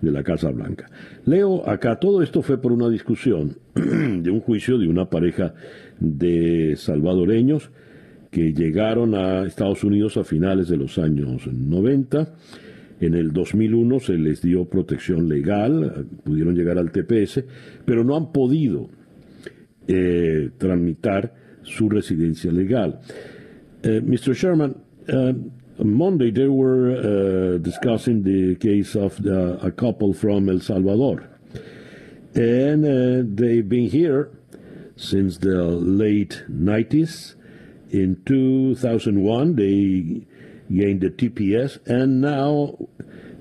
de 0.00 0.10
la 0.10 0.22
Casa 0.22 0.50
Blanca. 0.50 0.90
Leo 1.26 1.68
acá, 1.68 1.96
todo 1.96 2.22
esto 2.22 2.42
fue 2.42 2.60
por 2.60 2.72
una 2.72 2.88
discusión 2.88 3.56
de 3.74 4.30
un 4.30 4.40
juicio 4.40 4.78
de 4.78 4.88
una 4.88 5.08
pareja 5.08 5.54
de 6.00 6.74
salvadoreños 6.76 7.70
que 8.30 8.52
llegaron 8.52 9.14
a 9.14 9.44
Estados 9.44 9.84
Unidos 9.84 10.16
a 10.16 10.24
finales 10.24 10.68
de 10.68 10.76
los 10.76 10.98
años 10.98 11.46
90 11.46 12.34
en 13.02 13.14
el 13.14 13.32
2001 13.32 13.98
se 13.98 14.16
les 14.16 14.40
dio 14.42 14.64
protección 14.64 15.28
legal, 15.28 16.06
pudieron 16.22 16.54
llegar 16.54 16.78
al 16.78 16.92
TPS, 16.92 17.42
pero 17.84 18.04
no 18.04 18.16
han 18.16 18.30
podido 18.30 18.88
eh, 19.88 20.50
tramitar 20.56 21.34
su 21.62 21.88
residencia 21.88 22.52
legal. 22.52 23.00
Uh, 23.84 24.00
Mr. 24.06 24.34
Sherman, 24.34 24.76
uh, 25.08 25.34
Monday 25.84 26.30
they 26.30 26.48
were 26.48 26.92
uh, 26.92 27.58
discussing 27.58 28.22
the 28.22 28.56
case 28.56 28.94
of 28.94 29.22
the, 29.22 29.58
a 29.64 29.70
couple 29.70 30.12
from 30.12 30.48
El 30.48 30.60
Salvador. 30.60 31.28
And 32.34 32.84
uh, 32.84 33.28
they've 33.28 33.68
been 33.68 33.88
here 33.88 34.30
since 34.96 35.38
the 35.38 35.64
late 35.64 36.44
90s. 36.50 37.34
In 37.90 38.22
2001, 38.24 39.56
they 39.56 40.26
gained 40.74 41.02
the 41.02 41.10
TPS, 41.10 41.78
and 41.86 42.22
now 42.22 42.78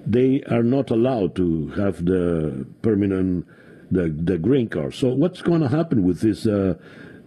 they 0.06 0.44
are 0.44 0.64
not 0.64 0.90
allowed 0.90 1.36
to 1.38 1.70
have 1.70 2.04
the 2.04 2.66
permanent, 2.82 3.46
the, 3.90 4.10
the 4.10 4.38
green 4.38 4.68
card. 4.68 4.94
So, 4.94 5.10
what's 5.10 5.42
going 5.42 5.62
to 5.62 5.70
happen 5.70 6.04
with 6.04 6.20
this 6.20 6.46
uh, 6.46 6.76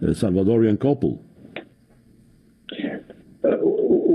Salvadorian 0.01 0.79
couple? 0.79 1.23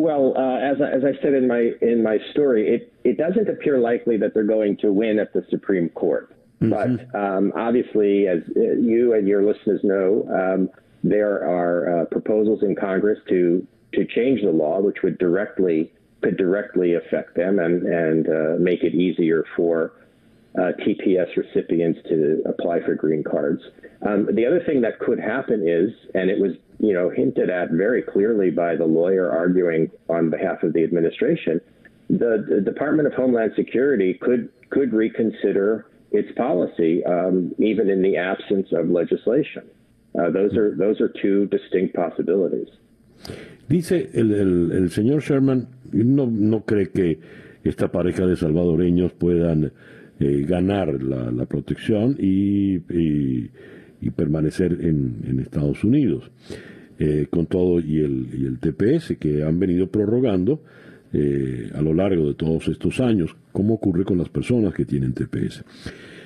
Well, 0.01 0.33
uh, 0.35 0.57
as, 0.57 0.79
as 0.81 1.05
I 1.05 1.21
said 1.21 1.35
in 1.35 1.47
my 1.47 1.73
in 1.83 2.03
my 2.03 2.17
story, 2.31 2.75
it, 2.75 2.93
it 3.05 3.19
doesn't 3.19 3.51
appear 3.51 3.79
likely 3.79 4.17
that 4.17 4.33
they're 4.33 4.45
going 4.45 4.79
to 4.79 4.91
win 4.91 5.19
at 5.19 5.35
the 5.35 5.45
Supreme 5.51 5.91
Court. 5.91 6.35
Mm-hmm. 6.63 6.71
But 6.71 7.15
um, 7.21 7.53
obviously, 7.55 8.27
as 8.27 8.39
uh, 8.57 8.61
you 8.81 9.13
and 9.13 9.29
your 9.29 9.45
listeners 9.45 9.81
know, 9.85 10.27
um, 10.33 10.71
there 11.05 11.47
are 11.47 12.01
uh, 12.01 12.05
proposals 12.07 12.63
in 12.63 12.77
Congress 12.77 13.19
to 13.29 13.67
to 13.93 14.07
change 14.07 14.41
the 14.41 14.51
law, 14.51 14.81
which 14.81 15.03
would 15.03 15.19
directly 15.19 15.93
could 16.23 16.39
directly 16.39 16.95
affect 16.95 17.35
them 17.37 17.59
and 17.59 17.83
and 17.83 18.27
uh, 18.27 18.57
make 18.59 18.83
it 18.83 18.95
easier 18.95 19.45
for 19.55 19.93
uh, 20.59 20.73
TPS 20.81 21.37
recipients 21.37 22.01
to 22.09 22.43
apply 22.47 22.81
for 22.81 22.95
green 22.95 23.23
cards. 23.23 23.63
Um, 24.07 24.29
the 24.33 24.47
other 24.47 24.61
thing 24.67 24.81
that 24.81 24.99
could 24.99 25.21
happen 25.21 25.67
is, 25.67 25.91
and 26.15 26.31
it 26.31 26.41
was 26.41 26.53
you 26.79 26.95
know 26.95 27.11
hinted 27.11 27.51
at 27.51 27.71
very 27.71 28.03
clearly 28.03 28.51
by 28.51 28.75
the 28.77 28.87
lawyer 28.87 29.31
arguing 29.31 29.91
on 30.09 30.31
behalf 30.31 30.63
of 30.63 30.73
the 30.73 30.83
administration, 30.83 31.61
the, 32.09 32.45
the 32.49 32.61
Department 32.61 33.07
of 33.07 33.15
Homeland 33.15 33.53
Security 33.55 34.15
could 34.15 34.49
could 34.71 34.93
reconsider 34.93 35.87
its 36.13 36.31
policy, 36.37 37.05
um, 37.05 37.55
even 37.59 37.89
in 37.89 38.03
the 38.03 38.17
absence 38.17 38.69
of 38.73 38.89
legislation. 38.89 39.63
Uh, 40.19 40.31
those 40.31 40.57
are 40.57 40.75
those 40.75 41.01
are 41.01 41.13
two 41.23 41.47
distinct 41.47 41.95
possibilities. 41.95 42.69
Dice 43.69 44.11
el, 44.15 44.33
el, 44.33 44.73
el 44.73 44.91
señor 44.91 45.21
Sherman, 45.21 45.69
no, 45.93 46.27
no 46.27 46.65
cree 46.65 46.91
que 46.91 47.21
esta 47.63 47.93
pareja 47.93 48.27
de 48.27 48.35
salvadoreños 48.35 49.13
puedan 49.13 49.73
eh, 50.23 50.45
ganar 50.47 51.03
la, 51.03 51.47
protección 51.47 52.15
y, 52.19 52.75
y, 52.77 53.51
y, 54.03 54.11
permanecer 54.11 54.77
en, 54.83 55.41
Estados 55.41 55.83
Unidos. 55.83 56.31
Eh, 56.99 57.29
con 57.31 57.47
todo 57.47 57.81
y 57.81 58.01
el, 58.01 58.59
TPS 58.61 59.17
que 59.19 59.43
han 59.43 59.59
venido 59.59 59.87
prorrogando 59.87 60.63
eh, 61.15 61.71
a 61.75 61.81
lo 61.81 61.95
largo 61.95 62.29
de 62.29 62.35
todos 62.35 62.69
estos 62.69 63.01
años, 63.01 63.35
como 63.51 63.73
ocurre 63.73 64.05
con 64.05 64.19
las 64.19 64.29
personas 64.29 64.75
que 64.75 64.85
tienen 64.85 65.15
TPS. 65.15 65.65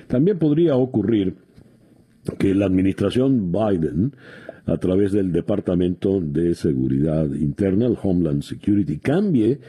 También 0.07 0.39
podría 0.39 0.75
ocurrir 0.75 1.35
que 2.37 2.53
la 2.53 2.65
administración 2.65 3.49
Biden, 3.49 4.11
a 4.65 4.75
través 4.75 5.13
del 5.13 5.31
Departamento 5.31 6.19
de 6.19 6.53
Seguridad 6.53 7.33
Interna, 7.33 7.85
el 7.85 7.95
Homeland 8.03 8.41
Security, 8.41 8.97
cambie 8.97 9.59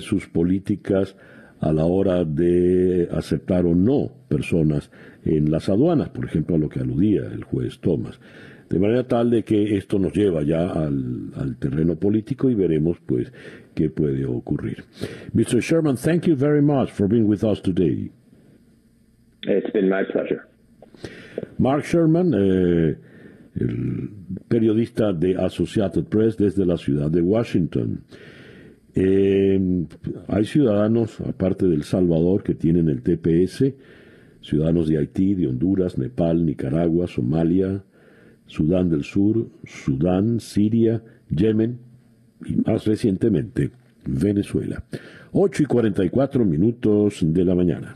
sus 0.00 0.28
políticas 0.28 1.16
a 1.60 1.72
la 1.72 1.84
hora 1.84 2.24
de 2.24 3.08
aceptar 3.12 3.66
o 3.66 3.74
no 3.74 4.10
personas 4.28 4.90
en 5.24 5.50
las 5.50 5.68
aduanas, 5.68 6.10
por 6.10 6.24
ejemplo, 6.24 6.56
a 6.56 6.58
lo 6.58 6.68
que 6.68 6.80
aludía 6.80 7.22
el 7.32 7.44
juez 7.44 7.80
Thomas. 7.80 8.20
De 8.68 8.78
manera 8.78 9.04
tal 9.04 9.30
de 9.30 9.42
que 9.44 9.76
esto 9.76 9.98
nos 9.98 10.12
lleva 10.12 10.42
ya 10.42 10.70
al, 10.70 11.32
al 11.36 11.56
terreno 11.56 11.96
político 11.96 12.50
y 12.50 12.54
veremos 12.54 12.98
pues 13.06 13.32
qué 13.74 13.88
puede 13.88 14.26
ocurrir. 14.26 14.84
Mr. 15.32 15.60
Sherman, 15.60 15.96
thank 15.96 16.26
you 16.26 16.36
very 16.36 16.60
much 16.60 16.90
for 16.90 17.08
being 17.08 17.26
with 17.26 17.42
us 17.42 17.62
today. 17.62 18.10
It's 19.42 19.70
been 19.72 19.88
my 19.88 20.04
pleasure. 20.04 20.46
Mark 21.58 21.84
Sherman, 21.84 22.34
eh, 22.34 22.96
el 23.58 24.10
periodista 24.48 25.12
de 25.12 25.36
Associated 25.36 26.04
Press 26.04 26.36
desde 26.36 26.66
la 26.66 26.76
ciudad 26.76 27.10
de 27.10 27.22
Washington. 27.22 28.02
Eh, 29.00 29.86
hay 30.26 30.44
ciudadanos, 30.44 31.20
aparte 31.20 31.66
del 31.66 31.84
Salvador, 31.84 32.42
que 32.42 32.56
tienen 32.56 32.88
el 32.88 33.02
TPS, 33.02 33.72
ciudadanos 34.42 34.88
de 34.88 34.98
Haití, 34.98 35.36
de 35.36 35.46
Honduras, 35.46 35.98
Nepal, 35.98 36.44
Nicaragua, 36.44 37.06
Somalia, 37.06 37.84
Sudán 38.46 38.90
del 38.90 39.04
Sur, 39.04 39.50
Sudán, 39.64 40.40
Siria, 40.40 41.00
Yemen 41.30 41.78
y 42.44 42.56
más 42.56 42.86
recientemente 42.86 43.70
Venezuela. 44.04 44.82
8 45.30 45.62
y 45.62 45.66
44 45.66 46.44
minutos 46.44 47.20
de 47.22 47.44
la 47.44 47.54
mañana. 47.54 47.94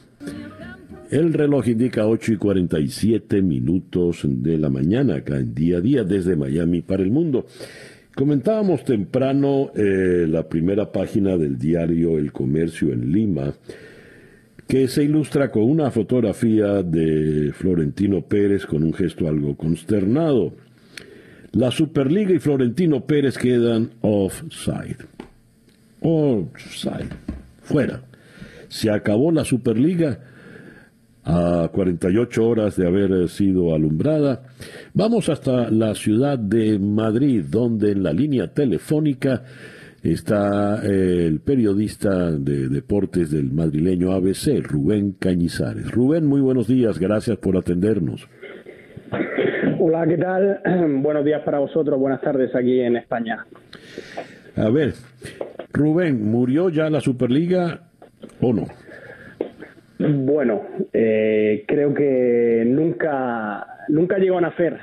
El 1.11 1.33
reloj 1.33 1.67
indica 1.67 2.07
8 2.07 2.35
y 2.35 2.37
47 2.37 3.43
minutos 3.43 4.21
de 4.25 4.57
la 4.57 4.71
mañana 4.71 5.17
acá 5.17 5.39
en 5.39 5.53
día 5.53 5.79
a 5.79 5.81
día 5.81 6.05
desde 6.05 6.37
Miami 6.37 6.81
para 6.81 7.03
el 7.03 7.11
mundo. 7.11 7.45
Comentábamos 8.15 8.85
temprano 8.85 9.71
eh, 9.75 10.27
la 10.29 10.47
primera 10.47 10.93
página 10.93 11.39
del 11.39 11.57
diario 11.57 12.19
El 12.19 12.31
Comercio 12.31 12.93
en 12.93 13.11
Lima, 13.11 13.55
que 14.69 14.87
se 14.89 15.05
ilustra 15.05 15.51
con 15.51 15.63
una 15.63 15.91
fotografía 15.91 16.83
de 16.83 17.53
Florentino 17.55 18.21
Pérez 18.21 18.67
con 18.67 18.83
un 18.83 18.93
gesto 18.93 19.29
algo 19.29 19.57
consternado. 19.57 20.53
La 21.53 21.71
Superliga 21.71 22.35
y 22.35 22.39
Florentino 22.39 23.07
Pérez 23.07 23.39
quedan 23.39 23.93
offside. 24.03 24.99
Offside. 26.01 27.09
Fuera. 27.63 28.03
Se 28.69 28.91
acabó 28.91 29.33
la 29.33 29.45
Superliga 29.45 30.21
a 31.25 31.69
48 31.73 32.47
horas 32.47 32.77
de 32.77 32.87
haber 32.87 33.29
sido 33.29 33.75
alumbrada. 33.75 34.43
Vamos 34.95 35.29
hasta 35.29 35.71
la 35.71 35.95
ciudad 35.95 36.39
de 36.39 36.79
Madrid, 36.79 37.45
donde 37.49 37.93
en 37.93 38.03
la 38.03 38.13
línea 38.13 38.49
telefónica 38.49 39.43
está 40.03 40.83
eh, 40.85 41.27
el 41.27 41.41
periodista 41.41 42.33
de 42.33 42.69
deportes 42.69 43.31
del 43.31 43.53
madrileño 43.53 44.13
ABC, 44.13 44.61
Rubén 44.63 45.13
Cañizares. 45.13 45.91
Rubén, 45.91 46.27
muy 46.27 46.41
buenos 46.41 46.67
días, 46.67 46.99
gracias 46.99 47.39
por 47.39 47.57
atendernos. 47.57 48.29
Hola, 49.79 50.07
¿qué 50.07 50.17
tal? 50.17 50.61
Buenos 51.03 51.25
días 51.25 51.43
para 51.43 51.59
vosotros, 51.59 51.99
buenas 51.99 52.21
tardes 52.21 52.55
aquí 52.55 52.81
en 52.81 52.97
España. 52.97 53.45
A 54.57 54.71
ver, 54.71 54.95
Rubén, 55.73 56.31
¿murió 56.31 56.69
ya 56.69 56.89
la 56.89 57.01
Superliga 57.01 57.81
o 58.41 58.53
no? 58.53 58.67
Bueno, 59.99 60.63
eh, 60.93 61.65
creo 61.67 61.95
que 61.95 62.65
nunca, 62.67 63.67
nunca 63.89 64.19
llegó 64.19 64.39
a 64.39 64.43
nacer, 64.43 64.79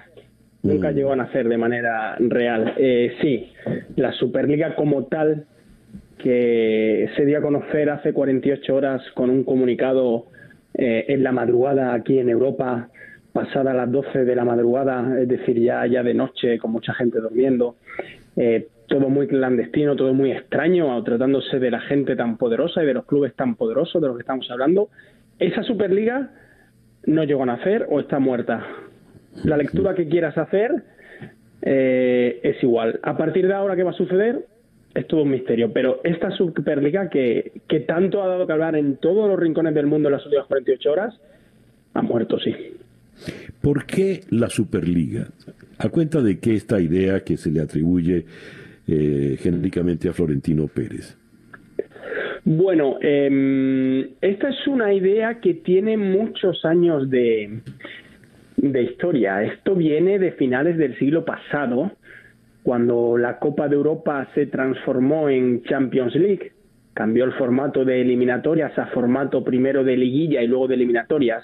nunca 0.63 0.91
mm. 0.91 0.95
llegó 0.95 1.11
a 1.11 1.15
nacer 1.17 1.47
de 1.47 1.57
manera 1.57 2.15
real. 2.19 2.73
Eh, 2.77 3.13
sí, 3.21 3.51
la 3.95 4.11
Superliga 4.13 4.75
como 4.75 5.05
tal, 5.05 5.45
que 6.17 7.09
se 7.15 7.25
dio 7.25 7.39
a 7.39 7.41
conocer 7.41 7.89
hace 7.89 8.13
48 8.13 8.75
horas 8.75 9.01
con 9.13 9.29
un 9.29 9.43
comunicado 9.43 10.25
eh, 10.73 11.05
en 11.07 11.23
la 11.23 11.31
madrugada 11.31 11.93
aquí 11.93 12.19
en 12.19 12.29
Europa, 12.29 12.89
pasada 13.33 13.73
las 13.73 13.91
12 13.91 14.25
de 14.25 14.35
la 14.35 14.45
madrugada, 14.45 15.19
es 15.19 15.27
decir, 15.27 15.59
ya, 15.59 15.85
ya 15.85 16.03
de 16.03 16.13
noche, 16.13 16.59
con 16.59 16.71
mucha 16.71 16.93
gente 16.93 17.19
durmiendo. 17.19 17.75
Todo 18.89 19.09
muy 19.09 19.27
clandestino, 19.27 19.95
todo 19.95 20.13
muy 20.13 20.31
extraño, 20.31 21.01
tratándose 21.03 21.59
de 21.59 21.71
la 21.71 21.79
gente 21.79 22.15
tan 22.15 22.37
poderosa 22.37 22.83
y 22.83 22.87
de 22.87 22.95
los 22.95 23.05
clubes 23.05 23.33
tan 23.35 23.55
poderosos 23.55 24.01
de 24.01 24.07
los 24.07 24.17
que 24.17 24.21
estamos 24.21 24.49
hablando, 24.51 24.89
esa 25.37 25.63
Superliga 25.63 26.31
no 27.05 27.23
llegó 27.23 27.43
a 27.43 27.45
nacer 27.45 27.87
o 27.89 27.99
está 27.99 28.19
muerta. 28.19 28.65
La 29.45 29.55
lectura 29.55 29.93
que 29.93 30.09
quieras 30.09 30.37
hacer 30.37 30.83
eh, 31.61 32.39
es 32.43 32.61
igual. 32.61 32.99
A 33.03 33.15
partir 33.15 33.47
de 33.47 33.53
ahora, 33.53 33.75
¿qué 33.75 33.83
va 33.83 33.91
a 33.91 33.93
suceder? 33.93 34.45
Es 34.93 35.07
todo 35.07 35.23
un 35.23 35.29
misterio. 35.29 35.71
Pero 35.71 36.01
esta 36.03 36.31
Superliga 36.31 37.09
que, 37.09 37.53
que 37.67 37.81
tanto 37.81 38.21
ha 38.21 38.27
dado 38.27 38.47
que 38.47 38.53
hablar 38.53 38.75
en 38.75 38.97
todos 38.97 39.29
los 39.29 39.39
rincones 39.39 39.73
del 39.73 39.85
mundo 39.85 40.09
en 40.09 40.13
las 40.13 40.25
últimas 40.25 40.47
48 40.47 40.91
horas, 40.91 41.19
ha 41.93 42.01
muerto, 42.01 42.39
sí. 42.39 42.53
¿Por 43.61 43.85
qué 43.85 44.21
la 44.29 44.49
Superliga? 44.49 45.27
¿A 45.77 45.89
cuenta 45.89 46.21
de 46.21 46.39
qué 46.39 46.55
esta 46.55 46.81
idea 46.81 47.21
que 47.21 47.37
se 47.37 47.51
le 47.51 47.61
atribuye 47.61 48.25
eh, 48.89 49.37
genéricamente 49.39 50.09
a 50.09 50.13
Florentino 50.13 50.67
Pérez? 50.67 51.17
Bueno, 52.43 52.97
eh, 53.01 54.09
esta 54.21 54.49
es 54.49 54.67
una 54.67 54.93
idea 54.93 55.39
que 55.39 55.55
tiene 55.55 55.97
muchos 55.97 56.65
años 56.65 57.09
de, 57.09 57.59
de 58.57 58.83
historia. 58.83 59.43
Esto 59.43 59.75
viene 59.75 60.19
de 60.19 60.31
finales 60.31 60.77
del 60.77 60.97
siglo 60.97 61.25
pasado, 61.25 61.91
cuando 62.63 63.17
la 63.17 63.39
Copa 63.39 63.67
de 63.67 63.75
Europa 63.75 64.27
se 64.33 64.47
transformó 64.47 65.29
en 65.29 65.63
Champions 65.63 66.15
League. 66.15 66.51
Cambió 66.93 67.25
el 67.25 67.33
formato 67.33 67.85
de 67.85 68.01
eliminatorias 68.01 68.77
a 68.77 68.87
formato 68.87 69.43
primero 69.43 69.83
de 69.83 69.95
liguilla 69.95 70.41
y 70.41 70.47
luego 70.47 70.67
de 70.67 70.75
eliminatorias. 70.75 71.43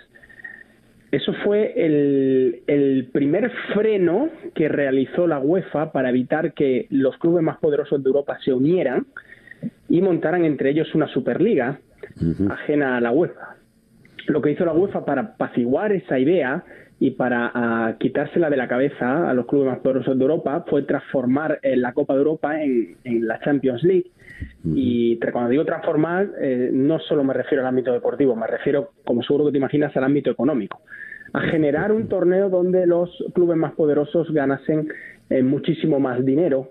Eso 1.16 1.32
fue 1.46 1.72
el, 1.78 2.64
el, 2.68 3.08
primer 3.14 3.50
freno 3.74 4.28
que 4.54 4.68
realizó 4.68 5.28
la 5.28 5.40
UEFA 5.40 5.94
para 5.94 6.10
evitar 6.10 6.54
que 6.54 6.88
los 6.90 7.18
clubes 7.20 7.42
más 7.42 7.58
poderosos 7.60 8.04
de 8.04 8.10
Europa 8.10 8.38
se 8.44 8.52
unieran 8.52 9.06
y 9.88 10.02
montaran 10.02 10.44
entre 10.44 10.72
ellos 10.72 10.94
una 10.94 11.08
Superliga 11.08 11.80
ajena 12.50 12.98
a 12.98 13.02
la 13.02 13.14
UEFA. 13.14 13.56
Lo 14.28 14.42
que 14.42 14.52
hizo 14.52 14.66
la 14.66 14.74
UEFA 14.74 15.06
para 15.06 15.22
apaciguar 15.22 15.94
esa 15.94 16.20
idea 16.20 16.66
y 17.00 17.12
para 17.12 17.96
quitársela 17.98 18.50
de 18.50 18.58
la 18.58 18.68
cabeza 18.68 19.30
a 19.30 19.34
los 19.34 19.46
clubes 19.46 19.70
más 19.70 19.80
poderosos 19.80 20.18
de 20.18 20.22
Europa 20.22 20.66
fue 20.68 20.84
transformar 20.84 21.60
eh, 21.62 21.78
la 21.78 21.94
Copa 21.94 22.14
de 22.14 22.20
Europa 22.20 22.62
en, 22.62 22.98
la 23.26 23.40
Champions 23.40 23.84
League. 23.84 24.12
Y 24.66 25.18
cuando 25.32 25.50
digo 25.50 25.64
transformar, 25.64 26.28
eh, 26.42 26.72
no 26.74 27.00
solo 27.00 27.24
me 27.24 27.34
refiero 27.34 27.62
al 27.62 27.70
ámbito 27.70 27.94
deportivo, 27.94 28.36
me 28.36 28.48
refiero, 28.48 28.92
como 29.06 29.24
seguro 29.24 29.46
que 29.46 29.52
te 29.52 29.58
imaginas, 29.60 29.96
al 29.96 30.04
ámbito 30.04 30.30
económico. 30.30 30.82
A 31.36 31.42
generar 31.52 31.92
un 31.92 32.08
torneo 32.08 32.50
donde 32.50 32.86
los 32.88 33.10
clubes 33.34 33.58
más 33.58 33.74
poderosos 33.74 34.32
ganasen 34.32 34.88
eh, 35.30 35.44
muchísimo 35.44 36.00
más 36.00 36.24
dinero, 36.24 36.70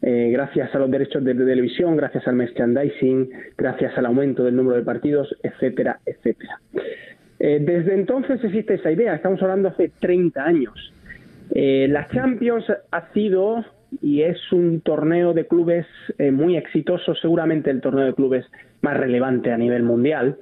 gracias 0.00 0.72
a 0.74 0.78
los 0.78 0.90
derechos 0.90 1.24
de, 1.24 1.34
televisión, 1.34 1.96
gracias 1.96 2.26
al 2.28 2.36
merchandising, 2.36 3.30
gracias 3.56 3.98
al 3.98 4.06
aumento 4.06 4.44
del 4.44 4.54
número 4.54 4.76
de 4.76 4.84
partidos, 4.84 5.34
etcétera, 5.42 5.98
etcétera. 6.06 6.60
Eh, 7.40 7.58
desde 7.60 7.94
entonces 7.94 8.42
existe 8.42 8.74
esa 8.74 8.90
idea, 8.90 9.14
estamos 9.14 9.40
hablando 9.42 9.68
hace 9.68 9.90
30 10.00 10.44
años. 10.44 10.92
Eh, 11.54 11.86
la 11.88 12.08
Champions 12.08 12.64
ha 12.90 13.12
sido 13.12 13.64
y 14.02 14.22
es 14.22 14.52
un 14.52 14.80
torneo 14.80 15.32
de 15.32 15.46
clubes 15.46 15.86
eh, 16.18 16.30
muy 16.30 16.56
exitoso, 16.56 17.14
seguramente 17.14 17.70
el 17.70 17.80
torneo 17.80 18.06
de 18.06 18.14
clubes 18.14 18.46
más 18.80 18.96
relevante 18.96 19.50
a 19.50 19.58
nivel 19.58 19.82
mundial, 19.82 20.36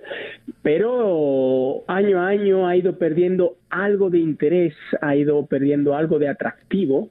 pero 0.63 1.85
año 1.87 2.21
a 2.21 2.29
año 2.29 2.67
ha 2.67 2.77
ido 2.77 2.99
perdiendo 2.99 3.57
algo 3.71 4.11
de 4.11 4.19
interés, 4.19 4.75
ha 5.01 5.17
ido 5.17 5.47
perdiendo 5.47 5.95
algo 5.95 6.19
de 6.19 6.29
atractivo 6.29 7.11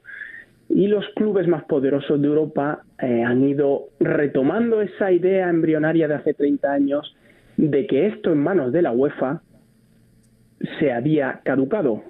y 0.68 0.88
los 0.88 1.04
clubes 1.14 1.48
más 1.48 1.64
poderosos 1.64 2.20
de 2.20 2.28
Europa 2.28 2.82
han 2.98 3.44
ido 3.44 3.88
retomando 4.00 4.82
esa 4.82 5.12
idea 5.12 5.48
embrionaria 5.48 6.08
de 6.08 6.14
hace 6.14 6.34
30 6.34 6.72
años 6.72 7.16
de 7.56 7.86
que 7.86 8.06
esto 8.06 8.32
en 8.32 8.38
manos 8.38 8.72
de 8.72 8.82
la 8.82 8.92
UEFA 8.92 9.42
se 10.78 10.92
había 10.92 11.40
caducado, 11.44 12.02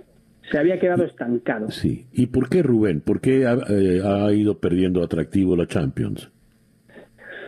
se 0.50 0.58
había 0.58 0.78
quedado 0.78 1.04
estancado. 1.04 1.70
Sí. 1.70 2.06
¿Y 2.12 2.26
por 2.26 2.48
qué 2.48 2.62
Rubén? 2.62 3.00
¿Por 3.00 3.20
qué 3.20 3.46
ha, 3.46 3.56
eh, 3.68 4.34
ido 4.34 4.58
perdiendo 4.58 5.02
atractivo 5.02 5.56
la 5.56 5.66
Champions? 5.66 6.30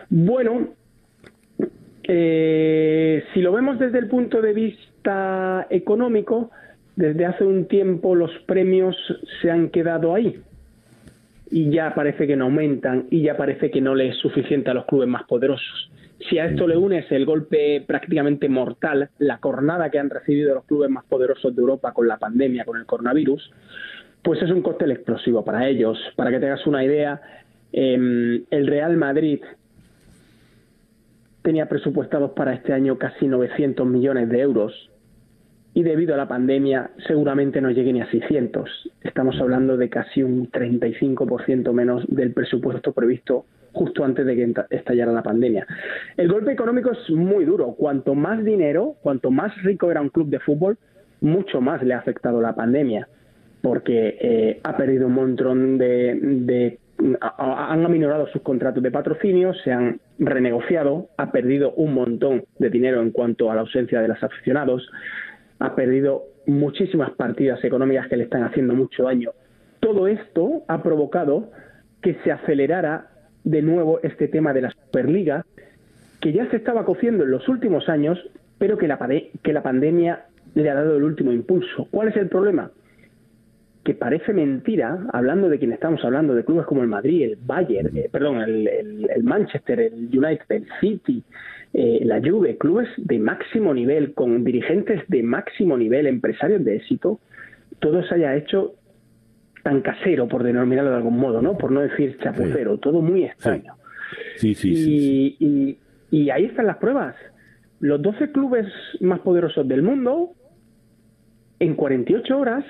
Bueno, 0.09 0.69
eh, 2.03 3.23
si 3.33 3.41
lo 3.41 3.51
vemos 3.51 3.79
desde 3.79 3.99
el 3.99 4.07
punto 4.07 4.41
de 4.41 4.53
vista 4.53 5.67
económico, 5.69 6.51
desde 6.95 7.25
hace 7.25 7.43
un 7.45 7.67
tiempo 7.67 8.15
los 8.15 8.31
premios 8.45 8.95
se 9.41 9.51
han 9.51 9.69
quedado 9.69 10.13
ahí 10.13 10.41
y 11.51 11.71
ya 11.71 11.93
parece 11.95 12.27
que 12.27 12.35
no 12.35 12.45
aumentan 12.45 13.07
y 13.09 13.21
ya 13.21 13.37
parece 13.37 13.71
que 13.71 13.81
no 13.81 13.95
le 13.95 14.09
es 14.09 14.17
suficiente 14.17 14.69
a 14.69 14.73
los 14.73 14.85
clubes 14.85 15.07
más 15.07 15.23
poderosos. 15.23 15.91
Si 16.27 16.37
a 16.37 16.45
esto 16.45 16.67
le 16.67 16.75
unes 16.75 17.09
el 17.11 17.25
golpe 17.25 17.81
prácticamente 17.87 18.49
mortal, 18.49 19.09
la 19.19 19.37
cornada 19.37 19.89
que 19.89 19.99
han 19.99 20.09
recibido 20.09 20.53
los 20.53 20.65
clubes 20.65 20.89
más 20.89 21.05
poderosos 21.05 21.55
de 21.55 21.61
Europa 21.61 21.93
con 21.93 22.07
la 22.07 22.17
pandemia, 22.17 22.65
con 22.65 22.77
el 22.77 22.85
coronavirus, 22.85 23.51
pues 24.21 24.41
es 24.41 24.51
un 24.51 24.61
cóctel 24.61 24.91
explosivo 24.91 25.45
para 25.45 25.67
ellos. 25.67 25.97
Para 26.17 26.31
que 26.31 26.39
tengas 26.39 26.67
una 26.67 26.83
idea, 26.83 27.21
em, 27.71 28.43
el 28.49 28.67
Real 28.67 28.97
Madrid 28.97 29.39
tenía 31.41 31.69
presupuestados 31.69 32.31
para 32.31 32.53
este 32.53 32.73
año 32.73 32.97
casi 32.97 33.27
900 33.27 33.87
millones 33.87 34.27
de 34.29 34.41
euros 34.41 34.89
y 35.73 35.83
debido 35.83 36.13
a 36.13 36.17
la 36.17 36.27
pandemia 36.27 36.91
seguramente 37.07 37.61
no 37.61 37.69
lleguen 37.69 37.95
ni 37.95 38.01
a 38.01 38.11
600. 38.11 38.91
Estamos 39.03 39.39
hablando 39.39 39.77
de 39.77 39.89
casi 39.89 40.21
un 40.21 40.51
35% 40.51 41.71
menos 41.71 42.03
del 42.07 42.33
presupuesto 42.33 42.91
previsto 42.91 43.45
justo 43.73 44.03
antes 44.03 44.25
de 44.25 44.35
que 44.35 44.53
estallara 44.69 45.11
la 45.11 45.23
pandemia. 45.23 45.65
El 46.17 46.27
golpe 46.27 46.51
económico 46.51 46.91
es 46.91 47.09
muy 47.09 47.45
duro. 47.45 47.75
Cuanto 47.77 48.15
más 48.15 48.43
dinero, 48.43 48.95
cuanto 49.01 49.31
más 49.31 49.51
rico 49.63 49.91
era 49.91 50.01
un 50.01 50.09
club 50.09 50.29
de 50.29 50.39
fútbol, 50.39 50.77
mucho 51.21 51.61
más 51.61 51.83
le 51.83 51.93
ha 51.93 51.99
afectado 51.99 52.41
la 52.41 52.55
pandemia, 52.55 53.07
porque 53.61 54.17
eh, 54.21 54.59
ha 54.63 54.77
perdido 54.77 55.07
un 55.07 55.13
montón 55.13 55.77
de, 55.77 56.79
han 57.21 57.85
aminorado 57.85 58.27
sus 58.27 58.41
contratos 58.41 58.83
de 58.83 58.91
patrocinio, 58.91 59.53
se 59.53 59.71
han 59.71 59.99
renegociado, 60.17 61.09
ha 61.17 61.31
perdido 61.31 61.71
un 61.73 61.93
montón 61.93 62.45
de 62.57 62.69
dinero 62.69 63.01
en 63.01 63.11
cuanto 63.11 63.51
a 63.51 63.55
la 63.55 63.61
ausencia 63.61 64.01
de 64.01 64.07
los 64.07 64.21
aficionados, 64.21 64.89
ha 65.59 65.75
perdido 65.75 66.23
muchísimas 66.45 67.11
partidas 67.11 67.63
económicas 67.63 68.07
que 68.07 68.17
le 68.17 68.23
están 68.23 68.43
haciendo 68.43 68.73
mucho 68.73 69.03
daño. 69.03 69.31
Todo 69.79 70.07
esto 70.07 70.63
ha 70.67 70.83
provocado 70.83 71.51
que 72.01 72.15
se 72.23 72.31
acelerara 72.31 73.07
de 73.43 73.61
nuevo 73.61 73.99
este 74.03 74.27
tema 74.27 74.53
de 74.53 74.61
la 74.61 74.71
Superliga, 74.71 75.45
que 76.21 76.33
ya 76.33 76.49
se 76.49 76.57
estaba 76.57 76.85
cociendo 76.85 77.23
en 77.23 77.31
los 77.31 77.47
últimos 77.47 77.89
años, 77.89 78.19
pero 78.57 78.77
que 78.77 78.87
la, 78.87 78.99
que 79.41 79.53
la 79.53 79.63
pandemia 79.63 80.25
le 80.53 80.69
ha 80.69 80.75
dado 80.75 80.97
el 80.97 81.03
último 81.03 81.31
impulso. 81.31 81.87
¿Cuál 81.91 82.09
es 82.09 82.17
el 82.17 82.27
problema? 82.27 82.71
Que 83.83 83.93
parece 83.93 84.33
mentira, 84.33 84.99
hablando 85.13 85.49
de 85.49 85.57
quien 85.57 85.71
estamos 85.71 86.03
hablando, 86.03 86.35
de 86.35 86.43
clubes 86.43 86.65
como 86.65 86.81
el 86.81 86.87
Madrid, 86.87 87.23
el 87.23 87.37
Bayern, 87.45 87.95
eh, 87.97 88.09
perdón, 88.11 88.41
el, 88.41 89.23
Manchester, 89.23 89.79
el 89.79 90.09
United, 90.11 90.45
el 90.49 90.67
City, 90.81 91.23
eh, 91.73 92.01
la 92.03 92.19
Juve, 92.19 92.57
clubes 92.57 92.89
de 92.97 93.19
máximo 93.19 93.73
nivel, 93.73 94.13
con 94.13 94.43
dirigentes 94.43 95.01
de 95.07 95.23
máximo 95.23 95.77
nivel, 95.77 96.07
empresarios 96.07 96.63
de 96.65 96.75
éxito, 96.75 97.19
todo 97.79 98.03
se 98.03 98.15
haya 98.15 98.35
hecho 98.35 98.73
tan 99.63 99.81
casero, 99.81 100.27
por 100.27 100.43
denominarlo 100.43 100.91
de 100.91 100.97
algún 100.97 101.17
modo, 101.17 101.41
¿no? 101.41 101.57
Por 101.57 101.71
no 101.71 101.81
decir 101.81 102.17
chapucero, 102.19 102.77
todo 102.77 103.01
muy 103.01 103.25
extraño. 103.25 103.75
Sí, 104.37 104.55
sí, 104.55 104.75
sí. 104.75 105.37
Y, 105.39 105.77
y, 106.11 106.29
ahí 106.29 106.45
están 106.45 106.67
las 106.67 106.77
pruebas. 106.77 107.15
Los 107.79 108.01
12 108.01 108.31
clubes 108.31 108.65
más 109.01 109.19
poderosos 109.19 109.67
del 109.67 109.83
mundo, 109.83 110.31
en 111.59 111.75
48 111.75 112.37
horas, 112.37 112.65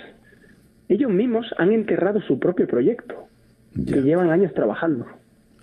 ellos 0.88 1.12
mismos 1.12 1.46
han 1.58 1.72
enterrado 1.72 2.22
su 2.22 2.40
propio 2.40 2.68
proyecto, 2.68 3.28
que 3.74 4.02
llevan 4.02 4.30
años 4.30 4.54
trabajando. 4.54 5.06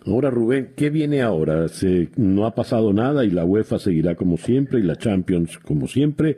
Ahora, 0.07 0.31
Rubén, 0.31 0.71
¿qué 0.77 0.89
viene 0.89 1.21
ahora? 1.21 1.67
¿Se, 1.67 2.09
¿No 2.17 2.47
ha 2.47 2.55
pasado 2.55 2.93
nada 2.93 3.25
y 3.25 3.31
la 3.31 3.45
UEFA 3.45 3.81
seguirá 3.81 4.15
como 4.15 4.37
siempre 4.37 4.79
y 4.79 4.85
la 4.85 4.95
Champions 4.95 5.59
como 5.59 5.89
siempre? 5.89 6.37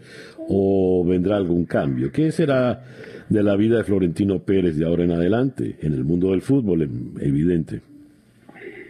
¿O 0.48 1.04
vendrá 1.06 1.36
algún 1.36 1.66
cambio? 1.66 2.10
¿Qué 2.10 2.32
será 2.32 2.82
de 3.28 3.42
la 3.42 3.56
vida 3.56 3.78
de 3.78 3.84
Florentino 3.84 4.40
Pérez 4.40 4.76
de 4.76 4.86
ahora 4.86 5.04
en 5.04 5.12
adelante 5.12 5.76
en 5.82 5.92
el 5.92 6.04
mundo 6.04 6.30
del 6.30 6.42
fútbol, 6.42 6.82
em, 6.82 7.12
evidente? 7.20 7.80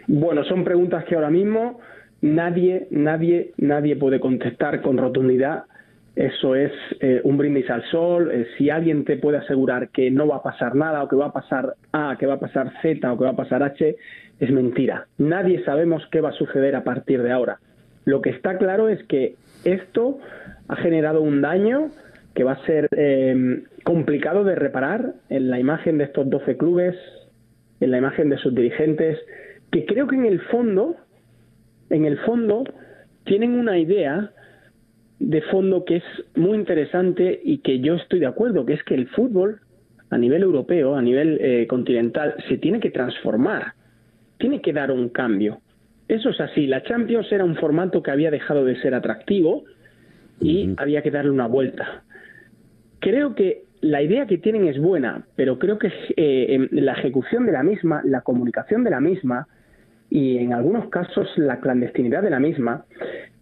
Bueno, 0.06 0.44
son 0.44 0.64
preguntas 0.64 1.04
que 1.04 1.14
ahora 1.14 1.30
mismo 1.30 1.80
nadie, 2.22 2.86
nadie, 2.90 3.52
nadie 3.58 3.96
puede 3.96 4.20
contestar 4.20 4.80
con 4.80 4.96
rotundidad. 4.96 5.64
Eso 6.16 6.56
es 6.56 6.72
eh, 7.00 7.20
un 7.22 7.36
brindis 7.36 7.70
al 7.70 7.84
sol. 7.90 8.30
Eh, 8.32 8.46
si 8.56 8.70
alguien 8.70 9.04
te 9.04 9.16
puede 9.18 9.38
asegurar 9.38 9.90
que 9.90 10.10
no 10.10 10.26
va 10.26 10.36
a 10.36 10.42
pasar 10.42 10.74
nada, 10.74 11.02
o 11.02 11.08
que 11.08 11.16
va 11.16 11.26
a 11.26 11.32
pasar 11.32 11.74
A, 11.92 12.16
que 12.18 12.26
va 12.26 12.34
a 12.34 12.40
pasar 12.40 12.72
Z, 12.82 13.12
o 13.12 13.18
que 13.18 13.24
va 13.24 13.30
a 13.30 13.36
pasar 13.36 13.62
H, 13.62 13.96
es 14.40 14.50
mentira. 14.50 15.06
Nadie 15.18 15.62
sabemos 15.64 16.02
qué 16.10 16.20
va 16.20 16.30
a 16.30 16.32
suceder 16.32 16.74
a 16.74 16.84
partir 16.84 17.22
de 17.22 17.30
ahora. 17.30 17.58
Lo 18.04 18.22
que 18.22 18.30
está 18.30 18.56
claro 18.56 18.88
es 18.88 19.02
que 19.04 19.34
esto 19.64 20.18
ha 20.68 20.76
generado 20.76 21.20
un 21.20 21.40
daño 21.42 21.90
que 22.34 22.44
va 22.44 22.52
a 22.52 22.66
ser 22.66 22.88
em, 22.92 23.64
complicado 23.88 24.44
de 24.44 24.54
reparar 24.54 25.14
en 25.30 25.48
la 25.48 25.58
imagen 25.58 25.96
de 25.96 26.04
estos 26.04 26.28
12 26.28 26.58
clubes, 26.58 26.94
en 27.80 27.90
la 27.90 27.96
imagen 27.96 28.28
de 28.28 28.36
sus 28.36 28.54
dirigentes, 28.54 29.18
que 29.72 29.86
creo 29.86 30.06
que 30.06 30.16
en 30.16 30.26
el 30.26 30.42
fondo, 30.42 30.96
en 31.88 32.04
el 32.04 32.18
fondo, 32.18 32.64
tienen 33.24 33.54
una 33.54 33.78
idea 33.78 34.30
de 35.18 35.40
fondo 35.40 35.86
que 35.86 35.96
es 35.96 36.04
muy 36.34 36.58
interesante 36.58 37.40
y 37.42 37.58
que 37.58 37.80
yo 37.80 37.94
estoy 37.94 38.20
de 38.20 38.26
acuerdo, 38.26 38.66
que 38.66 38.74
es 38.74 38.84
que 38.84 38.94
el 38.94 39.08
fútbol 39.08 39.60
a 40.10 40.18
nivel 40.18 40.42
europeo, 40.42 40.94
a 40.94 41.00
nivel 41.00 41.38
eh, 41.40 41.66
continental, 41.66 42.34
se 42.46 42.58
tiene 42.58 42.80
que 42.80 42.90
transformar 42.90 43.72
tiene 44.38 44.60
que 44.60 44.72
dar 44.72 44.90
un 44.90 45.08
cambio. 45.08 45.60
Eso 46.06 46.30
es 46.30 46.40
así. 46.40 46.66
La 46.66 46.82
Champions 46.82 47.30
era 47.32 47.44
un 47.44 47.56
formato 47.56 48.02
que 48.02 48.10
había 48.10 48.30
dejado 48.30 48.64
de 48.64 48.80
ser 48.80 48.94
atractivo 48.94 49.64
y 50.40 50.74
había 50.76 51.02
que 51.02 51.10
darle 51.10 51.30
una 51.30 51.48
vuelta. 51.48 52.04
Creo 53.00 53.34
que 53.34 53.64
la 53.80 54.02
idea 54.02 54.26
que 54.26 54.38
tienen 54.38 54.66
es 54.66 54.78
buena, 54.78 55.24
pero 55.36 55.58
creo 55.58 55.78
que 55.78 55.92
eh, 56.16 56.68
la 56.72 56.92
ejecución 56.92 57.46
de 57.46 57.52
la 57.52 57.62
misma, 57.62 58.02
la 58.04 58.22
comunicación 58.22 58.84
de 58.84 58.90
la 58.90 59.00
misma 59.00 59.46
y 60.10 60.38
en 60.38 60.52
algunos 60.52 60.88
casos 60.88 61.28
la 61.36 61.60
clandestinidad 61.60 62.22
de 62.22 62.30
la 62.30 62.40
misma 62.40 62.84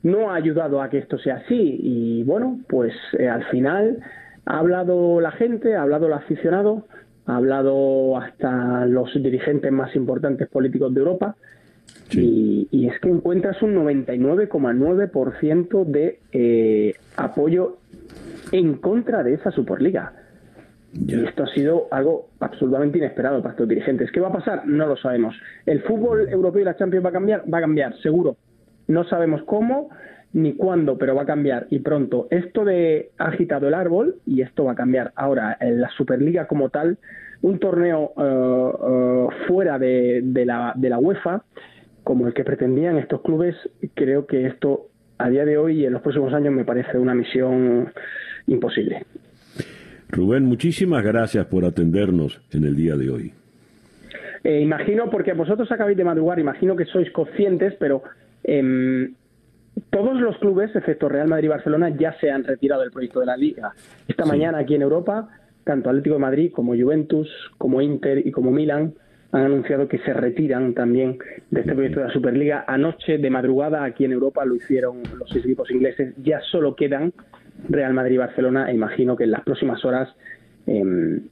no 0.02 0.30
ha 0.30 0.36
ayudado 0.36 0.82
a 0.82 0.90
que 0.90 0.98
esto 0.98 1.18
sea 1.18 1.36
así. 1.36 1.80
Y 1.82 2.22
bueno, 2.24 2.60
pues 2.68 2.92
eh, 3.18 3.28
al 3.28 3.44
final 3.44 3.98
ha 4.44 4.58
hablado 4.58 5.20
la 5.20 5.30
gente, 5.32 5.74
ha 5.74 5.82
hablado 5.82 6.06
el 6.06 6.12
aficionado, 6.12 6.86
ha 7.26 7.36
hablado 7.36 8.16
hasta 8.16 8.86
los 8.86 9.12
dirigentes 9.14 9.72
más 9.72 9.94
importantes 9.96 10.48
políticos 10.48 10.94
de 10.94 11.00
Europa. 11.00 11.34
Y, 12.12 12.86
es 12.86 13.00
que 13.00 13.08
encuentras 13.08 13.60
un 13.62 13.74
99,9% 13.74 15.84
de 15.84 16.20
eh, 16.30 16.94
apoyo 17.16 17.78
en 18.52 18.74
contra 18.74 19.24
de 19.24 19.34
esa 19.34 19.50
Superliga. 19.50 20.12
Y 20.98 21.24
esto 21.24 21.44
ha 21.44 21.46
sido 21.48 21.88
algo 21.90 22.28
absolutamente 22.40 22.98
inesperado 22.98 23.42
para 23.42 23.52
estos 23.52 23.68
dirigentes. 23.68 24.10
¿Qué 24.10 24.20
va 24.20 24.28
a 24.28 24.32
pasar? 24.32 24.66
No 24.66 24.86
lo 24.86 24.96
sabemos. 24.96 25.34
¿El 25.66 25.82
fútbol 25.82 26.28
europeo 26.28 26.62
y 26.62 26.64
la 26.64 26.76
Champions 26.76 27.04
va 27.04 27.10
a 27.10 27.12
cambiar? 27.12 27.44
Va 27.52 27.58
a 27.58 27.62
cambiar, 27.62 27.96
seguro. 27.98 28.36
No 28.88 29.04
sabemos 29.04 29.42
cómo 29.44 29.90
ni 30.32 30.54
cuándo, 30.54 30.98
pero 30.98 31.14
va 31.14 31.22
a 31.22 31.26
cambiar 31.26 31.66
y 31.70 31.80
pronto. 31.80 32.28
Esto 32.30 32.64
de 32.64 33.10
ha 33.18 33.28
agitado 33.28 33.68
el 33.68 33.74
árbol 33.74 34.16
y 34.26 34.42
esto 34.42 34.64
va 34.64 34.72
a 34.72 34.76
cambiar. 34.76 35.12
Ahora, 35.16 35.56
en 35.60 35.80
la 35.80 35.88
Superliga 35.90 36.46
como 36.46 36.70
tal, 36.70 36.98
un 37.42 37.58
torneo 37.58 38.12
eh, 38.16 38.72
eh, 38.88 39.46
fuera 39.46 39.78
de, 39.78 40.22
la, 40.44 40.72
de 40.76 40.90
la 40.90 40.98
UEFA, 40.98 41.42
como 42.04 42.26
el 42.26 42.34
que 42.34 42.44
pretendían 42.44 42.98
estos 42.98 43.22
clubes, 43.22 43.56
creo 43.94 44.26
que 44.26 44.46
esto 44.46 44.88
a 45.18 45.28
día 45.28 45.44
de 45.44 45.58
hoy 45.58 45.80
y 45.80 45.86
en 45.86 45.92
los 45.92 46.02
próximos 46.02 46.32
años 46.34 46.52
me 46.52 46.64
parece 46.64 46.98
una 46.98 47.14
misión 47.14 47.92
imposible. 48.46 49.04
Rubén, 50.08 50.44
muchísimas 50.44 51.04
gracias 51.04 51.46
por 51.46 51.64
atendernos 51.64 52.40
en 52.52 52.64
el 52.64 52.76
día 52.76 52.96
de 52.96 53.10
hoy. 53.10 53.32
Eh, 54.44 54.60
imagino, 54.60 55.10
porque 55.10 55.32
vosotros 55.32 55.70
acabáis 55.72 55.96
de 55.96 56.04
madrugar, 56.04 56.38
imagino 56.38 56.76
que 56.76 56.84
sois 56.84 57.10
conscientes, 57.10 57.74
pero 57.80 58.02
em, 58.44 59.14
todos 59.90 60.20
los 60.20 60.38
clubes, 60.38 60.74
excepto 60.74 61.08
Real 61.08 61.28
Madrid 61.28 61.46
y 61.46 61.48
Barcelona, 61.48 61.88
ya 61.90 62.16
se 62.20 62.30
han 62.30 62.44
retirado 62.44 62.82
del 62.82 62.92
proyecto 62.92 63.20
de 63.20 63.26
la 63.26 63.36
Liga. 63.36 63.72
Esta 64.06 64.24
mañana 64.24 64.58
aquí 64.58 64.74
en 64.74 64.82
Europa, 64.82 65.28
tanto 65.64 65.90
Atlético 65.90 66.14
de 66.14 66.20
Madrid 66.20 66.52
como 66.52 66.76
Juventus, 66.76 67.28
como 67.58 67.82
Inter 67.82 68.24
y 68.24 68.30
como 68.30 68.52
Milan 68.52 68.94
han 69.36 69.44
anunciado 69.46 69.88
que 69.88 69.98
se 69.98 70.12
retiran 70.12 70.72
también 70.74 71.18
de 71.50 71.60
este 71.60 71.74
proyecto 71.74 72.00
de 72.00 72.06
la 72.06 72.12
Superliga. 72.12 72.64
Anoche 72.66 73.18
de 73.18 73.30
madrugada 73.30 73.84
aquí 73.84 74.04
en 74.04 74.12
Europa 74.12 74.44
lo 74.44 74.54
hicieron 74.54 75.02
los 75.18 75.28
seis 75.30 75.44
equipos 75.44 75.70
ingleses. 75.70 76.14
Ya 76.22 76.40
solo 76.40 76.74
quedan 76.74 77.12
Real 77.68 77.92
Madrid 77.92 78.14
y 78.14 78.18
Barcelona 78.18 78.70
e 78.70 78.74
imagino 78.74 79.16
que 79.16 79.24
en 79.24 79.32
las 79.32 79.42
próximas 79.42 79.84
horas 79.84 80.08
em, 80.66 81.22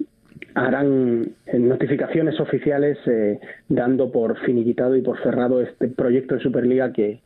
harán 0.55 1.31
eh, 1.47 1.59
notificaciones 1.59 2.39
oficiales 2.41 2.99
eh, 3.07 3.39
dando 3.69 4.13
por 4.13 4.39
finiquitado 4.45 4.97
y 4.97 5.03
por 5.03 5.23
cerrado 5.23 5.61
este 5.61 5.89
proyecto 5.89 6.35
de 6.35 6.41
Superliga 6.43 6.93
que 6.93 7.21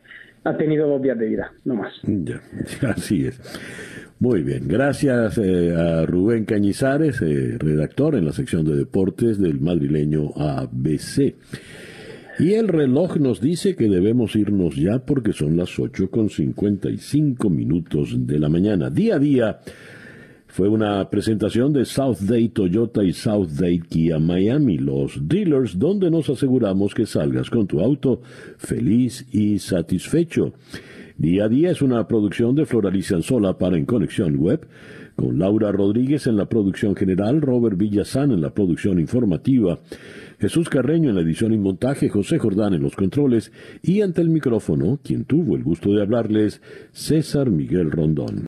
ha 0.45 0.57
tenido 0.57 0.89
dos 0.89 1.03
días 1.03 1.19
de 1.19 1.27
vida, 1.27 1.53
no 1.65 1.75
más. 1.77 1.93
Ya, 2.03 2.41
así 2.89 3.27
es. 3.27 3.41
Muy 4.21 4.43
bien, 4.43 4.67
gracias 4.67 5.39
eh, 5.39 5.75
a 5.77 6.05
Rubén 6.05 6.45
Cañizares, 6.45 7.21
redactor 7.21 8.17
en 8.17 8.25
la 8.25 8.33
sección 8.33 8.65
de 8.65 8.75
deportes 8.75 9.39
del 9.39 9.61
madrileño 9.61 10.33
ABC. 10.37 11.35
Y 12.41 12.55
el 12.55 12.69
reloj 12.69 13.17
nos 13.17 13.41
dice 13.41 13.75
que 13.75 13.89
debemos 13.89 14.37
irnos 14.37 14.77
ya 14.77 15.01
porque 15.01 15.33
son 15.33 15.57
las 15.57 15.79
8 15.79 16.11
con 16.11 16.31
55 16.31 17.51
minutos 17.51 18.15
de 18.27 18.39
la 18.39 18.49
mañana. 18.49 18.91
Día 18.91 19.17
a 19.17 19.19
día 19.19 19.59
fue 20.49 20.69
una 20.69 21.09
presentación 21.09 21.73
de 21.73 21.85
South 21.85 22.19
Day 22.21 22.49
Toyota 22.49 23.05
y 23.05 23.13
South 23.13 23.49
Day 23.51 23.79
Kia 23.81 24.19
Miami, 24.19 24.79
los 24.79 25.29
dealers 25.29 25.79
donde 25.79 26.11
nos 26.11 26.29
aseguramos 26.31 26.95
que 26.95 27.07
salgas 27.07 27.51
con 27.51 27.67
tu 27.67 27.81
auto 27.81 28.23
feliz 28.57 29.27
y 29.31 29.59
satisfecho. 29.59 30.55
Día 31.17 31.45
a 31.45 31.49
día 31.49 31.71
es 31.71 31.83
una 31.83 32.09
producción 32.09 32.55
de 32.55 32.65
Floralicia 32.65 33.21
Sola 33.23 33.59
para 33.59 33.77
En 33.77 33.85
Conexión 33.85 34.37
Web, 34.37 34.67
con 35.17 35.39
Laura 35.39 35.71
Rodríguez 35.71 36.27
en 36.27 36.37
la 36.37 36.47
producción 36.47 36.97
general, 36.97 37.41
Robert 37.41 37.77
Villazán 37.77 38.31
en 38.31 38.41
la 38.41 38.51
producción 38.51 38.99
informativa. 39.01 39.81
Jesús 40.41 40.69
Carreño 40.69 41.11
en 41.11 41.17
la 41.17 41.23
edición 41.23 41.53
y 41.53 41.59
montaje, 41.59 42.09
José 42.09 42.39
Jordán 42.39 42.73
en 42.75 42.83
los 42.83 42.95
controles 42.95 43.53
y 43.83 44.01
ante 44.01 44.23
el 44.23 44.29
micrófono, 44.29 45.01
quien 45.03 45.25
tuvo 45.25 45.57
el 45.57 45.65
gusto 45.65 45.93
de 45.93 46.03
hablarles, 46.03 46.63
César 46.93 47.51
Miguel 47.51 47.91
Rondón. 47.91 48.37